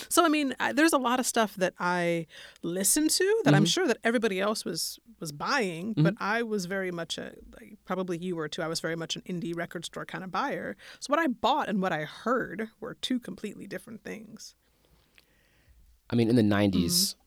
so 0.09 0.25
I 0.25 0.29
mean, 0.29 0.55
I, 0.59 0.73
there's 0.73 0.95
a 0.95 0.99
lot 0.99 1.21
of 1.21 1.27
stuff 1.27 1.55
that 1.57 1.75
I 1.79 2.27
listened 2.63 3.11
to 3.11 3.25
that 3.45 3.51
Mm-hmm. 3.51 3.57
I'm 3.57 3.65
sure 3.67 3.87
that 3.87 3.99
everybody 4.03 4.41
else 4.41 4.65
was 4.65 4.99
was 5.21 5.31
buying, 5.33 5.93
but 5.97 6.15
I 6.19 6.43
was 6.43 6.65
very 6.67 6.91
much 6.91 7.19
a 7.19 7.35
like, 7.61 7.77
probably 7.85 8.17
you 8.19 8.35
were 8.37 8.49
too. 8.49 8.63
I 8.63 8.69
was 8.69 8.81
very 8.81 8.97
much 8.97 9.15
an 9.17 9.23
indie 9.29 9.55
record 9.57 9.85
store 9.85 10.05
kind 10.07 10.25
of 10.25 10.31
buyer. 10.31 10.77
So 11.01 11.11
what 11.11 11.19
I 11.21 11.27
bought 11.27 11.69
and 11.69 11.83
what 11.83 11.93
I 11.93 12.05
heard 12.05 12.69
were 12.81 12.95
two 12.95 13.19
completely 13.21 13.67
different 13.67 14.03
things. 14.03 14.55
I 16.11 16.17
mean, 16.17 16.29
in 16.29 16.37
the 16.37 16.43
90s, 16.43 16.73
Mm-hmm. 16.75 17.21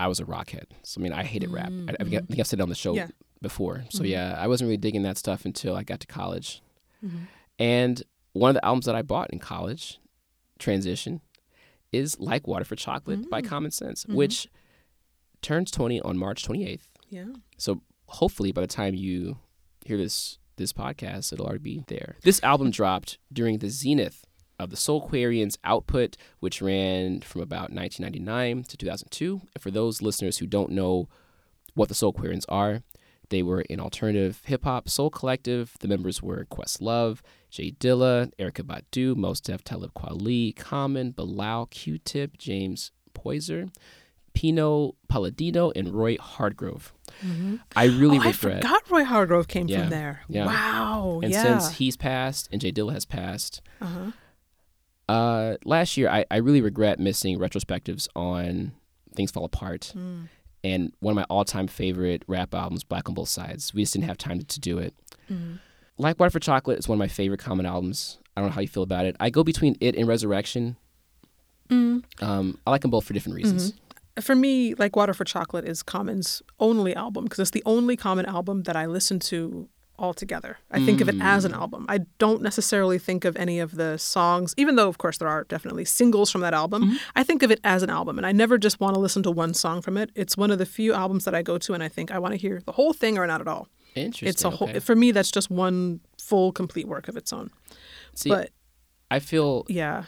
I 0.00 0.08
was 0.08 0.18
a 0.20 0.24
rockhead. 0.24 0.64
So, 0.82 1.00
I 1.00 1.02
mean, 1.02 1.12
I 1.12 1.24
hated 1.24 1.50
rap. 1.50 1.70
I, 1.88 1.92
I 2.00 2.04
think 2.04 2.14
I 2.14 2.26
think 2.26 2.40
I 2.40 2.42
said 2.42 2.58
it 2.60 2.62
on 2.62 2.68
the 2.68 2.74
show 2.74 2.92
Mm, 2.92 2.96
Yeah. 2.96 3.08
before. 3.42 3.84
So, 3.90 4.02
Mhm. 4.02 4.08
yeah, 4.08 4.34
I 4.38 4.46
wasn't 4.48 4.66
really 4.68 4.76
digging 4.78 5.02
that 5.02 5.18
stuff 5.18 5.44
until 5.44 5.76
I 5.76 5.82
got 5.82 6.00
to 6.00 6.06
college. 6.06 6.62
Mhm. 7.04 7.26
And 7.58 8.02
one 8.32 8.50
of 8.50 8.54
the 8.54 8.64
albums 8.64 8.86
that 8.86 8.94
I 8.94 9.02
bought 9.02 9.30
in 9.32 9.38
college, 9.38 9.98
Transition, 10.58 11.20
is 11.92 12.18
Like 12.18 12.46
Water 12.46 12.64
for 12.64 12.76
Chocolate 12.76 13.28
by 13.30 13.40
Mm. 13.42 13.46
Common 13.48 13.70
Sense, 13.70 14.04
Mhm. 14.04 14.14
which 14.14 14.48
turns 15.42 15.70
20 15.70 16.00
on 16.00 16.16
March 16.18 16.44
28th. 16.44 16.88
Yeah. 17.08 17.26
So, 17.56 17.82
hopefully, 18.06 18.52
by 18.52 18.60
the 18.60 18.66
time 18.66 18.94
you 18.94 19.38
hear 19.84 19.96
this 19.96 20.38
this 20.56 20.72
podcast, 20.74 21.32
it'll 21.32 21.46
already 21.46 21.62
be 21.62 21.84
there. 21.88 22.16
This 22.22 22.42
album 22.42 22.70
dropped 22.70 23.16
during 23.32 23.58
the 23.58 23.70
zenith 23.70 24.26
of 24.60 24.70
the 24.70 24.76
Soulquarians' 24.76 25.56
output, 25.64 26.16
which 26.40 26.60
ran 26.62 27.20
from 27.20 27.40
about 27.40 27.72
1999 27.72 28.64
to 28.64 28.76
2002. 28.76 29.40
And 29.54 29.62
for 29.62 29.70
those 29.70 30.02
listeners 30.02 30.38
who 30.38 30.46
don't 30.46 30.70
know 30.70 31.08
what 31.74 31.88
the 31.88 31.94
Soulquarians 31.94 32.44
are, 32.48 32.82
they 33.30 33.42
were 33.42 33.64
an 33.70 33.80
alternative 33.80 34.42
hip 34.44 34.64
hop 34.64 34.88
soul 34.88 35.08
collective. 35.10 35.76
The 35.80 35.88
members 35.88 36.20
were 36.22 36.44
Questlove, 36.46 37.20
J 37.50 37.72
Dilla, 37.72 38.32
Erykah 38.38 38.66
Badu, 38.66 39.16
Mos 39.16 39.40
Def, 39.40 39.62
Talib 39.64 39.94
Kweli, 39.94 40.54
Common, 40.56 41.12
Bilal, 41.12 41.66
Q-Tip, 41.66 42.38
James 42.38 42.90
Poyser, 43.14 43.70
Pino 44.34 44.94
Palladino, 45.08 45.70
and 45.76 45.94
Roy 45.94 46.16
Hargrove. 46.18 46.92
I 47.76 47.84
really 47.84 48.18
oh, 48.18 48.22
I 48.22 48.26
regret. 48.28 48.62
forgot 48.62 48.90
Roy 48.90 49.04
Hargrove 49.04 49.46
came 49.48 49.68
Yeah, 49.68 49.80
from 49.82 49.90
there. 49.90 50.20
yeah. 50.28 50.46
Wow. 50.46 51.20
and 51.22 51.32
yeah. 51.32 51.42
since 51.42 51.76
he's 51.78 51.96
passed 51.96 52.48
and 52.50 52.60
J 52.60 52.72
Dilla 52.72 52.92
has 52.94 53.04
passed, 53.04 53.60
uh-huh. 53.80 54.12
Uh, 55.10 55.56
last 55.64 55.96
year 55.96 56.08
I, 56.08 56.24
I 56.30 56.36
really 56.38 56.60
regret 56.60 56.98
missing 57.00 57.38
retrospectives 57.38 58.08
on 58.14 58.72
Things 59.16 59.30
Fall 59.30 59.44
Apart 59.44 59.92
Mm. 59.96 60.28
and 60.62 60.92
one 61.00 61.12
of 61.12 61.16
my 61.16 61.24
all 61.28 61.44
time 61.44 61.66
favorite 61.66 62.22
rap 62.26 62.54
albums, 62.54 62.84
Black 62.84 63.08
on 63.08 63.14
Both 63.14 63.28
Sides. 63.28 63.74
We 63.74 63.82
just 63.82 63.92
didn't 63.94 64.06
have 64.06 64.18
time 64.18 64.40
to 64.42 64.60
do 64.60 64.78
it. 64.78 64.94
Mm. 65.30 65.58
Like 65.98 66.18
Water 66.20 66.30
for 66.30 66.40
Chocolate 66.40 66.78
is 66.78 66.88
one 66.88 66.96
of 66.96 67.00
my 67.00 67.08
favorite 67.08 67.40
Common 67.40 67.66
albums. 67.66 68.18
I 68.36 68.40
don't 68.40 68.50
know 68.50 68.54
how 68.54 68.60
you 68.60 68.68
feel 68.68 68.82
about 68.84 69.04
it. 69.04 69.16
I 69.20 69.28
go 69.30 69.42
between 69.44 69.76
it 69.80 69.96
and 69.96 70.06
Resurrection. 70.08 70.76
Mm. 71.68 72.04
Um, 72.22 72.58
I 72.66 72.70
like 72.70 72.82
them 72.82 72.90
both 72.90 73.04
for 73.04 73.12
different 73.12 73.36
reasons. 73.36 73.74
For 74.20 74.34
me, 74.34 74.74
like 74.74 74.96
Water 74.96 75.14
for 75.14 75.24
Chocolate 75.24 75.64
is 75.66 75.82
Common's 75.82 76.42
only 76.58 76.94
album 76.94 77.24
because 77.24 77.38
it's 77.38 77.50
the 77.52 77.62
only 77.66 77.96
Common 77.96 78.26
album 78.26 78.62
that 78.64 78.76
I 78.76 78.86
listen 78.86 79.18
to 79.20 79.68
all 80.00 80.14
together. 80.14 80.56
I 80.70 80.84
think 80.84 81.00
of 81.00 81.08
it 81.08 81.14
as 81.20 81.44
an 81.44 81.52
album. 81.54 81.84
I 81.88 81.98
don't 82.18 82.42
necessarily 82.42 82.98
think 82.98 83.24
of 83.24 83.36
any 83.36 83.60
of 83.60 83.76
the 83.76 83.98
songs, 83.98 84.54
even 84.56 84.74
though, 84.76 84.88
of 84.88 84.98
course, 84.98 85.18
there 85.18 85.28
are 85.28 85.44
definitely 85.44 85.84
singles 85.84 86.30
from 86.30 86.40
that 86.40 86.54
album. 86.54 86.98
I 87.14 87.22
think 87.22 87.42
of 87.42 87.50
it 87.50 87.60
as 87.62 87.82
an 87.82 87.90
album, 87.90 88.16
and 88.18 88.26
I 88.26 88.32
never 88.32 88.58
just 88.58 88.80
want 88.80 88.94
to 88.94 89.00
listen 89.00 89.22
to 89.24 89.30
one 89.30 89.54
song 89.54 89.82
from 89.82 89.96
it. 89.96 90.10
It's 90.14 90.36
one 90.36 90.50
of 90.50 90.58
the 90.58 90.66
few 90.66 90.92
albums 90.94 91.24
that 91.26 91.34
I 91.34 91.42
go 91.42 91.58
to 91.58 91.74
and 91.74 91.82
I 91.82 91.88
think 91.88 92.10
I 92.10 92.18
want 92.18 92.32
to 92.32 92.38
hear 92.38 92.62
the 92.64 92.72
whole 92.72 92.92
thing 92.92 93.18
or 93.18 93.26
not 93.26 93.40
at 93.40 93.46
all. 93.48 93.68
Interesting. 93.94 94.28
It's 94.28 94.44
a 94.44 94.50
whole. 94.50 94.68
okay. 94.70 94.78
For 94.80 94.96
me, 94.96 95.10
that's 95.12 95.30
just 95.30 95.50
one 95.50 96.00
full, 96.18 96.50
complete 96.52 96.88
work 96.88 97.06
of 97.08 97.16
its 97.16 97.32
own. 97.32 97.50
See, 98.14 98.30
but 98.30 98.50
I 99.10 99.18
feel 99.18 99.66
yeah, 99.68 100.04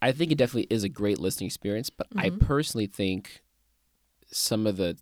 I 0.00 0.10
think 0.12 0.32
it 0.32 0.38
definitely 0.38 0.66
is 0.74 0.82
a 0.84 0.88
great 0.88 1.18
listening 1.20 1.46
experience, 1.46 1.88
but 1.90 2.06
I 2.16 2.30
Mm-hmm. 2.30 2.44
personally 2.44 2.86
think 2.88 3.40
some 4.32 4.66
of 4.66 4.76
the 4.76 4.96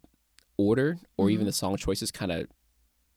order 0.59 0.98
or 1.16 1.26
Mm-hmm. 1.26 1.32
even 1.32 1.47
the 1.47 1.52
song 1.52 1.76
choices 1.76 2.10
kind 2.10 2.30
of 2.30 2.47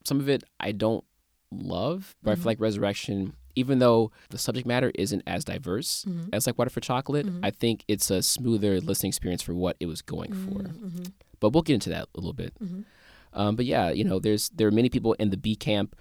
some 0.03 0.19
of 0.19 0.29
it 0.29 0.43
I 0.59 0.71
don't 0.71 1.03
love, 1.51 2.15
but 2.23 2.31
I 2.31 2.33
Mm-hmm. 2.33 2.41
feel 2.43 2.49
like 2.51 2.59
Resurrection 2.59 3.33
even 3.55 3.77
though 3.77 4.11
the 4.31 4.37
subject 4.39 4.65
matter 4.65 4.91
isn't 4.95 5.21
as 5.27 5.45
diverse 5.45 6.05
Mm-hmm. 6.07 6.29
as 6.33 6.47
like 6.47 6.57
Water 6.57 6.71
for 6.71 6.79
Chocolate, 6.79 7.27
I 7.43 7.51
think 7.51 7.83
it's 7.87 8.09
a 8.09 8.21
smoother 8.23 8.81
listening 8.81 9.09
experience 9.09 9.43
for 9.43 9.53
what 9.53 9.77
it 9.79 9.85
was 9.85 10.01
going 10.01 10.31
Mm-hmm. 10.31 11.03
for. 11.03 11.09
But 11.39 11.49
we'll 11.53 11.61
get 11.63 11.75
into 11.75 11.89
that 11.91 12.07
a 12.15 12.19
little 12.19 12.33
bit. 12.33 12.53
Um, 13.33 13.55
but 13.55 13.65
yeah, 13.65 13.89
you 13.91 14.03
know, 14.03 14.19
there's 14.19 14.49
there 14.49 14.67
are 14.67 14.71
many 14.71 14.89
people 14.89 15.13
in 15.13 15.29
the 15.29 15.37
Be 15.37 15.55
camp. 15.55 15.95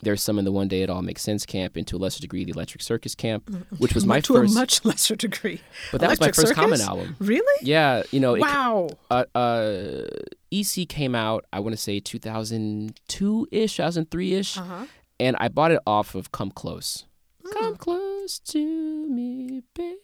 There's 0.00 0.22
some 0.22 0.38
in 0.38 0.44
the 0.44 0.52
One 0.52 0.68
Day 0.68 0.82
It 0.82 0.90
All 0.90 1.02
Makes 1.02 1.22
Sense 1.22 1.44
camp, 1.44 1.74
and 1.76 1.84
to 1.88 1.96
a 1.96 1.98
lesser 1.98 2.20
degree, 2.20 2.44
the 2.44 2.52
Electric 2.52 2.82
Circus 2.82 3.14
camp, 3.16 3.50
which 3.78 3.94
was 3.94 4.06
my 4.12 4.20
to 4.20 4.34
first. 4.34 4.54
a 4.54 4.58
much 4.58 4.84
lesser 4.84 5.16
degree. 5.16 5.60
but 5.90 6.00
that 6.00 6.08
was 6.08 6.20
my 6.20 6.26
Electric 6.26 6.46
first 6.46 6.54
Common 6.54 6.80
album. 6.80 7.16
Really? 7.18 7.66
Yeah, 7.66 8.04
you 8.12 8.20
know, 8.20 8.34
it, 8.36 8.40
Wow. 8.40 8.90
uh, 9.10 9.24
uh, 9.34 10.04
EC 10.50 10.88
came 10.88 11.14
out, 11.14 11.44
I 11.52 11.60
want 11.60 11.74
to 11.74 11.80
say 11.80 12.00
2002 12.00 13.48
ish, 13.50 13.76
2003 13.76 14.34
ish. 14.34 14.56
Uh-huh. 14.58 14.86
And 15.20 15.36
I 15.40 15.48
bought 15.48 15.72
it 15.72 15.80
off 15.86 16.14
of 16.14 16.32
Come 16.32 16.50
Close. 16.50 17.04
Come 17.52 17.76
close 17.76 18.38
to 18.40 19.06
me, 19.08 19.62
babe. 19.74 19.96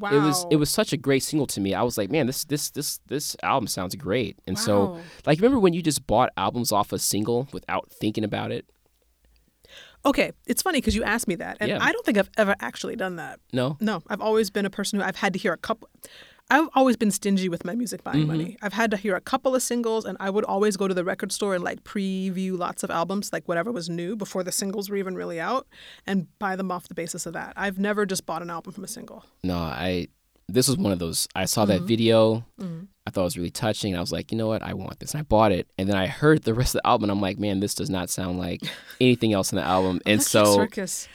Wow. 0.00 0.10
It 0.12 0.18
was 0.20 0.46
it 0.50 0.56
was 0.56 0.70
such 0.70 0.92
a 0.92 0.96
great 0.96 1.22
single 1.22 1.46
to 1.48 1.60
me. 1.60 1.74
I 1.74 1.82
was 1.82 1.98
like, 1.98 2.10
man, 2.10 2.26
this 2.26 2.44
this 2.44 2.70
this 2.70 3.00
this 3.06 3.36
album 3.42 3.66
sounds 3.66 3.94
great. 3.96 4.38
And 4.46 4.58
so, 4.58 4.98
like, 5.26 5.38
remember 5.38 5.58
when 5.58 5.72
you 5.74 5.82
just 5.82 6.06
bought 6.06 6.30
albums 6.36 6.70
off 6.70 6.92
a 6.92 6.98
single 6.98 7.48
without 7.52 7.90
thinking 7.90 8.24
about 8.24 8.52
it? 8.52 8.66
Okay, 10.06 10.30
it's 10.46 10.62
funny 10.62 10.78
because 10.78 10.94
you 10.94 11.02
asked 11.02 11.26
me 11.26 11.34
that, 11.36 11.56
and 11.60 11.68
Yeah. 11.70 11.78
I 11.80 11.90
don't 11.92 12.06
think 12.06 12.16
I've 12.18 12.30
ever 12.36 12.54
actually 12.60 12.94
done 12.94 13.16
that. 13.16 13.40
No. 13.52 13.76
No, 13.80 14.02
I've 14.08 14.20
always 14.20 14.50
been 14.50 14.64
a 14.64 14.70
person 14.70 14.98
who 14.98 15.04
I've 15.04 15.16
had 15.16 15.32
to 15.32 15.38
hear 15.38 15.52
a 15.52 15.56
couple. 15.58 15.88
I've 16.50 16.68
always 16.74 16.96
been 16.96 17.10
stingy 17.10 17.48
with 17.48 17.64
my 17.64 17.74
music 17.74 18.02
buying 18.02 18.20
Mm-hmm. 18.20 18.26
money. 18.26 18.56
I've 18.62 18.72
had 18.72 18.90
to 18.92 18.96
hear 18.96 19.14
a 19.14 19.20
couple 19.20 19.54
of 19.54 19.62
singles, 19.62 20.04
and 20.06 20.16
I 20.18 20.30
would 20.30 20.44
always 20.44 20.76
go 20.76 20.88
to 20.88 20.94
the 20.94 21.04
record 21.04 21.30
store 21.32 21.54
and 21.54 21.62
like 21.62 21.84
preview 21.84 22.56
lots 22.56 22.82
of 22.82 22.90
albums, 22.90 23.32
like 23.32 23.46
whatever 23.46 23.70
was 23.70 23.90
new 23.90 24.16
before 24.16 24.42
the 24.42 24.52
singles 24.52 24.88
were 24.88 24.96
even 24.96 25.14
really 25.14 25.38
out, 25.40 25.66
and 26.06 26.26
buy 26.38 26.56
them 26.56 26.70
off 26.70 26.88
the 26.88 26.94
basis 26.94 27.26
of 27.26 27.34
that. 27.34 27.52
I've 27.56 27.78
never 27.78 28.06
just 28.06 28.24
bought 28.24 28.40
an 28.42 28.48
album 28.50 28.72
from 28.72 28.84
a 28.84 28.88
single. 28.88 29.24
No, 29.44 29.56
I 29.58 30.08
this 30.50 30.66
was 30.66 30.78
one 30.78 30.92
of 30.92 30.98
those. 30.98 31.28
I 31.36 31.44
saw 31.44 31.66
that 31.66 31.82
video. 31.82 32.42
I 32.58 33.10
thought 33.10 33.20
it 33.20 33.24
was 33.24 33.36
really 33.36 33.50
touching. 33.50 33.92
And 33.92 33.98
I 33.98 34.00
was 34.00 34.12
like, 34.12 34.32
you 34.32 34.38
know 34.38 34.46
what? 34.46 34.62
I 34.62 34.72
want 34.72 34.98
this. 34.98 35.12
And 35.12 35.20
I 35.20 35.22
bought 35.22 35.52
it. 35.52 35.68
And 35.76 35.86
then 35.86 35.96
I 35.96 36.06
heard 36.06 36.44
the 36.44 36.54
rest 36.54 36.74
of 36.74 36.80
the 36.80 36.86
album. 36.86 37.04
And 37.04 37.12
I'm 37.12 37.20
like, 37.20 37.38
man, 37.38 37.60
this 37.60 37.74
does 37.74 37.90
not 37.90 38.08
sound 38.08 38.38
like 38.38 38.62
anything 39.00 39.34
else 39.34 39.52
in 39.52 39.56
the 39.56 39.62
album. 39.62 40.00
And 40.06 40.22
so 40.22 40.54
Circus. 40.56 41.06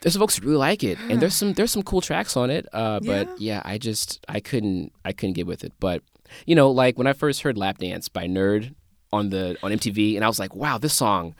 There's 0.00 0.14
some 0.14 0.20
folks 0.20 0.38
who 0.38 0.46
really 0.46 0.56
like 0.58 0.82
it, 0.82 0.98
and 1.08 1.20
there's 1.20 1.34
some 1.34 1.52
there's 1.52 1.70
some 1.70 1.82
cool 1.82 2.00
tracks 2.00 2.36
on 2.36 2.50
it. 2.50 2.66
Uh, 2.72 3.00
but 3.00 3.40
yeah, 3.40 3.60
I 3.64 3.76
just 3.78 4.24
I 4.28 4.40
couldn't 4.40 4.92
I 5.04 5.12
couldn't 5.12 5.34
get 5.34 5.46
with 5.46 5.62
it. 5.64 5.72
But 5.80 6.02
you 6.46 6.54
know, 6.54 6.70
like 6.70 6.96
when 6.96 7.06
I 7.06 7.12
first 7.12 7.42
heard 7.42 7.58
"Lap 7.58 7.78
Dance" 7.78 8.08
by 8.08 8.24
N.E.R.D 8.24 8.72
on 9.12 9.30
the 9.30 9.56
on 9.62 9.72
MTV, 9.72 10.14
and 10.16 10.24
I 10.24 10.28
was 10.28 10.38
like, 10.38 10.54
wow, 10.54 10.78
this 10.78 10.94
song 10.94 11.34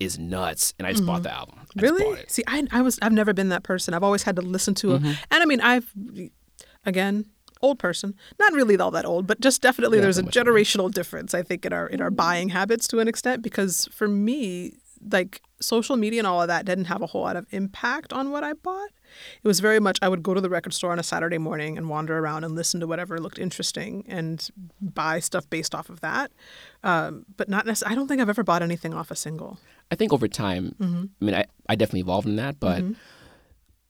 is 0.00 0.18
nuts, 0.18 0.72
and 0.78 0.86
I 0.86 0.92
just 0.92 1.04
bought 1.04 1.22
the 1.24 1.32
album. 1.34 1.58
I 1.60 1.80
Really? 1.80 2.24
See, 2.28 2.42
I, 2.46 2.66
I 2.70 2.80
was 2.82 2.98
I've 3.02 3.12
never 3.12 3.32
been 3.34 3.48
that 3.50 3.62
person. 3.64 3.92
I've 3.94 4.02
always 4.02 4.22
had 4.22 4.36
to 4.36 4.42
listen 4.42 4.74
to 4.76 4.88
Mm-hmm. 4.88 5.06
a, 5.06 5.16
and 5.30 5.42
I 5.42 5.44
mean 5.44 5.60
I've 5.60 5.92
again 6.84 7.26
old 7.62 7.78
person, 7.78 8.14
not 8.38 8.52
really 8.52 8.76
all 8.78 8.90
that 8.90 9.04
old, 9.06 9.26
but 9.26 9.40
just 9.40 9.62
definitely 9.62 9.98
Yeah, 9.98 10.02
there's 10.02 10.18
a 10.18 10.22
not 10.22 10.26
much 10.28 10.36
older. 10.36 10.50
generational 10.52 10.90
difference 10.92 11.34
I 11.34 11.42
think 11.42 11.64
in 11.64 11.72
our 11.72 11.86
in 11.86 12.00
our 12.00 12.10
buying 12.10 12.50
habits 12.50 12.86
to 12.88 13.00
an 13.00 13.08
extent 13.08 13.42
because 13.42 13.88
for 13.92 14.06
me 14.08 14.74
like 15.10 15.40
social 15.60 15.96
media 15.96 16.20
and 16.20 16.26
all 16.26 16.42
of 16.42 16.48
that 16.48 16.64
didn't 16.64 16.86
have 16.86 17.02
a 17.02 17.06
whole 17.06 17.22
lot 17.22 17.36
of 17.36 17.46
impact 17.50 18.12
on 18.12 18.30
what 18.30 18.44
I 18.44 18.52
bought. 18.52 18.90
It 19.42 19.48
was 19.48 19.60
very 19.60 19.80
much 19.80 19.98
I 20.02 20.08
would 20.08 20.22
go 20.22 20.34
to 20.34 20.40
the 20.40 20.50
record 20.50 20.74
store 20.74 20.92
on 20.92 20.98
a 20.98 21.02
Saturday 21.02 21.38
morning 21.38 21.78
and 21.78 21.88
wander 21.88 22.18
around 22.18 22.44
and 22.44 22.54
listen 22.54 22.80
to 22.80 22.86
whatever 22.86 23.18
looked 23.18 23.38
interesting 23.38 24.04
and 24.08 24.48
buy 24.80 25.20
stuff 25.20 25.48
based 25.48 25.74
off 25.74 25.88
of 25.88 26.00
that. 26.00 26.30
Um, 26.82 27.24
but 27.36 27.48
not 27.48 27.66
necessarily. 27.66 27.94
I 27.94 27.96
don't 27.96 28.08
think 28.08 28.20
I've 28.20 28.28
ever 28.28 28.42
bought 28.44 28.62
anything 28.62 28.92
off 28.92 29.10
a 29.10 29.16
single. 29.16 29.58
I 29.90 29.94
think 29.94 30.12
over 30.12 30.28
time, 30.28 30.74
I 31.20 31.24
mean, 31.24 31.34
I, 31.34 31.44
I 31.68 31.76
definitely 31.76 32.00
evolved 32.00 32.26
in 32.26 32.36
that, 32.36 32.58
but 32.60 32.82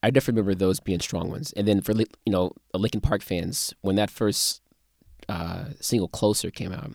I 0.03 0.11
definitely 0.11 0.43
remember 0.43 0.55
those 0.55 0.79
being 0.79 1.01
strong 1.01 1.31
ones. 1.31 1.53
And 1.57 1.67
then 1.67 1.81
for 1.81 1.93
you 1.93 2.07
know 2.27 2.53
Linkin 2.75 3.01
Park 3.01 3.23
fans, 3.23 3.75
when 3.81 3.97
that 3.97 4.11
first 4.11 4.61
uh, 5.29 5.71
single 5.81 6.09
"Closer" 6.09 6.51
came 6.51 6.73
out, 6.73 6.93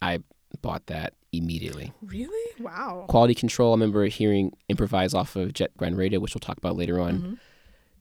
I 0.00 0.20
bought 0.62 0.86
that 0.86 1.14
immediately. 1.32 1.92
Really? 2.02 2.52
Wow. 2.60 3.04
Quality 3.08 3.34
Control, 3.34 3.72
I 3.72 3.74
remember 3.74 4.06
hearing 4.06 4.52
improvised 4.68 5.14
off 5.14 5.36
of 5.36 5.52
Jet 5.52 5.76
Grind 5.76 5.96
Radio, 5.96 6.20
which 6.20 6.34
we'll 6.34 6.40
talk 6.40 6.58
about 6.58 6.76
later 6.76 7.00
on 7.00 7.38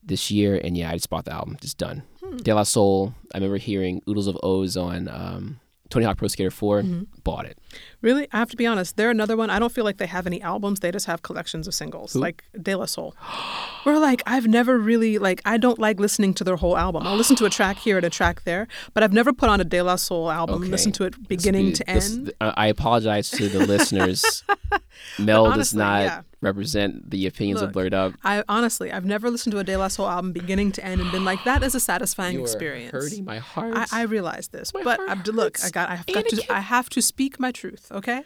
this 0.04 0.32
year. 0.32 0.60
And 0.64 0.78
yeah, 0.78 0.90
I 0.90 0.94
just 0.94 1.10
bought 1.10 1.26
the 1.26 1.34
album, 1.34 1.58
just 1.62 1.78
done. 1.78 2.04
De 2.38 2.54
La 2.54 2.64
Soul, 2.64 3.14
I 3.34 3.38
remember 3.38 3.58
hearing 3.58 4.02
Oodles 4.08 4.28
of 4.28 4.38
O's 4.44 4.76
on 4.78 5.08
um, 5.08 5.60
Tony 5.90 6.06
Hawk 6.06 6.18
Pro 6.18 6.28
Skater 6.28 6.52
4, 6.52 6.82
mm-hmm. 6.82 7.04
bought 7.24 7.46
it. 7.46 7.58
Really, 8.02 8.28
I 8.32 8.38
have 8.38 8.50
to 8.52 8.58
be 8.58 8.66
honest. 8.66 8.98
They're 8.98 9.10
another 9.10 9.36
one. 9.38 9.50
I 9.50 9.60
don't 9.60 9.72
feel 9.72 9.84
like 9.84 9.98
they 9.98 10.06
have 10.06 10.28
any 10.28 10.42
albums. 10.42 10.80
They 10.80 10.92
just 10.92 11.06
have 11.06 11.22
collections 11.22 11.68
of 11.68 11.74
singles, 11.74 12.16
like 12.16 12.44
De 12.62 12.76
La 12.76 12.86
Soul. 12.86 13.16
Where 13.84 14.00
like 14.00 14.22
I've 14.26 14.48
never 14.48 14.78
really 14.78 15.18
like 15.18 15.42
I 15.46 15.58
don't 15.58 15.80
like 15.80 16.00
listening 16.00 16.34
to 16.36 16.44
their 16.44 16.58
whole 16.58 16.78
album. 16.78 17.08
I'll 17.08 17.16
listen 17.16 17.36
to 17.38 17.46
a 17.46 17.50
track 17.50 17.78
here 17.78 17.98
and 17.98 18.06
a 18.06 18.10
track 18.10 18.44
there, 18.44 18.68
but 18.94 19.04
I've 19.04 19.14
never 19.14 19.34
put 19.34 19.50
on 19.50 19.62
a 19.62 19.64
De 19.64 19.82
La 19.82 19.96
Soul 19.96 20.30
album 20.30 20.62
and 20.64 20.72
listen 20.72 20.92
to 20.94 21.06
it 21.06 21.14
This- 21.16 21.28
beginning 21.28 21.74
to 21.74 21.84
this- 21.86 22.16
end. 22.16 22.34
I 22.42 22.54
I 22.58 22.68
apologize 22.68 23.30
to 23.32 23.48
the 23.48 23.66
listeners. 23.66 24.44
Mel 25.20 25.52
does 25.54 25.74
not 25.74 26.02
yeah. 26.02 26.22
Represent 26.40 27.10
the 27.10 27.26
opinions 27.26 27.64
of 27.64 27.72
Blerd 27.72 27.94
Up. 27.94 28.14
I 28.24 28.44
honestly, 28.48 28.92
I've 28.92 29.06
never 29.06 29.32
listened 29.32 29.54
to 29.54 29.60
a 29.60 29.64
De 29.64 29.76
La 29.76 29.88
Soul 29.88 30.08
album 30.08 30.34
beginning 30.34 30.72
to 30.74 30.86
end 30.86 31.02
and 31.02 31.12
been 31.12 31.26
like, 31.26 31.44
that 31.46 31.64
is 31.64 31.74
a 31.74 31.80
satisfying 31.80 32.36
You 32.36 32.44
experience. 32.44 32.92
hurting 32.92 33.26
my 33.26 33.40
heart. 33.40 33.74
I, 33.76 33.88
I 33.92 34.02
realize 34.04 34.50
this, 34.50 34.72
My 34.72 34.84
but 34.84 35.00
I've, 35.00 35.26
look, 35.26 35.58
I 35.64 35.70
got, 35.72 35.90
I 35.90 35.96
have 35.96 36.06
got 36.06 36.28
to, 36.28 36.54
I 36.54 36.60
have 36.60 36.90
to 36.92 37.02
speak 37.02 37.40
my 37.40 37.52
truth. 37.52 37.92
Okay, 37.92 38.22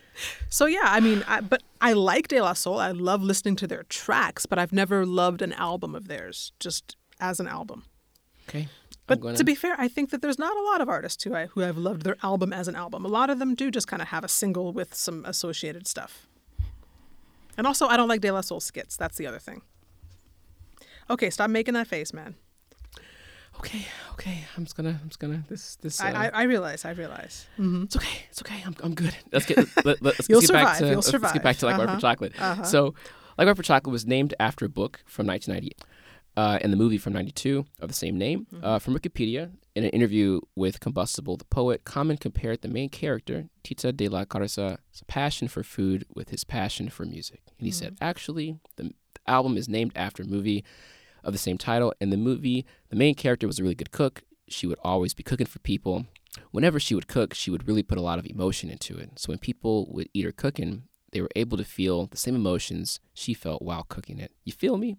so 0.50 0.66
yeah, 0.66 0.82
I 0.84 1.00
mean, 1.00 1.24
I, 1.26 1.40
but 1.40 1.64
I 1.80 1.94
like 1.94 2.28
De 2.28 2.42
La 2.42 2.52
Soul. 2.52 2.80
I 2.80 2.92
love 2.92 3.22
listening 3.24 3.56
to 3.58 3.68
their 3.68 3.84
tracks, 3.84 4.46
but 4.46 4.60
I've 4.60 4.74
never 4.74 5.06
loved 5.06 5.42
an 5.42 5.54
album 5.54 5.96
of 5.96 6.10
theirs 6.10 6.52
just 6.60 6.98
as 7.22 7.40
an 7.40 7.48
album. 7.48 7.86
okay. 8.50 8.68
But 9.08 9.20
gonna, 9.22 9.38
to 9.38 9.44
be 9.44 9.56
fair, 9.56 9.76
I 9.78 9.88
think 9.88 10.10
that 10.12 10.22
there's 10.22 10.38
not 10.40 10.56
a 10.56 10.62
lot 10.62 10.80
of 10.80 10.88
artists 10.88 11.24
who 11.24 11.34
I 11.34 11.48
who 11.48 11.62
have 11.62 11.78
loved 11.78 12.04
their 12.04 12.18
album 12.24 12.54
as 12.54 12.68
an 12.68 12.76
album. 12.76 13.04
A 13.06 13.10
lot 13.10 13.30
of 13.30 13.40
them 13.40 13.56
do 13.56 13.72
just 13.72 13.88
kind 13.88 14.02
of 14.02 14.10
have 14.10 14.24
a 14.24 14.30
single 14.30 14.72
with 14.74 14.94
some 14.94 15.26
associated 15.26 15.88
stuff. 15.88 16.28
And 17.58 17.68
also, 17.68 17.88
I 17.88 17.98
don't 17.98 18.08
like 18.08 18.22
De 18.22 18.32
La 18.32 18.42
Soul 18.42 18.60
skits. 18.60 18.98
That's 18.98 19.18
the 19.18 19.28
other 19.28 19.40
thing. 19.40 19.62
Okay, 21.10 21.30
stop 21.30 21.50
making 21.50 21.74
that 21.74 21.88
face, 21.88 22.14
man. 22.14 22.36
okay, 23.60 23.86
okay. 24.14 24.46
I'm 24.56 24.64
just 24.64 24.76
gonna, 24.78 25.00
I'm 25.02 25.10
just 25.10 25.20
gonna. 25.20 25.44
This, 25.50 25.76
this. 25.78 26.00
Uh, 26.00 26.06
I, 26.06 26.10
I, 26.10 26.30
I 26.34 26.44
realize. 26.44 26.86
I 26.86 26.92
realize. 26.92 27.48
it's 27.58 27.96
okay. 27.96 28.26
It's 28.30 28.42
okay. 28.42 28.64
I'm, 28.66 28.76
I'm 28.82 28.96
good. 28.96 29.16
Let's 29.32 29.46
get, 29.46 29.58
let, 29.86 30.02
us 30.06 30.28
get 30.28 30.30
back 30.30 30.44
survive, 30.44 30.78
to, 30.78 30.86
you'll 30.86 30.96
let's, 30.96 31.14
let's 31.14 31.34
get 31.34 31.44
back 31.44 31.58
to 31.58 31.66
like 31.66 31.76
survive. 31.76 31.96
for 31.96 32.02
Chocolate. 32.02 32.34
So, 32.66 32.96
like 33.38 33.46
Water 33.48 33.56
for 33.56 33.64
Chocolate 33.64 33.92
was 33.92 34.06
named 34.06 34.34
after 34.40 34.66
a 34.66 34.70
book 34.70 35.02
from 35.06 35.28
1998. 35.28 35.82
Uh, 36.38 36.58
and 36.62 36.72
the 36.72 36.78
movie 36.78 36.98
from 36.98 37.12
92 37.12 37.66
of 37.82 37.90
the 37.90 37.94
same 37.94 38.18
name. 38.18 38.48
Uh, 38.64 38.80
from 38.80 38.96
Wikipedia, 38.96 39.52
in 39.76 39.84
an 39.84 39.90
interview 39.92 40.42
with 40.56 40.80
Combustible, 40.80 41.38
the 41.38 41.46
poet 41.46 41.86
Common 41.86 42.18
compared 42.18 42.62
the 42.62 42.68
main 42.68 42.90
character, 42.90 43.46
Tita 43.64 43.92
de 43.92 44.08
la 44.08 44.26
Garza's 44.26 44.78
passion 45.08 45.48
for 45.48 45.64
food 45.64 46.06
with 46.14 46.30
his 46.30 46.44
passion 46.44 46.90
for 46.90 47.06
music. 47.06 47.42
And 47.58 47.66
he 47.66 47.72
said, 47.72 47.92
hmm. 47.92 48.04
actually, 48.04 48.60
the, 48.76 48.84
the 48.84 49.22
album 49.28 49.58
is 49.58 49.70
named 49.70 49.94
after 49.96 50.24
a 50.24 50.28
movie 50.28 50.64
of 51.24 51.34
the 51.34 51.40
same 51.40 51.58
title. 51.58 51.94
And 52.02 52.12
the 52.12 52.18
movie, 52.18 52.66
the 52.90 52.96
main 52.96 53.16
character 53.16 53.48
was 53.48 53.60
a 53.60 53.64
really 53.64 53.76
good 53.76 53.92
cook. 53.92 54.24
She 54.48 54.68
would 54.68 54.80
always 54.84 55.14
be 55.14 55.24
cooking 55.24 55.48
for 55.48 55.60
people. 55.60 56.06
Whenever 56.52 56.80
she 56.80 56.96
would 56.96 57.08
cook, 57.08 57.34
she 57.34 57.52
would 57.52 57.68
really 57.68 57.84
put 57.84 57.98
a 57.98 58.02
lot 58.02 58.20
of 58.20 58.26
emotion 58.26 58.70
into 58.70 58.98
it. 58.98 59.20
So 59.20 59.30
when 59.30 59.38
people 59.38 59.88
would 59.92 60.10
eat 60.14 60.26
her 60.26 60.32
cooking, 60.32 60.84
they 61.12 61.22
were 61.22 61.30
able 61.36 61.58
to 61.58 61.64
feel 61.64 62.08
the 62.08 62.18
same 62.18 62.36
emotions 62.36 63.00
she 63.14 63.34
felt 63.34 63.62
while 63.62 63.84
cooking 63.84 64.20
it. 64.20 64.32
You 64.46 64.54
feel 64.54 64.78
me? 64.78 64.98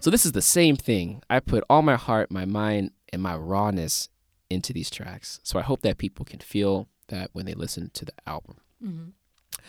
So 0.00 0.10
this 0.10 0.26
is 0.26 0.32
the 0.32 0.42
same 0.42 0.76
thing. 0.76 1.22
I 1.30 1.40
put 1.40 1.64
all 1.70 1.82
my 1.82 1.96
heart, 1.96 2.30
my 2.30 2.44
mind, 2.44 2.90
and 3.16 3.22
my 3.22 3.34
rawness 3.34 4.10
into 4.50 4.74
these 4.74 4.90
tracks. 4.90 5.40
So 5.42 5.58
I 5.58 5.62
hope 5.62 5.80
that 5.80 5.96
people 5.96 6.26
can 6.26 6.40
feel 6.40 6.86
that 7.08 7.30
when 7.32 7.46
they 7.46 7.54
listen 7.54 7.90
to 7.94 8.04
the 8.04 8.12
album. 8.26 8.58
Mm-hmm. 8.84 9.60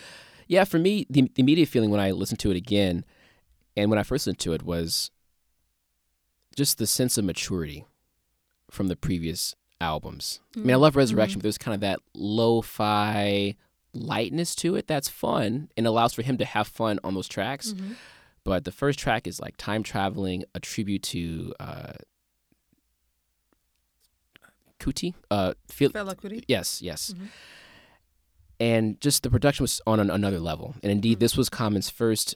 Yeah, 0.48 0.65
for 0.65 0.78
me, 0.78 1.07
the, 1.10 1.22
the 1.34 1.41
immediate 1.41 1.69
feeling 1.69 1.90
when 1.90 2.02
I 2.02 2.11
listened 2.11 2.40
to 2.40 2.52
it 2.52 2.57
again, 2.57 3.06
and 3.78 3.90
when 3.90 3.98
I 3.98 4.03
first 4.03 4.28
listened 4.28 4.40
to 4.40 4.52
it, 4.52 4.64
was 4.64 5.11
just 6.57 6.78
the 6.78 6.88
sense 6.88 7.18
of 7.18 7.24
maturity 7.24 7.86
from 8.69 8.90
the 8.90 8.98
previous 8.98 9.56
albums. 9.80 10.41
I 10.57 10.60
mean, 10.60 10.72
I 10.72 10.76
love 10.76 10.91
mm-hmm. 10.91 10.99
Resurrection, 10.99 11.36
mm-hmm. 11.36 11.40
but 11.40 11.44
there's 11.44 11.57
kind 11.57 11.76
of 11.76 11.82
that 11.82 11.99
lo-fi 12.14 13.56
lightness 13.94 14.56
to 14.56 14.76
it 14.76 14.88
that's 14.88 15.07
fun 15.07 15.69
and 15.78 15.88
allows 15.88 16.14
for 16.14 16.22
him 16.22 16.38
to 16.38 16.45
have 16.45 16.68
fun 16.68 16.99
on 17.02 17.14
those 17.14 17.30
tracks. 17.30 17.74
But 18.44 18.65
the 18.65 18.74
first 18.74 18.99
track 18.99 19.26
is 19.26 19.40
like 19.40 19.56
time 19.56 19.84
traveling, 19.84 20.44
a 20.53 20.60
tribute 20.60 21.03
to 21.03 21.53
uh, 21.61 21.94
Kuti. 24.80 25.14
Uh, 25.30 25.54
feel, 25.68 25.90
Fela 25.91 26.16
Kuti. 26.16 26.44
Yes, 26.48 26.82
yes. 26.82 27.14
And 28.60 28.99
just 29.02 29.24
the 29.24 29.30
production 29.30 29.64
was 29.64 29.82
on 29.86 29.99
an, 29.99 30.10
another 30.10 30.40
level. 30.40 30.76
And 30.82 30.91
indeed, 30.91 31.20
this 31.20 31.38
was 31.38 31.49
Common's 31.49 31.90
first 31.90 32.36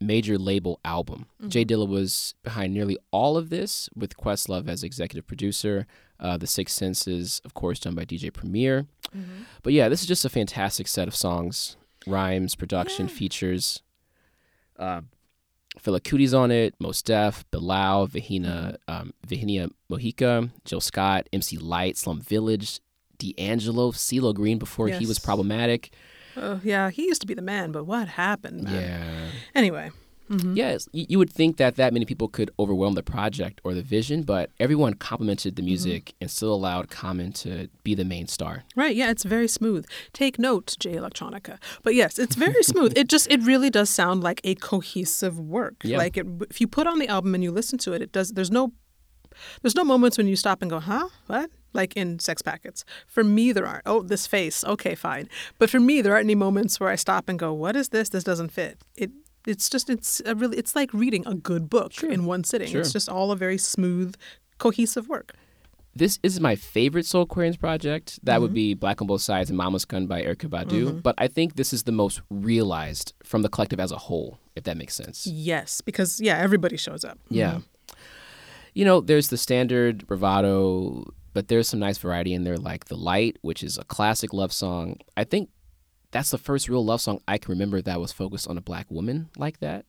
major 0.00 0.38
label 0.38 0.80
album. 0.84 1.26
J 1.48 1.64
Dilla 1.64 1.86
was 1.88 2.34
behind 2.42 2.72
nearly 2.72 2.96
all 3.10 3.36
of 3.36 3.50
this, 3.50 3.88
with 3.94 4.16
Questlove 4.16 4.68
as 4.68 4.82
executive 4.82 5.26
producer. 5.26 5.86
Uh, 6.20 6.36
the 6.36 6.46
Six 6.46 6.72
Senses, 6.72 7.40
of 7.44 7.54
course, 7.54 7.80
done 7.80 7.94
by 7.94 8.04
DJ 8.04 8.32
Premier. 8.32 8.86
But 9.62 9.72
yeah, 9.72 9.88
this 9.88 10.00
is 10.00 10.06
just 10.06 10.24
a 10.24 10.28
fantastic 10.28 10.86
set 10.88 11.08
of 11.08 11.14
songs, 11.14 11.76
rhymes, 12.06 12.54
production, 12.54 13.08
features. 13.08 13.82
Uh, 14.78 15.02
Fela 15.82 16.00
Kuti's 16.00 16.34
on 16.34 16.50
it, 16.50 16.74
Mos 16.80 17.02
Def, 17.02 17.44
Bilal, 17.50 18.08
Vahina, 18.08 18.76
um, 18.88 19.12
Vahinia 19.26 19.70
Mojica, 19.90 20.50
Jill 20.64 20.80
Scott, 20.80 21.28
MC 21.32 21.56
Lyte, 21.56 21.96
Slum 21.96 22.20
Village, 22.20 22.80
D'Angelo, 23.18 23.92
CeeLo 23.92 24.34
Green 24.34 24.58
before 24.58 24.88
he 24.88 25.06
was 25.06 25.18
problematic. 25.18 25.90
Oh, 26.36 26.60
yeah, 26.62 26.90
he 26.90 27.04
used 27.06 27.20
to 27.22 27.26
be 27.26 27.34
the 27.34 27.42
man, 27.42 27.72
but 27.72 27.84
what 27.84 28.08
happened? 28.08 28.64
Man? 28.64 28.74
Yeah. 28.74 29.30
Anyway, 29.54 29.90
Mm-hmm. 30.30 30.54
Yes, 30.56 30.88
y- 30.92 31.06
you 31.08 31.18
would 31.18 31.32
think 31.32 31.56
that 31.56 31.76
that 31.76 31.92
many 31.92 32.04
people 32.04 32.28
could 32.28 32.50
overwhelm 32.58 32.94
the 32.94 33.02
project 33.02 33.60
or 33.64 33.74
the 33.74 33.82
vision, 33.82 34.22
but 34.22 34.50
everyone 34.60 34.94
complimented 34.94 35.56
the 35.56 35.62
mm-hmm. 35.62 35.66
music 35.66 36.14
and 36.20 36.30
still 36.30 36.52
allowed 36.52 36.90
Common 36.90 37.32
to 37.32 37.68
be 37.84 37.94
the 37.94 38.04
main 38.04 38.26
star. 38.26 38.64
Right, 38.76 38.94
yeah, 38.94 39.10
it's 39.10 39.24
very 39.24 39.48
smooth. 39.48 39.86
Take 40.12 40.38
note, 40.38 40.76
Jay 40.78 40.94
Electronica. 40.94 41.58
But 41.82 41.94
yes, 41.94 42.18
it's 42.18 42.34
very 42.34 42.62
smooth. 42.62 42.96
It 42.96 43.08
just 43.08 43.30
it 43.30 43.42
really 43.42 43.70
does 43.70 43.90
sound 43.90 44.22
like 44.22 44.40
a 44.44 44.54
cohesive 44.56 45.38
work. 45.38 45.76
Yeah. 45.82 45.98
Like 45.98 46.16
it, 46.16 46.26
if 46.50 46.60
you 46.60 46.66
put 46.66 46.86
on 46.86 46.98
the 46.98 47.08
album 47.08 47.34
and 47.34 47.42
you 47.42 47.50
listen 47.50 47.78
to 47.78 47.92
it, 47.92 48.02
it 48.02 48.12
does 48.12 48.32
there's 48.32 48.50
no 48.50 48.72
there's 49.62 49.74
no 49.74 49.84
moments 49.84 50.18
when 50.18 50.26
you 50.26 50.36
stop 50.36 50.62
and 50.62 50.70
go, 50.70 50.80
"Huh? 50.80 51.08
What?" 51.26 51.50
Like 51.72 51.96
in 51.96 52.18
Sex 52.18 52.42
Packets. 52.42 52.84
For 53.06 53.22
me 53.22 53.52
there 53.52 53.66
aren't. 53.66 53.82
Oh, 53.86 54.02
this 54.02 54.26
face. 54.26 54.64
Okay, 54.64 54.94
fine. 54.94 55.28
But 55.58 55.70
for 55.70 55.80
me 55.80 56.00
there 56.00 56.14
aren't 56.14 56.26
any 56.26 56.34
moments 56.34 56.80
where 56.80 56.88
I 56.88 56.96
stop 56.96 57.28
and 57.28 57.38
go, 57.38 57.52
"What 57.52 57.76
is 57.76 57.90
this? 57.90 58.08
This 58.08 58.24
doesn't 58.24 58.50
fit." 58.50 58.78
It 58.96 59.10
it's 59.46 59.68
just 59.70 59.88
it's 59.90 60.20
a 60.26 60.34
really 60.34 60.56
it's 60.58 60.74
like 60.76 60.92
reading 60.92 61.26
a 61.26 61.34
good 61.34 61.68
book 61.70 62.02
in 62.02 62.24
one 62.26 62.44
sitting. 62.44 62.68
Sure. 62.70 62.80
It's 62.80 62.92
just 62.92 63.08
all 63.08 63.30
a 63.32 63.36
very 63.36 63.58
smooth 63.58 64.14
cohesive 64.58 65.08
work. 65.08 65.34
This 65.94 66.20
is 66.22 66.38
my 66.38 66.54
favorite 66.54 67.06
Soulquarians 67.06 67.58
project. 67.58 68.20
That 68.22 68.34
Mm-hmm. 68.34 68.42
would 68.42 68.54
be 68.54 68.74
Black 68.74 69.00
on 69.00 69.08
Both 69.08 69.22
Sides 69.22 69.50
and 69.50 69.56
Mama's 69.56 69.84
Gun 69.84 70.06
by 70.06 70.22
Erykah 70.22 70.48
Badu. 70.48 71.02
But 71.02 71.16
I 71.18 71.26
think 71.26 71.56
this 71.56 71.72
is 71.72 71.82
the 71.84 71.92
most 71.92 72.20
realized 72.30 73.14
from 73.24 73.42
the 73.42 73.48
collective 73.48 73.80
as 73.80 73.90
a 73.90 73.96
whole, 73.96 74.38
if 74.54 74.62
that 74.64 74.76
makes 74.76 74.94
sense. 74.94 75.26
Yes, 75.26 75.80
because 75.80 76.20
yeah, 76.20 76.36
everybody 76.38 76.76
shows 76.76 77.04
up. 77.04 77.18
Yeah. 77.30 77.60
You 78.74 78.84
know, 78.84 79.00
there's 79.00 79.28
the 79.28 79.36
standard 79.38 80.06
bravado, 80.06 81.12
but 81.32 81.48
there's 81.48 81.68
some 81.68 81.80
nice 81.80 81.98
variety 81.98 82.32
in 82.32 82.44
there, 82.44 82.56
like 82.58 82.84
The 82.84 82.96
Light, 82.96 83.36
which 83.42 83.64
is 83.64 83.76
a 83.76 83.82
classic 83.84 84.32
love 84.32 84.52
song. 84.52 84.98
I 85.16 85.24
think 85.24 85.48
that's 86.10 86.30
the 86.30 86.38
first 86.38 86.68
real 86.68 86.84
love 86.84 87.00
song 87.00 87.20
I 87.28 87.38
can 87.38 87.52
remember 87.52 87.80
that 87.82 88.00
was 88.00 88.12
focused 88.12 88.48
on 88.48 88.56
a 88.58 88.60
black 88.60 88.90
woman 88.90 89.28
like 89.36 89.60
that. 89.60 89.84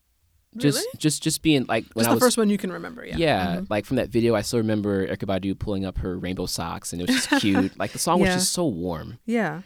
Just 0.57 0.79
Really? 0.79 0.87
just 0.97 1.21
just 1.21 1.41
being 1.43 1.65
like 1.67 1.85
when 1.93 2.03
Just 2.03 2.09
I 2.09 2.13
the 2.13 2.15
was 2.15 2.23
first 2.23 2.37
one 2.37 2.49
you 2.49 2.57
can 2.57 2.71
remember, 2.71 3.05
yeah. 3.05 3.17
yeah, 3.17 3.61
like 3.69 3.85
from 3.85 3.97
that 3.97 4.09
video 4.09 4.33
I 4.35 4.41
still 4.41 4.57
remember 4.59 5.05
Erykah 5.07 5.25
Badu 5.39 5.57
pulling 5.57 5.85
up 5.85 5.99
her 5.99 6.17
rainbow 6.17 6.47
socks 6.47 6.91
and 6.91 7.01
it 7.01 7.07
was 7.07 7.15
just 7.27 7.29
cute. 7.41 7.77
like 7.77 7.91
the 7.91 7.99
song 7.99 8.19
was 8.19 8.29
just 8.29 8.51
so 8.51 8.65
warm. 8.65 9.19
Yeah. 9.25 9.61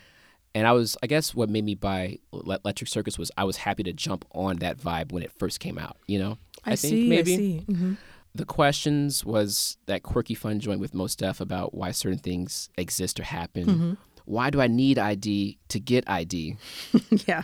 And 0.55 0.67
I 0.67 0.73
was, 0.73 0.95
I 1.01 1.07
guess, 1.07 1.33
what 1.33 1.49
made 1.49 1.63
me 1.63 1.73
buy 1.73 2.19
Le- 2.31 2.59
Electric 2.63 2.87
Circus 2.87 3.17
was 3.17 3.31
I 3.37 3.43
was 3.43 3.57
happy 3.57 3.81
to 3.83 3.93
jump 3.93 4.23
on 4.33 4.57
that 4.57 4.77
vibe 4.77 5.11
when 5.11 5.23
it 5.23 5.31
first 5.31 5.59
came 5.59 5.79
out. 5.79 5.97
You 6.05 6.19
know, 6.19 6.37
I, 6.63 6.75
think 6.75 6.91
see. 6.91 7.09
maybe 7.09 7.33
I 7.33 7.37
see. 7.37 7.57
hmm 7.67 7.93
the 8.35 8.45
questions 8.45 9.23
was 9.23 9.77
that 9.85 10.01
quirky 10.01 10.33
fun 10.33 10.59
joint 10.59 10.79
with 10.79 10.95
Mos 10.95 11.15
Def 11.15 11.39
about 11.39 11.75
why 11.75 11.91
certain 11.91 12.17
things 12.17 12.67
exist 12.79 13.19
or 13.19 13.23
happen. 13.23 13.65
Mm-hmm. 13.65 13.93
Why 14.25 14.49
do 14.49 14.61
I 14.61 14.67
need 14.67 14.97
ID 14.99 15.57
to 15.69 15.79
get 15.79 16.09
ID? 16.09 16.57
yeah. 17.27 17.43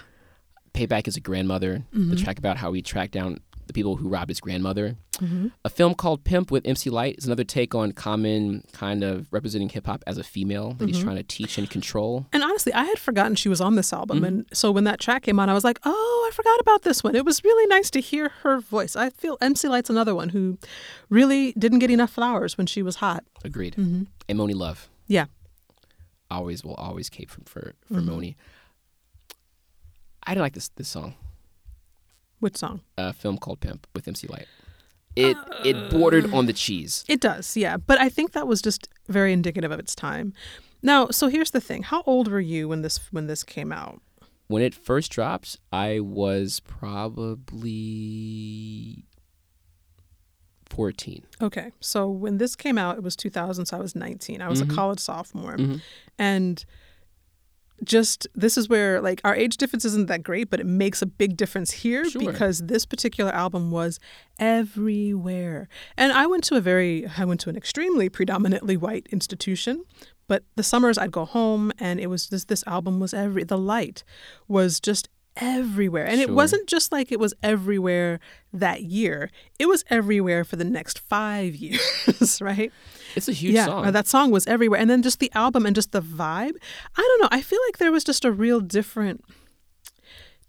Payback 0.73 1.07
is 1.07 1.18
a 1.18 1.22
grandmother. 1.22 1.84
Mm-hmm. 1.93 2.11
The 2.11 2.15
track 2.15 2.38
about 2.38 2.57
how 2.57 2.72
he 2.73 2.81
tracked 2.81 3.11
down 3.14 3.39
the 3.68 3.73
people 3.73 3.97
who 3.97 4.07
robbed 4.10 4.30
his 4.30 4.39
grandmother. 4.39 4.95
Mm-hmm. 5.19 5.47
A 5.64 5.69
film 5.69 5.93
called 5.93 6.23
Pimp 6.23 6.49
with 6.49 6.65
MC 6.65 6.89
Lyte 6.89 7.18
is 7.19 7.26
another 7.26 7.43
take 7.43 7.76
on 7.76 7.91
common 7.91 8.64
kind 8.72 9.03
of 9.03 9.27
representing 9.31 9.69
hip 9.69 9.85
hop 9.85 10.03
as 10.07 10.18
a 10.18 10.23
female 10.23 10.69
that 10.69 10.85
Mm-hmm. 10.85 10.88
he's 10.88 11.03
trying 11.03 11.18
to 11.18 11.23
teach 11.23 11.57
and 11.60 11.69
control. 11.69 12.26
And 12.34 12.41
honestly, 12.41 12.73
I 12.73 12.84
had 12.85 12.97
forgotten 12.97 13.35
she 13.35 13.49
was 13.49 13.61
on 13.61 13.76
this 13.76 13.93
album. 13.93 14.18
Mm-hmm. 14.18 14.26
And 14.26 14.45
so 14.53 14.72
when 14.72 14.85
that 14.85 14.99
track 14.99 15.23
came 15.23 15.39
on, 15.39 15.49
I 15.49 15.53
was 15.53 15.64
like, 15.64 15.80
oh, 15.85 16.30
I 16.31 16.34
forgot 16.35 16.60
about 16.61 16.81
this 16.84 17.03
one. 17.03 17.15
It 17.15 17.26
was 17.26 17.43
really 17.43 17.68
nice 17.68 17.91
to 17.91 17.99
hear 18.01 18.30
her 18.41 18.60
voice. 18.60 18.95
I 18.95 19.10
feel 19.11 19.38
MC 19.41 19.68
Lyte's 19.68 19.89
another 19.91 20.15
one 20.15 20.30
who 20.30 20.57
really 21.10 21.51
didn't 21.53 21.80
get 21.80 21.91
enough 21.91 22.11
flowers 22.11 22.57
when 22.57 22.65
she 22.65 22.81
was 22.81 22.95
hot. 22.97 23.23
Agreed. 23.43 23.76
Mm-hmm. 23.76 24.03
And 24.30 24.39
Monie 24.39 24.56
Love 24.56 24.89
Yeah. 25.07 25.26
Always 26.31 26.64
will 26.64 26.76
always 26.76 27.10
cape 27.10 27.30
for 27.30 27.41
for, 27.45 27.73
for 27.85 27.93
Mm-hmm. 27.95 28.10
Monie. 28.10 28.35
I 30.26 30.34
like 30.35 30.53
this 30.53 30.69
this 30.69 30.88
song. 30.89 31.15
Which 32.39 32.57
song? 32.57 32.81
A 32.97 33.11
film 33.14 33.38
called 33.38 33.60
Pimp 33.60 33.88
with 33.93 34.07
MC 34.07 34.27
Lyte. 34.27 34.47
It 35.15 35.35
it 35.65 35.89
bordered 35.89 36.31
on 36.34 36.45
the 36.45 36.53
cheese. 36.53 37.03
It 37.07 37.19
does, 37.19 37.57
yeah. 37.57 37.77
But 37.77 37.99
I 37.99 38.10
think 38.10 38.31
that 38.34 38.47
was 38.47 38.61
just 38.61 38.88
very 39.07 39.34
indicative 39.34 39.72
of 39.72 39.80
its 39.80 39.95
time. 39.95 40.34
Now, 40.81 41.07
so 41.10 41.27
here's 41.27 41.51
the 41.51 41.60
thing. 41.60 41.84
How 41.84 42.03
old 42.06 42.30
were 42.31 42.39
you 42.39 42.69
when 42.69 42.84
this 42.84 42.99
when 43.11 43.27
this 43.27 43.43
came 43.43 43.72
out? 43.72 44.01
When 44.47 44.61
it 44.64 44.73
first 44.73 45.11
dropped, 45.11 45.57
I 45.72 45.99
was 45.99 46.60
probably 47.60 49.03
14. 50.70 51.24
Okay. 51.41 51.72
So 51.80 52.10
when 52.10 52.38
this 52.38 52.56
came 52.56 52.78
out, 52.78 52.98
it 52.98 53.04
was 53.04 53.16
2000, 53.16 53.66
so 53.66 53.78
I 53.78 53.80
was 53.80 53.96
19. 53.96 54.41
I 54.41 54.50
was 54.50 54.62
a 54.62 54.66
mm-hmm. 54.66 54.76
college 54.76 55.00
sophomore. 55.00 55.58
Mm-hmm. 55.58 55.78
And 56.18 56.66
just 57.84 58.28
this 58.36 58.58
is 58.58 58.68
where 58.68 59.02
like 59.02 59.22
our 59.24 59.36
age 59.36 59.58
difference 59.58 59.86
isn't 59.86 60.08
that 60.08 60.24
great, 60.24 60.50
but 60.50 60.60
it 60.60 60.66
makes 60.66 61.02
a 61.02 61.06
big 61.06 61.38
difference 61.38 61.72
here 61.72 62.10
Sure. 62.10 62.32
because 62.32 62.60
this 62.60 62.86
particular 62.86 63.32
album 63.32 63.72
was 63.72 64.00
everywhere. 64.38 65.68
And 65.98 66.12
I 66.12 66.26
went 66.26 66.44
to 66.46 66.56
a 66.56 66.62
very 66.62 67.08
I 67.18 67.26
went 67.26 67.40
to 67.41 67.50
an 67.50 67.56
extremely 67.56 68.10
predominantly 68.10 68.78
white 68.78 69.08
institution, 69.12 69.86
but 70.28 70.44
the 70.56 70.64
summers 70.64 70.98
I'd 70.98 71.12
go 71.12 71.26
home 71.26 71.72
and 71.80 72.00
it 72.00 72.08
was 72.08 72.28
this 72.28 72.46
this 72.46 72.64
album 72.68 73.00
was 73.00 73.14
every 73.14 73.44
the 73.44 73.58
light 73.58 74.04
was 74.48 74.80
just 74.80 75.10
everywhere. 75.41 76.06
And 76.06 76.20
it 76.22 76.30
wasn't 76.30 76.68
just 76.68 76.91
like 76.91 77.11
it 77.11 77.20
was 77.20 77.34
everywhere 77.44 78.20
that 78.53 78.84
year. 78.84 79.30
It 79.57 79.68
was 79.68 79.84
everywhere 79.90 80.44
for 80.44 80.56
the 80.56 80.64
next 80.64 80.99
5 80.99 81.56
years, 81.66 82.41
right? 82.41 82.72
It's 83.16 83.28
a 83.28 83.32
huge 83.34 83.56
yeah, 83.56 83.66
song. 83.66 83.91
that 83.91 84.07
song 84.07 84.32
was 84.32 84.45
everywhere. 84.48 84.80
And 84.80 84.90
then 84.90 85.02
just 85.02 85.20
the 85.20 85.32
album 85.34 85.66
and 85.66 85.76
just 85.76 85.91
the 85.91 86.02
vibe. 86.02 86.53
I 86.95 87.02
don't 87.02 87.22
know. 87.22 87.30
I 87.32 87.41
feel 87.41 87.60
like 87.68 87.78
there 87.78 87.91
was 87.91 88.03
just 88.03 88.24
a 88.26 88.32
real 88.32 88.60
different 88.61 89.24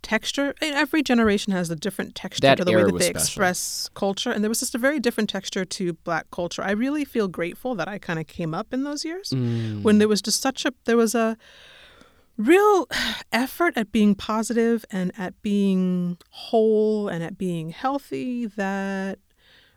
texture. 0.03 0.55
And 0.63 0.75
every 0.75 1.03
generation 1.03 1.53
has 1.53 1.71
a 1.71 1.77
different 1.77 2.15
texture 2.15 2.41
That 2.43 2.57
to 2.57 2.65
the 2.65 2.73
way 2.73 2.85
that 2.85 2.93
they 2.99 3.05
special. 3.11 3.21
express 3.21 3.91
culture. 3.95 4.31
And 4.31 4.43
there 4.43 4.49
was 4.49 4.61
just 4.61 4.75
a 4.75 4.79
very 4.79 4.99
different 4.99 5.29
texture 5.29 5.65
to 5.65 5.93
black 5.93 6.31
culture. 6.31 6.63
I 6.63 6.71
really 6.71 7.05
feel 7.05 7.29
grateful 7.29 7.75
that 7.75 7.87
I 7.89 7.99
kind 7.99 8.19
of 8.19 8.27
came 8.27 8.55
up 8.55 8.73
in 8.73 8.85
those 8.85 9.05
years 9.05 9.31
Mm. 9.31 9.83
when 9.83 9.99
there 9.99 10.09
was 10.09 10.23
just 10.23 10.41
such 10.41 10.65
a, 10.65 10.73
there 10.87 10.97
was 10.97 11.15
a, 11.15 11.37
real 12.41 12.89
effort 13.33 13.75
at 13.77 13.93
being 13.93 14.15
positive 14.15 14.85
and 14.91 15.13
at 15.19 15.41
being 15.43 16.17
whole 16.31 17.09
and 17.09 17.23
at 17.23 17.37
being 17.39 17.71
healthy 17.71 18.47
that 18.47 19.19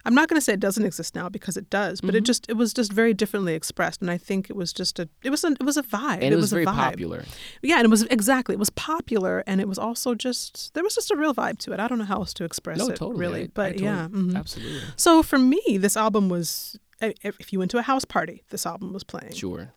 I'm 0.05 0.13
not 0.15 0.27
going 0.27 0.35
to 0.35 0.41
say 0.41 0.51
it 0.51 0.59
doesn't 0.59 0.85
exist 0.85 1.15
now 1.15 1.29
because 1.29 1.55
it 1.55 1.69
does, 1.69 2.01
but 2.01 2.09
Mm-hmm. 2.09 2.17
it 2.17 2.23
just 2.25 2.49
it 2.49 2.57
was 2.57 2.73
just 2.73 2.91
very 2.91 3.13
differently 3.13 3.53
expressed, 3.53 4.01
and 4.01 4.11
I 4.11 4.17
think 4.17 4.49
it 4.49 4.55
was 4.55 4.73
just 4.73 4.99
a 4.99 5.07
it 5.23 5.29
was 5.29 5.45
a, 5.45 5.51
it 5.53 5.63
was 5.63 5.77
a 5.77 5.83
vibe. 5.83 6.15
and 6.21 6.33
it, 6.33 6.35
was, 6.35 6.51
a 6.51 6.55
very 6.57 6.65
vibe. 6.65 6.73
popular. 6.75 7.23
Yeah, 7.61 7.77
and 7.77 7.85
it 7.85 7.89
was 7.89 8.03
exactly 8.03 8.51
it 8.51 8.59
was 8.59 8.69
popular, 8.71 9.45
and 9.47 9.61
it 9.61 9.67
was 9.69 9.79
also 9.79 10.13
just 10.13 10.73
there 10.73 10.83
was 10.83 10.93
just 10.93 11.09
a 11.09 11.15
real 11.15 11.33
vibe 11.33 11.57
to 11.59 11.71
it. 11.71 11.79
I 11.79 11.87
don't 11.87 11.99
know 11.99 12.03
how 12.03 12.17
else 12.17 12.33
to 12.33 12.43
express 12.43 12.79
No, 12.79 12.87
it 12.89 12.97
totally. 12.97 13.17
really, 13.17 13.39
I- 13.41 13.43
I 13.43 13.49
but 13.53 13.63
totally- 13.77 13.85
yeah. 13.85 14.07
mhm. 14.09 14.35
Absolutely. 14.35 14.81
So 14.97 15.23
for 15.23 15.39
me, 15.39 15.61
this 15.79 15.95
album 15.95 16.27
was 16.27 16.77
if 17.01 17.53
you 17.53 17.59
went 17.59 17.71
to 17.71 17.77
a 17.77 17.81
house 17.81 18.03
party, 18.03 18.43
this 18.49 18.65
album 18.65 18.91
was 18.91 19.05
playing 19.05 19.31
Sure. 19.33 19.71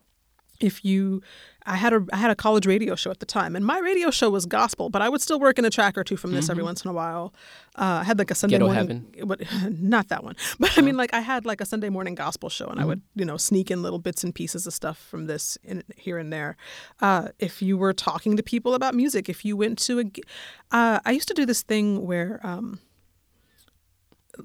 if 0.60 0.84
you 0.84 1.22
I 1.66 1.76
had 1.76 1.92
a 1.92 2.06
I 2.12 2.16
had 2.16 2.30
a 2.30 2.36
college 2.36 2.66
radio 2.66 2.94
show 2.94 3.10
at 3.10 3.20
the 3.20 3.26
time, 3.26 3.56
and 3.56 3.64
my 3.64 3.78
radio 3.78 4.10
show 4.10 4.30
was 4.30 4.46
gospel, 4.46 4.88
but 4.88 5.02
I 5.02 5.08
would 5.08 5.20
still 5.20 5.40
work 5.40 5.58
in 5.58 5.64
a 5.64 5.70
track 5.70 5.98
or 5.98 6.04
two 6.04 6.16
from 6.16 6.32
this 6.32 6.48
every 6.48 6.62
once 6.62 6.84
in 6.84 6.90
a 6.90 6.94
while. 6.94 7.34
Uh, 7.74 8.00
I 8.00 8.04
had 8.04 8.18
like 8.18 8.30
a 8.30 8.34
Sunday 8.34 8.54
Ghetto 8.58 8.72
morning, 8.72 9.06
but 9.24 9.40
not 9.70 10.08
that 10.08 10.22
one. 10.24 10.36
But 10.58 10.78
I 10.78 10.82
mean, 10.82 10.96
like 10.96 11.12
I 11.12 11.20
had 11.20 11.44
like 11.44 11.60
a 11.60 11.66
Sunday 11.66 11.88
morning 11.88 12.14
gospel 12.14 12.48
show, 12.48 12.66
and 12.66 12.80
I 12.80 12.84
would 12.84 13.02
you 13.14 13.24
know 13.24 13.36
sneak 13.36 13.70
in 13.70 13.82
little 13.82 13.98
bits 13.98 14.22
and 14.24 14.34
pieces 14.34 14.66
of 14.66 14.72
stuff 14.72 14.98
from 14.98 15.26
this 15.26 15.58
in, 15.64 15.82
here 15.96 16.18
and 16.18 16.32
there. 16.32 16.56
Uh, 17.00 17.28
if 17.38 17.60
you 17.60 17.76
were 17.76 17.92
talking 17.92 18.36
to 18.36 18.42
people 18.42 18.74
about 18.74 18.94
music, 18.94 19.28
if 19.28 19.44
you 19.44 19.56
went 19.56 19.78
to 19.80 20.00
a, 20.00 20.04
uh, 20.70 21.00
I 21.04 21.10
used 21.10 21.28
to 21.28 21.34
do 21.34 21.44
this 21.46 21.62
thing 21.62 22.06
where. 22.06 22.40
Um, 22.42 22.80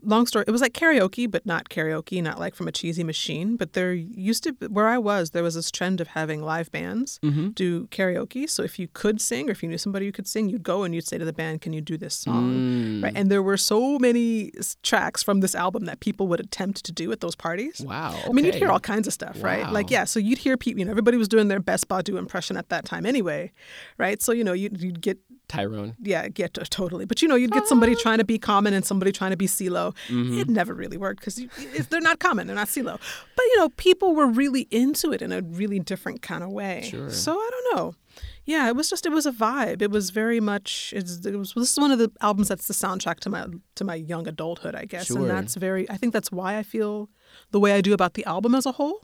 long 0.02 0.26
story 0.26 0.46
it 0.48 0.52
was 0.52 0.62
like 0.62 0.74
karaoke 0.74 1.30
but 1.30 1.46
not 1.46 1.70
karaoke 1.70 2.22
not 2.22 2.40
like 2.40 2.56
from 2.56 2.68
a 2.68 2.72
cheesy 2.72 3.04
machine 3.04 3.56
but 3.56 3.74
there 3.74 3.94
used 3.94 4.44
to 4.44 4.52
where 4.70 4.88
i 4.88 4.98
was 4.98 5.32
there 5.32 5.44
was 5.44 5.56
this 5.56 5.72
trend 5.72 6.02
of 6.02 6.08
having 6.10 6.42
live 6.42 6.72
bands 6.72 7.20
mm-hmm. 7.24 7.50
do 7.50 7.88
karaoke. 7.88 8.50
So 8.50 8.64
if 8.64 8.80
you 8.80 8.88
could 8.92 9.22
sing 9.22 9.50
or 9.50 9.52
if 9.52 9.64
you 9.64 9.70
knew 9.70 9.78
somebody 9.78 10.06
who 10.06 10.12
could 10.12 10.28
sing 10.28 10.50
you'd 10.50 10.64
go 10.64 10.84
and 10.84 10.94
you'd 10.94 11.08
say 11.08 11.18
to 11.18 11.26
the 11.26 11.34
band 11.34 11.62
can 11.62 11.74
you 11.74 11.82
do 11.82 11.98
this 11.98 12.16
song? 12.16 12.54
Mm. 12.54 13.04
Right? 13.04 13.14
And 13.16 13.30
there 13.32 13.44
were 13.44 13.58
so 13.58 14.00
many 14.00 14.52
tracks 14.84 15.24
from 15.24 15.42
this 15.42 15.56
album 15.56 15.86
that 15.86 16.00
people 16.00 16.28
would 16.28 16.40
attempt 16.40 16.84
to 16.86 16.92
do 16.92 17.12
at 17.12 17.22
those 17.22 17.36
parties. 17.36 17.82
Wow. 17.82 18.18
I 18.26 18.32
mean, 18.32 18.46
you'd 18.46 18.56
hear 18.56 18.70
all 18.70 18.80
kinds 18.80 19.08
of 19.08 19.14
stuff, 19.14 19.42
right? 19.44 19.72
Like, 19.72 19.92
yeah, 19.92 20.06
so 20.06 20.20
you'd 20.20 20.40
hear 20.40 20.58
people, 20.58 20.80
you 20.80 20.86
know, 20.86 20.92
everybody 20.92 21.18
was 21.18 21.28
doing 21.28 21.48
their 21.48 21.60
best 21.60 21.88
Badu 21.88 22.18
impression 22.18 22.58
at 22.58 22.70
that 22.70 22.86
time 22.86 23.06
anyway, 23.06 23.52
right? 23.98 24.22
So, 24.22 24.32
you 24.32 24.44
know, 24.44 24.54
you'd, 24.54 24.82
you'd 24.82 25.02
get 25.02 25.20
Tyrone. 25.52 25.96
yeah, 26.02 26.30
get 26.30 26.54
to, 26.54 26.62
totally. 26.62 27.06
But 27.06 27.22
you 27.22 27.28
know, 27.28 27.36
you'd 27.36 27.52
get 27.52 27.68
somebody 27.68 27.94
ah. 27.96 28.00
trying 28.02 28.20
to 28.20 28.24
be 28.24 28.40
common 28.40 28.74
and 28.74 28.86
somebody 28.86 29.12
trying 29.12 29.32
to 29.32 29.38
be 29.38 29.48
CeeLo. 29.48 29.94
Mm-hmm. 30.08 30.40
It 30.40 30.50
never 30.50 30.74
really 30.74 30.98
worked 30.98 31.20
because 31.20 31.42
they're 31.90 32.00
not 32.00 32.20
common, 32.20 32.48
they're 32.48 32.56
not 32.56 32.68
CeeLo. 32.68 33.00
But 33.36 33.44
you 33.44 33.58
know, 33.58 33.70
people 33.70 34.16
were 34.16 34.28
really 34.28 34.68
into 34.72 35.12
it 35.12 35.22
in 35.22 35.32
a 35.32 35.42
really 35.42 35.80
different 35.80 36.22
kind 36.22 36.44
of 36.44 36.52
way. 36.52 36.88
Sure. 36.90 37.10
So 37.10 37.34
I 37.34 37.50
don't 37.52 37.76
know. 37.76 37.96
Yeah, 38.46 38.68
it 38.68 38.76
was 38.76 38.90
just 38.90 39.06
it 39.06 39.12
was 39.12 39.26
a 39.26 39.32
vibe. 39.32 39.82
It 39.82 39.92
was 39.92 40.10
very 40.10 40.40
much. 40.40 40.94
It's, 40.96 41.26
it 41.26 41.36
was 41.36 41.54
this 41.54 41.72
is 41.72 41.80
one 41.80 41.92
of 41.92 42.00
the 42.00 42.12
albums 42.22 42.48
that's 42.48 42.68
the 42.68 42.74
soundtrack 42.74 43.20
to 43.22 43.30
my 43.30 43.46
to 43.76 43.84
my 43.84 43.96
young 43.96 44.28
adulthood, 44.28 44.76
I 44.76 44.86
guess, 44.86 45.08
Sure. 45.08 45.20
and 45.20 45.30
that's 45.30 45.56
very. 45.56 45.90
I 45.90 45.98
think 45.98 46.14
that's 46.14 46.32
why 46.32 46.58
I 46.58 46.64
feel 46.64 47.10
the 47.52 47.60
way 47.60 47.74
I 47.74 47.82
do 47.82 47.94
about 47.94 48.16
the 48.16 48.26
album 48.26 48.56
as 48.56 48.66
a 48.66 48.74
whole. 48.74 49.02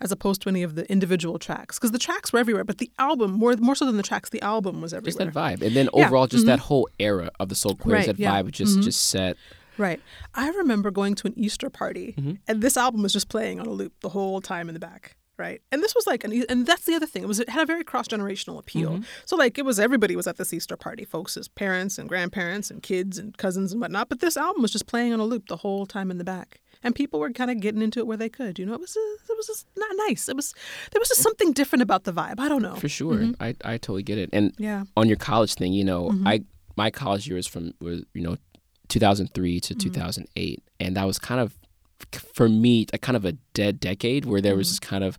As 0.00 0.12
opposed 0.12 0.42
to 0.42 0.48
any 0.48 0.62
of 0.62 0.74
the 0.74 0.90
individual 0.90 1.38
tracks, 1.38 1.78
because 1.78 1.92
the 1.92 1.98
tracks 1.98 2.32
were 2.32 2.38
everywhere, 2.38 2.64
but 2.64 2.78
the 2.78 2.90
album 2.98 3.32
more 3.32 3.56
more 3.56 3.74
so 3.74 3.84
than 3.86 3.96
the 3.96 4.02
tracks, 4.02 4.30
the 4.30 4.42
album 4.42 4.80
was 4.80 4.92
everywhere 4.92 5.26
Just 5.26 5.34
that 5.34 5.58
vibe, 5.60 5.62
and 5.66 5.74
then 5.76 5.88
Yeah, 5.94 6.06
overall, 6.06 6.26
just 6.26 6.46
that 6.46 6.58
whole 6.60 6.88
era 6.98 7.30
of 7.40 7.48
the 7.48 7.54
Soul 7.54 7.74
Queers, 7.76 7.98
Right, 7.98 8.06
that 8.06 8.18
yeah. 8.18 8.42
vibe 8.42 8.50
just 8.52 8.82
just 8.82 9.08
set. 9.08 9.36
Right. 9.78 10.00
I 10.34 10.48
remember 10.50 10.90
going 10.90 11.14
to 11.16 11.26
an 11.26 11.34
Easter 11.36 11.68
party, 11.68 12.14
Mm-hmm. 12.16 12.32
and 12.48 12.62
this 12.62 12.76
album 12.76 13.02
was 13.02 13.12
just 13.12 13.28
playing 13.28 13.60
on 13.60 13.66
a 13.66 13.70
loop 13.70 13.92
the 14.00 14.08
whole 14.10 14.40
time 14.40 14.68
in 14.68 14.74
the 14.74 14.80
back. 14.80 15.16
Right. 15.38 15.60
And 15.70 15.82
this 15.82 15.94
was 15.94 16.06
like, 16.06 16.24
an, 16.24 16.44
and 16.48 16.64
that's 16.64 16.86
the 16.86 16.94
other 16.94 17.04
thing. 17.04 17.22
It 17.22 17.26
was 17.26 17.40
it 17.40 17.50
had 17.50 17.62
a 17.62 17.66
very 17.66 17.84
cross 17.84 18.08
generational 18.08 18.58
appeal. 18.58 18.92
Mm-hmm. 18.92 19.02
So 19.26 19.36
like 19.36 19.58
it 19.58 19.66
was 19.66 19.78
everybody 19.78 20.16
was 20.16 20.26
at 20.26 20.38
this 20.38 20.50
Easter 20.54 20.78
party, 20.78 21.04
folks, 21.04 21.36
as 21.36 21.46
parents 21.46 21.98
and 21.98 22.08
grandparents 22.08 22.70
and 22.70 22.82
kids 22.82 23.18
and 23.18 23.36
cousins 23.36 23.70
and 23.70 23.78
whatnot. 23.82 24.08
But 24.08 24.20
this 24.20 24.38
album 24.38 24.62
was 24.62 24.72
just 24.72 24.86
playing 24.86 25.12
on 25.12 25.20
a 25.20 25.24
loop 25.26 25.48
the 25.48 25.58
whole 25.58 25.84
time 25.84 26.10
in 26.10 26.16
the 26.16 26.24
back, 26.24 26.62
and 26.86 26.94
people 26.94 27.20
were 27.20 27.30
kind 27.30 27.50
of 27.50 27.60
getting 27.60 27.82
into 27.82 27.98
it 27.98 28.06
where 28.06 28.16
they 28.16 28.28
could. 28.30 28.58
You 28.58 28.64
know, 28.66 28.74
it 28.74 28.80
was 28.80 28.96
uh, 28.96 29.32
it 29.32 29.36
was 29.36 29.46
just 29.46 29.66
not 29.76 29.90
nice. 30.08 30.28
It 30.28 30.36
was 30.36 30.54
there 30.92 31.00
was 31.00 31.08
just 31.08 31.20
something 31.22 31.52
different 31.52 31.82
about 31.82 32.04
the 32.04 32.12
vibe. 32.12 32.40
I 32.40 32.48
don't 32.48 32.62
know. 32.62 32.76
For 32.76 32.88
sure, 32.88 33.20
I, 33.40 33.54
I 33.64 33.72
totally 33.76 34.02
get 34.02 34.18
it. 34.18 34.30
And 34.32 34.52
Mm-hmm. 34.52 34.62
Yeah. 34.62 34.80
Mm-hmm. 34.80 34.98
on 35.00 35.08
your 35.08 35.16
college 35.18 35.54
thing, 35.54 35.72
you 35.74 35.84
know, 35.84 36.12
I 36.24 36.42
my 36.76 36.90
college 36.90 37.26
years 37.28 37.46
from 37.46 37.74
was 37.80 38.02
you 38.14 38.22
know, 38.22 38.36
2003 38.88 39.60
to 39.60 39.74
Mm-hmm. 39.74 39.78
2008, 39.88 40.62
and 40.80 40.96
that 40.96 41.06
was 41.06 41.18
kind 41.18 41.40
of 41.40 41.58
for 42.34 42.48
me 42.48 42.86
a 42.92 42.98
kind 42.98 43.16
of 43.16 43.24
a 43.24 43.32
dead 43.54 43.80
decade 43.80 44.24
where 44.24 44.40
there 44.40 44.52
Mm-hmm. 44.52 44.58
was 44.58 44.68
just 44.68 44.82
kind 44.82 45.02
of 45.04 45.18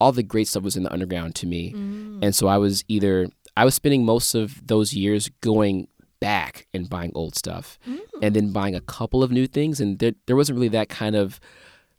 all 0.00 0.12
the 0.12 0.22
great 0.22 0.48
stuff 0.48 0.62
was 0.62 0.76
in 0.76 0.82
the 0.84 0.92
underground 0.92 1.34
to 1.36 1.46
me, 1.46 1.72
Mm. 1.72 2.20
and 2.22 2.34
so 2.34 2.46
I 2.48 2.56
was 2.58 2.84
either 2.88 3.28
I 3.56 3.64
was 3.64 3.74
spending 3.74 4.04
most 4.04 4.34
of 4.34 4.66
those 4.66 4.94
years 4.94 5.28
going 5.40 5.88
back 6.20 6.66
and 6.74 6.88
buying 6.88 7.12
old 7.14 7.34
stuff, 7.34 7.78
Mm. 7.88 7.98
and 8.22 8.36
then 8.36 8.52
buying 8.52 8.74
a 8.74 8.80
couple 8.80 9.22
of 9.22 9.30
new 9.32 9.46
things, 9.46 9.80
and 9.80 9.98
there 9.98 10.12
there 10.26 10.36
wasn't 10.36 10.56
really 10.56 10.68
that 10.68 10.88
kind 10.88 11.16
of 11.16 11.40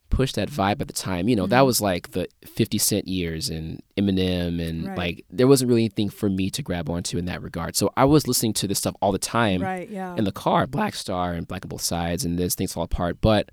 push 0.10 0.34
that 0.34 0.50
vibe 0.50 0.82
at 0.82 0.88
the 0.88 0.94
time. 0.94 1.30
You 1.30 1.38
know, 1.38 1.44
Mm-hmm. 1.44 1.52
that 1.52 1.62
was 1.66 1.80
like 1.82 2.12
the 2.12 2.28
50 2.46 2.78
Cent 2.78 3.08
years 3.08 3.50
and 3.50 3.82
Eminem 3.98 4.62
and 4.62 4.88
Right. 4.88 4.98
like 4.98 5.26
there 5.30 5.48
wasn't 5.48 5.70
really 5.70 5.84
anything 5.84 6.10
for 6.10 6.30
me 6.30 6.50
to 6.50 6.62
grab 6.62 6.90
onto 6.90 7.18
in 7.18 7.26
that 7.26 7.42
regard. 7.42 7.78
So 7.78 7.94
I 7.96 8.04
was 8.04 8.28
listening 8.28 8.52
to 8.56 8.68
this 8.68 8.78
stuff 8.80 8.94
all 9.02 9.14
the 9.14 9.18
time 9.18 9.62
Right. 9.62 9.90
Yeah. 9.90 10.14
in 10.18 10.26
the 10.26 10.34
car, 10.34 10.68
Black 10.68 10.96
Star 10.96 11.32
and 11.32 11.48
Black 11.48 11.64
on 11.66 11.70
Both 11.70 11.82
Sides 11.82 12.26
and 12.26 12.38
this 12.38 12.56
things 12.56 12.74
fall 12.74 12.84
apart, 12.84 13.20
but 13.22 13.52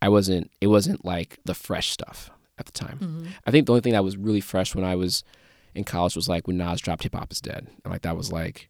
I 0.00 0.08
wasn't 0.08 0.50
it 0.60 0.68
wasn't 0.68 1.04
like 1.04 1.38
the 1.44 1.54
fresh 1.54 1.90
stuff 1.90 2.30
at 2.56 2.66
the 2.66 2.72
time. 2.72 2.98
Mm-hmm. 3.02 3.26
I 3.46 3.50
think 3.50 3.66
the 3.66 3.72
only 3.72 3.80
thing 3.80 3.94
that 3.94 4.04
was 4.04 4.16
really 4.16 4.40
fresh 4.40 4.74
when 4.76 4.84
I 4.84 4.94
was 4.94 5.24
in 5.74 5.82
college 5.82 6.14
was 6.14 6.28
like 6.28 6.46
when 6.46 6.56
Nas 6.56 6.80
dropped 6.80 7.02
Hip 7.02 7.16
Hop 7.16 7.32
is 7.32 7.40
Dead. 7.40 7.66
And 7.84 7.92
like 7.92 8.02
that 8.02 8.16
was 8.16 8.30
like 8.30 8.68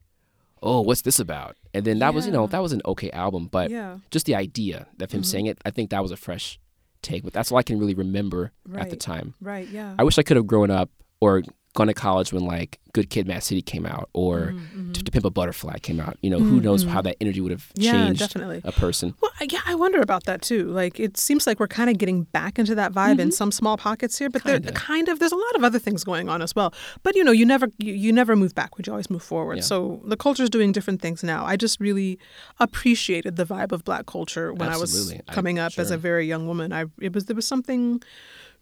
Oh, 0.65 0.81
what's 0.81 1.03
this 1.03 1.21
about? 1.21 1.57
And 1.75 1.85
then 1.85 1.99
that 2.01 2.15
was, 2.15 2.25
you 2.27 2.33
know, 2.33 2.47
that 2.47 2.63
was 2.63 2.73
an 2.73 2.81
okay 2.87 3.11
album, 3.11 3.49
but 3.53 3.71
Yeah. 3.71 3.91
Mm-hmm. 3.91 3.99
just 4.11 4.25
the 4.27 4.35
idea 4.35 4.87
of 4.99 5.13
him 5.13 5.23
saying 5.23 5.47
it, 5.47 5.59
I 5.67 5.71
think 5.71 5.91
that 5.91 6.03
was 6.03 6.11
a 6.11 6.17
fresh 6.17 6.59
take. 7.03 7.23
But 7.23 7.33
that's 7.35 7.53
all 7.53 7.59
I 7.59 7.63
can 7.63 7.79
really 7.79 7.95
remember 7.95 8.51
at 8.75 8.89
the 8.91 8.97
time. 8.97 9.35
right. 9.41 9.69
Yeah. 9.69 9.95
I 9.99 10.05
wish 10.05 10.19
I 10.19 10.23
could 10.23 10.37
have 10.39 10.47
grown 10.47 10.71
up 10.71 10.89
or 11.21 11.43
gone 11.75 11.89
to 11.89 11.95
college 11.95 12.33
when 12.33 12.45
like 12.45 12.79
Good 12.93 13.11
Kid, 13.11 13.27
Mad 13.27 13.43
City 13.43 13.61
came 13.61 13.85
out 13.85 14.09
or 14.13 14.55
Mm-hmm, 14.55 14.93
To, 14.93 15.03
to 15.03 15.11
mm-hmm. 15.11 15.13
Pimp 15.13 15.25
a 15.25 15.31
Butterfly 15.31 15.79
came 15.79 15.99
out. 16.01 16.17
You 16.23 16.31
know, 16.31 16.39
who 16.39 16.61
knows 16.61 16.85
mm-hmm. 16.85 16.93
how 16.93 17.03
that 17.03 17.17
energy 17.21 17.41
would 17.41 17.51
have 17.51 17.67
Yeah, 17.75 17.93
changed 17.93 18.21
definitely. 18.21 18.61
a 18.65 18.71
person. 18.71 19.15
Well, 19.21 19.33
I- 19.41 19.49
yeah, 19.51 19.61
I 19.67 19.75
wonder 19.75 20.01
about 20.01 20.25
that 20.25 20.43
too. 20.43 20.67
Like, 20.71 21.01
it 21.01 21.17
seems 21.17 21.47
like 21.47 21.59
we're 21.59 21.67
kind 21.67 21.91
of 21.91 21.99
getting 21.99 22.23
back 22.25 22.59
into 22.61 22.75
that 22.77 22.93
vibe 22.93 23.13
in 23.13 23.19
mm-hmm. 23.19 23.31
some 23.31 23.51
small 23.51 23.77
pockets 23.77 24.17
here, 24.19 24.31
but 24.31 24.45
there 24.45 24.61
Kinda. 24.61 24.73
kind 24.73 25.09
of 25.09 25.19
there's 25.19 25.33
a 25.33 25.37
lot 25.37 25.57
of 25.57 25.65
other 25.65 25.81
things 25.81 26.05
going 26.05 26.29
on 26.29 26.41
as 26.43 26.55
well. 26.55 26.73
But 27.03 27.17
you 27.17 27.25
know, 27.25 27.33
you 27.33 27.45
never 27.45 27.67
you, 27.79 27.93
you 27.93 28.13
never 28.13 28.37
move 28.37 28.55
backward; 28.55 28.87
you 28.87 28.93
always 28.93 29.11
move 29.11 29.23
forward. 29.25 29.57
Yeah. 29.57 29.63
So 29.63 30.01
the 30.05 30.17
culture's 30.17 30.51
doing 30.51 30.71
different 30.71 31.03
things 31.03 31.25
now. 31.25 31.45
I 31.45 31.57
just 31.57 31.81
really 31.81 32.19
appreciated 32.61 33.35
the 33.37 33.45
vibe 33.45 33.73
of 33.73 33.85
Black 33.85 34.07
culture 34.07 34.53
when 34.53 34.69
I 34.69 34.77
was 34.77 34.95
Absolutely. 34.95 35.23
I- 35.29 35.35
coming 35.35 35.59
up 35.59 35.73
as 35.79 35.91
a 35.91 35.99
very 35.99 36.27
young 36.27 36.47
woman. 36.47 36.73
I 36.73 36.85
it 37.01 37.13
was 37.13 37.25
there 37.27 37.37
was 37.37 37.47
something 37.47 38.01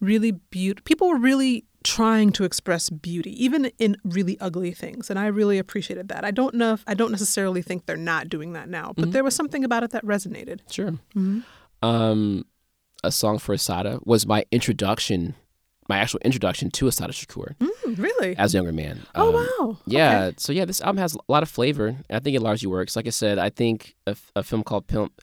really 0.02 0.32
beautiful. 0.32 0.82
People 0.84 1.08
were 1.08 1.16
really 1.18 1.64
trying 1.84 2.30
to 2.32 2.44
express 2.44 2.90
beauty, 2.90 3.32
even 3.44 3.66
in 3.78 3.96
really 4.04 4.38
ugly 4.40 4.72
things, 4.72 5.08
and 5.10 5.18
I 5.18 5.26
really 5.26 5.58
appreciated 5.58 6.08
that. 6.08 6.24
I 6.24 6.30
don't 6.30 6.54
know 6.54 6.74
if 6.74 6.84
I 6.86 6.94
don't 6.94 7.10
necessarily 7.10 7.62
think 7.62 7.86
they're 7.86 7.96
not 7.96 8.28
doing 8.28 8.52
that 8.52 8.68
now, 8.68 8.92
but 8.96 9.12
there 9.12 9.24
was 9.24 9.34
something 9.34 9.64
about 9.64 9.82
it 9.82 9.90
that 9.92 10.04
resonated. 10.04 10.60
Sure. 10.70 10.90
Mm-hmm. 11.16 11.40
Um, 11.82 12.44
a 13.02 13.10
song 13.10 13.38
for 13.38 13.52
Assata 13.54 13.98
was 14.04 14.26
my 14.28 14.44
introduction, 14.52 15.34
my 15.88 15.98
actual 15.98 16.20
introduction 16.24 16.70
to 16.70 16.86
Assata 16.86 17.12
Shakur 17.12 17.56
Mm, 17.58 17.98
really? 17.98 18.36
as 18.36 18.54
a 18.54 18.58
younger 18.58 18.72
man. 18.72 19.00
Oh 19.16 19.28
Um, 19.28 19.34
wow. 19.70 19.78
Yeah, 19.86 20.24
Okay. 20.26 20.34
so 20.38 20.52
yeah, 20.52 20.64
this 20.64 20.80
album 20.80 20.98
has 20.98 21.16
a 21.16 21.18
lot 21.26 21.42
of 21.42 21.48
flavor. 21.48 21.88
and 21.88 22.04
I 22.10 22.20
think 22.20 22.36
it 22.36 22.42
largely 22.42 22.68
works. 22.68 22.94
Like 22.94 23.08
I 23.08 23.10
said, 23.10 23.38
I 23.40 23.50
think 23.50 23.96
a, 24.06 24.10
f- 24.10 24.30
a 24.36 24.42
film 24.44 24.62
called 24.62 24.86
Pimp 24.86 25.20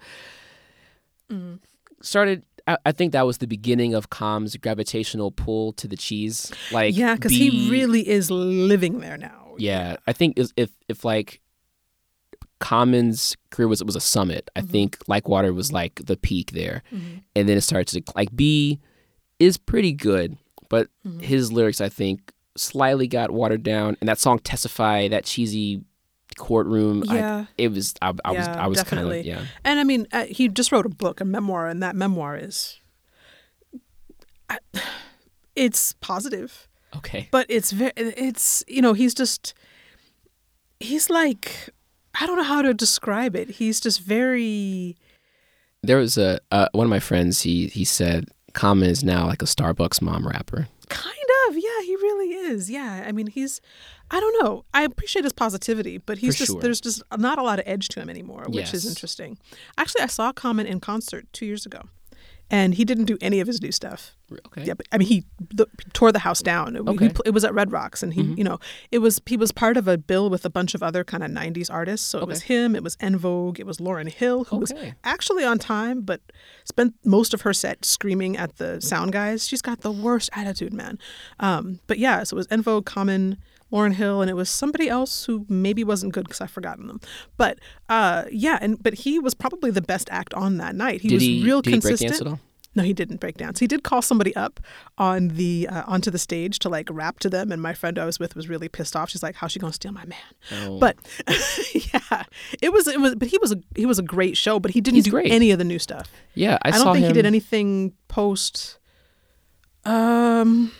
Mm. 1.31 1.59
started. 2.01 2.43
I, 2.69 2.77
I 2.85 2.91
think 2.91 3.11
that 3.13 3.25
was 3.25 3.39
the 3.39 3.47
beginning 3.47 3.93
of 3.93 4.09
Com's 4.09 4.55
gravitational 4.57 5.31
pull 5.31 5.73
to 5.73 5.87
the 5.87 5.97
cheese. 5.97 6.51
Like 6.71 6.95
yeah, 6.95 7.15
because 7.15 7.31
he 7.31 7.49
really 7.69 8.07
is 8.07 8.29
living 8.31 8.99
there 8.99 9.17
now. 9.17 9.55
Yeah, 9.57 9.97
I 10.07 10.13
think 10.13 10.37
if 10.55 10.71
if 10.87 11.03
like 11.03 11.41
Common's 12.59 13.35
career 13.51 13.67
was 13.67 13.81
it 13.81 13.87
was 13.87 13.95
a 13.95 14.01
summit, 14.01 14.49
I 14.55 14.61
Mm-hmm. 14.61 14.71
think 14.71 14.97
Like 15.07 15.27
Water 15.27 15.53
was 15.53 15.71
like 15.71 16.01
the 16.05 16.17
peak 16.17 16.51
there, 16.51 16.83
and 16.91 17.23
then 17.49 17.57
it 17.57 17.61
starts 17.61 17.93
to 17.93 18.03
like 18.15 18.35
Be 18.35 18.79
is 19.39 19.57
pretty 19.57 19.93
good, 19.93 20.37
but 20.69 20.89
Mm-hmm. 21.07 21.19
his 21.21 21.51
lyrics 21.51 21.81
I 21.81 21.89
think 21.89 22.33
slightly 22.57 23.07
got 23.07 23.31
watered 23.31 23.63
down, 23.63 23.95
and 24.01 24.09
that 24.09 24.19
song 24.19 24.39
Testify, 24.39 25.07
that 25.07 25.23
cheesy 25.25 25.81
courtroom, 26.39 27.03
I- 27.09 27.15
Yeah. 27.17 27.45
it 27.57 27.71
was 27.71 27.93
I, 28.01 28.13
I 28.25 28.31
was 28.31 28.47
Yeah, 28.47 28.63
I 28.63 28.67
was 28.67 28.81
kind 28.83 29.07
of 29.11 29.25
yeah 29.25 29.45
And 29.63 29.79
I 29.79 29.83
mean, 29.83 30.07
uh, 30.11 30.25
he 30.25 30.47
just 30.47 30.71
wrote 30.71 30.85
a 30.87 30.89
book, 31.03 31.21
a 31.21 31.25
memoir, 31.25 31.67
and 31.67 31.83
that 31.83 31.95
memoir 31.95 32.35
is. 32.37 32.79
I, 34.49 34.57
it's 35.55 35.93
positive, 36.01 36.67
okay 36.95 37.27
but 37.31 37.45
it's 37.49 37.71
very. 37.71 37.91
It's 37.95 38.63
you 38.67 38.81
know 38.81 38.93
he's 38.93 39.13
just. 39.13 39.53
He's 40.79 41.09
like, 41.09 41.69
I 42.19 42.25
don't 42.25 42.37
know 42.37 42.43
how 42.43 42.61
to 42.61 42.73
describe 42.73 43.35
it. 43.35 43.49
He's 43.59 43.79
just 43.81 43.99
very. 44.01 44.95
there 45.83 45.97
was 45.97 46.17
a 46.17 46.39
uh, 46.51 46.67
one 46.71 46.85
of 46.85 46.89
my 46.89 46.99
friends 47.01 47.41
he 47.41 47.67
he 47.67 47.83
said 47.85 48.25
Common 48.53 48.89
is 48.89 49.03
now 49.03 49.27
like 49.27 49.41
a 49.41 49.45
Starbucks 49.45 50.01
mom 50.01 50.25
rapper. 50.27 50.67
Kind 50.87 51.29
of, 51.47 51.55
yeah, 51.55 51.81
he 51.85 51.95
really 51.97 52.29
is. 52.49 52.69
Yeah, 52.69 53.03
I 53.07 53.11
mean, 53.11 53.27
he's, 53.27 53.61
I 54.11 54.19
don't 54.19 54.43
know. 54.43 54.65
I 54.73 54.83
appreciate 54.83 55.23
his 55.23 55.33
positivity, 55.33 55.97
but 55.97 56.17
he's 56.17 56.35
For 56.35 56.39
just 56.39 56.51
sure. 56.53 56.61
there's 56.61 56.81
just 56.81 57.01
not 57.17 57.37
a 57.39 57.43
lot 57.43 57.59
of 57.59 57.63
edge 57.67 57.87
to 57.89 57.99
him 58.01 58.09
anymore, 58.09 58.45
which 58.47 58.73
is 58.73 58.85
interesting. 58.85 59.37
Actually, 59.77 60.01
I 60.03 60.07
saw 60.07 60.31
Common 60.33 60.65
in 60.65 60.79
concert 60.79 61.25
two 61.33 61.45
years 61.45 61.65
ago, 61.65 61.81
and 62.49 62.75
he 62.75 62.83
didn't 62.85 63.05
do 63.05 63.17
any 63.21 63.39
of 63.39 63.47
his 63.47 63.61
new 63.61 63.71
stuff. 63.71 64.15
Okay. 64.47 64.63
Yeah, 64.65 64.73
but 64.73 64.85
I 64.91 64.97
mean, 64.97 65.07
he 65.07 65.25
the, 65.53 65.67
tore 65.93 66.11
the 66.11 66.19
house 66.19 66.41
down. 66.41 66.75
It, 66.75 66.83
he 66.83 66.89
Okay. 66.89 67.09
pl- 67.09 67.23
it 67.25 67.31
was 67.31 67.43
at 67.43 67.53
Red 67.53 67.71
Rocks, 67.71 68.03
and 68.03 68.13
he, 68.13 68.21
Mm-hmm. 68.23 68.37
you 68.37 68.43
know, 68.43 68.59
it 68.91 68.99
was 68.99 69.21
he 69.25 69.37
was 69.37 69.51
part 69.51 69.77
of 69.77 69.87
a 69.87 69.97
bill 69.97 70.29
with 70.29 70.45
a 70.45 70.49
bunch 70.49 70.75
of 70.75 70.83
other 70.83 71.03
kind 71.03 71.23
of 71.23 71.31
'90s 71.31 71.69
artists. 71.71 72.05
So 72.07 72.19
it 72.19 72.27
was 72.27 72.43
him, 72.43 72.75
it 72.75 72.83
was 72.83 72.97
En 72.99 73.15
Vogue, 73.17 73.59
it 73.59 73.65
was 73.65 73.77
Lauryn 73.77 74.09
Hill, 74.11 74.45
who 74.45 74.57
was 74.57 74.73
actually 75.03 75.43
on 75.43 75.57
time, 75.59 76.01
but 76.01 76.21
spent 76.65 76.93
most 77.05 77.33
of 77.33 77.41
her 77.41 77.53
set 77.53 77.85
screaming 77.85 78.37
at 78.37 78.57
the 78.57 78.79
sound 78.81 79.11
guys. 79.13 79.47
She's 79.47 79.61
got 79.61 79.81
the 79.81 79.91
worst 79.91 80.29
attitude, 80.33 80.73
man. 80.73 80.97
Um, 81.39 81.79
but 81.87 81.97
yeah, 81.99 82.23
so 82.23 82.35
it 82.35 82.39
was 82.39 82.47
En 82.51 82.61
Vogue, 82.61 82.85
Common. 82.85 83.37
Lauryn 83.71 83.93
Hill, 83.93 84.19
and 84.21 84.31
it 84.31 84.33
was 84.33 84.49
somebody 84.49 84.89
else 84.89 85.25
who 85.25 85.45
maybe 85.47 85.83
wasn't 85.83 86.11
good 86.11 86.23
because 86.23 86.41
I've 86.41 86.49
forgotten 86.49 86.87
them. 86.87 86.99
But 87.37 87.59
uh, 87.87 88.23
yeah, 88.31 88.57
and 88.61 88.81
but 88.81 88.95
he 88.95 89.19
was 89.19 89.35
probably 89.35 89.69
the 89.69 89.79
best 89.83 90.09
act 90.11 90.33
on 90.33 90.57
that 90.57 90.73
night. 90.73 91.01
He 91.01 91.09
Did 91.09 91.13
was 91.17 91.21
he 91.23 91.43
real 91.43 91.61
he 91.63 91.73
consistent. 91.73 92.39
Dance 92.79 92.85
at 92.85 92.85
all? 92.85 92.85
No, 92.85 92.87
he 92.87 92.93
didn't 92.93 93.19
break 93.19 93.37
dance. 93.37 93.59
He 93.59 93.67
did 93.67 93.83
call 93.83 94.01
somebody 94.01 94.35
up 94.35 94.59
on 94.97 95.29
the 95.29 95.67
uh, 95.69 95.83
onto 95.87 96.09
the 96.09 96.17
stage 96.17 96.59
to 96.59 96.69
like 96.69 96.87
rap 96.91 97.19
to 97.19 97.29
them, 97.29 97.51
and 97.51 97.61
my 97.61 97.73
friend 97.73 97.99
I 97.99 98.05
was 98.05 98.19
with 98.19 98.35
was 98.35 98.49
really 98.49 98.69
pissed 98.69 98.95
off. 98.95 99.09
She's 99.09 99.23
like, 99.23 99.35
"How's 99.35 99.51
she 99.51 99.59
gonna 99.59 99.73
steal 99.73 99.91
my 99.91 100.05
man?" 100.05 100.17
Oh. 100.65 100.79
But 100.79 100.97
yeah, 101.73 102.23
it 102.61 102.71
was 102.71 102.87
it 102.87 102.99
was. 102.99 103.15
But 103.15 103.27
he 103.29 103.37
was 103.39 103.51
a 103.51 103.61
he 103.75 103.85
was 103.85 103.99
a 103.99 104.03
great 104.03 104.37
show, 104.37 104.59
but 104.59 104.71
he 104.71 104.81
didn't 104.81 104.95
He's 104.95 105.05
do 105.05 105.11
great. 105.11 105.31
any 105.31 105.51
of 105.51 105.57
the 105.57 105.63
new 105.63 105.79
stuff. 105.79 106.11
Yeah, 106.33 106.57
I, 106.63 106.69
I, 106.69 106.71
don't 106.71 106.93
think 106.93 107.07
he 107.07 107.13
did 107.13 107.25
anything 107.25 107.93
post. 108.07 108.79
Um. 109.85 110.71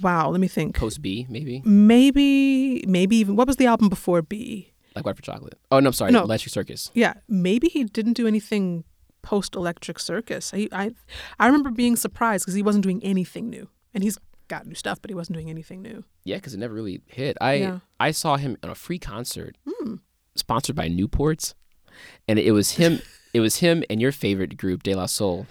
Wow, 0.00 0.30
let 0.30 0.40
me 0.40 0.46
think. 0.46 0.76
Post 0.76 1.02
Be, 1.02 1.26
maybe 1.28 1.60
Maybe, 1.64 2.84
maybe 2.86 3.16
even 3.16 3.34
what 3.34 3.48
was 3.48 3.56
the 3.56 3.66
album 3.66 3.88
before 3.88 4.22
Be? 4.22 4.72
like 4.94 5.04
Water 5.04 5.16
for 5.16 5.22
Chocolate. 5.22 5.58
Oh 5.70 5.80
no, 5.80 5.88
I'm 5.88 5.92
sorry, 5.92 6.12
No. 6.12 6.22
Electric 6.22 6.52
Circus. 6.52 6.90
Yeah, 6.94 7.14
maybe 7.28 7.68
he 7.68 7.84
didn't 7.84 8.12
do 8.12 8.26
anything 8.26 8.84
post 9.22 9.54
Electric 9.54 9.98
Circus. 9.98 10.52
I, 10.54 10.68
I, 10.72 10.90
I 11.38 11.46
remember 11.46 11.70
being 11.70 11.96
surprised 11.96 12.44
because 12.44 12.54
he 12.54 12.62
wasn't 12.62 12.82
doing 12.82 13.02
anything 13.02 13.48
new, 13.48 13.68
and 13.94 14.02
he's 14.02 14.18
got 14.48 14.66
new 14.66 14.74
stuff, 14.74 15.00
but 15.00 15.10
he 15.10 15.14
wasn't 15.14 15.34
doing 15.34 15.50
anything 15.50 15.82
new. 15.82 16.04
Yeah, 16.24 16.36
because 16.36 16.54
it 16.54 16.58
never 16.58 16.74
really 16.74 17.00
hit. 17.06 17.36
I 17.40 17.54
Yeah. 17.54 17.78
I 17.98 18.10
saw 18.10 18.36
him 18.36 18.56
on 18.62 18.70
a 18.70 18.74
free 18.74 18.98
concert, 18.98 19.56
hmm. 19.66 19.96
sponsored 20.36 20.76
by 20.76 20.88
Newports, 20.88 21.54
and 22.28 22.38
it 22.38 22.52
was 22.52 22.72
him. 22.72 23.00
it 23.34 23.40
was 23.40 23.56
him 23.56 23.82
and 23.88 24.00
your 24.00 24.12
favorite 24.12 24.56
group, 24.56 24.82
De 24.82 24.94
La 24.94 25.06
Soul. 25.06 25.46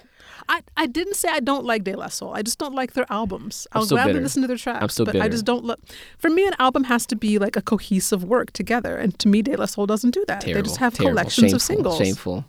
I, 0.49 0.61
I 0.75 0.85
didn't 0.87 1.15
say 1.15 1.29
I 1.29 1.39
don't 1.39 1.65
like 1.65 1.83
De 1.83 1.95
La 1.95 2.07
Soul. 2.07 2.33
I 2.33 2.41
just 2.41 2.59
don't 2.59 2.75
like 2.75 2.93
their 2.93 3.05
albums. 3.09 3.67
I'll 3.71 3.85
still 3.85 3.97
gladly 3.97 4.13
bitter. 4.13 4.23
listen 4.23 4.41
to 4.41 4.47
their 4.47 4.57
tracks, 4.57 4.81
I'm 4.81 4.89
still 4.89 5.05
but 5.05 5.15
I 5.15 5.29
just 5.29 5.45
don't 5.45 5.63
look. 5.63 5.79
For 6.17 6.29
me, 6.29 6.45
an 6.45 6.53
album 6.59 6.85
has 6.85 7.05
to 7.07 7.15
be 7.15 7.39
like 7.39 7.55
a 7.55 7.61
cohesive 7.61 8.23
work 8.23 8.51
together, 8.51 8.97
and 8.97 9.17
to 9.19 9.27
me, 9.27 9.41
De 9.41 9.55
La 9.55 9.65
Soul 9.65 9.85
doesn't 9.85 10.11
do 10.11 10.23
that. 10.27 10.41
Terrible. 10.41 10.61
they 10.61 10.67
just 10.67 10.77
have 10.77 10.93
terrible, 10.93 11.11
collections 11.11 11.51
shameful, 11.51 11.55
of 11.55 11.61
singles. 11.61 11.97
Shameful. 11.97 12.45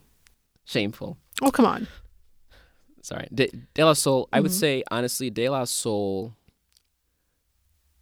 Shameful. 0.64 1.16
Oh 1.40 1.50
come 1.50 1.66
on. 1.66 1.88
Sorry. 3.02 3.26
De, 3.34 3.50
De 3.74 3.84
La 3.84 3.94
Soul, 3.94 4.28
I 4.32 4.40
would 4.40 4.50
Mm-hmm. 4.52 4.58
say, 4.60 4.84
honestly, 4.90 5.28
De 5.30 5.48
La 5.48 5.64
Soul, 5.64 6.34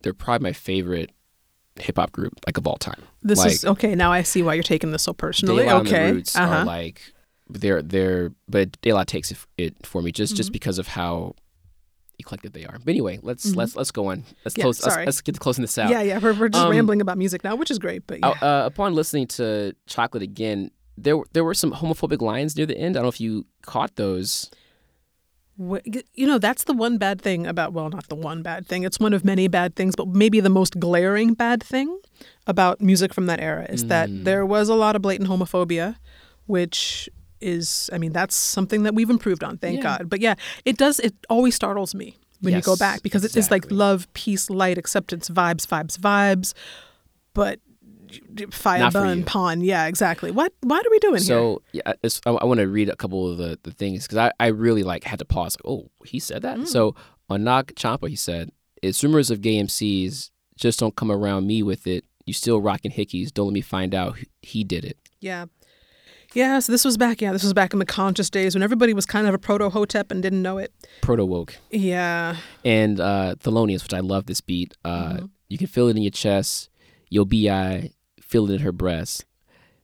they're 0.03 0.13
probably 0.15 0.45
my 0.49 0.53
favorite 0.53 1.11
hip 1.77 1.97
hop 1.97 2.13
group, 2.13 2.35
like, 2.47 2.59
of 2.59 2.67
all 2.67 2.77
time. 2.77 3.03
This 3.23 3.39
like, 3.39 3.53
is 3.53 3.65
okay. 3.65 3.95
Now 3.95 4.13
I 4.13 4.23
see 4.23 4.43
why 4.43 4.55
you're 4.55 4.63
taking 4.63 4.93
this 4.93 5.03
so 5.03 5.13
personally. 5.15 5.65
De 5.65 5.71
La 5.71 5.79
and 5.79 5.89
okay. 5.89 6.07
the 6.09 6.13
Roots 6.15 6.37
uh-huh. 6.37 6.55
are 6.55 6.65
like, 6.65 7.01
they're, 7.49 7.81
they're, 7.83 8.33
but 8.49 8.81
De 8.83 8.93
La 8.93 9.05
takes 9.05 9.31
it, 9.31 9.39
it 9.57 9.75
for 9.87 10.03
me 10.03 10.13
just, 10.13 10.33
Mm-hmm. 10.33 10.37
just 10.37 10.53
because 10.53 10.79
of 10.79 10.89
how 10.89 11.35
eclectic 12.19 12.53
they 12.53 12.67
are. 12.67 12.79
But 12.79 12.91
anyway, 12.91 13.19
let's, 13.23 13.57
let's, 13.57 13.75
let's 13.77 13.91
go 13.91 14.09
on. 14.09 14.25
Let's 14.45 14.57
Yeah, 14.59 14.63
close, 14.65 14.83
let's, 14.83 14.95
sorry. 14.95 15.07
let's 15.07 15.23
get 15.23 15.35
to 15.37 15.41
closing 15.41 15.63
this 15.63 15.79
out. 15.79 15.89
yeah, 15.91 16.03
yeah. 16.03 16.19
We're, 16.19 16.35
we're 16.35 16.51
just 16.51 16.63
Um, 16.63 16.71
rambling 16.71 17.01
about 17.01 17.17
music 17.17 17.43
now, 17.43 17.57
which 17.57 17.71
is 17.71 17.79
great. 17.79 18.07
But 18.07 18.19
yeah. 18.21 18.29
Uh, 18.31 18.67
upon 18.67 18.95
listening 18.95 19.27
to 19.29 19.75
Chocolate 19.87 20.23
again, 20.23 20.71
there 21.03 21.19
there 21.33 21.45
were 21.45 21.55
some 21.55 21.73
homophobic 21.73 22.21
lines 22.21 22.57
near 22.57 22.67
the 22.67 22.77
end. 22.77 22.97
I 22.97 22.99
don't 22.99 23.05
know 23.05 23.09
if 23.09 23.21
you 23.21 23.47
caught 23.63 23.97
those. 23.97 24.51
You 26.15 26.27
know, 26.27 26.39
that's 26.39 26.65
the 26.65 26.73
one 26.73 26.97
bad 26.97 27.21
thing 27.21 27.47
about, 27.47 27.75
well, 27.75 27.91
not 27.91 28.09
the 28.09 28.15
one 28.15 28.43
bad 28.43 28.67
thing. 28.67 28.83
It's 28.83 28.99
one 28.99 29.13
of 29.13 29.27
many 29.27 29.47
bad 29.47 29.77
things, 29.77 29.95
but 29.95 30.09
maybe 30.09 30.41
the 30.41 30.49
most 30.49 30.81
glaring 30.81 31.35
bad 31.35 31.63
thing 31.63 32.01
about 32.47 32.81
music 32.81 33.13
from 33.13 33.27
that 33.27 33.41
era 33.41 33.67
is 33.69 33.85
that 33.87 34.09
hmm. 34.09 34.25
there 34.25 34.47
was 34.47 34.71
a 34.71 34.75
lot 34.75 34.97
of 34.97 35.03
blatant 35.03 35.29
homophobia, 35.29 35.97
which 36.47 37.11
is, 37.43 37.91
I 37.93 37.99
mean, 37.99 38.13
that's 38.13 38.35
something 38.35 38.85
that 38.85 38.95
we've 38.95 39.11
improved 39.11 39.45
on, 39.45 39.59
thank 39.59 39.77
Yeah. 39.77 39.83
God. 39.83 40.09
But 40.09 40.21
yeah, 40.21 40.35
it 40.65 40.79
does, 40.79 40.99
it 40.99 41.15
always 41.29 41.55
startles 41.55 41.95
me 41.95 42.17
when 42.41 42.55
you 42.55 42.63
go 42.63 42.77
back 42.77 43.03
because 43.03 43.25
it 43.25 43.37
is 43.37 43.51
like 43.51 43.71
love, 43.71 44.11
peace, 44.15 44.49
light, 44.49 44.79
acceptance, 44.79 45.29
vibes, 45.29 45.67
vibes, 45.67 45.99
vibes. 45.99 46.55
But 47.35 47.61
fire 48.51 48.81
Not 48.81 48.93
burn 48.93 49.25
pawn 49.25 49.61
yeah 49.61 49.87
exactly 49.87 50.31
what 50.31 50.53
what 50.63 50.87
are 50.87 50.91
we 50.91 50.99
doing 50.99 51.15
here 51.17 51.21
So 51.27 51.63
yeah, 51.73 51.83
I, 52.27 52.31
I 52.31 52.45
want 52.45 52.59
to 52.61 52.67
read 52.69 52.89
a 52.89 52.97
couple 52.97 53.31
of 53.31 53.39
the, 53.39 53.59
the 53.63 53.71
things 53.73 54.05
because 54.07 54.19
I, 54.19 54.33
I 54.41 54.49
really 54.49 54.83
like 54.83 55.05
had 55.05 55.19
to 55.21 55.25
pause. 55.25 55.57
Like, 55.57 55.71
oh, 55.73 55.91
he 56.05 56.19
said 56.19 56.43
Mm. 56.43 56.59
that. 56.61 56.69
So 56.69 56.95
on 57.29 57.45
Nag 57.45 57.75
Champa, 57.77 58.09
he 58.09 58.17
said, 58.17 58.51
"It's 58.83 59.03
rumors 59.05 59.31
of 59.31 59.41
gay 59.41 59.57
MCs. 59.63 60.31
Just 60.57 60.79
don't 60.81 60.97
come 60.97 61.11
around 61.13 61.47
me 61.47 61.63
with 61.63 61.87
it. 61.87 62.05
You 62.27 62.33
still 62.33 62.61
rocking 62.61 62.91
hickeys. 62.93 63.33
Don't 63.33 63.47
let 63.47 63.55
me 63.55 63.61
find 63.61 63.95
out 63.95 64.19
he 64.43 64.65
did 64.65 64.85
it." 64.85 64.97
Yeah. 65.21 65.47
Yeah, 66.33 66.61
so 66.61 66.71
this 66.71 66.85
was 66.85 66.97
back, 66.97 67.21
yeah, 67.21 67.33
this 67.33 67.43
was 67.43 67.53
back 67.53 67.73
in 67.73 67.81
the 67.81 67.85
conscious 67.85 68.31
days 68.31 68.55
when 68.55 68.63
everybody 68.63 68.95
was 68.95 69.05
kind 69.05 69.27
of 69.27 69.35
a 69.35 69.39
proto 69.39 69.69
hotep 69.69 70.13
and 70.13 70.23
didn't 70.23 70.43
know 70.43 70.59
it. 70.59 70.73
Proto 71.01 71.25
woke 71.25 71.57
Yeah. 71.73 72.37
and 72.65 73.01
uh, 73.01 73.35
Thelonious, 73.41 73.83
which 73.83 73.93
I 73.95 73.99
love 73.99 74.27
this 74.27 74.41
beat. 74.41 74.75
Uh, 74.85 75.15
Mm-hmm. 75.15 75.25
You 75.49 75.59
can 75.59 75.67
feel 75.67 75.89
it 75.89 75.97
in 75.97 76.03
your 76.05 76.13
chest. 76.13 76.69
Your 77.09 77.27
bi 77.27 77.91
feel 78.31 78.49
it 78.51 78.55
in 78.55 78.61
her 78.61 78.73
breast. 78.73 79.25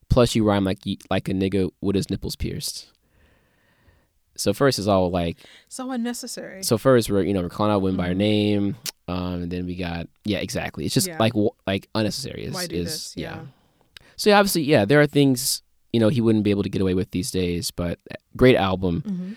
Plus, 0.09 0.35
you 0.36 0.44
rhyme 0.44 0.64
like 0.64 0.78
like 1.10 1.28
a 1.28 1.32
nigga 1.32 1.70
with 1.81 1.97
his 1.97 2.09
nipples 2.10 2.36
pierced. 2.36 2.93
So 4.36 4.52
first 4.52 4.78
is 4.78 4.86
all 4.86 5.10
like 5.10 5.39
So 5.68 5.90
unnecessary. 5.90 6.62
So 6.62 6.78
first 6.78 7.10
we're 7.10 7.23
you 7.23 7.35
know 7.35 7.43
we're 7.43 7.48
calling 7.48 7.73
out 7.73 7.82
women 7.82 7.97
by 7.97 8.09
her 8.09 8.14
name, 8.14 8.77
um, 9.09 9.43
and 9.43 9.51
then 9.51 9.66
we 9.66 9.74
got 9.77 10.09
yeah 10.24 10.39
exactly. 10.39 10.85
It's 10.85 10.94
just 10.94 11.09
Mm-hmm. 11.09 11.14
Yeah. 11.14 11.18
like 11.18 11.52
like 11.66 11.89
unnecessary. 11.94 12.44
Is, 12.44 12.55
Why 12.55 12.66
do 12.66 12.77
is 12.77 12.85
this? 12.86 13.16
Yeah. 13.16 13.40
So 14.16 14.31
yeah, 14.31 14.39
obviously 14.39 14.62
yeah, 14.62 14.85
there 14.85 15.01
are 15.01 15.06
things 15.06 15.62
you 15.93 16.01
know 16.01 16.09
he 16.09 16.20
wouldn't 16.20 16.44
be 16.44 16.51
able 16.51 16.62
to 16.62 16.68
get 16.68 16.82
away 16.82 16.94
with 16.94 17.10
these 17.12 17.31
days, 17.31 17.70
but 17.70 17.98
uh, 18.10 18.14
great 18.36 18.56
album. 18.56 19.02
Mm-hmm. 19.06 19.32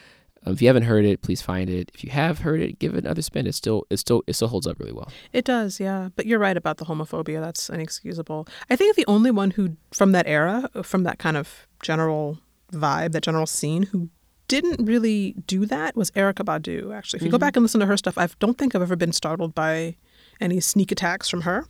Um, 0.50 0.54
if 0.54 0.62
you 0.62 0.68
haven't 0.68 0.84
heard 0.84 1.06
it, 1.06 1.22
please 1.22 1.42
find 1.42 1.70
it. 1.70 1.92
If 1.94 2.04
you 2.04 2.12
have 2.12 2.40
heard 2.40 2.60
it, 2.62 2.80
give 2.80 2.96
it 2.96 3.06
another 3.06 3.22
spin. 3.22 3.48
It 3.48 3.56
still 3.56 3.86
it 3.90 3.98
still 3.98 4.24
it 4.28 4.34
still 4.34 4.48
holds 4.48 4.68
up 4.68 4.80
really 4.80 4.92
well. 4.92 5.12
It 5.34 5.46
does, 5.46 5.80
yeah. 5.80 6.10
But 6.16 6.26
you're 6.26 6.40
right 6.40 6.58
about 6.58 6.78
the 6.78 6.86
homophobia. 6.86 7.40
That's 7.40 7.70
inexcusable. 7.70 8.48
I 8.70 8.76
think 8.76 8.96
the 8.96 9.06
only 9.08 9.32
one 9.32 9.52
who, 9.52 9.78
from 9.92 10.12
that 10.14 10.28
era, 10.28 10.70
from 10.84 11.04
that 11.04 11.20
kind 11.20 11.38
of 11.38 11.68
general 11.84 12.40
vibe, 12.74 13.12
that 13.14 13.24
general 13.24 13.46
scene, 13.48 13.84
who 13.84 14.10
didn't 14.48 14.84
really 14.86 15.34
do 15.46 15.66
that 15.68 15.96
was 15.96 16.10
Erykah 16.12 16.44
Badu, 16.46 16.96
actually. 16.96 17.18
If 17.20 17.24
you 17.24 17.30
go 17.30 17.36
Mm-hmm. 17.38 17.40
back 17.42 17.56
and 17.56 17.64
listen 17.64 17.80
to 17.82 17.86
her 17.86 17.98
stuff, 17.98 18.18
I 18.18 18.28
don't 18.40 18.58
think 18.58 18.74
I've 18.76 18.82
ever 18.82 18.96
been 18.96 19.14
startled 19.14 19.54
by 19.54 19.96
any 20.42 20.60
sneak 20.60 20.92
attacks 20.92 21.30
from 21.30 21.42
her. 21.42 21.66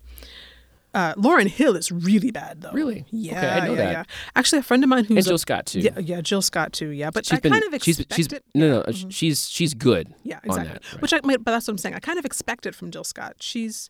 Uh, 0.94 1.14
Lauryn 1.16 1.48
Hill 1.48 1.76
is 1.76 1.92
really 1.92 2.32
bad, 2.32 2.62
though. 2.62 2.72
Really? 2.72 3.06
Yeah, 3.12 3.38
Okay, 3.38 3.48
I 3.48 3.60
know 3.68 3.72
yeah, 3.74 3.78
that. 3.78 3.92
yeah. 3.92 4.04
Actually, 4.36 4.60
a 4.60 4.64
friend 4.64 4.84
of 4.84 4.90
mine 4.90 5.04
who's 5.06 5.18
And 5.18 5.20
a- 5.20 5.30
Jill 5.30 5.38
Scott 5.38 5.66
too. 5.68 5.80
Yeah, 5.82 6.00
yeah, 6.00 6.22
Jill 6.22 6.42
Scott 6.42 6.74
too. 6.74 6.90
Yeah, 6.90 7.12
but 7.12 7.26
she's 7.28 7.38
I 7.38 7.42
been 7.42 7.52
kind 7.52 7.74
of 7.74 7.84
she's 7.84 8.04
she's 8.16 8.28
it. 8.28 8.44
no 8.56 8.70
no 8.70 8.82
uh, 8.82 8.92
she's 9.10 9.48
she's 9.50 9.74
good. 9.76 10.14
Yeah, 10.24 10.38
on 10.38 10.42
exactly. 10.46 10.74
that, 10.74 10.94
right. 10.94 11.02
Which 11.02 11.14
I, 11.14 11.20
but 11.20 11.46
that's 11.46 11.68
what 11.68 11.74
I'm 11.74 11.78
saying. 11.78 11.94
I 11.96 12.00
kind 12.00 12.18
of 12.18 12.26
expect 12.26 12.66
it 12.66 12.74
from 12.74 12.90
Jill 12.90 13.04
Scott. 13.04 13.36
She's, 13.40 13.88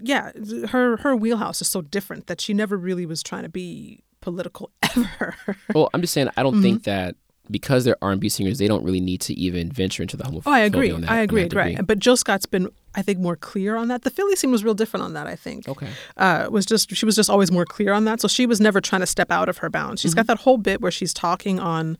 yeah, 0.00 0.30
her 0.68 0.98
her 0.98 1.16
wheelhouse 1.16 1.60
is 1.60 1.68
so 1.68 1.82
different 1.82 2.28
that 2.28 2.40
she 2.40 2.54
never 2.54 2.76
really 2.76 3.06
was 3.06 3.22
trying 3.22 3.42
to 3.42 3.48
be 3.48 4.02
political 4.20 4.70
ever. 4.82 5.34
Well, 5.74 5.90
I'm 5.92 6.00
just 6.00 6.12
saying 6.14 6.28
I 6.36 6.42
don't 6.44 6.54
Mm-hmm. 6.54 6.62
think 6.62 6.84
that 6.84 7.16
because 7.50 7.84
they're 7.84 7.96
R&B 8.02 8.28
singers, 8.28 8.58
they 8.58 8.66
don't 8.68 8.82
really 8.84 9.00
need 9.00 9.20
to 9.22 9.34
even 9.34 9.70
venture 9.70 10.02
into 10.02 10.16
the 10.16 10.24
homophobia. 10.24 10.42
oh, 10.46 10.52
I 10.52 10.60
agree. 10.60 10.90
On 10.90 11.00
that, 11.02 11.10
I 11.10 11.20
agree. 11.20 11.48
Right. 11.52 11.78
But 11.86 11.98
Jill 11.98 12.16
Scott's 12.16 12.46
been, 12.46 12.68
I 12.94 13.02
think, 13.02 13.18
more 13.18 13.36
clear 13.36 13.76
on 13.76 13.88
that. 13.88 14.02
The 14.02 14.10
Philly 14.10 14.34
scene 14.36 14.50
was 14.50 14.64
real 14.64 14.74
different 14.74 15.04
on 15.04 15.12
that. 15.14 15.26
I 15.26 15.36
think. 15.36 15.68
Okay. 15.68 15.88
uh, 16.16 16.48
was 16.50 16.64
just 16.64 16.94
she 16.96 17.04
was 17.04 17.16
just 17.16 17.28
always 17.28 17.52
more 17.52 17.66
clear 17.66 17.92
on 17.92 18.04
that. 18.06 18.20
So 18.20 18.28
she 18.28 18.46
was 18.46 18.60
never 18.60 18.80
trying 18.80 19.00
to 19.00 19.06
step 19.06 19.30
out 19.30 19.48
of 19.48 19.58
her 19.58 19.68
bounds. 19.70 20.00
She's 20.00 20.12
Mm-hmm. 20.12 20.18
got 20.20 20.26
that 20.28 20.38
whole 20.38 20.56
bit 20.58 20.80
where 20.80 20.90
she's 20.90 21.12
talking 21.12 21.60
on 21.60 21.98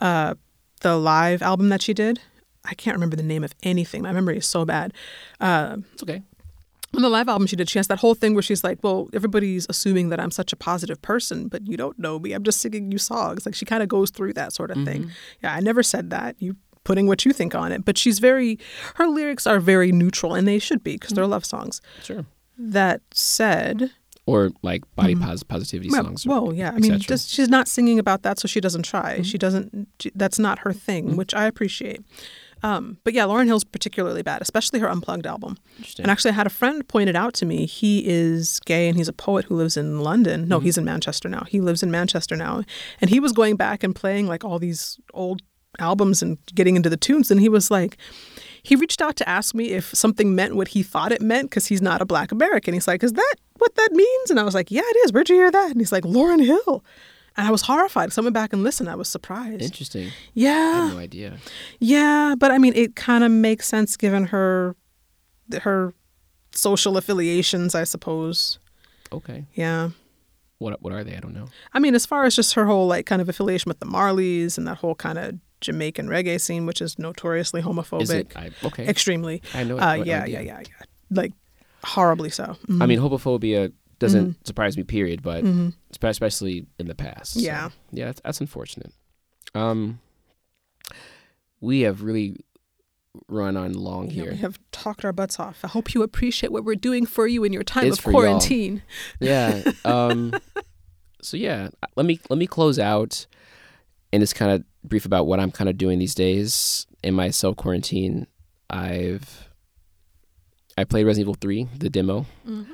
uh, 0.00 0.34
the 0.80 0.96
live 0.96 1.42
album 1.42 1.68
that 1.68 1.82
she 1.82 1.92
did. 1.92 2.20
I 2.64 2.74
can't 2.74 2.94
remember 2.96 3.16
the 3.16 3.22
name 3.22 3.44
of 3.44 3.54
anything. 3.62 4.02
My 4.02 4.12
memory 4.12 4.36
is 4.38 4.46
so 4.46 4.64
bad. 4.64 4.92
Uh, 5.40 5.78
It's 5.94 6.02
okay. 6.02 6.22
On 6.94 7.02
the 7.02 7.08
live 7.08 7.28
album 7.28 7.46
she 7.46 7.56
did, 7.56 7.68
she 7.68 7.78
has 7.78 7.88
that 7.88 7.98
whole 7.98 8.14
thing 8.14 8.34
where 8.34 8.42
she's 8.42 8.64
like, 8.64 8.78
"Well, 8.82 9.08
everybody's 9.12 9.66
assuming 9.68 10.08
that 10.08 10.20
I'm 10.20 10.30
such 10.30 10.52
a 10.52 10.56
positive 10.56 11.00
person, 11.02 11.48
but 11.48 11.66
you 11.66 11.76
don't 11.76 11.98
know 11.98 12.18
me. 12.18 12.32
I'm 12.32 12.42
just 12.42 12.60
singing 12.60 12.90
you 12.90 12.98
songs." 12.98 13.44
Like 13.44 13.54
she 13.54 13.64
kind 13.64 13.82
of 13.82 13.88
goes 13.88 14.10
through 14.10 14.32
that 14.34 14.52
sort 14.52 14.70
of 14.70 14.78
mm-hmm. 14.78 14.86
thing. 14.86 15.10
Yeah, 15.42 15.54
I 15.54 15.60
never 15.60 15.82
said 15.82 16.10
that. 16.10 16.36
You 16.38 16.56
putting 16.84 17.06
what 17.06 17.26
you 17.26 17.32
think 17.34 17.54
on 17.54 17.70
it, 17.70 17.84
but 17.84 17.98
she's 17.98 18.18
very 18.18 18.58
her 18.94 19.06
lyrics 19.06 19.46
are 19.46 19.60
very 19.60 19.92
neutral, 19.92 20.34
and 20.34 20.48
they 20.48 20.58
should 20.58 20.82
be 20.82 20.94
because 20.94 21.10
they're 21.10 21.26
love 21.26 21.44
songs. 21.44 21.82
Sure. 22.02 22.24
That 22.56 23.02
said, 23.12 23.92
Or 24.24 24.50
like 24.62 24.82
body 24.96 25.14
mm-hmm. 25.14 25.24
pos- 25.24 25.42
positivity 25.42 25.90
well, 25.90 26.04
songs. 26.04 26.26
well, 26.26 26.54
yeah. 26.54 26.72
I 26.74 26.78
mean, 26.78 26.98
just, 26.98 27.28
she's 27.28 27.48
not 27.48 27.68
singing 27.68 27.98
about 27.98 28.22
that, 28.22 28.38
so 28.40 28.48
she 28.48 28.60
doesn't 28.60 28.82
try. 28.82 29.14
Mm-hmm. 29.14 29.22
She 29.22 29.38
doesn't. 29.38 29.88
She, 30.00 30.10
that's 30.14 30.38
not 30.38 30.60
her 30.60 30.72
thing, 30.72 31.16
which 31.16 31.34
I 31.34 31.44
appreciate. 31.44 32.00
Um, 32.62 32.98
but 33.04 33.14
yeah, 33.14 33.24
Lauryn 33.24 33.46
Hill's 33.46 33.64
particularly 33.64 34.22
bad, 34.22 34.42
especially 34.42 34.80
her 34.80 34.90
unplugged 34.90 35.26
album. 35.26 35.56
And 35.98 36.10
actually, 36.10 36.32
I 36.32 36.34
had 36.34 36.46
a 36.46 36.50
friend 36.50 36.86
pointed 36.88 37.16
out 37.16 37.34
to 37.34 37.46
me 37.46 37.66
he 37.66 38.02
is 38.06 38.60
gay 38.60 38.88
and 38.88 38.96
he's 38.96 39.08
a 39.08 39.12
poet 39.12 39.44
who 39.44 39.56
lives 39.56 39.76
in 39.76 40.00
London. 40.00 40.48
No, 40.48 40.60
he's 40.60 40.78
in 40.78 40.84
Manchester 40.84 41.28
now. 41.28 41.44
He 41.48 41.60
lives 41.60 41.82
in 41.82 41.90
Manchester 41.90 42.36
now, 42.36 42.62
and 43.00 43.10
he 43.10 43.20
was 43.20 43.32
going 43.32 43.56
back 43.56 43.82
and 43.82 43.94
playing 43.94 44.26
like 44.26 44.44
all 44.44 44.58
these 44.58 44.98
old 45.14 45.42
albums 45.78 46.22
and 46.22 46.38
getting 46.54 46.76
into 46.76 46.90
the 46.90 46.96
tunes, 46.96 47.30
and 47.30 47.40
he 47.40 47.48
was 47.48 47.70
like. 47.70 47.96
He 48.64 48.74
reached 48.76 49.00
out 49.00 49.16
to 49.16 49.28
ask 49.28 49.54
me 49.54 49.70
if 49.70 49.94
something 49.94 50.34
meant 50.34 50.56
what 50.56 50.68
he 50.68 50.82
thought 50.82 51.12
it 51.12 51.22
meant 51.22 51.48
because 51.48 51.66
he's 51.66 51.80
not 51.80 52.02
a 52.02 52.04
black 52.04 52.32
American. 52.32 52.74
He's 52.74 52.88
like, 52.88 53.02
Is 53.02 53.14
that 53.14 53.34
what 53.56 53.76
that 53.76 53.92
means? 53.92 54.30
And 54.30 54.38
I 54.38 54.42
was 54.42 54.52
like, 54.52 54.70
Yeah, 54.70 54.82
it 54.84 54.96
is. 55.06 55.12
Where'd 55.12 55.30
you 55.30 55.36
hear 55.36 55.50
that? 55.50 55.70
And 55.70 55.80
he's 55.80 55.92
like, 55.92 56.04
Lauryn 56.04 56.44
Hill. 56.44 56.84
And 57.38 57.46
I 57.46 57.50
was 57.50 57.62
horrified. 57.62 58.12
So 58.12 58.20
I 58.20 58.24
went 58.24 58.34
back 58.34 58.52
and 58.52 58.62
listened. 58.64 58.90
I 58.90 58.96
was 58.96 59.08
surprised. 59.08 59.62
Interesting. 59.62 60.08
I 60.08 60.12
Yeah. 60.34 60.84
had 60.86 60.92
no 60.94 60.98
idea. 60.98 61.38
Yeah. 61.78 62.34
But 62.36 62.50
I 62.50 62.58
mean, 62.58 62.74
it 62.74 62.96
kind 62.96 63.22
of 63.24 63.30
makes 63.30 63.66
sense 63.68 63.96
given 63.96 64.26
her 64.26 64.74
her 65.62 65.94
social 66.52 66.96
affiliations, 66.96 67.74
I 67.74 67.84
suppose. 67.84 68.58
Okay. 69.12 69.46
Yeah. 69.54 69.90
What 70.58 70.82
what 70.82 70.92
are 70.92 71.04
they? 71.04 71.14
I 71.16 71.20
don't 71.20 71.32
know. 71.34 71.46
I 71.72 71.78
mean, 71.78 71.94
as 71.94 72.04
far 72.04 72.24
as 72.24 72.34
just 72.34 72.54
her 72.54 72.66
whole 72.66 72.88
like 72.88 73.06
kind 73.06 73.22
of 73.22 73.28
affiliation 73.28 73.70
with 73.70 73.78
the 73.78 73.86
Marleys 73.86 74.58
and 74.58 74.66
that 74.66 74.78
whole 74.78 74.96
kind 74.96 75.16
of 75.18 75.36
Jamaican 75.60 76.08
reggae 76.08 76.40
scene, 76.40 76.66
which 76.66 76.80
is 76.82 76.98
notoriously 76.98 77.62
homophobic, 77.62 78.02
Is 78.02 78.10
it? 78.10 78.32
I, 78.36 78.50
okay. 78.64 78.86
extremely. 78.88 79.42
I 79.54 79.62
know. 79.64 79.78
Uh, 79.78 79.82
I- 79.82 79.92
I 79.92 79.96
yeah, 80.02 80.24
yeah, 80.26 80.40
yeah, 80.40 80.60
yeah. 80.60 80.84
Like 81.10 81.32
horribly 81.84 82.30
so. 82.30 82.56
Mhm. 82.66 82.82
I 82.82 82.86
mean, 82.86 82.98
homophobia 82.98 83.72
doesn't 83.98 84.30
Mm-hmm. 84.30 84.44
surprise 84.44 84.76
me. 84.76 84.84
Period. 84.84 85.22
But 85.22 85.44
spe- 85.92 86.04
especially 86.04 86.66
in 86.78 86.86
the 86.88 86.94
past. 86.94 87.34
So, 87.34 87.40
Yeah. 87.40 87.70
yeah. 87.92 88.06
That's, 88.06 88.20
that's 88.22 88.40
unfortunate. 88.40 88.92
Um, 89.54 90.00
we 91.60 91.80
have 91.80 92.02
really 92.02 92.36
run 93.28 93.56
on 93.56 93.72
long 93.74 94.06
Yeah, 94.06 94.22
here. 94.24 94.30
we 94.32 94.36
have 94.38 94.58
talked 94.70 95.04
our 95.04 95.12
butts 95.12 95.40
off. 95.40 95.58
I 95.64 95.68
hope 95.68 95.92
you 95.94 96.02
appreciate 96.02 96.52
what 96.52 96.64
we're 96.64 96.76
doing 96.76 97.04
for 97.06 97.26
you 97.26 97.42
in 97.44 97.52
your 97.52 97.64
time 97.64 97.86
It's 97.86 97.98
of 97.98 98.04
for 98.04 98.12
y'all. 98.12 98.20
quarantine. 98.22 98.82
yeah. 99.20 99.62
Um, 99.84 100.34
so 101.20 101.36
yeah, 101.36 101.68
let 101.96 102.06
me 102.06 102.20
let 102.30 102.38
me 102.38 102.46
close 102.46 102.78
out 102.78 103.26
and 104.12 104.20
just 104.22 104.36
kind 104.36 104.52
of 104.52 104.64
brief 104.84 105.04
about 105.04 105.26
what 105.26 105.40
I'm 105.40 105.50
kind 105.50 105.68
of 105.68 105.76
doing 105.76 105.98
these 105.98 106.14
days 106.14 106.86
in 107.02 107.14
my 107.14 107.30
self 107.30 107.56
quarantine. 107.56 108.26
I've 108.70 109.47
I 110.78 110.84
played 110.84 111.04
Resident 111.04 111.24
Evil 111.24 111.36
3, 111.40 111.68
the 111.78 111.90
demo. 111.90 112.24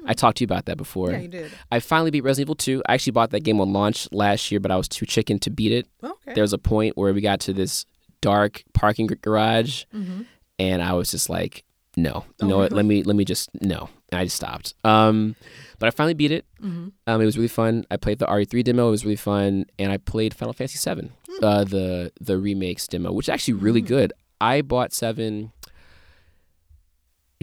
I 0.07 0.13
talked 0.15 0.39
to 0.39 0.43
you 0.43 0.47
about 0.47 0.67
that 0.67 0.77
before. 0.77 1.09
Mm-hmm. 1.09 1.15
Yeah, 1.17 1.23
you 1.23 1.29
did. 1.29 1.53
I 1.73 1.81
finally 1.81 2.11
beat 2.11 2.23
Resident 2.23 2.47
Evil 2.47 2.55
2. 2.57 2.83
I 2.89 2.95
actually 2.95 3.13
bought 3.13 3.31
that 3.31 3.41
game 3.45 3.61
on 3.61 3.73
launch 3.73 4.09
last 4.13 4.51
year, 4.51 4.61
but 4.61 4.71
I 4.71 4.77
was 4.77 4.89
too 4.89 5.07
chicken 5.07 5.39
to 5.41 5.51
beat 5.51 5.73
it. 5.73 5.87
Okay. 6.03 6.35
There 6.35 6.43
was 6.43 6.53
a 6.53 6.59
point 6.59 6.97
where 6.97 7.13
we 7.15 7.21
got 7.21 7.41
to 7.41 7.53
this 7.53 7.87
dark 8.21 8.63
parking 8.75 9.07
garage, 9.07 9.85
Mm-hmm. 9.95 10.23
and 10.59 10.83
I 10.83 10.93
was 10.93 11.11
just 11.11 11.29
like, 11.31 11.65
no, 11.97 12.25
Oh, 12.43 12.47
what? 12.49 12.71
really? 12.71 12.77
Let 12.77 12.85
me 12.87 13.03
let 13.05 13.17
me 13.17 13.25
just 13.25 13.51
no, 13.63 13.89
and 14.11 14.21
I 14.21 14.25
just 14.25 14.37
stopped. 14.37 14.75
Um, 14.85 15.37
but 15.79 15.87
I 15.87 15.91
finally 15.91 16.15
beat 16.15 16.33
it. 16.33 16.45
Mm-hmm. 16.61 16.89
Um, 17.07 17.21
it 17.23 17.25
was 17.25 17.37
really 17.39 17.49
fun. 17.49 17.85
I 17.91 17.97
played 17.97 18.19
the 18.19 18.27
RE3 18.27 18.65
demo. 18.65 18.89
It 18.89 18.91
was 18.91 19.05
really 19.05 19.17
fun, 19.17 19.67
and 19.79 19.93
I 19.93 19.99
played 19.99 20.35
Final 20.35 20.53
Fantasy 20.53 20.79
7, 20.79 21.13
Hmm. 21.29 21.45
uh, 21.45 21.65
the 21.65 22.13
the 22.21 22.37
remakes 22.37 22.87
demo, 22.89 23.13
which 23.13 23.27
is 23.27 23.31
actually 23.33 23.55
really 23.55 23.81
good. 23.81 24.13
I 24.41 24.61
bought 24.63 24.93
seven 24.93 25.53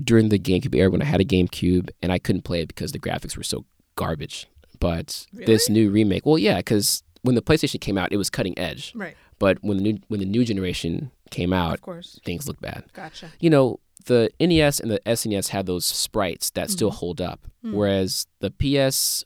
during 0.04 0.30
the 0.30 0.40
GameCube 0.40 0.76
era 0.76 0.90
when 0.90 1.02
I 1.02 1.06
had 1.06 1.22
a 1.22 1.26
GameCube, 1.26 1.90
and 2.02 2.12
I 2.12 2.18
couldn't 2.20 2.44
play 2.44 2.62
it 2.62 2.68
because 2.68 2.92
the 2.92 3.00
graphics 3.00 3.36
were 3.38 3.44
so 3.44 3.66
garbage. 3.96 4.48
But 4.80 5.28
this 5.32 5.70
new 5.70 5.92
remake, 5.92 6.26
well, 6.26 6.38
yeah, 6.40 6.58
because 6.58 7.04
when 7.22 7.36
the 7.36 7.42
PlayStation 7.42 7.80
came 7.80 7.98
out, 7.98 8.12
it 8.12 8.18
was 8.18 8.30
cutting 8.32 8.58
edge. 8.58 8.94
Right. 8.96 9.16
But 9.38 9.58
when 9.62 9.78
the 9.78 9.84
new 9.84 10.00
when 10.08 10.20
the 10.20 10.26
new 10.26 10.44
generation 10.46 11.12
came 11.30 11.54
out, 11.54 11.76
Of 11.76 11.82
course. 11.82 12.20
things 12.26 12.48
look 12.48 12.60
bad. 12.62 12.86
Gotcha. 12.94 13.30
You 13.40 13.50
know, 13.52 13.80
the 14.06 14.32
NES 14.40 14.80
and 14.80 14.90
the 14.92 15.00
SNES 15.06 15.50
had 15.50 15.66
those 15.68 15.86
sprites 15.86 16.50
that 16.52 16.66
Mm-hmm. 16.68 16.72
still 16.74 16.92
hold 16.92 17.22
up, 17.22 17.48
Hmm. 17.62 17.74
whereas 17.74 18.26
the 18.40 18.50
PS 18.50 19.24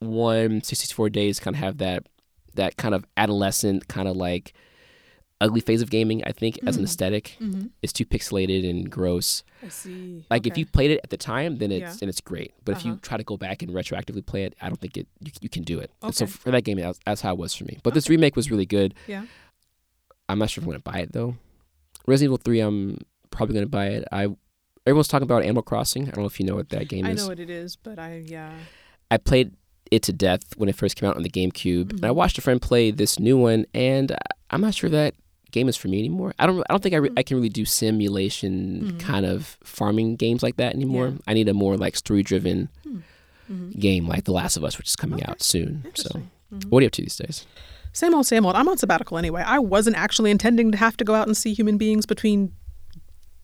one 0.00 0.62
64 0.62 1.10
days 1.10 1.40
kind 1.40 1.56
of 1.56 1.60
have 1.60 1.78
that 1.78 2.06
that 2.54 2.76
kind 2.76 2.94
of 2.94 3.04
adolescent 3.16 3.88
kind 3.88 4.06
of 4.08 4.16
like 4.16 4.52
ugly 5.40 5.60
phase 5.60 5.82
of 5.82 5.88
gaming. 5.90 6.22
I 6.24 6.32
think 6.32 6.58
as 6.66 6.76
an 6.76 6.84
aesthetic, 6.84 7.36
Mm-hmm. 7.40 7.66
it's 7.82 7.92
too 7.92 8.04
pixelated 8.04 8.68
and 8.68 8.90
gross. 8.90 9.44
I 9.64 9.68
see. 9.68 10.24
Like 10.30 10.46
if 10.46 10.58
you 10.58 10.66
played 10.66 10.90
it 10.90 11.00
at 11.04 11.10
the 11.10 11.16
time, 11.16 11.58
then 11.58 11.70
it's 11.70 11.80
Yeah. 11.80 11.94
then 12.00 12.08
it's 12.08 12.20
great. 12.20 12.52
But 12.64 12.76
if 12.76 12.84
you 12.84 12.92
Uh-huh. 12.92 13.00
try 13.02 13.16
to 13.18 13.24
go 13.24 13.36
back 13.36 13.62
and 13.62 13.70
retroactively 13.72 14.24
play 14.26 14.44
it, 14.44 14.54
I 14.60 14.68
don't 14.68 14.80
think 14.80 14.96
it 14.96 15.06
you, 15.20 15.30
you 15.40 15.48
can 15.48 15.62
do 15.62 15.78
it. 15.78 15.90
And 16.02 16.14
So 16.14 16.26
for 16.26 16.50
that 16.50 16.62
game, 16.64 16.78
that's, 16.78 16.98
that's 17.06 17.20
how 17.20 17.32
it 17.34 17.38
was 17.38 17.54
for 17.54 17.64
me. 17.64 17.78
But 17.82 17.94
this 17.94 18.08
remake 18.08 18.34
was 18.36 18.50
really 18.50 18.66
good. 18.66 18.94
Yeah. 19.06 19.24
I'm 20.28 20.38
not 20.38 20.50
sure 20.50 20.60
if 20.60 20.66
I'm 20.66 20.70
going 20.72 20.80
to 20.82 20.90
buy 20.92 20.98
it 21.00 21.12
though. 21.12 21.36
Resident 22.06 22.28
Evil 22.28 22.36
3, 22.38 22.60
I'm 22.60 22.98
probably 23.30 23.54
going 23.54 23.66
to 23.66 23.70
buy 23.70 23.86
it. 23.88 24.04
I 24.12 24.28
everyone's 24.86 25.08
talking 25.08 25.24
about 25.24 25.42
Animal 25.42 25.62
Crossing. 25.62 26.04
I 26.04 26.10
don't 26.12 26.18
know 26.22 26.26
if 26.26 26.40
you 26.40 26.46
know 26.46 26.56
what 26.56 26.70
that 26.70 26.88
game 26.88 27.04
I 27.06 27.10
is. 27.10 27.20
I 27.20 27.22
know 27.24 27.28
what 27.28 27.38
it 27.40 27.50
is, 27.50 27.76
but 27.76 27.98
I 27.98 28.22
yeah. 28.26 28.52
I 29.10 29.16
played 29.18 29.52
it 29.90 30.02
to 30.04 30.12
death 30.12 30.42
when 30.56 30.68
it 30.68 30.76
first 30.76 30.96
came 30.96 31.08
out 31.08 31.16
on 31.16 31.22
the 31.22 31.30
GameCube, 31.30 31.90
and 31.90 32.04
I 32.04 32.08
Mm-hmm. 32.08 32.16
watched 32.16 32.36
a 32.38 32.40
friend 32.42 32.60
play 32.60 32.90
this 32.90 33.18
new 33.18 33.36
one, 33.38 33.64
and 33.72 34.14
I'm 34.50 34.60
not 34.60 34.74
sure 34.74 34.90
that 34.90 35.14
game 35.50 35.68
is 35.68 35.76
for 35.76 35.88
me 35.88 35.98
anymore. 35.98 36.34
I 36.38 36.46
don't. 36.46 36.60
I 36.68 36.72
don't 36.72 36.82
think 36.82 36.94
I, 36.94 36.98
re- 36.98 37.08
Mm. 37.10 37.18
I 37.18 37.22
can 37.22 37.36
really 37.38 37.48
do 37.48 37.64
simulation 37.64 38.96
kind 38.98 39.24
of 39.26 39.56
farming 39.64 40.16
games 40.16 40.42
like 40.42 40.56
that 40.56 40.74
anymore. 40.74 41.06
Mm-hmm. 41.08 41.16
Yeah. 41.16 41.22
I 41.30 41.34
need 41.34 41.48
a 41.48 41.54
more 41.54 41.76
like 41.76 41.96
story 41.96 42.22
driven 42.22 42.68
Mhm. 43.50 43.78
game 43.78 44.06
like 44.06 44.24
The 44.24 44.32
Last 44.32 44.56
of 44.56 44.64
Us, 44.64 44.76
which 44.78 44.88
is 44.88 44.96
coming 44.96 45.20
Okay. 45.20 45.30
out 45.30 45.42
soon. 45.42 45.84
So, 45.94 46.08
Mm-hmm. 46.54 46.68
what 46.70 46.78
are 46.78 46.82
you 46.82 46.86
up 46.88 46.92
to 46.92 47.02
these 47.02 47.16
days? 47.16 47.46
Same 47.92 48.14
old, 48.14 48.26
same 48.26 48.44
old. 48.46 48.54
I'm 48.54 48.68
on 48.68 48.76
sabbatical 48.78 49.16
anyway. 49.18 49.42
I 49.44 49.58
wasn't 49.58 49.96
actually 49.96 50.30
intending 50.30 50.70
to 50.72 50.78
have 50.78 50.96
to 50.98 51.04
go 51.04 51.14
out 51.14 51.26
and 51.26 51.36
see 51.36 51.54
human 51.54 51.78
beings 51.78 52.04
between 52.06 52.52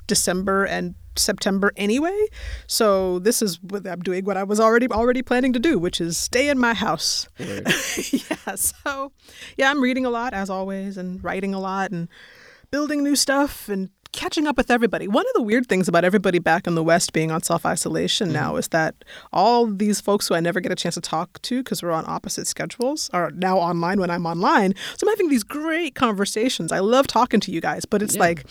December 0.07 0.65
and 0.65 0.95
September 1.17 1.73
anyway. 1.77 2.27
So 2.67 3.19
this 3.19 3.43
is 3.43 3.61
what 3.63 3.87
I'm 3.87 4.01
doing 4.01 4.25
what 4.25 4.37
I 4.37 4.45
was 4.45 4.61
already 4.61 4.89
already 4.89 5.23
planning 5.23 5.53
to 5.53 5.59
do, 5.59 5.79
which 5.79 6.01
is 6.01 6.17
stay 6.17 6.49
in 6.49 6.59
my 6.59 6.75
house. 6.75 7.29
Word. 7.39 7.67
yeah, 8.13 8.55
so 8.57 9.13
yeah, 9.57 9.71
I'm 9.71 9.83
reading 9.83 10.07
a 10.07 10.11
lot 10.11 10.35
as 10.35 10.51
always 10.51 10.97
and 10.97 11.23
writing 11.23 11.55
a 11.55 11.61
lot 11.61 11.91
and 11.91 12.09
building 12.71 13.03
new 13.03 13.17
stuff 13.17 13.69
and 13.69 13.91
catching 14.15 14.47
up 14.47 14.57
with 14.57 14.71
everybody. 14.71 15.09
One 15.09 15.27
of 15.27 15.33
the 15.35 15.43
weird 15.43 15.67
things 15.67 15.89
about 15.89 16.05
everybody 16.05 16.39
back 16.39 16.67
in 16.67 16.77
the 16.77 16.83
West 16.85 17.13
being 17.13 17.31
on 17.31 17.43
self 17.43 17.67
isolation 17.67 18.29
mm-hmm. 18.29 18.35
now 18.35 18.57
is 18.57 18.69
that 18.69 18.95
all 19.33 19.67
these 19.67 20.01
folks 20.01 20.29
who 20.29 20.35
I 20.35 20.41
never 20.41 20.61
get 20.61 20.73
a 20.73 20.77
chance 20.77 20.95
to 20.95 21.01
talk 21.01 21.43
to 21.43 21.63
because 21.63 21.83
we're 21.83 21.91
on 21.91 22.05
opposite 22.07 22.47
schedules 22.47 23.11
are 23.13 23.31
now 23.33 23.59
online 23.59 24.01
when 24.01 24.11
I'm 24.11 24.25
online. 24.25 24.75
So 24.97 25.07
I'm 25.07 25.13
having 25.13 25.29
these 25.29 25.45
great 25.45 25.95
conversations. 25.95 26.73
I 26.73 26.79
love 26.79 27.07
talking 27.07 27.41
to 27.41 27.51
you 27.51 27.61
guys, 27.61 27.85
but 27.85 28.03
it's 28.03 28.15
Yeah. 28.15 28.21
like 28.21 28.47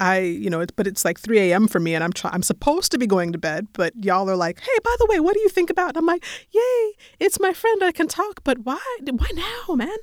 I, 0.00 0.20
you 0.20 0.48
know, 0.48 0.60
it, 0.60 0.72
but 0.76 0.86
it's 0.86 1.04
like 1.04 1.18
3 1.18 1.38
a.m. 1.38 1.66
for 1.66 1.80
me, 1.80 1.94
and 1.94 2.04
I'm 2.04 2.12
try- 2.12 2.30
I'm 2.32 2.42
supposed 2.42 2.92
to 2.92 2.98
be 2.98 3.06
going 3.06 3.32
to 3.32 3.38
bed, 3.38 3.66
but 3.72 3.92
y'all 4.02 4.30
are 4.30 4.36
like, 4.36 4.60
hey, 4.60 4.78
by 4.84 4.94
the 4.98 5.06
way, 5.10 5.20
what 5.20 5.34
do 5.34 5.40
you 5.40 5.48
think 5.48 5.70
about? 5.70 5.90
And 5.90 5.98
I'm 5.98 6.06
like, 6.06 6.24
yay, 6.52 6.92
it's 7.18 7.40
my 7.40 7.52
friend, 7.52 7.82
I 7.82 7.92
can 7.92 8.06
talk, 8.06 8.44
but 8.44 8.60
why, 8.60 8.78
why 9.04 9.28
now, 9.34 9.74
man? 9.74 9.96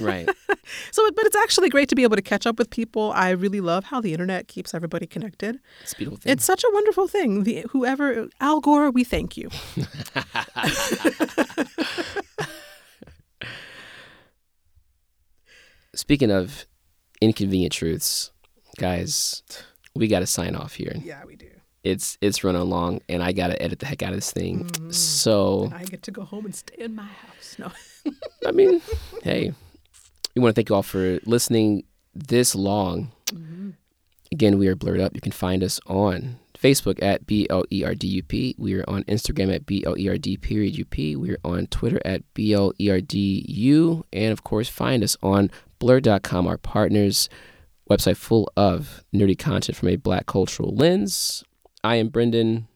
right. 0.00 0.28
So, 0.92 1.10
but 1.10 1.26
it's 1.26 1.36
actually 1.36 1.68
great 1.68 1.90
to 1.90 1.94
be 1.94 2.04
able 2.04 2.16
to 2.16 2.22
catch 2.22 2.46
up 2.46 2.58
with 2.58 2.70
people. 2.70 3.12
I 3.14 3.30
really 3.30 3.60
love 3.60 3.84
how 3.84 4.00
the 4.00 4.12
internet 4.12 4.48
keeps 4.48 4.72
everybody 4.72 5.06
connected. 5.06 5.58
It's 5.82 5.92
a 5.92 5.96
beautiful 5.96 6.18
thing. 6.18 6.32
It's 6.32 6.44
such 6.44 6.64
a 6.64 6.70
wonderful 6.72 7.06
thing. 7.06 7.44
The, 7.44 7.66
whoever, 7.70 8.28
Al 8.40 8.60
Gore, 8.60 8.90
we 8.90 9.04
thank 9.04 9.36
you. 9.36 9.50
Speaking 15.94 16.30
of 16.30 16.66
inconvenient 17.20 17.72
truths, 17.72 18.30
guys, 18.76 19.42
we 19.94 20.08
got 20.08 20.20
to 20.20 20.26
sign 20.26 20.54
off 20.54 20.74
here. 20.74 20.94
Yeah, 21.02 21.24
we 21.24 21.36
do. 21.36 21.50
It's 21.82 22.16
it's 22.22 22.42
running 22.42 22.62
long, 22.62 23.00
and 23.08 23.22
I 23.22 23.32
got 23.32 23.48
to 23.48 23.62
edit 23.62 23.78
the 23.78 23.86
heck 23.86 24.02
out 24.02 24.10
of 24.10 24.16
this 24.16 24.32
thing. 24.32 24.64
Mm-hmm. 24.64 24.90
So 24.90 25.70
I 25.74 25.84
get 25.84 26.02
to 26.04 26.10
go 26.10 26.24
home 26.24 26.46
and 26.46 26.54
stay 26.54 26.76
in 26.78 26.94
my 26.94 27.04
house. 27.04 27.56
No. 27.58 27.70
I 28.46 28.52
mean, 28.52 28.80
hey, 29.22 29.52
we 30.34 30.42
want 30.42 30.54
to 30.54 30.58
thank 30.58 30.70
you 30.70 30.74
all 30.74 30.82
for 30.82 31.18
listening 31.24 31.84
this 32.14 32.54
long. 32.54 33.12
Again, 34.32 34.58
we 34.58 34.66
are 34.66 34.74
Blerd 34.74 35.00
Up. 35.00 35.14
You 35.14 35.20
can 35.20 35.30
find 35.30 35.62
us 35.62 35.78
on 35.86 36.40
Facebook 36.58 37.00
at 37.02 37.26
B 37.26 37.46
L 37.50 37.64
E 37.70 37.84
R 37.84 37.94
D 37.94 38.08
U 38.08 38.22
P. 38.22 38.54
We 38.58 38.74
are 38.74 38.84
on 38.88 39.04
Instagram 39.04 39.54
at 39.54 39.66
B 39.66 39.84
L 39.86 39.96
E 39.96 40.08
R 40.08 40.16
D 40.16 40.36
period 40.36 40.76
U 40.76 40.84
P. 40.84 41.14
We 41.14 41.30
are 41.30 41.38
on 41.44 41.66
Twitter 41.66 42.00
at 42.04 42.22
B 42.34 42.52
L 42.52 42.72
E 42.80 42.90
R 42.90 43.00
D 43.00 43.44
U. 43.46 44.04
And 44.12 44.32
of 44.32 44.42
course, 44.42 44.68
find 44.68 45.04
us 45.04 45.16
on 45.22 45.50
blur.com, 45.78 46.46
our 46.46 46.58
partners 46.58 47.28
website 47.90 48.16
full 48.16 48.50
of 48.56 49.04
nerdy 49.14 49.38
content 49.38 49.76
from 49.76 49.88
a 49.88 49.96
black 49.96 50.26
cultural 50.26 50.74
lens. 50.74 51.44
I 51.82 51.96
am 51.96 52.08
Brendan. 52.08 52.68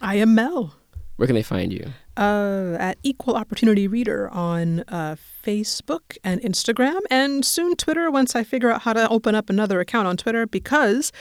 I 0.00 0.16
am 0.16 0.34
Mel. 0.34 0.74
Where 1.16 1.26
can 1.26 1.34
they 1.34 1.42
find 1.42 1.72
you? 1.72 1.92
uh, 2.16 2.76
at 2.78 2.98
Equal 3.02 3.36
Opportunity 3.36 3.88
Reader 3.88 4.28
on 4.30 4.80
uh, 4.88 5.16
Facebook 5.44 6.16
and 6.22 6.40
Instagram, 6.42 7.00
and 7.10 7.44
soon 7.44 7.76
Twitter 7.76 8.10
once 8.10 8.36
I 8.36 8.44
figure 8.44 8.70
out 8.70 8.82
how 8.82 8.92
to 8.92 9.08
open 9.08 9.34
up 9.34 9.48
another 9.50 9.80
account 9.80 10.06
on 10.06 10.16
Twitter 10.16 10.46
because. 10.46 11.12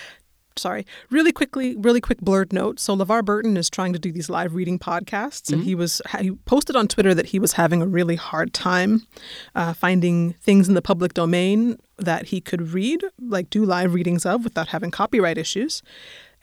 Sorry, 0.57 0.85
really 1.09 1.31
quickly, 1.31 1.75
really 1.77 2.01
quick 2.01 2.19
Blerd 2.19 2.51
note. 2.51 2.79
So 2.79 2.95
LeVar 2.95 3.23
Burton 3.23 3.55
is 3.55 3.69
trying 3.69 3.93
to 3.93 3.99
do 3.99 4.11
these 4.11 4.29
live 4.29 4.53
reading 4.53 4.77
podcasts, 4.77 5.51
and 5.51 5.63
he 5.63 5.75
was 5.75 6.01
he 6.19 6.31
posted 6.31 6.75
on 6.75 6.87
Twitter 6.89 7.13
that 7.13 7.27
he 7.27 7.39
was 7.39 7.53
having 7.53 7.81
a 7.81 7.87
really 7.87 8.17
hard 8.17 8.53
time 8.53 9.07
uh, 9.55 9.73
finding 9.73 10.33
things 10.33 10.67
in 10.67 10.73
the 10.73 10.81
public 10.81 11.13
domain 11.13 11.77
that 11.97 12.27
he 12.27 12.41
could 12.41 12.73
read, 12.73 13.01
like 13.19 13.49
do 13.49 13.63
live 13.63 13.93
readings 13.93 14.25
of, 14.25 14.43
without 14.43 14.67
having 14.69 14.91
copyright 14.91 15.37
issues. 15.37 15.81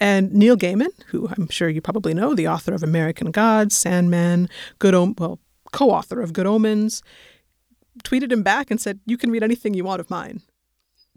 And 0.01 0.33
Neil 0.33 0.57
Gaiman, 0.57 0.91
who 1.09 1.29
I'm 1.29 1.49
sure 1.51 1.69
you 1.69 1.83
probably 1.83 2.15
know, 2.15 2.35
the 2.35 2.49
author 2.49 2.73
of 2.73 2.83
American 2.83 3.31
Gods, 3.31 3.77
Sandman, 3.77 4.49
Good 4.79 4.95
Om- 4.95 5.17
well, 5.19 5.39
co-author 5.73 6.21
of 6.23 6.33
Good 6.33 6.47
Omens, 6.47 7.03
tweeted 8.05 8.33
him 8.33 8.43
back 8.43 8.71
and 8.71 8.81
said, 8.81 9.01
"You 9.07 9.19
can 9.19 9.31
read 9.31 9.43
anything 9.43 9.75
you 9.75 9.85
want 9.85 10.01
of 10.01 10.09
mine." 10.09 10.41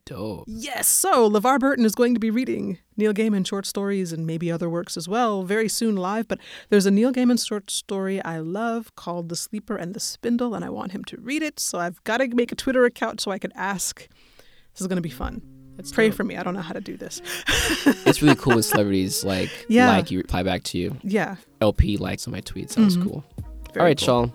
Dope. 0.05 0.45
Yes, 0.47 0.87
so 0.87 1.29
LeVar 1.29 1.59
Burton 1.59 1.85
is 1.85 1.95
going 1.95 2.13
to 2.13 2.19
be 2.19 2.29
reading 2.31 2.79
Neil 2.97 3.13
Gaiman 3.13 3.45
short 3.47 3.65
stories 3.65 4.11
and 4.11 4.25
maybe 4.25 4.51
other 4.51 4.69
works 4.69 4.97
as 4.97 5.07
well 5.07 5.43
very 5.43 5.69
soon 5.69 5.95
live. 5.95 6.27
But 6.27 6.39
there's 6.69 6.85
a 6.85 6.91
Neil 6.91 7.11
Gaiman 7.13 7.45
short 7.45 7.69
story 7.71 8.21
I 8.23 8.39
love 8.39 8.95
called 8.95 9.29
The 9.29 9.35
Sleeper 9.35 9.75
and 9.75 9.93
the 9.93 9.99
Spindle, 9.99 10.53
and 10.55 10.65
I 10.65 10.69
want 10.69 10.91
him 10.91 11.03
to 11.05 11.17
read 11.17 11.43
it. 11.43 11.59
So 11.59 11.79
I've 11.79 12.03
got 12.03 12.17
to 12.17 12.27
make 12.29 12.51
a 12.51 12.55
Twitter 12.55 12.85
account 12.85 13.21
so 13.21 13.31
I 13.31 13.39
could 13.39 13.53
ask. 13.55 14.07
This 14.73 14.81
is 14.81 14.87
going 14.87 14.97
to 14.97 15.01
be 15.01 15.09
fun. 15.09 15.41
Pray 15.93 16.11
for 16.11 16.23
me. 16.23 16.37
I 16.37 16.43
don't 16.43 16.53
know 16.53 16.61
how 16.61 16.73
to 16.73 16.81
do 16.81 16.95
this. 16.95 17.21
It's 18.05 18.21
really 18.21 18.35
cool 18.35 18.53
when 18.53 18.63
celebrities 18.63 19.23
like 19.23 19.49
Yeah. 19.67 19.87
like 19.89 20.11
you 20.11 20.19
reply 20.19 20.43
back 20.43 20.63
to 20.63 20.77
you. 20.77 20.97
yeah. 21.01 21.37
El-P 21.59 21.97
likes 21.97 22.27
on 22.27 22.33
my 22.33 22.41
tweets. 22.41 22.75
That 22.75 22.81
was 22.85 22.97
mm-hmm. 22.97 23.09
cool. 23.09 23.23
very 23.73 23.79
All 23.79 23.85
right, 23.85 23.97
cool. 23.97 24.07
y'all. 24.07 24.33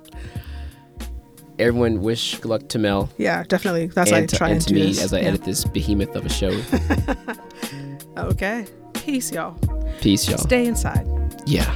Everyone, 1.59 2.03
wish 2.03 2.37
good 2.39 2.49
luck 2.51 2.69
to 2.69 2.79
Mel 2.79 3.09
Yeah, 3.17 3.43
definitely. 3.45 3.87
That's 3.87 4.11
and 4.11 4.25
I 4.25 4.27
to, 4.27 4.37
try 4.37 4.49
and 4.49 4.57
and, 4.57 4.63
to 4.65 4.69
do 4.69 4.75
me 4.75 4.87
this. 4.89 5.03
as 5.03 5.13
I 5.15 5.21
Yeah. 5.21 5.29
edit 5.29 5.45
this 5.45 5.65
behemoth 5.65 6.15
of 6.17 6.27
a 6.27 6.29
show. 6.31 6.51
Okay. 8.19 8.65
Peace, 8.95 9.31
y'all. 9.31 9.53
Peace, 10.01 10.27
y'all. 10.27 10.39
Stay 10.39 10.65
inside. 10.67 11.07
Yeah. 11.45 11.71